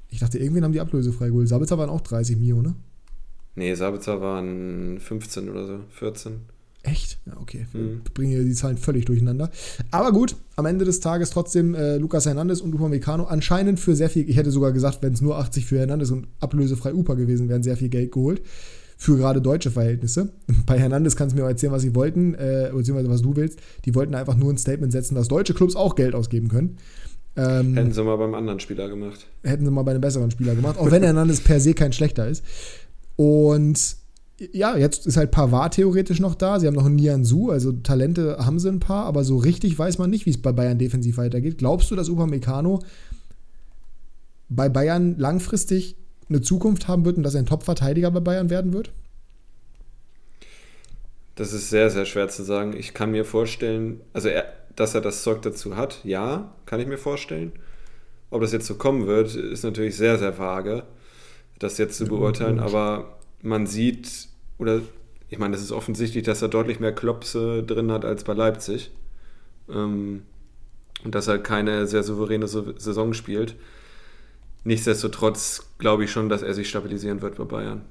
Ich 0.10 0.20
dachte, 0.20 0.38
irgendwen 0.38 0.64
haben 0.64 0.72
die 0.72 0.80
ablösefrei 0.80 1.28
geholt. 1.28 1.48
Sabitzer 1.50 1.78
waren 1.78 1.90
auch 1.90 2.02
30 2.02 2.38
Millionen, 2.38 2.64
ne? 2.64 2.76
Nee, 3.56 3.74
Sabitzer 3.74 4.22
waren 4.22 5.00
15 5.00 5.50
oder 5.50 5.66
so, 5.66 5.80
14. 5.92 6.40
Echt? 6.84 7.18
Ja, 7.26 7.34
okay. 7.38 7.66
Mhm. 7.74 8.02
Bringe 8.14 8.44
die 8.44 8.54
Zahlen 8.54 8.78
völlig 8.78 9.06
durcheinander. 9.06 9.50
Aber 9.92 10.12
gut, 10.12 10.36
am 10.56 10.68
Ende 10.68 10.86
des 10.86 11.00
Tages 11.00 11.32
trotzdem 11.32 11.74
äh, 11.74 11.98
Lukas 11.98 12.28
Hernandez 12.28 12.62
und 12.62 12.76
Upamecano 12.76 13.24
anscheinend 13.24 13.80
für 13.80 13.96
sehr 13.96 14.10
viel, 14.10 14.30
ich 14.30 14.38
hätte 14.38 14.52
sogar 14.52 14.72
gesagt, 14.72 15.00
wenn 15.02 15.14
es 15.14 15.22
nur 15.22 15.38
80 15.38 15.66
für 15.66 15.80
Hernandez 15.80 16.12
und 16.12 16.28
ablösefrei 16.40 16.94
Upa 16.94 17.16
gewesen 17.16 17.50
wären, 17.50 17.64
sehr 17.64 17.78
viel 17.78 17.90
Geld 17.90 18.12
geholt 18.12 18.42
für 18.98 19.18
gerade 19.18 19.42
deutsche 19.42 19.72
Verhältnisse. 19.72 20.30
Bei 20.66 20.80
Hernandez 20.80 21.16
kannst 21.16 21.36
du 21.36 21.40
mir 21.40 21.46
auch 21.46 21.50
erzählen, 21.50 21.72
was 21.72 21.82
sie 21.82 21.96
wollten, 21.96 22.34
äh, 22.36 22.72
beziehungsweise 22.74 23.10
was 23.10 23.22
du 23.22 23.36
willst. 23.36 23.60
Die 23.86 23.96
wollten 23.96 24.16
einfach 24.16 24.36
nur 24.36 24.52
ein 24.52 24.58
Statement 24.58 24.92
setzen, 24.92 25.16
dass 25.16 25.28
deutsche 25.28 25.54
Clubs 25.54 25.76
auch 25.76 25.96
Geld 25.96 26.16
ausgeben 26.16 26.48
können. 26.48 26.78
Ähm, 27.38 27.76
hätten 27.76 27.92
sie 27.92 28.04
mal 28.04 28.16
beim 28.16 28.34
anderen 28.34 28.60
Spieler 28.60 28.88
gemacht. 28.88 29.28
Hätten 29.44 29.66
sie 29.66 29.72
mal 29.72 29.84
bei 29.84 29.92
einem 29.92 30.02
besseren 30.02 30.32
Spieler 30.32 30.56
gemacht, 30.56 30.78
auch 30.78 30.90
wenn 30.90 31.04
Hernandez 31.04 31.42
per 31.42 31.60
se 31.60 31.74
kein 31.74 31.92
schlechter 31.92 32.28
ist. 32.28 32.44
Und 33.18 33.98
ja, 34.52 34.78
jetzt 34.78 35.06
ist 35.06 35.18
halt 35.18 35.32
Pavard 35.32 35.76
theoretisch 35.76 36.20
noch 36.20 36.36
da. 36.36 36.60
Sie 36.60 36.68
haben 36.68 36.76
noch 36.76 36.86
einen 36.86 36.96
Nian 36.96 37.24
Su, 37.24 37.52
also 37.52 37.72
Talente 37.72 38.38
haben 38.40 38.60
sie 38.60 38.70
ein 38.70 38.80
paar, 38.80 39.06
aber 39.06 39.24
so 39.24 39.38
richtig 39.38 39.78
weiß 39.78 39.98
man 39.98 40.10
nicht, 40.10 40.26
wie 40.26 40.32
es 40.32 40.42
bei 40.42 40.52
Bayern 40.52 40.78
defensiv 40.78 41.18
weitergeht. 41.18 41.58
Glaubst 41.58 41.92
du, 41.92 41.96
dass 41.96 42.10
Upamecano 42.10 42.82
bei 44.50 44.70
Bayern 44.70 45.18
langfristig 45.18 45.96
eine 46.30 46.42
Zukunft 46.42 46.88
haben 46.88 47.06
wird 47.06 47.18
und 47.18 47.24
dass 47.24 47.36
er 47.36 47.42
ein 47.42 47.46
Top-Verteidiger 47.46 48.12
bei 48.12 48.20
Bayern 48.20 48.50
werden 48.50 48.74
wird? 48.74 48.92
Das 51.36 51.52
ist 51.52 51.70
sehr, 51.70 51.90
sehr 51.90 52.06
schwer 52.06 52.30
zu 52.30 52.44
sagen. 52.44 52.76
Ich 52.78 52.94
kann 52.94 53.12
mir 53.12 53.26
vorstellen, 53.26 54.02
also 54.14 54.30
er, 54.30 54.46
dass 54.76 54.96
er 54.96 55.02
das 55.02 55.24
Zeug 55.24 55.42
dazu 55.42 55.76
hat, 55.76 56.00
ja, 56.04 56.54
kann 56.66 56.80
ich 56.80 56.88
mir 56.88 56.98
vorstellen. 56.98 57.52
Ob 58.30 58.42
das 58.42 58.54
jetzt 58.54 58.68
so 58.68 58.76
kommen 58.76 59.06
wird, 59.06 59.36
ist 59.36 59.64
natürlich 59.64 59.98
sehr, 59.98 60.18
sehr 60.18 60.38
vage, 60.38 60.84
das 61.60 61.78
jetzt 61.78 61.98
zu 61.98 62.06
beurteilen. 62.06 62.60
Aber 62.60 63.18
man 63.42 63.68
sieht, 63.68 64.30
oder 64.58 64.82
ich 65.30 65.38
meine, 65.38 65.56
es 65.56 65.62
ist 65.62 65.72
offensichtlich, 65.72 66.24
dass 66.24 66.42
er 66.42 66.48
deutlich 66.48 66.80
mehr 66.80 66.94
Klopse 66.94 67.64
drin 67.64 67.92
hat 67.92 68.06
als 68.06 68.24
bei 68.24 68.34
Leipzig. 68.34 68.92
Ähm, 69.70 70.24
und 71.04 71.14
dass 71.14 71.28
er 71.28 71.38
keine 71.38 71.86
sehr 71.88 72.04
souveräne 72.04 72.48
Saison 72.48 73.14
spielt. 73.14 73.56
Nichtsdestotrotz 74.66 75.76
glaube 75.78 76.04
ich 76.04 76.12
schon, 76.12 76.28
dass 76.28 76.42
er 76.42 76.56
sich 76.56 76.68
stabilisieren 76.68 77.22
wird 77.22 77.38
bei 77.38 77.44
Bayern. 77.44 77.86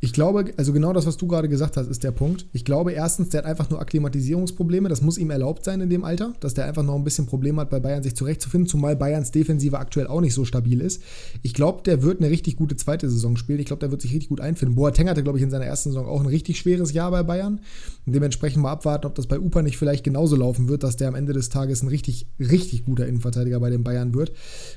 Ich 0.00 0.12
glaube, 0.12 0.52
also 0.58 0.74
genau 0.74 0.92
das, 0.92 1.06
was 1.06 1.16
du 1.16 1.26
gerade 1.26 1.48
gesagt 1.48 1.78
hast, 1.78 1.88
ist 1.88 2.04
der 2.04 2.10
Punkt. 2.10 2.46
Ich 2.52 2.66
glaube 2.66 2.92
erstens, 2.92 3.30
der 3.30 3.38
hat 3.38 3.46
einfach 3.46 3.70
nur 3.70 3.80
Akklimatisierungsprobleme. 3.80 4.90
Das 4.90 5.00
muss 5.00 5.16
ihm 5.16 5.30
erlaubt 5.30 5.64
sein 5.64 5.80
in 5.80 5.88
dem 5.88 6.04
Alter, 6.04 6.34
dass 6.40 6.52
der 6.52 6.66
einfach 6.66 6.82
noch 6.82 6.96
ein 6.96 7.04
bisschen 7.04 7.24
Probleme 7.24 7.62
hat, 7.62 7.70
bei 7.70 7.80
Bayern 7.80 8.02
sich 8.02 8.14
zurechtzufinden, 8.14 8.68
zumal 8.68 8.94
Bayerns 8.94 9.30
Defensive 9.30 9.78
aktuell 9.78 10.06
auch 10.06 10.20
nicht 10.20 10.34
so 10.34 10.44
stabil 10.44 10.82
ist. 10.82 11.02
Ich 11.42 11.54
glaube, 11.54 11.82
der 11.82 12.02
wird 12.02 12.20
eine 12.20 12.30
richtig 12.30 12.56
gute 12.56 12.76
zweite 12.76 13.08
Saison 13.08 13.36
spielen. 13.36 13.58
Ich 13.58 13.66
glaube, 13.66 13.80
der 13.80 13.90
wird 13.90 14.02
sich 14.02 14.12
richtig 14.12 14.28
gut 14.28 14.42
einfinden. 14.42 14.74
Boateng 14.74 15.08
hatte, 15.08 15.22
glaube 15.22 15.38
ich, 15.38 15.44
in 15.44 15.50
seiner 15.50 15.64
ersten 15.64 15.90
Saison 15.90 16.06
auch 16.06 16.20
ein 16.20 16.26
richtig 16.26 16.58
schweres 16.58 16.92
Jahr 16.92 17.10
bei 17.10 17.22
Bayern. 17.22 17.60
Und 18.04 18.12
dementsprechend 18.12 18.62
mal 18.62 18.72
abwarten, 18.72 19.06
ob 19.06 19.14
das 19.14 19.26
bei 19.26 19.40
Upa 19.40 19.62
nicht 19.62 19.78
vielleicht 19.78 20.04
genauso 20.04 20.36
laufen 20.36 20.68
wird, 20.68 20.82
dass 20.82 20.96
der 20.96 21.08
am 21.08 21.14
Ende 21.14 21.32
des 21.32 21.48
Tages 21.48 21.82
ein 21.82 21.88
richtig, 21.88 22.26
richtig 22.38 22.84
guter 22.84 23.06
Innenverteidiger 23.06 23.60
bei 23.60 23.70
den 23.70 23.82
Bayern 23.82 24.14
wird. 24.14 24.32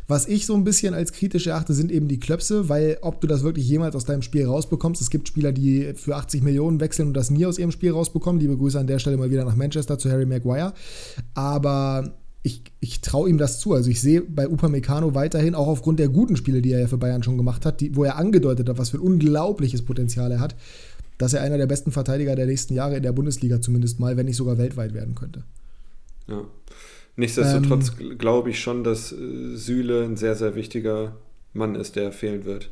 Was 0.08 0.28
ich 0.28 0.46
so 0.46 0.56
ein 0.56 0.64
bisschen 0.64 0.94
als 0.94 1.12
kritisch 1.12 1.48
erachte, 1.48 1.74
sind 1.74 1.92
eben 1.92 2.08
die 2.08 2.20
Klöpse, 2.20 2.70
weil 2.70 2.98
ob 3.02 3.20
du 3.20 3.28
das 3.28 3.44
wirklich 3.44 3.68
jemals 3.68 3.96
aus 3.96 4.06
deinem 4.06 4.22
Spiel 4.22 4.46
rausbekommst, 4.46 5.09
es 5.10 5.12
gibt 5.12 5.28
Spieler, 5.28 5.52
die 5.52 5.94
für 5.96 6.16
80 6.16 6.44
Millionen 6.44 6.80
wechseln 6.80 7.08
und 7.08 7.14
das 7.16 7.32
nie 7.32 7.44
aus 7.48 7.58
ihrem 7.58 7.72
Spiel 7.72 7.92
rausbekommen. 7.92 8.40
Liebe 8.40 8.56
Grüße 8.56 8.80
an 8.80 8.86
der 8.86 9.00
Stelle 9.00 9.18
mal 9.18 9.32
wieder 9.32 9.44
nach 9.44 9.56
Manchester 9.56 9.98
zu 9.98 10.12
Harry 10.12 10.28
Maguire. 10.28 10.72
Aber 11.34 12.14
ich, 12.44 12.62
ich 12.80 13.02
traue 13.02 13.28
ihm 13.28 13.40
das 13.40 13.60
zu. 13.60 13.74
Also 13.74 13.90
ich 13.90 14.02
sehe 14.02 14.22
bei 14.22 14.48
Upamecano 14.48 15.16
weiterhin, 15.16 15.56
auch 15.56 15.66
aufgrund 15.66 15.98
der 15.98 16.10
guten 16.10 16.36
Spiele, 16.36 16.62
die 16.62 16.72
er 16.74 16.82
ja 16.82 16.88
für 16.88 17.00
Bayern 17.00 17.24
schon 17.24 17.38
gemacht 17.38 17.66
hat, 17.66 17.82
die, 17.82 17.96
wo 17.96 18.04
er 18.04 18.18
angedeutet 18.18 18.70
hat, 18.70 18.78
was 18.78 18.92
für 18.92 18.98
ein 18.98 19.02
unglaubliches 19.02 19.82
Potenzial 19.82 20.32
er 20.32 20.42
hat, 20.42 20.56
dass 21.18 21.34
er 21.34 21.42
einer 21.42 21.58
der 21.58 21.66
besten 21.66 21.92
Verteidiger 21.92 22.36
der 22.36 22.46
nächsten 22.46 22.76
Jahre 22.76 22.98
in 22.98 23.02
der 23.02 23.12
Bundesliga 23.12 23.60
zumindest 23.62 24.00
mal, 24.00 24.16
wenn 24.16 24.28
nicht 24.28 24.38
sogar 24.38 24.60
weltweit 24.60 24.94
werden 24.94 25.16
könnte. 25.16 25.44
Ja. 26.28 26.44
Nichtsdestotrotz 27.16 27.94
ähm, 28.00 28.20
glaube 28.20 28.52
ich 28.52 28.60
schon, 28.60 28.84
dass 28.84 29.12
äh, 29.12 29.56
Süle 29.56 30.04
ein 30.04 30.18
sehr, 30.18 30.36
sehr 30.36 30.54
wichtiger 30.54 31.16
Mann 31.54 31.74
ist, 31.74 31.96
der 31.96 32.12
fehlen 32.12 32.46
wird 32.46 32.70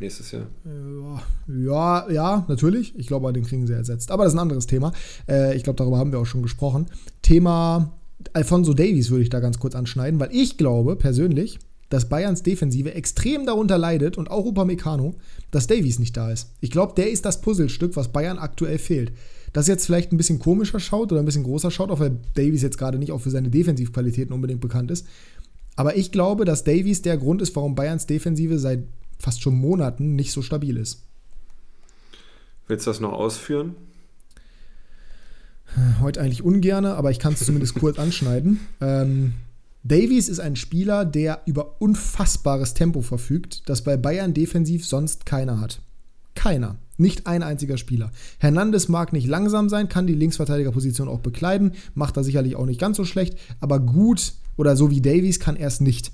nächstes 0.00 0.30
Jahr. 0.32 0.46
Ja, 1.48 2.10
ja, 2.10 2.44
natürlich. 2.48 2.94
Ich 2.98 3.06
glaube, 3.06 3.32
den 3.32 3.44
kriegen 3.44 3.66
sie 3.66 3.72
ersetzt. 3.72 4.10
Aber 4.10 4.24
das 4.24 4.32
ist 4.32 4.38
ein 4.38 4.42
anderes 4.42 4.66
Thema. 4.66 4.92
Äh, 5.28 5.56
ich 5.56 5.64
glaube, 5.64 5.76
darüber 5.76 5.98
haben 5.98 6.12
wir 6.12 6.18
auch 6.18 6.26
schon 6.26 6.42
gesprochen. 6.42 6.86
Thema 7.22 7.92
Alfonso 8.32 8.74
Davies 8.74 9.10
würde 9.10 9.22
ich 9.22 9.30
da 9.30 9.40
ganz 9.40 9.58
kurz 9.58 9.74
anschneiden, 9.74 10.20
weil 10.20 10.30
ich 10.32 10.56
glaube 10.56 10.96
persönlich, 10.96 11.58
dass 11.88 12.08
Bayerns 12.08 12.42
Defensive 12.42 12.94
extrem 12.94 13.46
darunter 13.46 13.78
leidet 13.78 14.18
und 14.18 14.30
auch 14.30 14.44
Upamecano, 14.44 15.14
dass 15.50 15.66
Davies 15.66 15.98
nicht 15.98 16.16
da 16.16 16.30
ist. 16.30 16.50
Ich 16.60 16.70
glaube, 16.70 16.94
der 16.96 17.10
ist 17.10 17.24
das 17.24 17.40
Puzzlestück, 17.40 17.94
was 17.96 18.08
Bayern 18.08 18.38
aktuell 18.38 18.78
fehlt. 18.78 19.12
Das 19.52 19.68
jetzt 19.68 19.86
vielleicht 19.86 20.12
ein 20.12 20.16
bisschen 20.16 20.38
komischer 20.38 20.80
schaut 20.80 21.12
oder 21.12 21.22
ein 21.22 21.24
bisschen 21.24 21.44
großer 21.44 21.70
schaut, 21.70 21.90
auch 21.90 22.00
weil 22.00 22.18
Davies 22.34 22.62
jetzt 22.62 22.78
gerade 22.78 22.98
nicht 22.98 23.12
auch 23.12 23.20
für 23.20 23.30
seine 23.30 23.50
Defensivqualitäten 23.50 24.34
unbedingt 24.34 24.60
bekannt 24.60 24.90
ist. 24.90 25.06
Aber 25.76 25.96
ich 25.96 26.10
glaube, 26.10 26.44
dass 26.44 26.64
Davies 26.64 27.02
der 27.02 27.16
Grund 27.18 27.40
ist, 27.40 27.54
warum 27.54 27.74
Bayerns 27.74 28.06
Defensive 28.06 28.58
seit 28.58 28.80
fast 29.18 29.42
schon 29.42 29.56
Monaten 29.56 30.16
nicht 30.16 30.32
so 30.32 30.42
stabil 30.42 30.76
ist. 30.76 31.02
Willst 32.68 32.86
du 32.86 32.90
das 32.90 33.00
noch 33.00 33.12
ausführen? 33.12 33.74
Heute 36.00 36.20
eigentlich 36.20 36.42
ungerne, 36.42 36.94
aber 36.94 37.10
ich 37.10 37.18
kann 37.18 37.34
es 37.34 37.44
zumindest 37.44 37.74
kurz 37.78 37.98
anschneiden. 37.98 38.60
Ähm, 38.80 39.34
Davies 39.84 40.28
ist 40.28 40.40
ein 40.40 40.56
Spieler, 40.56 41.04
der 41.04 41.42
über 41.46 41.80
unfassbares 41.80 42.74
Tempo 42.74 43.02
verfügt, 43.02 43.68
das 43.68 43.82
bei 43.82 43.96
Bayern 43.96 44.34
defensiv 44.34 44.84
sonst 44.86 45.26
keiner 45.26 45.60
hat. 45.60 45.80
Keiner. 46.34 46.76
Nicht 46.98 47.26
ein 47.26 47.42
einziger 47.42 47.76
Spieler. 47.76 48.10
Hernandez 48.38 48.88
mag 48.88 49.12
nicht 49.12 49.26
langsam 49.26 49.68
sein, 49.68 49.88
kann 49.88 50.06
die 50.06 50.14
Linksverteidigerposition 50.14 51.08
auch 51.08 51.20
bekleiden, 51.20 51.72
macht 51.94 52.16
da 52.16 52.22
sicherlich 52.22 52.56
auch 52.56 52.66
nicht 52.66 52.80
ganz 52.80 52.96
so 52.96 53.04
schlecht, 53.04 53.36
aber 53.60 53.78
gut 53.80 54.32
oder 54.56 54.76
so 54.76 54.90
wie 54.90 55.02
Davies 55.02 55.38
kann 55.38 55.56
er 55.56 55.68
es 55.68 55.80
nicht. 55.80 56.12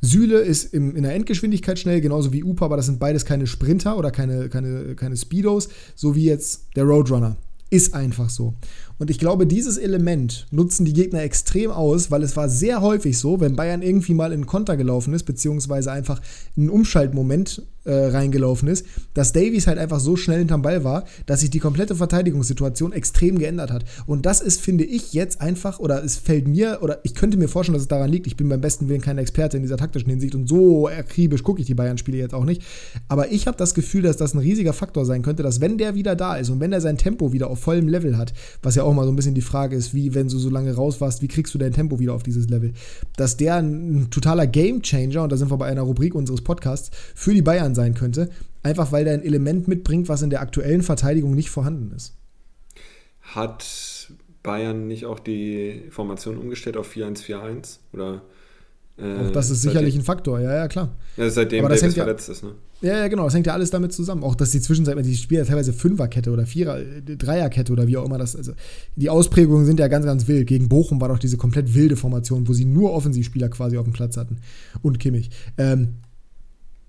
Süle 0.00 0.40
ist 0.40 0.74
im, 0.74 0.94
in 0.94 1.02
der 1.02 1.14
Endgeschwindigkeit 1.14 1.78
schnell, 1.78 2.00
genauso 2.00 2.32
wie 2.32 2.44
Upa, 2.44 2.66
aber 2.66 2.76
das 2.76 2.86
sind 2.86 2.98
beides 2.98 3.24
keine 3.24 3.46
Sprinter 3.46 3.96
oder 3.96 4.10
keine, 4.10 4.48
keine, 4.48 4.94
keine 4.94 5.16
Speedos, 5.16 5.68
so 5.94 6.14
wie 6.14 6.24
jetzt 6.24 6.68
der 6.76 6.84
Roadrunner. 6.84 7.36
Ist 7.68 7.94
einfach 7.94 8.30
so. 8.30 8.54
Und 8.98 9.10
ich 9.10 9.18
glaube, 9.18 9.46
dieses 9.46 9.76
Element 9.76 10.46
nutzen 10.50 10.84
die 10.84 10.92
Gegner 10.92 11.22
extrem 11.22 11.70
aus, 11.70 12.10
weil 12.10 12.22
es 12.22 12.36
war 12.36 12.48
sehr 12.48 12.80
häufig 12.80 13.18
so, 13.18 13.40
wenn 13.40 13.56
Bayern 13.56 13.82
irgendwie 13.82 14.14
mal 14.14 14.32
in 14.32 14.46
Konter 14.46 14.76
gelaufen 14.76 15.12
ist, 15.12 15.24
beziehungsweise 15.24 15.92
einfach 15.92 16.20
einen 16.56 16.70
Umschaltmoment 16.70 17.62
äh, 17.86 18.06
reingelaufen 18.06 18.68
ist, 18.68 18.84
dass 19.14 19.32
Davies 19.32 19.66
halt 19.66 19.78
einfach 19.78 20.00
so 20.00 20.16
schnell 20.16 20.38
hinterm 20.38 20.62
Ball 20.62 20.82
war, 20.84 21.04
dass 21.26 21.40
sich 21.40 21.50
die 21.50 21.60
komplette 21.60 21.94
Verteidigungssituation 21.94 22.92
extrem 22.92 23.38
geändert 23.38 23.70
hat. 23.70 23.84
Und 24.06 24.26
das 24.26 24.40
ist, 24.40 24.60
finde 24.60 24.84
ich, 24.84 25.12
jetzt 25.12 25.40
einfach, 25.40 25.78
oder 25.78 26.02
es 26.02 26.16
fällt 26.16 26.48
mir, 26.48 26.78
oder 26.82 26.98
ich 27.04 27.14
könnte 27.14 27.36
mir 27.36 27.48
vorstellen, 27.48 27.74
dass 27.74 27.82
es 27.82 27.88
daran 27.88 28.10
liegt, 28.10 28.26
ich 28.26 28.36
bin 28.36 28.48
beim 28.48 28.60
besten 28.60 28.88
Willen 28.88 29.00
kein 29.00 29.18
Experte 29.18 29.56
in 29.56 29.62
dieser 29.62 29.76
taktischen 29.76 30.10
Hinsicht 30.10 30.34
und 30.34 30.48
so 30.48 30.88
akribisch 30.88 31.42
gucke 31.42 31.60
ich 31.60 31.66
die 31.66 31.74
Bayern-Spiele 31.74 32.18
jetzt 32.18 32.34
auch 32.34 32.44
nicht. 32.44 32.62
Aber 33.08 33.30
ich 33.30 33.46
habe 33.46 33.56
das 33.56 33.74
Gefühl, 33.74 34.02
dass 34.02 34.16
das 34.16 34.34
ein 34.34 34.40
riesiger 34.40 34.72
Faktor 34.72 35.04
sein 35.04 35.22
könnte, 35.22 35.42
dass 35.42 35.60
wenn 35.60 35.78
der 35.78 35.94
wieder 35.94 36.16
da 36.16 36.36
ist 36.36 36.50
und 36.50 36.60
wenn 36.60 36.72
er 36.72 36.80
sein 36.80 36.98
Tempo 36.98 37.32
wieder 37.32 37.48
auf 37.48 37.60
vollem 37.60 37.88
Level 37.88 38.18
hat, 38.18 38.32
was 38.62 38.74
ja 38.74 38.82
auch 38.86 38.94
mal 38.94 39.04
so 39.04 39.12
ein 39.12 39.16
bisschen 39.16 39.34
die 39.34 39.42
Frage 39.42 39.76
ist, 39.76 39.92
wie, 39.94 40.14
wenn 40.14 40.28
du 40.28 40.38
so 40.38 40.48
lange 40.48 40.74
raus 40.74 41.00
warst, 41.00 41.20
wie 41.22 41.28
kriegst 41.28 41.52
du 41.54 41.58
dein 41.58 41.72
Tempo 41.72 41.98
wieder 41.98 42.14
auf 42.14 42.22
dieses 42.22 42.48
Level? 42.48 42.72
Dass 43.16 43.36
der 43.36 43.56
ein 43.56 44.08
totaler 44.10 44.46
Gamechanger, 44.46 45.22
und 45.22 45.32
da 45.32 45.36
sind 45.36 45.50
wir 45.50 45.58
bei 45.58 45.66
einer 45.66 45.82
Rubrik 45.82 46.14
unseres 46.14 46.42
Podcasts, 46.42 46.90
für 47.14 47.34
die 47.34 47.42
Bayern 47.42 47.74
sein 47.74 47.94
könnte, 47.94 48.30
einfach 48.62 48.92
weil 48.92 49.04
der 49.04 49.14
ein 49.14 49.22
Element 49.22 49.68
mitbringt, 49.68 50.08
was 50.08 50.22
in 50.22 50.30
der 50.30 50.40
aktuellen 50.40 50.82
Verteidigung 50.82 51.34
nicht 51.34 51.50
vorhanden 51.50 51.92
ist. 51.94 52.14
Hat 53.20 54.12
Bayern 54.42 54.86
nicht 54.86 55.04
auch 55.04 55.18
die 55.18 55.82
Formation 55.90 56.38
umgestellt 56.38 56.76
auf 56.76 56.94
4-1-4-1? 56.94 57.78
Oder 57.92 58.22
auch 58.98 59.30
das 59.30 59.50
ist 59.50 59.60
sicherlich 59.60 59.94
ein 59.94 60.00
Faktor, 60.00 60.40
ja, 60.40 60.54
ja, 60.54 60.68
klar. 60.68 60.96
Ja, 61.18 61.28
seitdem 61.28 61.60
Aber 61.60 61.68
das 61.68 61.80
Davis 61.80 61.96
ja, 61.96 62.04
verletzt 62.04 62.30
ist, 62.30 62.42
ne? 62.42 62.52
Ja, 62.80 62.96
ja, 62.98 63.08
genau, 63.08 63.24
das 63.24 63.34
hängt 63.34 63.46
ja 63.46 63.52
alles 63.52 63.70
damit 63.70 63.92
zusammen. 63.92 64.22
Auch, 64.22 64.34
dass 64.34 64.52
die 64.52 64.60
Zwischenzeit, 64.60 64.96
die 65.04 65.16
spielen 65.16 65.44
ja 65.44 65.46
teilweise 65.46 65.74
Fünferkette 65.74 66.30
oder 66.30 66.46
Vierer, 66.46 66.78
Dreierkette 67.02 67.72
oder 67.72 67.86
wie 67.86 67.98
auch 67.98 68.06
immer 68.06 68.16
das, 68.16 68.34
also 68.34 68.52
die 68.96 69.10
Ausprägungen 69.10 69.66
sind 69.66 69.80
ja 69.80 69.88
ganz, 69.88 70.06
ganz 70.06 70.28
wild. 70.28 70.46
Gegen 70.46 70.70
Bochum 70.70 71.00
war 71.00 71.08
doch 71.08 71.18
diese 71.18 71.36
komplett 71.36 71.74
wilde 71.74 71.96
Formation, 71.96 72.48
wo 72.48 72.54
sie 72.54 72.64
nur 72.64 72.92
Offensivspieler 72.92 73.50
quasi 73.50 73.76
auf 73.76 73.84
dem 73.84 73.92
Platz 73.92 74.16
hatten. 74.16 74.38
Und 74.80 74.98
Kimmich. 74.98 75.30
Ähm, 75.58 75.96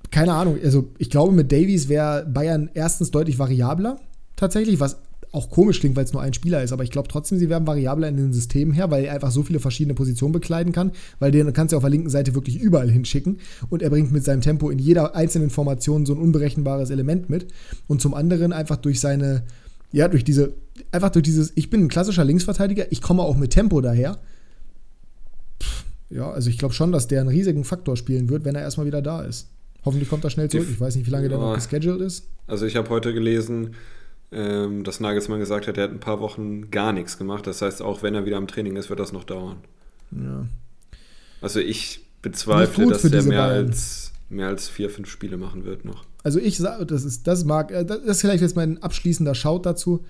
keine 0.10 0.34
Ahnung, 0.34 0.58
also 0.64 0.90
ich 0.98 1.10
glaube, 1.10 1.34
mit 1.34 1.52
Davies 1.52 1.90
wäre 1.90 2.26
Bayern 2.26 2.70
erstens 2.74 3.12
deutlich 3.12 3.38
variabler, 3.38 4.00
tatsächlich, 4.38 4.80
was 4.80 4.98
auch 5.38 5.50
komisch 5.50 5.80
klingt, 5.80 5.96
weil 5.96 6.04
es 6.04 6.14
nur 6.14 6.22
ein 6.22 6.34
Spieler 6.34 6.64
ist, 6.64 6.72
aber 6.72 6.84
ich 6.84 6.92
glaube 6.92 7.08
trotzdem, 7.08 7.38
sie 7.38 7.50
werden 7.50 7.68
variabler 7.68 8.08
in 8.10 8.18
den 8.18 8.34
Systemen 8.34 8.74
her, 8.74 8.92
weil 8.92 9.06
er 9.06 9.14
einfach 9.14 9.32
so 9.32 9.44
viele 9.44 9.60
verschiedene 9.60 9.94
Positionen 9.94 10.34
bekleiden 10.34 10.74
kann, 10.74 10.92
weil 11.20 11.32
den 11.32 11.54
kannst 11.54 11.72
du 11.72 11.78
auf 11.78 11.84
der 11.84 11.90
linken 11.90 12.10
Seite 12.10 12.36
wirklich 12.36 12.60
überall 12.60 12.90
hinschicken 12.90 13.40
und 13.70 13.82
er 13.82 13.90
bringt 13.90 14.12
mit 14.12 14.24
seinem 14.24 14.42
Tempo 14.42 14.70
in 14.70 14.80
jeder 14.80 15.16
einzelnen 15.16 15.50
Formation 15.50 16.06
so 16.06 16.14
ein 16.14 16.20
unberechenbares 16.20 16.90
Element 16.90 17.30
mit 17.30 17.48
und 17.88 18.02
zum 18.02 18.14
anderen 18.14 18.52
einfach 18.52 18.78
durch 18.78 19.00
seine, 19.00 19.44
ja, 19.92 20.08
durch 20.08 20.24
diese, 20.24 20.54
einfach 20.92 21.12
durch 21.12 21.24
dieses, 21.24 21.54
ich 21.56 21.70
bin 21.70 21.86
ein 21.86 21.90
klassischer 21.90 22.26
Linksverteidiger, 22.26 22.92
ich 22.92 23.02
komme 23.02 23.22
auch 23.22 23.38
mit 23.38 23.52
Tempo 23.52 23.80
daher. 23.82 24.18
ja, 26.10 26.30
also 26.32 26.50
ich 26.50 26.58
glaube 26.58 26.74
schon, 26.74 26.92
dass 26.92 27.08
der 27.08 27.22
einen 27.22 27.30
riesigen 27.30 27.64
Faktor 27.64 27.96
spielen 27.96 28.30
wird, 28.30 28.44
wenn 28.44 28.56
er 28.56 28.62
erstmal 28.62 28.88
wieder 28.88 29.02
da 29.02 29.22
ist. 29.22 29.48
Hoffentlich 29.86 30.10
kommt 30.10 30.24
er 30.26 30.30
schnell 30.30 30.50
zurück. 30.50 30.68
Ich 30.70 30.82
weiß 30.82 30.96
nicht, 30.96 31.06
wie 31.06 31.12
lange 31.12 31.30
der 31.30 31.38
noch 31.38 31.56
gescheduled 31.56 32.02
ist. 32.02 32.28
Also 32.46 32.66
ich 32.66 32.76
habe 32.76 32.90
heute 32.90 33.14
gelesen, 33.14 33.76
ähm, 34.32 34.84
dass 34.84 35.00
Nagelsmann 35.00 35.40
gesagt 35.40 35.68
hat, 35.68 35.78
er 35.78 35.86
hat 35.86 35.92
ein 35.92 36.00
paar 36.00 36.20
Wochen 36.20 36.70
gar 36.70 36.92
nichts 36.92 37.18
gemacht. 37.18 37.48
Das 37.48 37.62
heißt, 37.62 37.82
auch 37.82 38.04
wenn 38.04 38.16
er 38.16 38.26
wieder 38.26 38.38
am 38.38 38.48
Training 38.48 38.76
ist, 38.76 38.90
wird 38.90 39.00
das 39.00 39.14
noch 39.14 39.24
dauern. 39.24 39.58
Ja. 40.12 40.48
Also 41.42 41.60
ich 41.60 42.06
bezweifle, 42.22 42.88
dass 42.88 43.06
er 43.06 43.24
mehr 43.24 43.44
als, 43.44 44.12
mehr 44.30 44.48
als 44.48 44.68
vier, 44.70 44.90
fünf 44.90 45.10
Spiele 45.10 45.38
machen 45.38 45.66
wird 45.66 45.86
noch. 45.86 46.04
Also 46.24 46.40
ich 46.40 46.58
sage, 46.58 46.86
das 46.86 47.06
ist, 47.06 47.28
das 47.28 47.46
mag, 47.46 47.72
äh, 47.72 47.86
das 47.86 48.00
ist 48.00 48.22
vielleicht 48.22 48.42
jetzt 48.42 48.56
mein 48.56 48.82
abschließender 48.84 49.36
Schaut 49.36 49.66
dazu. 49.66 50.04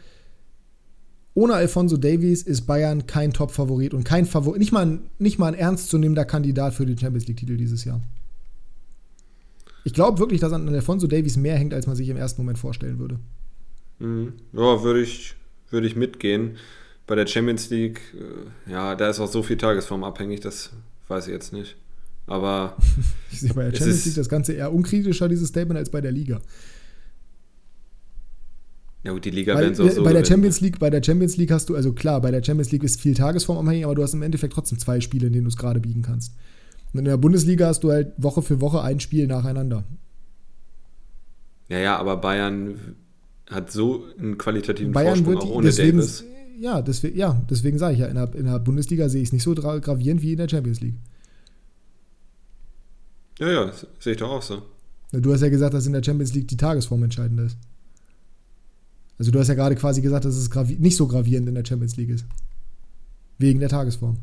Ohne 1.35 1.53
Alfonso 1.53 1.97
Davies 1.97 2.41
ist 2.41 2.61
Bayern 2.65 3.05
kein 3.05 3.31
Top-Favorit 3.31 3.93
und 3.93 4.03
kein 4.03 4.25
Favorit, 4.25 4.59
nicht 4.59 4.71
mal, 4.71 4.99
nicht 5.19 5.37
mal 5.37 5.49
ein 5.49 5.53
ernstzunehmender 5.53 6.25
Kandidat 6.25 6.73
für 6.73 6.87
den 6.87 6.97
Champions 6.97 7.27
League-Titel 7.27 7.57
dieses 7.57 7.85
Jahr. 7.85 8.01
Ich 9.83 9.93
glaube 9.93 10.17
wirklich, 10.17 10.41
dass 10.41 10.51
an 10.51 10.67
Alfonso 10.67 11.05
Davies 11.05 11.37
mehr 11.37 11.55
hängt, 11.55 11.75
als 11.75 11.85
man 11.85 11.95
sich 11.95 12.09
im 12.09 12.17
ersten 12.17 12.41
Moment 12.41 12.57
vorstellen 12.57 12.97
würde. 12.97 13.19
Mhm. 13.99 14.33
Ja, 14.53 14.83
würde 14.83 15.01
ich, 15.01 15.35
würd 15.69 15.85
ich 15.85 15.95
mitgehen. 15.95 16.57
Bei 17.05 17.15
der 17.15 17.25
Champions 17.25 17.69
League, 17.69 18.01
äh, 18.15 18.71
ja, 18.71 18.95
da 18.95 19.09
ist 19.09 19.19
auch 19.19 19.31
so 19.31 19.43
viel 19.43 19.57
Tagesform 19.57 20.03
abhängig, 20.03 20.41
das 20.41 20.71
weiß 21.07 21.27
ich 21.27 21.33
jetzt 21.33 21.53
nicht. 21.53 21.77
Aber. 22.25 22.75
ich 23.31 23.39
sehe 23.39 23.53
bei 23.53 23.69
der 23.69 23.77
Champions 23.77 24.05
League 24.05 24.15
das 24.15 24.29
Ganze 24.29 24.53
eher 24.53 24.73
unkritischer, 24.73 25.29
dieses 25.29 25.49
Statement, 25.49 25.77
als 25.77 25.89
bei 25.89 26.01
der 26.01 26.11
Liga. 26.11 26.41
Ja 29.03 29.13
gut, 29.13 29.23
die 29.23 29.29
Liga 29.29 29.57
werden 29.57 29.73
so, 29.73 29.87
so 29.87 30.03
bei 30.03 30.11
der 30.11 30.25
Champions 30.25 30.59
League, 30.59 30.79
bei 30.79 30.89
der 30.89 31.01
Champions 31.01 31.37
League 31.37 31.51
hast 31.51 31.69
du, 31.69 31.75
also 31.75 31.93
klar, 31.93 32.19
bei 32.19 32.29
der 32.29 32.43
Champions 32.43 32.71
League 32.71 32.83
ist 32.83 32.99
viel 32.99 33.13
Tagesform 33.13 33.65
abhängig, 33.65 33.85
aber 33.85 33.95
du 33.95 34.03
hast 34.03 34.13
im 34.13 34.21
Endeffekt 34.21 34.53
trotzdem 34.53 34.79
zwei 34.79 34.99
Spiele, 34.99 35.27
in 35.27 35.33
denen 35.33 35.45
du 35.45 35.49
es 35.49 35.55
gerade 35.55 35.79
biegen 35.79 36.01
kannst. 36.01 36.33
Und 36.91 36.99
in 36.99 37.05
der 37.05 37.15
Bundesliga 37.15 37.67
hast 37.67 37.85
du 37.85 37.91
halt 37.91 38.11
Woche 38.17 38.41
für 38.41 38.59
Woche 38.59 38.81
ein 38.81 38.99
Spiel 38.99 39.27
nacheinander. 39.27 39.85
Ja, 41.69 41.79
ja, 41.79 41.97
aber 41.97 42.17
Bayern 42.17 42.97
hat 43.49 43.71
so 43.71 44.05
einen 44.19 44.37
qualitativen 44.37 44.91
Bayern 44.93 45.23
Vorsprung 45.23 45.33
wird, 45.33 45.43
auch 45.43 45.49
ohne 45.55 45.67
deswegen, 45.67 45.97
Davis. 45.97 46.23
Ja, 46.59 46.81
deswegen, 46.81 47.17
ja, 47.17 47.41
deswegen 47.49 47.77
sage 47.77 47.93
ich 47.93 47.99
ja, 47.99 48.07
in 48.07 48.15
der, 48.15 48.33
in 48.35 48.45
der 48.45 48.59
Bundesliga 48.59 49.09
sehe 49.09 49.21
ich 49.21 49.29
es 49.29 49.33
nicht 49.33 49.43
so 49.43 49.53
gravierend 49.55 50.21
wie 50.21 50.31
in 50.31 50.37
der 50.37 50.49
Champions 50.49 50.81
League. 50.81 50.95
Ja, 53.39 53.51
ja, 53.51 53.71
sehe 53.99 54.13
ich 54.13 54.19
doch 54.19 54.31
auch 54.31 54.41
so. 54.41 54.63
Du 55.11 55.31
hast 55.31 55.41
ja 55.41 55.49
gesagt, 55.49 55.73
dass 55.73 55.85
in 55.85 55.93
der 55.93 56.03
Champions 56.03 56.33
League 56.33 56.47
die 56.47 56.57
Tagesform 56.57 57.03
entscheidend 57.03 57.39
ist. 57.39 57.57
Also 59.19 59.31
du 59.31 59.39
hast 59.39 59.47
ja 59.47 59.53
gerade 59.53 59.75
quasi 59.75 60.01
gesagt, 60.01 60.25
dass 60.25 60.35
es 60.35 60.49
nicht 60.79 60.97
so 60.97 61.07
gravierend 61.07 61.47
in 61.47 61.55
der 61.55 61.65
Champions 61.65 61.95
League 61.95 62.09
ist. 62.09 62.25
Wegen 63.37 63.59
der 63.59 63.69
Tagesform. 63.69 64.17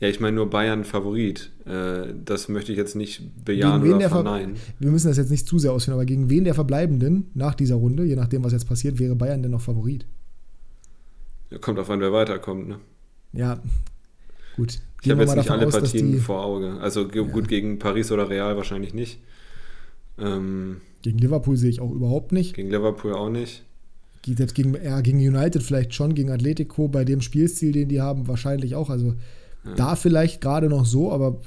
Ja, 0.00 0.08
ich 0.08 0.20
meine 0.20 0.36
nur 0.36 0.50
Bayern 0.50 0.84
Favorit. 0.84 1.50
Äh, 1.66 2.12
das 2.24 2.48
möchte 2.48 2.72
ich 2.72 2.78
jetzt 2.78 2.96
nicht 2.96 3.44
bejahen 3.44 3.82
oder 3.82 4.08
verneinen. 4.08 4.56
Wir 4.78 4.90
müssen 4.90 5.08
das 5.08 5.16
jetzt 5.16 5.30
nicht 5.30 5.46
zu 5.46 5.58
sehr 5.58 5.72
ausführen, 5.72 5.94
aber 5.94 6.04
gegen 6.04 6.28
wen 6.28 6.44
der 6.44 6.54
Verbleibenden 6.54 7.30
nach 7.34 7.54
dieser 7.54 7.76
Runde, 7.76 8.04
je 8.04 8.16
nachdem, 8.16 8.44
was 8.44 8.52
jetzt 8.52 8.68
passiert, 8.68 8.98
wäre 8.98 9.14
Bayern 9.14 9.42
denn 9.42 9.52
noch 9.52 9.60
Favorit? 9.60 10.04
Ja, 11.50 11.58
kommt 11.58 11.78
auf 11.78 11.88
an, 11.90 12.00
wer 12.00 12.12
weiterkommt, 12.12 12.68
ne? 12.68 12.78
Ja, 13.32 13.60
gut. 14.56 14.80
Ich 15.02 15.10
habe 15.10 15.22
jetzt 15.22 15.36
nicht 15.36 15.50
alle 15.50 15.66
aus, 15.66 15.74
Partien 15.74 16.12
die, 16.12 16.18
vor 16.18 16.44
Auge. 16.44 16.78
Also 16.80 17.08
ja. 17.10 17.22
gut, 17.22 17.48
gegen 17.48 17.78
Paris 17.78 18.10
oder 18.10 18.30
Real 18.30 18.56
wahrscheinlich 18.56 18.94
nicht. 18.94 19.20
Ähm, 20.18 20.80
gegen 21.02 21.18
Liverpool 21.18 21.56
sehe 21.56 21.70
ich 21.70 21.80
auch 21.80 21.90
überhaupt 21.90 22.32
nicht. 22.32 22.54
Gegen 22.54 22.70
Liverpool 22.70 23.12
auch 23.12 23.30
nicht. 23.30 23.64
Selbst 24.26 24.54
gegen, 24.54 24.74
ja, 24.82 25.02
gegen 25.02 25.18
United 25.18 25.62
vielleicht 25.62 25.92
schon, 25.92 26.14
gegen 26.14 26.30
Atletico, 26.30 26.88
bei 26.88 27.04
dem 27.04 27.20
Spielstil, 27.20 27.72
den 27.72 27.90
die 27.90 28.00
haben, 28.00 28.26
wahrscheinlich 28.26 28.74
auch. 28.74 28.88
Also 28.88 29.14
da 29.76 29.96
vielleicht 29.96 30.40
gerade 30.40 30.68
noch 30.68 30.84
so, 30.84 31.12
aber 31.12 31.40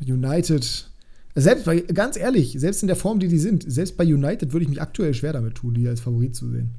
United, 0.00 0.90
selbst 1.34 1.64
bei, 1.64 1.80
ganz 1.80 2.16
ehrlich, 2.16 2.56
selbst 2.58 2.82
in 2.82 2.86
der 2.86 2.96
Form, 2.96 3.18
die 3.18 3.28
die 3.28 3.38
sind, 3.38 3.70
selbst 3.70 3.96
bei 3.96 4.04
United 4.04 4.52
würde 4.52 4.64
ich 4.64 4.68
mich 4.68 4.80
aktuell 4.80 5.14
schwer 5.14 5.32
damit 5.32 5.56
tun, 5.56 5.74
die 5.74 5.86
als 5.86 6.00
Favorit 6.00 6.34
zu 6.34 6.48
sehen. 6.50 6.74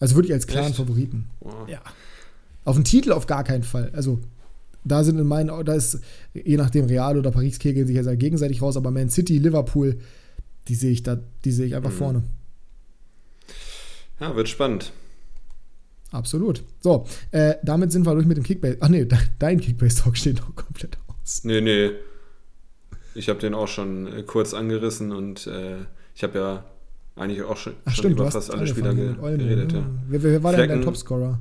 Also 0.00 0.16
wirklich 0.16 0.32
als 0.32 0.46
klaren 0.46 0.68
Echt? 0.68 0.76
Favoriten. 0.76 1.26
Wow. 1.40 1.68
Ja. 1.68 1.80
Auf 2.64 2.76
den 2.76 2.84
Titel 2.84 3.12
auf 3.12 3.26
gar 3.26 3.44
keinen 3.44 3.62
Fall. 3.62 3.90
Also 3.94 4.20
da 4.84 5.04
sind 5.04 5.18
in 5.18 5.26
meinen, 5.26 5.64
da 5.64 5.74
ist 5.74 6.00
je 6.32 6.56
nachdem 6.56 6.86
Real 6.86 7.18
oder 7.18 7.30
Paris 7.30 7.58
kegeln 7.58 7.86
sich 7.86 7.96
ja 7.96 8.14
gegenseitig 8.14 8.62
raus, 8.62 8.76
aber 8.76 8.90
Man 8.90 9.10
City, 9.10 9.38
Liverpool, 9.38 9.98
die 10.68 10.74
sehe 10.74 10.90
ich 10.90 11.02
da, 11.02 11.18
die 11.44 11.52
sehe 11.52 11.66
ich 11.66 11.74
einfach 11.74 11.90
mhm. 11.90 11.96
vorne. 11.96 12.22
Ja, 14.20 14.34
wird 14.36 14.48
spannend. 14.48 14.92
Absolut. 16.12 16.64
So, 16.80 17.06
äh, 17.30 17.54
damit 17.62 17.92
sind 17.92 18.04
wir 18.06 18.14
durch 18.14 18.26
mit 18.26 18.36
dem 18.36 18.44
Kickbase. 18.44 18.78
Ach 18.80 18.88
nee, 18.88 19.06
dein 19.38 19.60
Kickbase-Talk 19.60 20.16
steht 20.16 20.38
noch 20.38 20.54
komplett 20.54 20.98
aus. 21.06 21.44
Nee, 21.44 21.60
nee. 21.60 21.90
Ich 23.14 23.28
habe 23.28 23.38
den 23.38 23.54
auch 23.54 23.68
schon 23.68 24.06
äh, 24.06 24.22
kurz 24.22 24.54
angerissen 24.54 25.12
und 25.12 25.46
äh, 25.46 25.76
ich 26.14 26.22
habe 26.22 26.38
ja 26.38 26.64
eigentlich 27.16 27.42
auch 27.42 27.56
schon, 27.56 27.74
Ach, 27.84 27.94
stimmt, 27.94 28.14
über 28.18 28.30
fast 28.30 28.52
alle 28.52 28.66
Spieler 28.66 28.94
ge 28.94 29.14
geredet. 29.14 29.72
Ja. 29.72 29.86
Wer, 30.08 30.22
wer 30.22 30.42
war 30.42 30.52
Flecken, 30.52 30.68
denn 30.68 30.78
dein 30.80 30.84
Topscorer? 30.84 31.40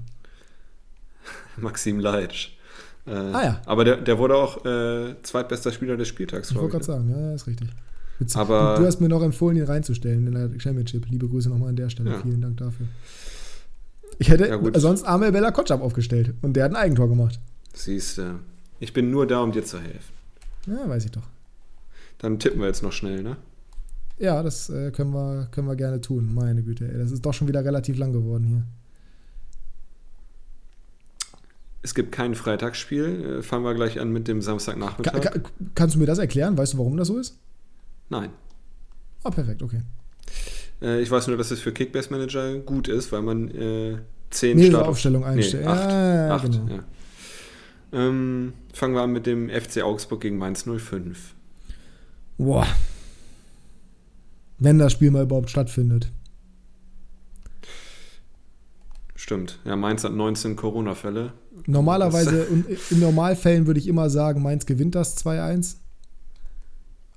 Maxim 1.57 1.99
Leitsch. 1.99 2.51
Äh, 3.05 3.11
ah 3.11 3.43
ja. 3.43 3.61
Aber 3.65 3.85
der, 3.85 3.97
der 3.97 4.17
wurde 4.17 4.35
auch 4.35 4.65
äh, 4.65 5.15
zweitbester 5.23 5.71
Spieler 5.71 5.97
des 5.97 6.07
Spieltags, 6.07 6.51
Ich 6.51 6.57
wollte 6.57 6.71
gerade 6.71 6.85
sagen, 6.85 7.09
ja, 7.09 7.33
ist 7.33 7.47
richtig. 7.47 7.69
Aber 8.33 8.75
du 8.77 8.85
hast 8.85 8.99
mir 8.99 9.07
noch 9.07 9.23
empfohlen, 9.23 9.57
ihn 9.57 9.63
reinzustellen 9.63 10.27
in 10.27 10.33
der 10.33 10.59
Championship. 10.59 11.07
Liebe 11.09 11.27
Grüße 11.27 11.49
nochmal 11.49 11.69
an 11.69 11.75
der 11.75 11.89
Stelle. 11.89 12.11
Ja. 12.11 12.19
Vielen 12.21 12.41
Dank 12.41 12.57
dafür. 12.57 12.85
Ich 14.19 14.29
hätte 14.29 14.47
ja, 14.47 14.79
sonst 14.79 15.03
Amel 15.03 15.31
Bella 15.31 15.51
Kotschap 15.51 15.81
aufgestellt 15.81 16.33
und 16.41 16.53
der 16.53 16.65
hat 16.65 16.71
ein 16.71 16.75
Eigentor 16.75 17.07
gemacht. 17.07 17.39
Siehst 17.73 18.17
du. 18.17 18.39
Ich 18.79 18.93
bin 18.93 19.11
nur 19.11 19.25
da, 19.25 19.41
um 19.41 19.51
dir 19.51 19.63
zu 19.63 19.79
helfen. 19.79 20.13
Ja, 20.67 20.87
weiß 20.87 21.05
ich 21.05 21.11
doch. 21.11 21.23
Dann 22.17 22.37
tippen 22.37 22.59
wir 22.59 22.67
jetzt 22.67 22.83
noch 22.83 22.91
schnell, 22.91 23.23
ne? 23.23 23.37
Ja, 24.17 24.43
das 24.43 24.69
äh, 24.69 24.91
können, 24.91 25.13
wir, 25.13 25.47
können 25.51 25.67
wir 25.67 25.77
gerne 25.77 26.01
tun. 26.01 26.33
Meine 26.33 26.61
Güte, 26.61 26.91
ey, 26.91 26.97
das 26.97 27.11
ist 27.11 27.25
doch 27.25 27.33
schon 27.33 27.47
wieder 27.47 27.63
relativ 27.63 27.97
lang 27.97 28.11
geworden 28.11 28.43
hier. 28.43 28.63
Es 31.81 31.95
gibt 31.95 32.11
kein 32.11 32.35
Freitagsspiel. 32.35 33.39
Äh, 33.39 33.41
fangen 33.41 33.63
wir 33.63 33.73
gleich 33.73 34.01
an 34.01 34.11
mit 34.11 34.27
dem 34.27 34.41
Samstagnachmittag. 34.41 35.21
Ka 35.21 35.29
ka 35.29 35.49
kannst 35.75 35.95
du 35.95 35.99
mir 35.99 36.05
das 36.05 36.19
erklären? 36.19 36.57
Weißt 36.57 36.73
du, 36.73 36.77
warum 36.77 36.97
das 36.97 37.07
so 37.07 37.17
ist? 37.17 37.37
Nein. 38.09 38.31
Ah, 39.23 39.29
perfekt, 39.29 39.63
okay. 39.63 39.81
Äh, 40.81 41.01
ich 41.01 41.11
weiß 41.11 41.27
nur, 41.27 41.37
dass 41.37 41.51
es 41.51 41.59
für 41.59 41.71
Kickbase 41.71 42.11
Manager 42.11 42.57
gut 42.59 42.87
ist, 42.87 43.11
weil 43.11 43.21
man 43.21 43.49
äh, 43.49 43.97
10 44.29 44.57
Nee, 44.57 44.69
Start 44.69 44.87
Aufstellung 44.87 45.23
einstellen. 45.23 45.65
Nee, 45.65 45.69
acht. 45.69 45.89
Ja, 45.91 46.35
acht, 46.35 46.43
genau. 46.45 46.73
ja. 46.73 46.83
Ähm, 47.91 48.53
fangen 48.73 48.93
wir 48.93 49.01
an 49.01 49.11
mit 49.11 49.25
dem 49.25 49.49
FC 49.49 49.81
Augsburg 49.81 50.21
gegen 50.21 50.37
Mainz 50.37 50.63
05. 50.63 51.33
Boah. 52.37 52.67
Wenn 54.59 54.77
das 54.77 54.91
Spiel 54.91 55.11
mal 55.11 55.23
überhaupt 55.23 55.49
stattfindet. 55.49 56.11
Stimmt. 59.15 59.59
Ja, 59.65 59.75
Mainz 59.75 60.03
hat 60.03 60.13
19 60.13 60.55
Corona-Fälle. 60.55 61.33
Normalerweise, 61.65 62.45
und 62.45 62.65
in 62.89 62.99
Normalfällen 62.99 63.67
würde 63.67 63.79
ich 63.79 63.87
immer 63.87 64.09
sagen, 64.09 64.41
Mainz 64.41 64.65
gewinnt 64.65 64.95
das 64.95 65.17
2-1. 65.23 65.75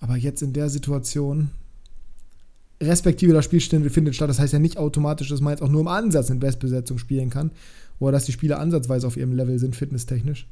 Aber 0.01 0.17
jetzt 0.17 0.43
in 0.43 0.53
der 0.53 0.69
Situation, 0.69 1.51
respektive 2.83 3.33
das 3.33 3.45
Spiel 3.45 3.61
findet 3.61 4.15
statt, 4.15 4.29
das 4.29 4.39
heißt 4.39 4.53
ja 4.53 4.59
nicht 4.59 4.77
automatisch, 4.77 5.29
dass 5.29 5.41
Mainz 5.41 5.63
auch 5.63 5.69
nur 5.69 5.81
im 5.81 5.89
Ansatz 5.89 6.31
in 6.31 6.39
Bestbesetzung 6.39 6.99
spielen 6.99 7.31
kann. 7.31 7.51
Oder 7.99 8.13
dass 8.13 8.25
die 8.25 8.33
Spieler 8.33 8.59
ansatzweise 8.59 9.07
auf 9.07 9.17
ihrem 9.17 9.33
Level 9.33 9.59
sind, 9.59 9.77
fitnesstechnisch. 9.77 10.47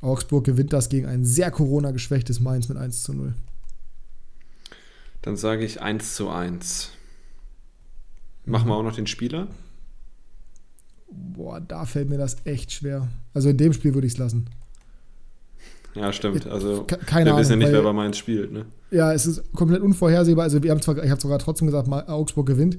Augsburg 0.00 0.44
gewinnt 0.44 0.72
das 0.72 0.88
gegen 0.88 1.06
ein 1.06 1.24
sehr 1.24 1.50
Corona-geschwächtes 1.50 2.40
Mainz 2.40 2.68
mit 2.68 2.76
1 2.76 3.02
zu 3.02 3.14
0. 3.14 3.34
Dann 5.22 5.36
sage 5.36 5.64
ich 5.64 5.80
1 5.80 6.14
zu 6.14 6.28
1. 6.28 6.90
Machen 8.44 8.68
wir 8.68 8.74
auch 8.74 8.82
noch 8.82 8.96
den 8.96 9.06
Spieler? 9.06 9.48
Boah, 11.10 11.60
da 11.60 11.86
fällt 11.86 12.10
mir 12.10 12.18
das 12.18 12.36
echt 12.44 12.72
schwer. 12.72 13.08
Also 13.32 13.48
in 13.48 13.56
dem 13.56 13.72
Spiel 13.72 13.94
würde 13.94 14.06
ich 14.06 14.14
es 14.14 14.18
lassen. 14.18 14.50
Ja, 15.94 16.12
stimmt. 16.12 16.46
Also 16.46 16.84
Ke- 16.84 16.98
keine 16.98 17.30
wir 17.30 17.36
wissen 17.38 17.52
ja 17.52 17.56
nicht, 17.56 17.68
wer 17.68 17.78
weil- 17.78 17.84
bei 17.84 17.92
Mainz 17.92 18.18
spielt. 18.18 18.52
Ne? 18.52 18.66
Ja, 18.90 19.12
es 19.12 19.26
ist 19.26 19.52
komplett 19.54 19.80
unvorhersehbar. 19.82 20.44
Also 20.44 20.62
wir 20.62 20.70
haben 20.70 20.82
zwar, 20.82 21.02
ich 21.02 21.10
habe 21.10 21.20
sogar 21.20 21.38
trotzdem 21.38 21.66
gesagt, 21.66 21.88
Augsburg 21.88 22.46
gewinnt, 22.46 22.78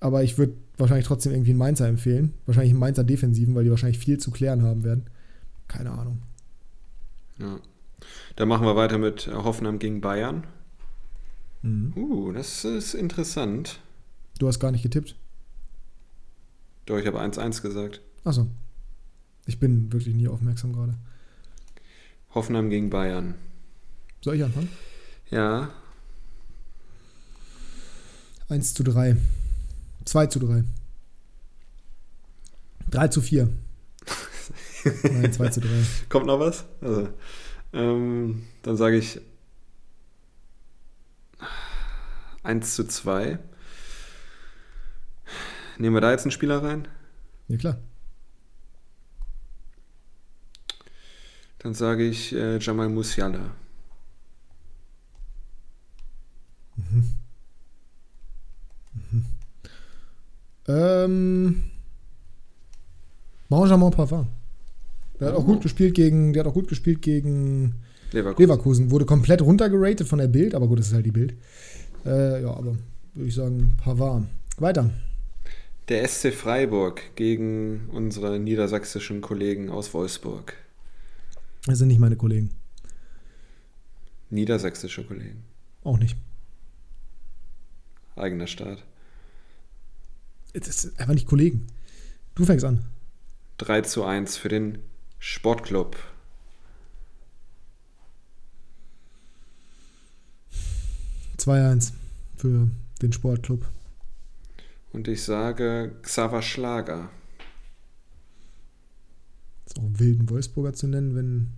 aber 0.00 0.22
ich 0.22 0.38
würde 0.38 0.54
wahrscheinlich 0.78 1.06
trotzdem 1.06 1.32
irgendwie 1.32 1.50
einen 1.50 1.58
Mainzer 1.58 1.86
empfehlen. 1.88 2.34
Wahrscheinlich 2.46 2.72
einen 2.72 2.80
Mainzer 2.80 3.04
Defensiven, 3.04 3.54
weil 3.54 3.64
die 3.64 3.70
wahrscheinlich 3.70 3.98
viel 3.98 4.18
zu 4.18 4.30
klären 4.30 4.62
haben 4.62 4.84
werden. 4.84 5.04
Keine 5.68 5.90
Ahnung. 5.90 6.22
Ja. 7.38 7.58
Dann 8.36 8.48
machen 8.48 8.66
wir 8.66 8.76
weiter 8.76 8.98
mit 8.98 9.28
Hoffenheim 9.32 9.78
gegen 9.78 10.00
Bayern. 10.00 10.44
Mhm. 11.62 11.92
Uh, 11.96 12.32
das 12.32 12.64
ist 12.64 12.94
interessant. 12.94 13.80
Du 14.38 14.46
hast 14.48 14.60
gar 14.60 14.70
nicht 14.70 14.82
getippt. 14.82 15.16
Doch, 16.86 16.98
ich 16.98 17.06
habe 17.06 17.20
1-1 17.20 17.62
gesagt. 17.62 18.00
Achso. 18.24 18.46
Ich 19.46 19.58
bin 19.58 19.92
wirklich 19.92 20.14
nie 20.14 20.28
aufmerksam 20.28 20.72
gerade. 20.72 20.94
Hoffenheim 22.36 22.70
gegen 22.70 22.90
Bayern. 22.90 23.34
Soll 24.22 24.36
ich 24.36 24.44
anfangen? 24.44 24.68
Ja, 25.30 25.70
1 28.48 28.74
zu 28.74 28.84
3. 28.84 29.16
2 30.04 30.26
zu 30.26 30.38
3. 30.38 30.62
3 32.90 33.08
zu 33.08 33.20
4. 33.20 33.48
Nein, 35.02 35.32
2 35.32 35.48
zu 35.48 35.60
3. 35.60 35.68
kommt 36.08 36.26
noch 36.26 36.38
was? 36.38 36.64
Also, 36.80 37.08
ähm, 37.72 38.46
dann 38.62 38.76
sage 38.76 38.98
ich 38.98 39.20
1 42.44 42.74
zu 42.76 42.86
2. 42.86 43.38
Nehmen 45.78 45.96
wir 45.96 46.00
da 46.00 46.12
jetzt 46.12 46.22
einen 46.22 46.30
Spieler 46.30 46.62
rein? 46.62 46.86
Ja, 47.48 47.56
klar. 47.56 47.78
Dann 51.58 51.74
sage 51.74 52.04
ich 52.04 52.34
äh, 52.34 52.58
Jamal 52.58 52.88
Musiala. 52.88 53.50
Ähm. 60.68 61.62
Benjamin 63.48 63.90
Pavard. 63.90 64.26
Der 65.20 65.28
hat 65.28 65.34
auch 65.36 65.40
Oh. 65.44 65.46
gut 65.46 65.62
gespielt 65.62 65.94
gegen, 65.94 66.32
der 66.32 66.40
hat 66.44 66.50
auch 66.50 66.54
gut 66.54 66.68
gespielt 66.68 67.00
gegen 67.00 67.76
Leverkusen. 68.12 68.42
Leverkusen. 68.42 68.90
Wurde 68.90 69.04
komplett 69.06 69.40
runtergeratet 69.40 70.06
von 70.08 70.18
der 70.18 70.26
Bild, 70.28 70.54
aber 70.54 70.66
gut, 70.66 70.78
das 70.80 70.88
ist 70.88 70.94
halt 70.94 71.06
die 71.06 71.12
Bild. 71.12 71.34
Äh, 72.04 72.42
ja, 72.42 72.50
aber 72.50 72.76
würde 73.14 73.28
ich 73.28 73.34
sagen, 73.34 73.72
Pavard. 73.82 74.24
Weiter. 74.58 74.90
Der 75.88 76.06
SC 76.08 76.32
Freiburg 76.32 77.00
gegen 77.14 77.88
unsere 77.92 78.40
niedersächsischen 78.40 79.20
Kollegen 79.20 79.70
aus 79.70 79.94
Wolfsburg. 79.94 80.54
Das 81.66 81.78
sind 81.78 81.88
nicht 81.88 82.00
meine 82.00 82.16
Kollegen. 82.16 82.50
Niedersächsische 84.30 85.04
Kollegen. 85.04 85.44
Auch 85.84 85.98
nicht. 85.98 86.16
Eigener 88.16 88.46
Staat. 88.46 88.82
Das 90.54 90.82
sind 90.82 90.98
einfach 90.98 91.14
nicht 91.14 91.26
Kollegen. 91.26 91.66
Du 92.34 92.44
fängst 92.44 92.64
an. 92.64 92.84
3 93.58 93.82
zu 93.82 94.04
1 94.04 94.36
für 94.36 94.48
den 94.48 94.78
Sportclub.– 95.18 95.96
2-1 101.46 101.92
für 102.36 102.68
den 103.00 103.12
Sportclub. 103.12 103.64
Und 104.92 105.06
ich 105.06 105.22
sage 105.22 105.94
Xaver 106.02 106.42
Schlager. 106.42 107.10
Ist 109.66 109.78
auch 109.78 109.98
wild, 109.98 110.20
einen 110.20 110.30
Wolfsburger 110.30 110.72
zu 110.72 110.86
nennen, 110.86 111.14
wenn. 111.16 111.48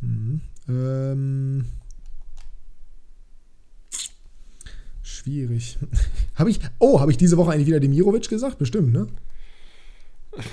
Mhm. 0.00 0.40
Ähm, 0.68 1.64
schwierig. 5.02 5.78
habe 6.34 6.50
ich. 6.50 6.60
Oh, 6.78 7.00
habe 7.00 7.10
ich 7.10 7.16
diese 7.16 7.36
Woche 7.36 7.52
eigentlich 7.52 7.66
wieder 7.66 7.80
Demirovic 7.80 8.28
gesagt? 8.28 8.58
Bestimmt, 8.58 8.92
ne? 8.92 9.06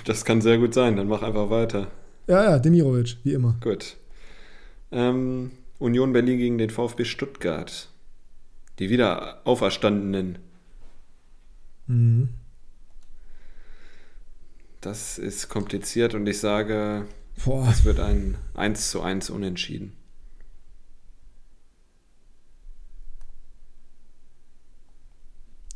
Das 0.05 0.23
kann 0.23 0.41
sehr 0.41 0.57
gut 0.57 0.73
sein, 0.73 0.95
dann 0.95 1.07
mach 1.07 1.21
einfach 1.21 1.49
weiter. 1.49 1.91
Ja, 2.27 2.43
ja, 2.43 2.59
Demirovic, 2.59 3.17
wie 3.23 3.33
immer. 3.33 3.57
Gut. 3.61 3.97
Ähm, 4.91 5.51
Union 5.79 6.13
Berlin 6.13 6.37
gegen 6.37 6.57
den 6.57 6.69
VfB 6.69 7.03
Stuttgart. 7.03 7.89
Die 8.79 8.89
wieder 8.89 9.41
Auferstandenen. 9.45 10.39
Mhm. 11.87 12.29
Das 14.83 15.17
ist 15.17 15.47
kompliziert 15.47 16.13
und 16.13 16.27
ich 16.27 16.39
sage, 16.39 17.07
Boah, 17.45 17.69
es 17.69 17.85
wird 17.85 18.01
ein 18.01 18.37
1 18.53 18.91
zu 18.91 19.01
1 19.01 19.29
unentschieden.– 19.29 19.93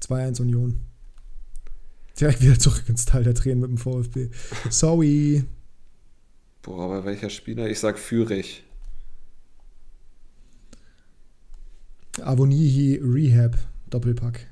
2-1 0.01 0.41
Union. 0.41 0.81
Direkt 2.19 2.41
wieder 2.41 2.59
zurück 2.59 2.83
ins 2.89 3.05
Tal 3.05 3.23
der 3.23 3.33
Tränen 3.33 3.61
mit 3.61 3.69
dem 3.69 3.77
VfB. 3.77 4.29
Sorry. 4.69 5.45
Boah, 6.61 6.83
aber 6.83 7.05
welcher 7.05 7.29
Spieler? 7.29 7.69
Ich 7.69 7.79
sag 7.79 7.97
Fürich. 7.97 8.65
Avonihi 12.19 12.99
Rehab. 13.01 13.57
Doppelpack. 13.89 14.47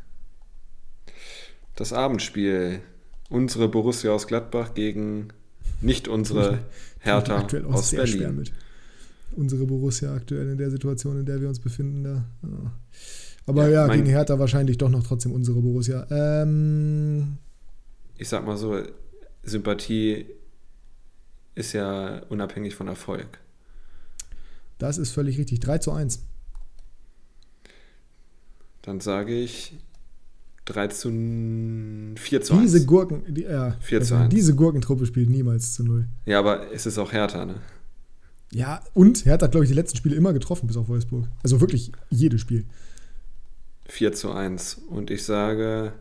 Das 1.75 1.91
Abendspiel. 1.91 2.81
Unsere 3.29 3.67
Borussia 3.67 4.11
aus 4.11 4.27
Gladbach 4.27 4.73
gegen 4.73 5.29
nicht 5.81 6.07
unsere 6.07 6.59
Hertha 6.99 7.37
aktuell 7.37 7.65
auch 7.65 7.75
aus 7.75 7.89
sehr 7.89 8.05
schwer 8.07 8.19
Berlin. 8.29 8.37
mit. 8.37 8.53
Unsere 9.35 9.65
Borussia 9.65 10.13
aktuell 10.13 10.49
in 10.51 10.57
der 10.57 10.69
Situation, 10.71 11.19
in 11.19 11.25
der 11.25 11.41
wir 11.41 11.49
uns 11.49 11.59
befinden. 11.59 12.03
Da. 12.03 12.23
Ja. 12.43 12.71
Aber 13.47 13.69
Ja, 13.69 13.87
ja, 13.87 13.93
gegen 13.93 14.05
Hertha 14.05 14.39
wahrscheinlich 14.39 14.77
doch 14.77 14.89
noch 14.89 15.03
trotzdem 15.03 15.31
unsere 15.31 15.59
Borussia. 15.61 16.07
Ähm, 16.09 17.37
Ich 18.17 18.29
sag 18.29 18.45
mal 18.45 18.57
so, 18.57 18.81
Sympathie 19.43 20.27
ist 21.55 21.73
ja 21.73 22.19
unabhängig 22.29 22.75
von 22.75 22.87
Erfolg. 22.87 23.39
das 24.77 24.97
ist 24.97 25.11
völlig 25.11 25.37
richtig. 25.37 25.59
3 25.61 25.77
zu 25.79 25.91
1. 25.91 26.21
Dann 28.81 28.99
sage 28.99 29.33
ich 29.37 29.73
3 30.65 30.87
zu 30.87 31.09
4 32.15 32.41
zu 32.41 32.53
1. 32.55 32.61
Diese 32.63 32.85
Gurken, 32.85 33.23
die, 33.27 33.43
ja, 33.43 33.75
4 33.81 34.01
zu 34.01 34.15
also 34.15 34.25
1. 34.25 34.33
diese 34.33 34.55
Gurkentruppe 34.55 35.05
spielt 35.05 35.29
niemals 35.29 35.73
zu 35.75 35.83
0. 35.83 36.07
Ja, 36.25 36.39
aber 36.39 36.71
es 36.71 36.85
ist 36.85 36.97
auch 36.97 37.11
Hertha, 37.11 37.45
ne? 37.45 37.55
Ja, 38.51 38.81
und 38.93 39.25
Hertha 39.25 39.45
hat, 39.45 39.51
glaube 39.51 39.65
ich, 39.65 39.69
die 39.69 39.75
letzten 39.75 39.97
Spiele 39.97 40.15
immer 40.15 40.33
getroffen, 40.33 40.67
bis 40.67 40.77
auf 40.77 40.87
Wolfsburg. 40.87 41.27
Also 41.43 41.61
wirklich 41.61 41.91
jedes 42.09 42.41
Spiel. 42.41 42.65
4 43.87 44.13
zu 44.13 44.31
1. 44.31 44.81
Und 44.89 45.11
ich 45.11 45.23
sage. 45.23 45.93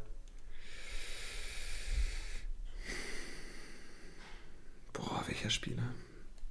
Boah, 4.92 5.22
welcher 5.26 5.50
Spieler? 5.50 5.82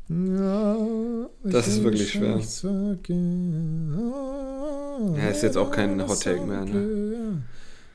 Ja, 0.09 0.77
Das 1.43 1.67
ist 1.67 1.77
ich 1.77 1.83
wirklich 1.83 2.11
schwer. 2.11 2.37
Ja, 5.17 5.29
ist 5.29 5.43
jetzt 5.43 5.57
auch 5.57 5.71
kein 5.71 6.05
Hot 6.07 6.21
Take 6.21 6.45
mehr, 6.45 6.65
ne? 6.65 7.41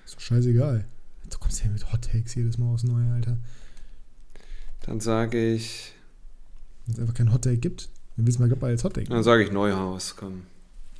Ist 0.08 0.16
doch 0.16 0.20
scheißegal. 0.22 0.86
Du 1.28 1.38
kommst 1.38 1.62
ja 1.62 1.70
mit 1.70 1.92
Hot 1.92 2.00
Takes 2.10 2.34
jedes 2.34 2.56
Mal 2.56 2.72
aufs 2.72 2.82
Neue, 2.82 3.12
Alter. 3.12 3.36
Dann 4.86 5.00
sage 5.00 5.52
ich. 5.52 5.92
Wenn 6.86 6.94
es 6.94 7.00
einfach 7.00 7.12
kein 7.12 7.30
Hot 7.30 7.42
Take 7.42 7.58
gibt, 7.58 7.90
dann 8.16 8.24
willst 8.24 8.40
du 8.40 8.46
mal 8.46 8.70
als 8.70 8.84
Hot 8.84 8.94
Take. 8.94 9.10
Dann 9.10 9.22
sage 9.22 9.44
ich 9.44 9.52
Neuhaus, 9.52 10.16
komm. 10.16 10.44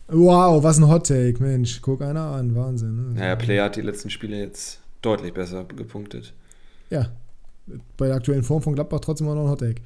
Wow, 0.09 0.63
was 0.63 0.77
ein 0.77 0.89
Hot 0.89 1.07
Take, 1.07 1.43
Mensch. 1.43 1.81
Guck 1.81 2.03
einer 2.03 2.21
an, 2.21 2.55
Wahnsinn. 2.55 2.97
Ne? 2.97 3.15
Naja, 3.15 3.37
Player 3.37 3.65
hat 3.65 3.77
die 3.77 3.81
letzten 3.81 4.11
Spiele 4.11 4.39
jetzt 4.41 4.81
deutlich 5.01 5.33
besser 5.33 5.65
gepunktet. 5.65 6.35
Ja, 6.91 7.11
bei 7.97 8.09
der 8.09 8.17
aktuellen 8.17 8.43
Form 8.43 8.61
von 8.61 8.75
Gladbach 8.75 9.01
trotzdem 9.01 9.27
auch 9.29 9.35
noch 9.35 9.45
ein 9.45 9.51
Hot 9.51 9.61
Take. 9.61 9.81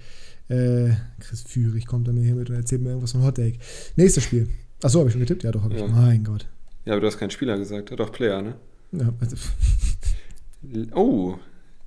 Äh, 0.49 0.97
Chris 1.20 1.43
Führig 1.43 1.86
kommt 1.86 2.09
dann 2.09 2.16
hier 2.16 2.35
mit 2.35 2.51
und 2.51 2.57
erzählt 2.57 2.82
mir 2.82 2.89
irgendwas 2.89 3.12
von 3.12 3.23
Hot 3.23 3.36
Take. 3.36 3.59
Nächstes 3.94 4.24
Spiel. 4.24 4.49
Achso, 4.82 4.99
habe 4.99 5.11
ich 5.11 5.12
schon 5.12 5.20
getippt? 5.20 5.44
Ja, 5.44 5.53
doch, 5.53 5.62
habe 5.62 5.77
ich. 5.77 5.86
Mein 5.86 6.24
Gott. 6.24 6.49
Ja, 6.85 6.94
aber 6.94 7.03
du 7.03 7.07
hast 7.07 7.19
keinen 7.19 7.31
Spieler 7.31 7.57
gesagt. 7.57 7.93
Doch, 7.97 8.11
Player, 8.11 8.43
ne? 8.43 8.57
Ja. 8.93 9.12
oh, 10.94 11.39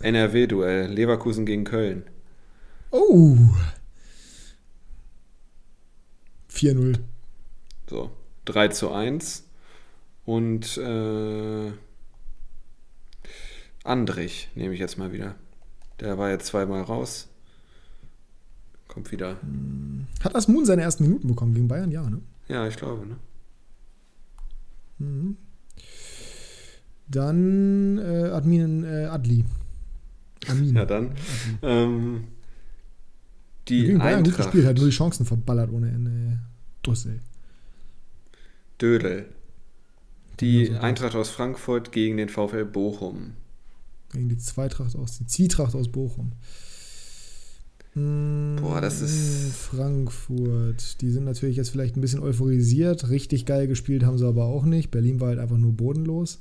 NRW-Duell. 0.02 0.92
Leverkusen 0.92 1.46
gegen 1.46 1.64
Köln. 1.64 2.04
Oh. 2.92 3.38
4-0. 6.52 7.00
So, 7.90 8.12
3 8.46 8.68
zu 8.70 8.92
1. 8.92 9.44
Und 10.26 10.78
äh, 10.78 11.72
Andrich 13.84 14.50
nehme 14.56 14.74
ich 14.74 14.80
jetzt 14.80 14.98
mal 14.98 15.12
wieder. 15.12 15.36
Der 16.00 16.18
war 16.18 16.32
jetzt 16.32 16.48
zweimal 16.48 16.82
raus. 16.82 17.28
Kommt 18.88 19.12
wieder. 19.12 19.38
Hat 20.24 20.36
Asmun 20.36 20.66
seine 20.66 20.82
ersten 20.82 21.04
Minuten 21.04 21.28
bekommen 21.28 21.54
gegen 21.54 21.68
Bayern? 21.68 21.92
Ja, 21.92 22.10
ne? 22.10 22.22
Ja, 22.48 22.68
ich 22.68 22.78
glaube, 22.78 23.06
ne? 23.06 23.18
Mhm. 24.98 25.38
Dann 27.08 27.98
äh, 27.98 28.30
Admin 28.30 28.84
äh, 28.84 29.06
Adli. 29.06 29.46
Amin. 30.48 30.76
Ja, 30.76 30.86
dann. 30.86 31.12
Ähm, 31.62 32.24
die 33.68 33.82
gegen 33.82 34.00
Bayern 34.00 34.20
Eintracht. 34.20 34.38
gut 34.38 34.46
gespielt, 34.46 34.66
hat 34.68 34.78
nur 34.78 34.86
die 34.86 34.92
Chancen 34.92 35.26
verballert 35.26 35.72
ohne 35.72 35.90
Ende. 35.90 36.40
Dussel. 36.84 37.20
Dödel. 38.80 39.26
Die 40.40 40.72
Eintracht 40.72 41.16
aus 41.16 41.30
Frankfurt 41.30 41.92
gegen 41.92 42.18
den 42.18 42.30
VfL 42.30 42.66
Bochum. 42.66 43.34
Gegen 44.12 44.30
die 44.30 44.38
Zweitracht 44.38 44.96
aus, 44.96 45.18
die 45.18 45.26
Zwietracht 45.26 45.76
aus 45.76 45.90
Bochum. 45.90 46.34
Boah, 47.96 48.82
das 48.82 49.00
ist. 49.02 49.46
Hm, 49.46 49.52
Frankfurt. 49.52 51.00
Die 51.00 51.10
sind 51.12 51.24
natürlich 51.24 51.56
jetzt 51.56 51.70
vielleicht 51.70 51.96
ein 51.96 52.02
bisschen 52.02 52.20
euphorisiert. 52.20 53.10
Richtig 53.10 53.46
geil 53.46 53.68
gespielt 53.68 54.04
haben 54.04 54.18
sie 54.18 54.28
aber 54.28 54.46
auch 54.46 54.66
nicht. 54.66 54.92
Berlin 54.92 55.22
war 55.22 55.30
halt 55.30 55.40
einfach 55.40 55.58
nur 55.58 55.72
bodenlos. 55.72 56.40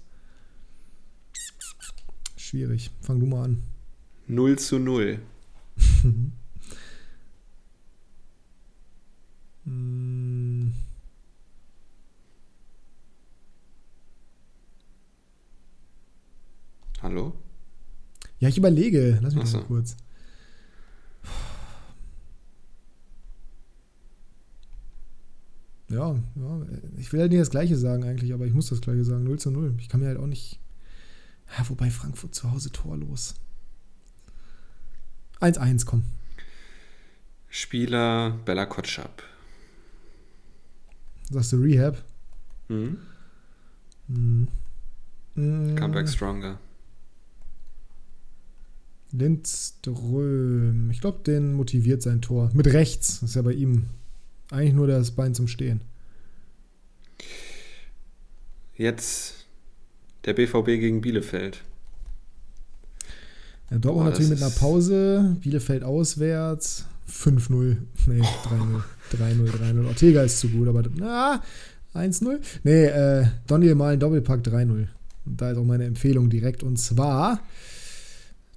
Schwierig. 2.55 2.91
Fang 3.01 3.19
du 3.19 3.27
mal 3.27 3.47
an. 3.47 3.65
0 4.29 4.57
zu 4.61 4.79
0. 4.79 5.19
hm. 9.65 10.73
Hallo? 17.03 17.33
Ja, 18.39 18.49
ich 18.49 18.57
überlege. 18.57 19.19
Lass 19.21 19.35
mich 19.35 19.47
so. 19.47 19.57
mal 19.59 19.65
kurz. 19.65 19.97
Ja, 25.89 26.15
ja, 26.37 26.67
ich 26.99 27.13
will 27.13 27.19
halt 27.19 27.33
nicht 27.33 27.41
das 27.41 27.51
Gleiche 27.51 27.77
sagen 27.77 28.05
eigentlich, 28.05 28.33
aber 28.33 28.47
ich 28.47 28.55
muss 28.55 28.69
das 28.69 28.81
Gleiche 28.81 29.03
sagen. 29.03 29.25
0 29.25 29.41
zu 29.41 29.51
0. 29.51 29.75
Ich 29.81 29.89
kann 29.89 29.99
mir 29.99 30.07
halt 30.07 30.19
auch 30.19 30.29
nicht. 30.29 30.61
Ja, 31.57 31.69
wobei 31.69 31.91
Frankfurt 31.91 32.35
zu 32.35 32.51
Hause 32.51 32.73
torlos. 32.73 33.35
1-1, 35.41 35.85
komm. 35.85 36.05
Spieler 37.49 38.31
Bella 38.45 38.67
Kotschap. 38.67 39.23
Sagst 41.31 41.53
du 41.53 41.57
Rehab? 41.59 42.03
Mhm. 42.69 42.99
Mhm. 44.09 44.49
Comeback 45.77 46.09
stronger. 46.09 46.59
Lindström. 49.13 50.91
Ich 50.91 51.01
glaube, 51.01 51.23
den 51.23 51.53
motiviert 51.53 52.03
sein 52.03 52.21
Tor. 52.21 52.51
Mit 52.53 52.67
rechts. 52.67 53.21
Das 53.21 53.31
ist 53.31 53.37
ja 53.37 53.43
bei 53.43 53.53
ihm 53.53 53.87
eigentlich 54.51 54.75
nur 54.75 54.89
das 54.89 55.13
Bein 55.13 55.35
zum 55.35 55.47
Stehen. 55.47 55.81
Jetzt 58.77 59.44
der 60.27 60.35
BVB 60.35 60.67
gegen 60.67 61.01
Bielefeld. 61.01 61.63
Ja, 63.71 63.79
Dortmund 63.79 64.05
Boah, 64.07 64.11
natürlich 64.11 64.31
mit 64.31 64.43
einer 64.43 64.51
Pause. 64.51 65.37
Bielefeld 65.41 65.85
auswärts. 65.85 66.87
5-0. 67.11 67.77
Nee, 68.07 68.21
3-0. 68.21 68.83
3-0, 69.13 69.51
3-0. 69.51 69.87
Ortega 69.87 70.23
ist 70.23 70.41
zu 70.41 70.49
gut, 70.49 70.69
aber 70.69 70.83
na, 70.97 71.43
1-0. 71.95 72.39
Nee, 72.63 72.87
äh, 72.87 73.27
Daniel 73.47 73.75
mal 73.75 73.93
ein 73.93 74.01
Doppelpack 74.01 74.41
3-0. 74.41 74.89
Und 75.27 75.41
da 75.41 75.51
ist 75.51 75.59
auch 75.59 75.65
meine 75.65 75.85
Empfehlung 75.85 76.31
direkt. 76.31 76.63
Und 76.63 76.79
zwar 76.79 77.41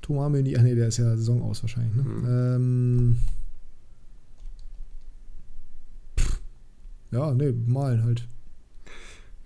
Thomas 0.02 0.31
Meunier, 0.31 0.57
ach 0.60 0.64
nee, 0.64 0.76
der 0.76 0.88
ist 0.88 0.98
ja 0.98 1.15
Saison 1.15 1.41
aus 1.41 1.64
wahrscheinlich. 1.64 1.94
Ne? 1.95 2.03
Mhm. 2.03 2.26
Ähm, 2.27 3.18
ja, 7.11 7.34
nee, 7.34 7.53
malen 7.65 8.03
halt. 8.03 8.26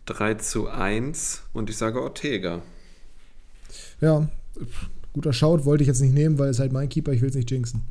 3 0.05 0.35
zu 0.35 0.67
1 0.69 1.43
und 1.53 1.69
ich 1.69 1.77
sage 1.77 2.01
Ortega. 2.01 2.61
Ja, 3.99 4.29
guter 5.13 5.33
Schaut, 5.33 5.65
wollte 5.65 5.83
ich 5.83 5.87
jetzt 5.87 6.01
nicht 6.01 6.13
nehmen, 6.13 6.39
weil 6.39 6.49
es 6.49 6.59
halt 6.59 6.71
mein 6.71 6.89
Keeper, 6.89 7.13
ich 7.13 7.21
will 7.21 7.29
es 7.29 7.35
nicht 7.35 7.51
jinxen. 7.51 7.81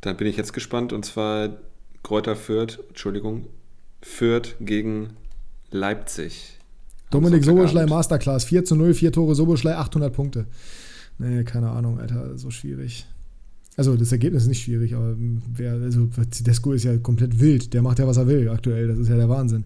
Dann 0.00 0.16
bin 0.16 0.26
ich 0.26 0.36
jetzt 0.36 0.52
gespannt 0.52 0.92
und 0.92 1.04
zwar 1.04 1.56
Kräuter 2.02 2.36
Fürth, 2.36 2.78
Entschuldigung, 2.88 3.46
Fürth 4.00 4.54
gegen 4.60 5.16
Leipzig. 5.70 6.56
Dominik 7.10 7.44
Soboschlei 7.44 7.86
Masterclass, 7.86 8.44
4 8.44 8.64
zu 8.64 8.76
0, 8.76 8.94
4 8.94 9.12
Tore 9.12 9.34
Soboschlei, 9.34 9.74
800 9.74 10.12
Punkte. 10.12 10.46
Nee, 11.18 11.42
keine 11.42 11.70
Ahnung, 11.70 11.98
Alter, 11.98 12.38
so 12.38 12.50
schwierig. 12.50 13.06
Also 13.78 13.94
das 13.94 14.10
Ergebnis 14.10 14.42
ist 14.42 14.48
nicht 14.48 14.64
schwierig, 14.64 14.96
aber 14.96 15.14
wer, 15.54 15.74
also 15.74 16.08
Tedesco 16.30 16.72
ist 16.72 16.82
ja 16.82 16.98
komplett 16.98 17.38
wild, 17.38 17.72
der 17.72 17.80
macht 17.80 18.00
ja, 18.00 18.08
was 18.08 18.16
er 18.16 18.26
will 18.26 18.48
aktuell, 18.48 18.88
das 18.88 18.98
ist 18.98 19.08
ja 19.08 19.14
der 19.14 19.28
Wahnsinn. 19.28 19.62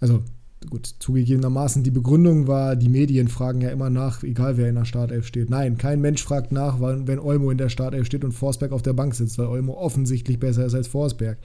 Also 0.00 0.22
gut, 0.68 0.94
zugegebenermaßen, 0.98 1.82
die 1.82 1.90
Begründung 1.90 2.46
war, 2.46 2.76
die 2.76 2.90
Medien 2.90 3.28
fragen 3.28 3.62
ja 3.62 3.70
immer 3.70 3.88
nach, 3.88 4.22
egal 4.22 4.58
wer 4.58 4.68
in 4.68 4.74
der 4.74 4.84
Startelf 4.84 5.26
steht. 5.26 5.48
Nein, 5.48 5.78
kein 5.78 6.02
Mensch 6.02 6.22
fragt 6.22 6.52
nach, 6.52 6.78
wenn 6.78 7.18
Olmo 7.18 7.50
in 7.50 7.56
der 7.56 7.70
Startelf 7.70 8.04
steht 8.04 8.22
und 8.22 8.32
Forsberg 8.32 8.72
auf 8.72 8.82
der 8.82 8.92
Bank 8.92 9.14
sitzt, 9.14 9.38
weil 9.38 9.46
Olmo 9.46 9.72
offensichtlich 9.72 10.38
besser 10.38 10.66
ist 10.66 10.74
als 10.74 10.86
Forsberg. 10.86 11.38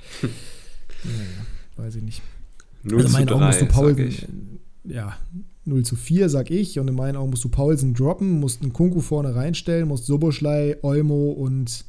naja, 1.06 1.88
weiß 1.88 1.96
ich 1.96 2.04
nicht. 2.04 2.22
0 2.84 2.98
also 2.98 3.18
zu 3.18 3.26
3, 3.26 3.46
musst 3.46 3.62
du 3.62 3.66
Paul, 3.68 4.10
ja, 4.84 5.16
0 5.66 5.84
zu 5.84 5.96
4, 5.96 6.30
sag 6.30 6.50
ich. 6.50 6.80
Und 6.80 6.88
in 6.88 6.96
meinen 6.96 7.16
Augen 7.16 7.30
musst 7.30 7.44
du 7.44 7.50
Paulsen 7.50 7.94
droppen, 7.94 8.40
musst 8.40 8.62
einen 8.62 8.74
Kunku 8.74 9.00
vorne 9.00 9.36
reinstellen, 9.36 9.88
musst 9.88 10.06
Soboschlei, 10.06 10.78
Olmo 10.82 11.32
und 11.32 11.86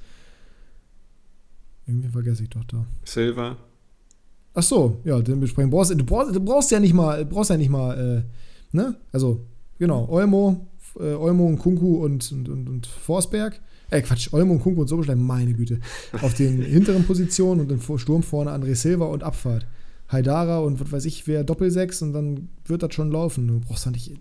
irgendwie 1.87 2.09
vergesse 2.09 2.45
ich 2.45 2.51
doch 2.51 2.65
da. 2.65 2.87
Silva. 3.05 3.57
Ach 4.55 4.63
so, 4.63 5.01
ja, 5.05 5.21
den 5.21 5.41
besprechen. 5.41 5.71
Du 5.71 5.77
brauchst, 5.77 5.93
du 5.93 6.05
brauchst, 6.05 6.35
du 6.35 6.41
brauchst 6.41 6.71
ja 6.71 6.81
nicht 6.81 6.93
mal, 6.93 7.25
brauchst 7.25 7.51
ja 7.51 7.57
nicht 7.57 7.71
mal, 7.71 8.25
äh, 8.25 8.77
ne? 8.77 8.97
Also, 9.11 9.47
genau, 9.79 10.07
Olmo, 10.11 10.67
äh, 11.01 11.15
Olmo 11.15 11.47
und 11.47 11.59
Kunku 11.59 12.05
und, 12.05 12.31
und, 12.33 12.49
und, 12.49 12.69
und 12.69 12.87
Forsberg. 12.87 13.61
Äh, 13.91 14.03
Quatsch, 14.03 14.33
Olmo 14.33 14.55
und 14.55 14.61
Kunku 14.61 14.83
und 14.83 14.89
Soboschlei, 14.89 15.17
meine 15.17 15.55
Güte. 15.55 15.81
Auf 16.21 16.35
den 16.35 16.63
hinteren 16.63 17.05
Positionen 17.05 17.63
und 17.63 17.73
im 17.73 17.99
Sturm 17.99 18.23
vorne 18.23 18.51
André 18.51 18.75
Silva 18.75 19.07
und 19.07 19.23
Abfahrt. 19.23 19.67
Haidara 20.13 20.59
und 20.59 20.81
was 20.81 20.93
weiß 20.93 21.05
ich 21.07 21.27
wer 21.27 21.43
Doppelsechs 21.43 22.03
und 22.03 22.13
dann 22.13 22.49
wird 22.67 22.83
das 22.83 22.95
schon 22.95 23.11
laufen. 23.11 23.49
Du 23.49 23.61
brauchst 23.61 23.87
doch 23.87 23.91
nicht 23.91 24.11
äh, 24.11 24.19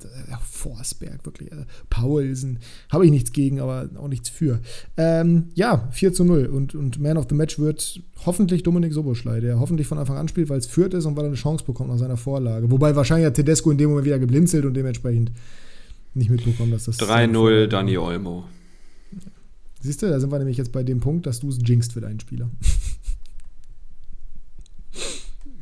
Forsberg, 0.49 1.25
wirklich. 1.25 1.51
Äh, 1.51 1.65
Paulsen, 1.89 2.59
habe 2.89 3.05
ich 3.05 3.11
nichts 3.11 3.31
gegen, 3.31 3.59
aber 3.59 3.89
auch 3.97 4.07
nichts 4.07 4.29
für. 4.29 4.59
Ähm, 4.97 5.49
ja, 5.53 5.87
4 5.91 6.13
zu 6.13 6.23
0 6.23 6.45
und, 6.45 6.75
und 6.75 6.99
Man 6.99 7.17
of 7.17 7.25
the 7.29 7.35
Match 7.35 7.59
wird 7.59 8.01
hoffentlich 8.25 8.63
Dominik 8.63 8.93
Soboschlei, 8.93 9.39
der 9.39 9.59
hoffentlich 9.59 9.87
von 9.87 9.97
Anfang 9.97 10.17
an 10.17 10.27
spielt, 10.27 10.49
weil 10.49 10.59
es 10.59 10.67
führt 10.67 10.93
ist 10.93 11.05
und 11.05 11.15
weil 11.15 11.25
er 11.25 11.27
eine 11.27 11.35
Chance 11.35 11.65
bekommt 11.65 11.89
nach 11.89 11.97
seiner 11.97 12.17
Vorlage. 12.17 12.71
Wobei 12.71 12.95
wahrscheinlich 12.95 13.27
hat 13.27 13.35
Tedesco 13.35 13.71
in 13.71 13.77
dem 13.77 13.89
Moment 13.89 14.05
wieder 14.05 14.19
geblinzelt 14.19 14.65
und 14.65 14.73
dementsprechend 14.73 15.31
nicht 16.13 16.29
mitbekommen, 16.29 16.71
dass 16.71 16.85
das. 16.85 16.99
3-0 16.99 17.67
Dani 17.67 17.97
Olmo. 17.97 18.45
Siehst 19.81 20.01
du, 20.01 20.09
da 20.09 20.19
sind 20.19 20.31
wir 20.31 20.37
nämlich 20.37 20.57
jetzt 20.57 20.71
bei 20.71 20.83
dem 20.83 20.99
Punkt, 20.99 21.25
dass 21.25 21.39
du 21.39 21.49
es 21.49 21.57
jinxst 21.65 21.93
für 21.93 22.01
deinen 22.01 22.19
Spieler. 22.19 22.49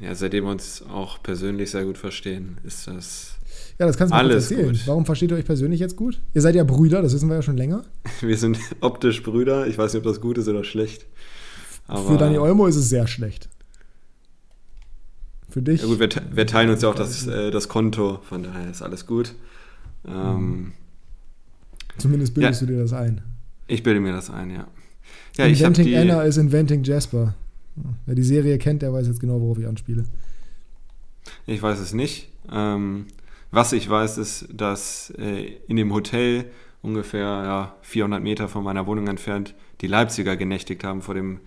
Ja, 0.02 0.16
seitdem 0.16 0.46
wir 0.46 0.52
uns 0.52 0.82
auch 0.84 1.22
persönlich 1.22 1.72
sehr 1.72 1.84
gut 1.84 1.98
verstehen, 1.98 2.58
ist 2.64 2.88
das. 2.88 3.36
Ja, 3.78 3.86
das 3.86 3.98
kannst 3.98 4.14
du 4.14 4.16
mir 4.16 4.20
alles 4.20 4.50
erzählen. 4.50 4.72
Gut. 4.72 4.88
Warum 4.88 5.06
versteht 5.06 5.32
ihr 5.32 5.38
euch 5.38 5.46
persönlich 5.46 5.80
jetzt 5.80 5.96
gut? 5.96 6.20
Ihr 6.34 6.42
seid 6.42 6.56
ja 6.56 6.64
Brüder, 6.64 7.02
das 7.02 7.14
wissen 7.14 7.28
wir 7.28 7.36
ja 7.36 7.42
schon 7.42 7.58
länger. 7.58 7.84
Wir 8.22 8.38
sind 8.38 8.60
optisch 8.82 9.24
Brüder. 9.24 9.68
Ich 9.68 9.78
weiß 9.78 9.94
nicht, 9.94 10.06
ob 10.06 10.12
das 10.12 10.22
gut 10.22 10.38
ist 10.38 10.48
oder 10.48 10.64
schlecht. 10.64 11.06
Aber 11.88 12.08
Für 12.08 12.18
Dani 12.18 12.38
Olmo 12.38 12.68
ist 12.68 12.76
es 12.76 12.90
sehr 12.90 13.08
schlecht. 13.08 13.50
Für 15.50 15.62
dich. 15.62 15.82
Ja 15.82 15.88
gut, 15.88 16.00
wir, 16.00 16.10
wir 16.32 16.46
teilen 16.46 16.70
uns 16.70 16.84
ja 16.84 16.90
auch 16.90 16.96
das, 16.96 17.26
äh, 17.26 17.50
das 17.50 17.68
Konto, 17.68 18.20
von 18.24 18.44
daher 18.44 18.70
ist 18.70 18.84
alles 18.84 19.08
gut. 19.08 19.34
Ähm, 20.08 20.74
Zumindest 21.98 22.36
bildest 22.36 22.62
ja, 22.62 22.68
du 22.68 22.74
dir 22.74 22.82
das 22.82 22.94
ein. 22.94 23.22
Ich 23.68 23.82
bilde 23.82 24.00
mir 24.00 24.14
das 24.14 24.30
ein, 24.30 24.52
ja. 24.52 24.68
ja 25.38 25.46
Inventing 25.46 25.96
Anna 25.96 26.22
ist 26.24 26.38
Inventing 26.38 26.84
Jasper. 26.84 27.34
Wer 28.06 28.16
die 28.16 28.24
Serie 28.24 28.58
kennt, 28.58 28.82
der 28.82 28.94
weiß 28.94 29.08
jetzt 29.08 29.20
genau, 29.20 29.40
worauf 29.42 29.58
ich 29.60 29.68
anspiele. 29.68 30.06
Ich 31.46 31.62
weiß 31.62 31.80
es 31.80 31.94
nicht. 31.94 32.30
Ähm, 32.52 33.06
was 33.52 33.74
ich 33.74 33.90
weiß, 33.90 34.18
ist, 34.18 34.48
dass 34.54 35.14
äh, 35.18 35.58
in 35.68 35.76
dem 35.76 35.94
Hotel 35.94 36.46
ungefähr 36.82 37.22
ja, 37.22 37.76
400 37.82 38.22
Meter 38.22 38.48
von 38.48 38.64
meiner 38.64 38.88
Wohnung 38.88 39.08
entfernt 39.08 39.56
die 39.82 39.88
Leipziger 39.88 40.38
genächtigt 40.38 40.84
haben 40.84 41.02
vor 41.02 41.16
dem 41.16 41.40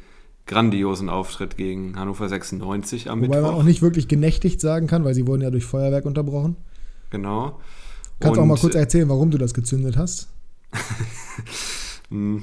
grandiosen 0.47 1.09
Auftritt 1.09 1.57
gegen 1.57 1.97
Hannover 1.97 2.29
96 2.29 3.11
am 3.11 3.21
Wobei 3.21 3.37
Mittwoch. 3.37 3.43
man 3.43 3.55
auch 3.55 3.63
nicht 3.63 3.83
wirklich 3.83 4.09
genächtigt 4.09 4.61
sagen 4.61 4.87
kann, 4.87 5.05
weil 5.05 5.15
sie 5.15 5.27
wurden 5.27 5.43
ja 5.43 5.51
durch 5.51 5.65
Feuerwerk 5.65 6.05
unterbrochen. 6.05 6.57
Genau. 7.11 7.61
Kannst 8.19 8.37
du 8.37 8.43
auch 8.43 8.47
mal 8.47 8.59
kurz 8.59 8.75
erzählen, 8.75 9.09
warum 9.09 9.31
du 9.31 9.39
das 9.39 9.55
gezündet 9.55 9.97
hast? 9.97 10.29
Hm, 12.11 12.43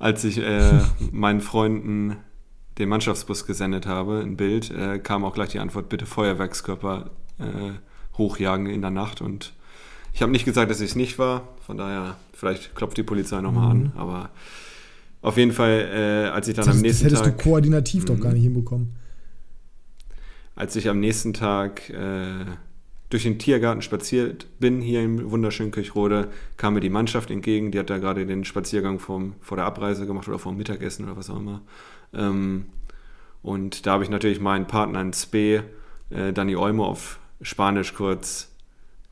als 0.00 0.24
ich 0.24 0.38
äh, 0.38 0.80
meinen 1.12 1.40
Freunden 1.40 2.16
den 2.78 2.88
Mannschaftsbus 2.88 3.46
gesendet 3.46 3.86
habe, 3.86 4.20
ein 4.20 4.36
Bild, 4.36 4.70
äh, 4.70 4.98
kam 4.98 5.24
auch 5.24 5.34
gleich 5.34 5.50
die 5.50 5.58
Antwort, 5.58 5.88
bitte 5.88 6.06
Feuerwerkskörper 6.06 7.10
äh, 7.38 7.72
hochjagen 8.18 8.66
in 8.66 8.82
der 8.82 8.90
Nacht. 8.90 9.20
Und 9.20 9.54
ich 10.12 10.22
habe 10.22 10.32
nicht 10.32 10.44
gesagt, 10.44 10.70
dass 10.70 10.80
ich 10.80 10.90
es 10.90 10.96
nicht 10.96 11.18
war. 11.18 11.48
Von 11.66 11.78
daher, 11.78 12.16
vielleicht 12.32 12.74
klopft 12.74 12.96
die 12.96 13.02
Polizei 13.02 13.40
nochmal 13.40 13.74
mhm. 13.74 13.86
an. 13.86 13.92
Aber 13.96 14.30
auf 15.22 15.36
jeden 15.36 15.52
Fall, 15.52 15.90
äh, 15.92 16.28
als 16.28 16.48
ich 16.48 16.54
dann 16.54 16.66
das, 16.66 16.76
am 16.76 16.82
nächsten 16.82 17.04
Tag... 17.04 17.10
Das 17.10 17.20
hättest 17.20 17.36
Tag, 17.36 17.44
du 17.44 17.50
koordinativ 17.50 18.04
doch 18.04 18.20
gar 18.20 18.32
nicht 18.32 18.42
hinbekommen. 18.42 18.94
Als 20.54 20.76
ich 20.76 20.88
am 20.88 21.00
nächsten 21.00 21.34
Tag 21.34 21.90
äh, 21.90 22.44
durch 23.10 23.22
den 23.22 23.38
Tiergarten 23.38 23.82
spaziert 23.82 24.46
bin, 24.58 24.80
hier 24.80 25.02
im 25.02 25.30
wunderschönen 25.30 25.70
Kirchrode, 25.70 26.28
kam 26.56 26.74
mir 26.74 26.80
die 26.80 26.90
Mannschaft 26.90 27.30
entgegen. 27.30 27.70
Die 27.70 27.78
hat 27.78 27.90
da 27.90 27.98
gerade 27.98 28.26
den 28.26 28.44
Spaziergang 28.44 28.98
vom, 28.98 29.34
vor 29.40 29.56
der 29.56 29.66
Abreise 29.66 30.06
gemacht 30.06 30.28
oder 30.28 30.38
vor 30.38 30.52
dem 30.52 30.58
Mittagessen 30.58 31.04
oder 31.04 31.16
was 31.16 31.30
auch 31.30 31.38
immer. 31.38 31.62
Ähm, 32.16 32.66
und 33.42 33.86
da 33.86 33.92
habe 33.92 34.04
ich 34.04 34.10
natürlich 34.10 34.40
meinen 34.40 34.66
Partner 34.66 35.00
in 35.00 35.12
Spe, 35.12 35.62
äh, 36.10 36.32
Dani 36.32 36.56
Olmo, 36.56 36.84
auf 36.86 37.20
Spanisch 37.42 37.94
kurz 37.94 38.48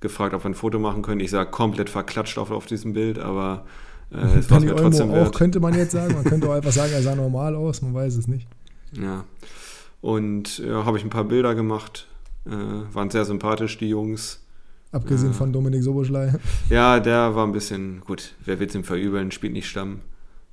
gefragt, 0.00 0.34
ob 0.34 0.44
wir 0.44 0.50
ein 0.50 0.54
Foto 0.54 0.78
machen 0.78 1.02
können. 1.02 1.20
Ich 1.20 1.30
sah 1.30 1.44
komplett 1.44 1.88
verklatscht 1.88 2.38
auf, 2.38 2.50
auf 2.50 2.66
diesem 2.66 2.94
Bild, 2.94 3.18
aber 3.18 3.64
äh, 4.12 4.38
es 4.38 4.50
war 4.50 4.60
mir 4.60 4.74
trotzdem 4.74 5.10
Olmo 5.10 5.20
wert. 5.20 5.28
auch, 5.28 5.38
könnte 5.38 5.60
man 5.60 5.74
jetzt 5.74 5.92
sagen. 5.92 6.14
Man 6.14 6.24
könnte 6.24 6.48
auch 6.48 6.54
einfach 6.54 6.72
sagen, 6.72 6.92
er 6.92 7.02
sah 7.02 7.14
normal 7.14 7.54
aus, 7.54 7.82
man 7.82 7.94
weiß 7.94 8.16
es 8.16 8.26
nicht. 8.26 8.48
Ja. 8.92 9.24
Und 10.00 10.58
ja, 10.58 10.84
habe 10.84 10.98
ich 10.98 11.04
ein 11.04 11.10
paar 11.10 11.24
Bilder 11.24 11.54
gemacht. 11.54 12.08
Äh, 12.46 12.50
waren 12.50 13.10
sehr 13.10 13.24
sympathisch, 13.24 13.78
die 13.78 13.88
Jungs. 13.88 14.40
Abgesehen 14.92 15.30
äh, 15.30 15.34
von 15.34 15.52
Dominik 15.52 15.82
Soboschlei. 15.82 16.34
Ja, 16.68 17.00
der 17.00 17.34
war 17.34 17.46
ein 17.46 17.52
bisschen, 17.52 18.00
gut, 18.00 18.34
wer 18.44 18.58
will 18.58 18.66
es 18.66 18.74
ihm 18.74 18.84
verübeln, 18.84 19.30
spielt 19.30 19.52
nicht 19.52 19.68
Stamm 19.68 20.00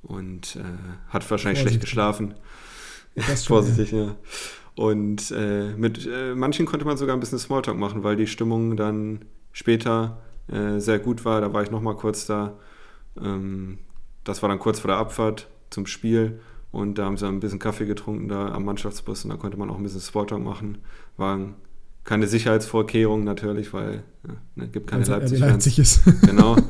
und 0.02 0.56
äh, 0.56 0.60
hat 1.08 1.28
wahrscheinlich 1.30 1.60
Vorsichtig. 1.60 1.62
schlecht 1.62 1.80
geschlafen. 1.80 2.34
Ja, 3.14 3.22
Vorsichtig, 3.36 3.92
ja. 3.92 4.16
Und 4.74 5.30
äh, 5.30 5.74
mit 5.76 6.06
äh, 6.06 6.34
manchen 6.34 6.66
konnte 6.66 6.84
man 6.86 6.96
sogar 6.96 7.16
ein 7.16 7.20
bisschen 7.20 7.38
Smalltalk 7.38 7.76
machen, 7.76 8.02
weil 8.02 8.16
die 8.16 8.26
Stimmung 8.26 8.76
dann 8.76 9.24
später 9.52 10.22
äh, 10.48 10.78
sehr 10.78 10.98
gut 10.98 11.24
war. 11.24 11.40
Da 11.40 11.52
war 11.52 11.62
ich 11.62 11.70
nochmal 11.70 11.96
kurz 11.96 12.26
da. 12.26 12.58
Ähm, 13.20 13.78
das 14.24 14.42
war 14.42 14.48
dann 14.48 14.58
kurz 14.58 14.80
vor 14.80 14.88
der 14.88 14.96
Abfahrt 14.96 15.48
zum 15.70 15.86
Spiel. 15.86 16.40
Und 16.70 16.96
da 16.96 17.04
haben 17.04 17.18
sie 17.18 17.28
ein 17.28 17.40
bisschen 17.40 17.58
Kaffee 17.58 17.84
getrunken 17.84 18.28
da 18.28 18.48
am 18.48 18.64
Mannschaftsbus 18.64 19.24
und 19.24 19.30
da 19.30 19.36
konnte 19.36 19.58
man 19.58 19.68
auch 19.68 19.76
ein 19.76 19.82
bisschen 19.82 20.00
Smalltalk 20.00 20.42
machen. 20.42 20.78
Waren 21.18 21.54
keine 22.04 22.26
Sicherheitsvorkehrungen 22.26 23.24
natürlich, 23.24 23.74
weil 23.74 24.02
ja, 24.26 24.34
ne, 24.54 24.68
gibt 24.68 24.86
keine 24.86 25.00
also 25.00 25.12
Leipzig, 25.12 25.38
Leipzig 25.38 25.78
ist. 25.78 26.02
genau. 26.22 26.56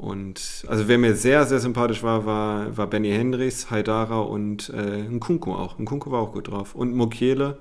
und 0.00 0.64
also 0.66 0.88
wer 0.88 0.96
mir 0.96 1.14
sehr, 1.14 1.44
sehr 1.44 1.60
sympathisch 1.60 2.02
war, 2.02 2.24
war, 2.24 2.74
war 2.74 2.86
Benny 2.86 3.10
Hendricks, 3.10 3.70
Haidara 3.70 4.20
und 4.20 4.70
äh, 4.70 5.02
Nkunku 5.02 5.52
auch. 5.52 5.78
Nkunku 5.78 6.10
war 6.10 6.20
auch 6.20 6.32
gut 6.32 6.48
drauf. 6.48 6.74
Und 6.74 6.94
Mokiele, 6.96 7.58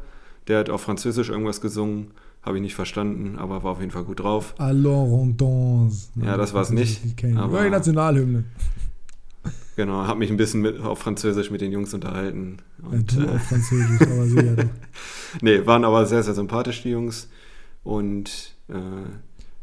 der 0.47 0.59
hat 0.59 0.69
auf 0.69 0.81
Französisch 0.81 1.27
irgendwas 1.27 1.59
gesungen, 1.59 2.11
habe 2.41 2.55
ich 2.55 2.61
nicht 2.61 2.75
verstanden, 2.75 3.37
aber 3.37 3.63
war 3.63 3.73
auf 3.73 3.81
jeden 3.81 3.91
Fall 3.91 4.05
gut 4.05 4.21
drauf. 4.21 4.55
Alors 4.57 5.11
on 5.11 5.35
danse. 5.35 6.11
Ja, 6.15 6.37
das 6.37 6.53
war 6.53 6.61
es 6.61 6.69
nicht. 6.69 7.01
Aber 7.35 7.65
die 7.65 7.71
Nationalhymne. 7.71 8.45
Genau, 9.75 10.07
habe 10.07 10.19
mich 10.19 10.31
ein 10.31 10.37
bisschen 10.37 10.61
mit, 10.61 10.79
auf 10.79 10.99
Französisch 10.99 11.51
mit 11.51 11.59
den 11.59 11.73
Jungs 11.73 11.93
unterhalten. 11.93 12.59
Und, 12.89 13.11
ja, 13.11 13.19
du 13.19 13.27
äh, 13.27 13.35
auf 13.35 13.43
Französisch, 13.43 14.01
aber 14.01 14.25
sicher 14.25 14.55
nee, 15.41 15.65
waren 15.65 15.83
aber 15.83 16.05
sehr, 16.05 16.23
sehr 16.23 16.33
sympathisch, 16.33 16.83
die 16.83 16.91
Jungs. 16.91 17.29
Und 17.83 18.55
äh, 18.69 18.73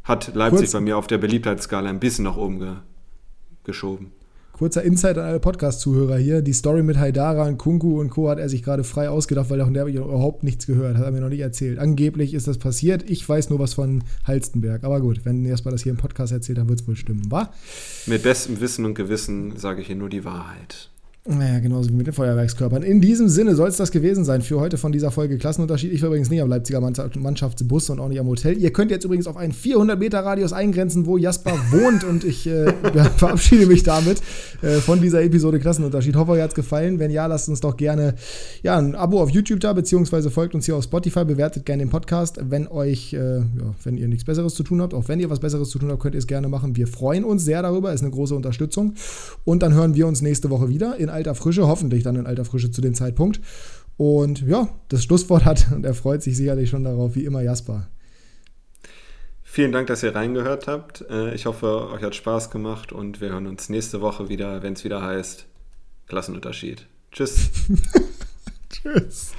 hat 0.07 0.35
Leipzig 0.35 0.61
Kurz, 0.61 0.73
bei 0.73 0.81
mir 0.81 0.97
auf 0.97 1.07
der 1.07 1.19
Beliebtheitsskala 1.19 1.91
ein 1.91 2.01
bisschen 2.01 2.25
nach 2.25 2.37
oben 2.37 2.59
ge 2.59 2.73
geschoben. 3.65 4.13
Kurzer 4.53 4.83
Insight 4.85 5.19
an 5.19 5.25
alle 5.25 5.41
Podcast-Zuhörer 5.41 6.17
hier. 6.17 6.41
Die 6.41 6.55
Story 6.55 6.83
mit 6.83 6.97
Haidara 6.97 7.47
und 7.47 7.59
Kunku 7.59 8.01
und 8.01 8.09
Co. 8.09 8.31
hat 8.31 8.39
er 8.39 8.49
sich 8.49 8.63
gerade 8.63 8.85
frei 8.85 9.11
ausgedacht, 9.11 9.51
weil 9.51 9.63
von 9.63 9.75
der 9.75 9.83
habe 9.83 9.91
ich 9.91 9.97
überhaupt 9.97 10.45
nichts 10.45 10.67
gehört. 10.67 10.97
Hat 10.97 11.05
er 11.05 11.11
mir 11.11 11.21
noch 11.21 11.29
nicht 11.29 11.41
erzählt. 11.41 11.79
Angeblich 11.79 12.33
ist 12.33 12.49
das 12.49 12.57
passiert. 12.57 13.11
Ich 13.11 13.29
weiß 13.29 13.51
nur 13.51 13.59
was 13.59 13.75
von 13.75 14.03
Halstenberg. 14.25 14.85
Aber 14.85 15.03
gut, 15.03 15.25
wenn 15.25 15.45
erstmal 15.45 15.73
das 15.73 15.83
hier 15.83 15.93
im 15.93 15.99
Podcast 15.99 16.33
erzählt, 16.33 16.57
dann 16.57 16.71
wird 16.71 16.81
es 16.81 16.89
wohl 16.89 16.97
stimmen, 16.97 17.31
wa? 17.31 17.53
Mit 18.07 18.23
bestem 18.23 18.59
Wissen 18.61 18.87
und 18.87 18.95
Gewissen 18.95 19.59
sage 19.59 19.83
ich 19.83 19.89
hier 19.89 19.97
nur 19.97 20.09
die 20.09 20.25
Wahrheit. 20.25 20.89
Naja, 21.29 21.59
genauso 21.59 21.91
wie 21.91 21.95
mit 21.95 22.07
den 22.07 22.15
Feuerwerkskörpern. 22.15 22.85
In 22.85 23.01
diesem 23.01 23.29
Sinne 23.29 23.57
soll 23.57 23.69
es 23.69 23.77
das 23.77 23.91
gewesen 23.91 24.25
sein 24.25 24.43
für 24.43 24.61
heute 24.61 24.79
von 24.79 24.93
dieser 24.93 25.11
Folge 25.11 25.39
Klassenunterschied. 25.39 25.93
Ich 25.93 26.01
war 26.03 26.07
übrigens 26.07 26.31
nicht 26.31 26.41
am 26.41 26.49
Leipziger 26.49 26.81
Mannschaftsbus 26.81 27.91
und 27.91 27.99
auch 27.99 28.09
nicht 28.09 28.21
am 28.21 28.29
Hotel. 28.29 28.57
Ihr 28.57 28.73
könnt 28.73 28.93
jetzt 28.93 29.05
übrigens 29.05 29.27
auf 29.27 29.37
einen 29.37 29.53
400-Meter-Radius 29.53 30.53
eingrenzen, 30.53 31.05
wo 31.05 31.17
Jasper 31.17 31.51
wohnt 31.73 32.05
und 32.05 32.23
ich 32.23 32.47
äh, 32.47 32.73
verabschiede 33.17 33.67
mich 33.67 33.83
damit 33.83 34.23
äh, 34.63 34.75
von 34.75 35.01
dieser 35.01 35.21
Episode 35.21 35.59
Klassenunterschied. 35.59 36.15
Hoffe, 36.15 36.31
euch 36.33 36.43
hat 36.43 36.51
es 36.51 36.55
gefallen. 36.55 37.01
Wenn 37.01 37.11
ja, 37.11 37.27
lasst 37.27 37.49
uns 37.49 37.61
doch 37.61 37.77
gerne 37.77 38.15
ja, 38.63 38.79
ein 38.79 38.95
Abo 38.95 39.21
auf 39.21 39.31
YouTube 39.31 39.59
da, 39.59 39.73
beziehungsweise 39.73 40.31
folgt 40.31 40.55
uns 40.55 40.67
hier 40.67 40.77
auf 40.77 40.85
Spotify, 40.85 41.25
bewertet 41.25 41.67
gerne 41.67 41.83
den 41.83 41.91
Podcast. 41.91 42.39
Wenn 42.41 42.69
euch, 42.69 43.15
äh, 43.15 43.39
ja, 43.39 43.45
wenn 43.83 43.97
ihr 43.97 44.07
nichts 44.07 44.25
Besseres 44.25 44.55
zu 44.55 44.63
tun 44.63 44.81
habt, 44.81 44.95
auch 44.95 45.09
wenn 45.09 45.19
ihr 45.19 45.29
was 45.29 45.41
Besseres 45.41 45.71
zu 45.71 45.81
tun 45.81 45.91
habt, 45.91 46.01
könnt 46.01 46.15
ihr 46.15 46.21
es 46.21 46.29
gerne 46.29 46.47
machen. 46.47 46.77
Wir 46.77 46.87
freuen 46.87 47.25
uns 47.25 47.45
sehr 47.45 47.63
darüber, 47.63 47.93
ist 47.93 48.03
eine 48.03 48.13
große 48.13 48.35
Unterstützung. 48.37 48.95
Und 49.45 49.65
dann 49.65 49.75
hören 49.75 49.97
wir 49.97 50.07
uns 50.07 50.23
nächste 50.23 50.51
Woche 50.51 50.69
wieder 50.69 50.97
in 50.99 51.16
alter 51.17 51.35
Frische, 51.35 51.67
hoffentlich 51.67 52.05
dann 52.05 52.17
in 52.17 52.27
alter 52.27 52.45
Frische 52.45 52.71
zu 52.71 52.81
dem 52.81 52.95
Zeitpunkt. 52.95 53.41
Und 53.97 54.43
ja, 54.43 54.69
das 54.89 55.03
Schlusswort 55.03 55.45
hat 55.45 55.67
und 55.75 55.85
er 55.85 55.95
freut 55.95 56.23
sich 56.23 56.37
sicherlich 56.37 56.71
schon 56.71 56.85
darauf, 56.85 57.15
wie 57.15 57.25
immer 57.25 57.43
Jasper. 57.43 57.89
Vielen 59.43 59.73
Dank, 59.73 59.87
dass 59.87 60.03
ihr 60.03 60.15
reingehört 60.15 60.67
habt. 60.67 61.07
Äh, 61.09 61.35
ich 61.35 61.47
hoffe, 61.47 61.89
euch 61.91 62.03
hat 62.03 62.15
Spaß 62.15 62.51
gemacht 62.51 62.93
und 62.93 63.21
wir 63.21 63.31
hören 63.31 63.47
uns 63.47 63.69
nächste 63.71 64.03
Woche 64.03 64.29
wieder, 64.29 64.63
wenn 64.63 64.75
es 64.75 64.85
wieder 64.85 65.03
heißt 65.03 65.47
Klassenunterschied. 66.09 66.87
Tschüss. 67.11 67.51
Tschüss. 68.71 69.33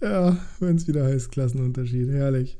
Ja, 0.00 0.36
wenn 0.60 0.76
es 0.76 0.88
wieder 0.88 1.04
heißt 1.04 1.30
Klassenunterschied. 1.30 2.08
Herrlich. 2.10 2.58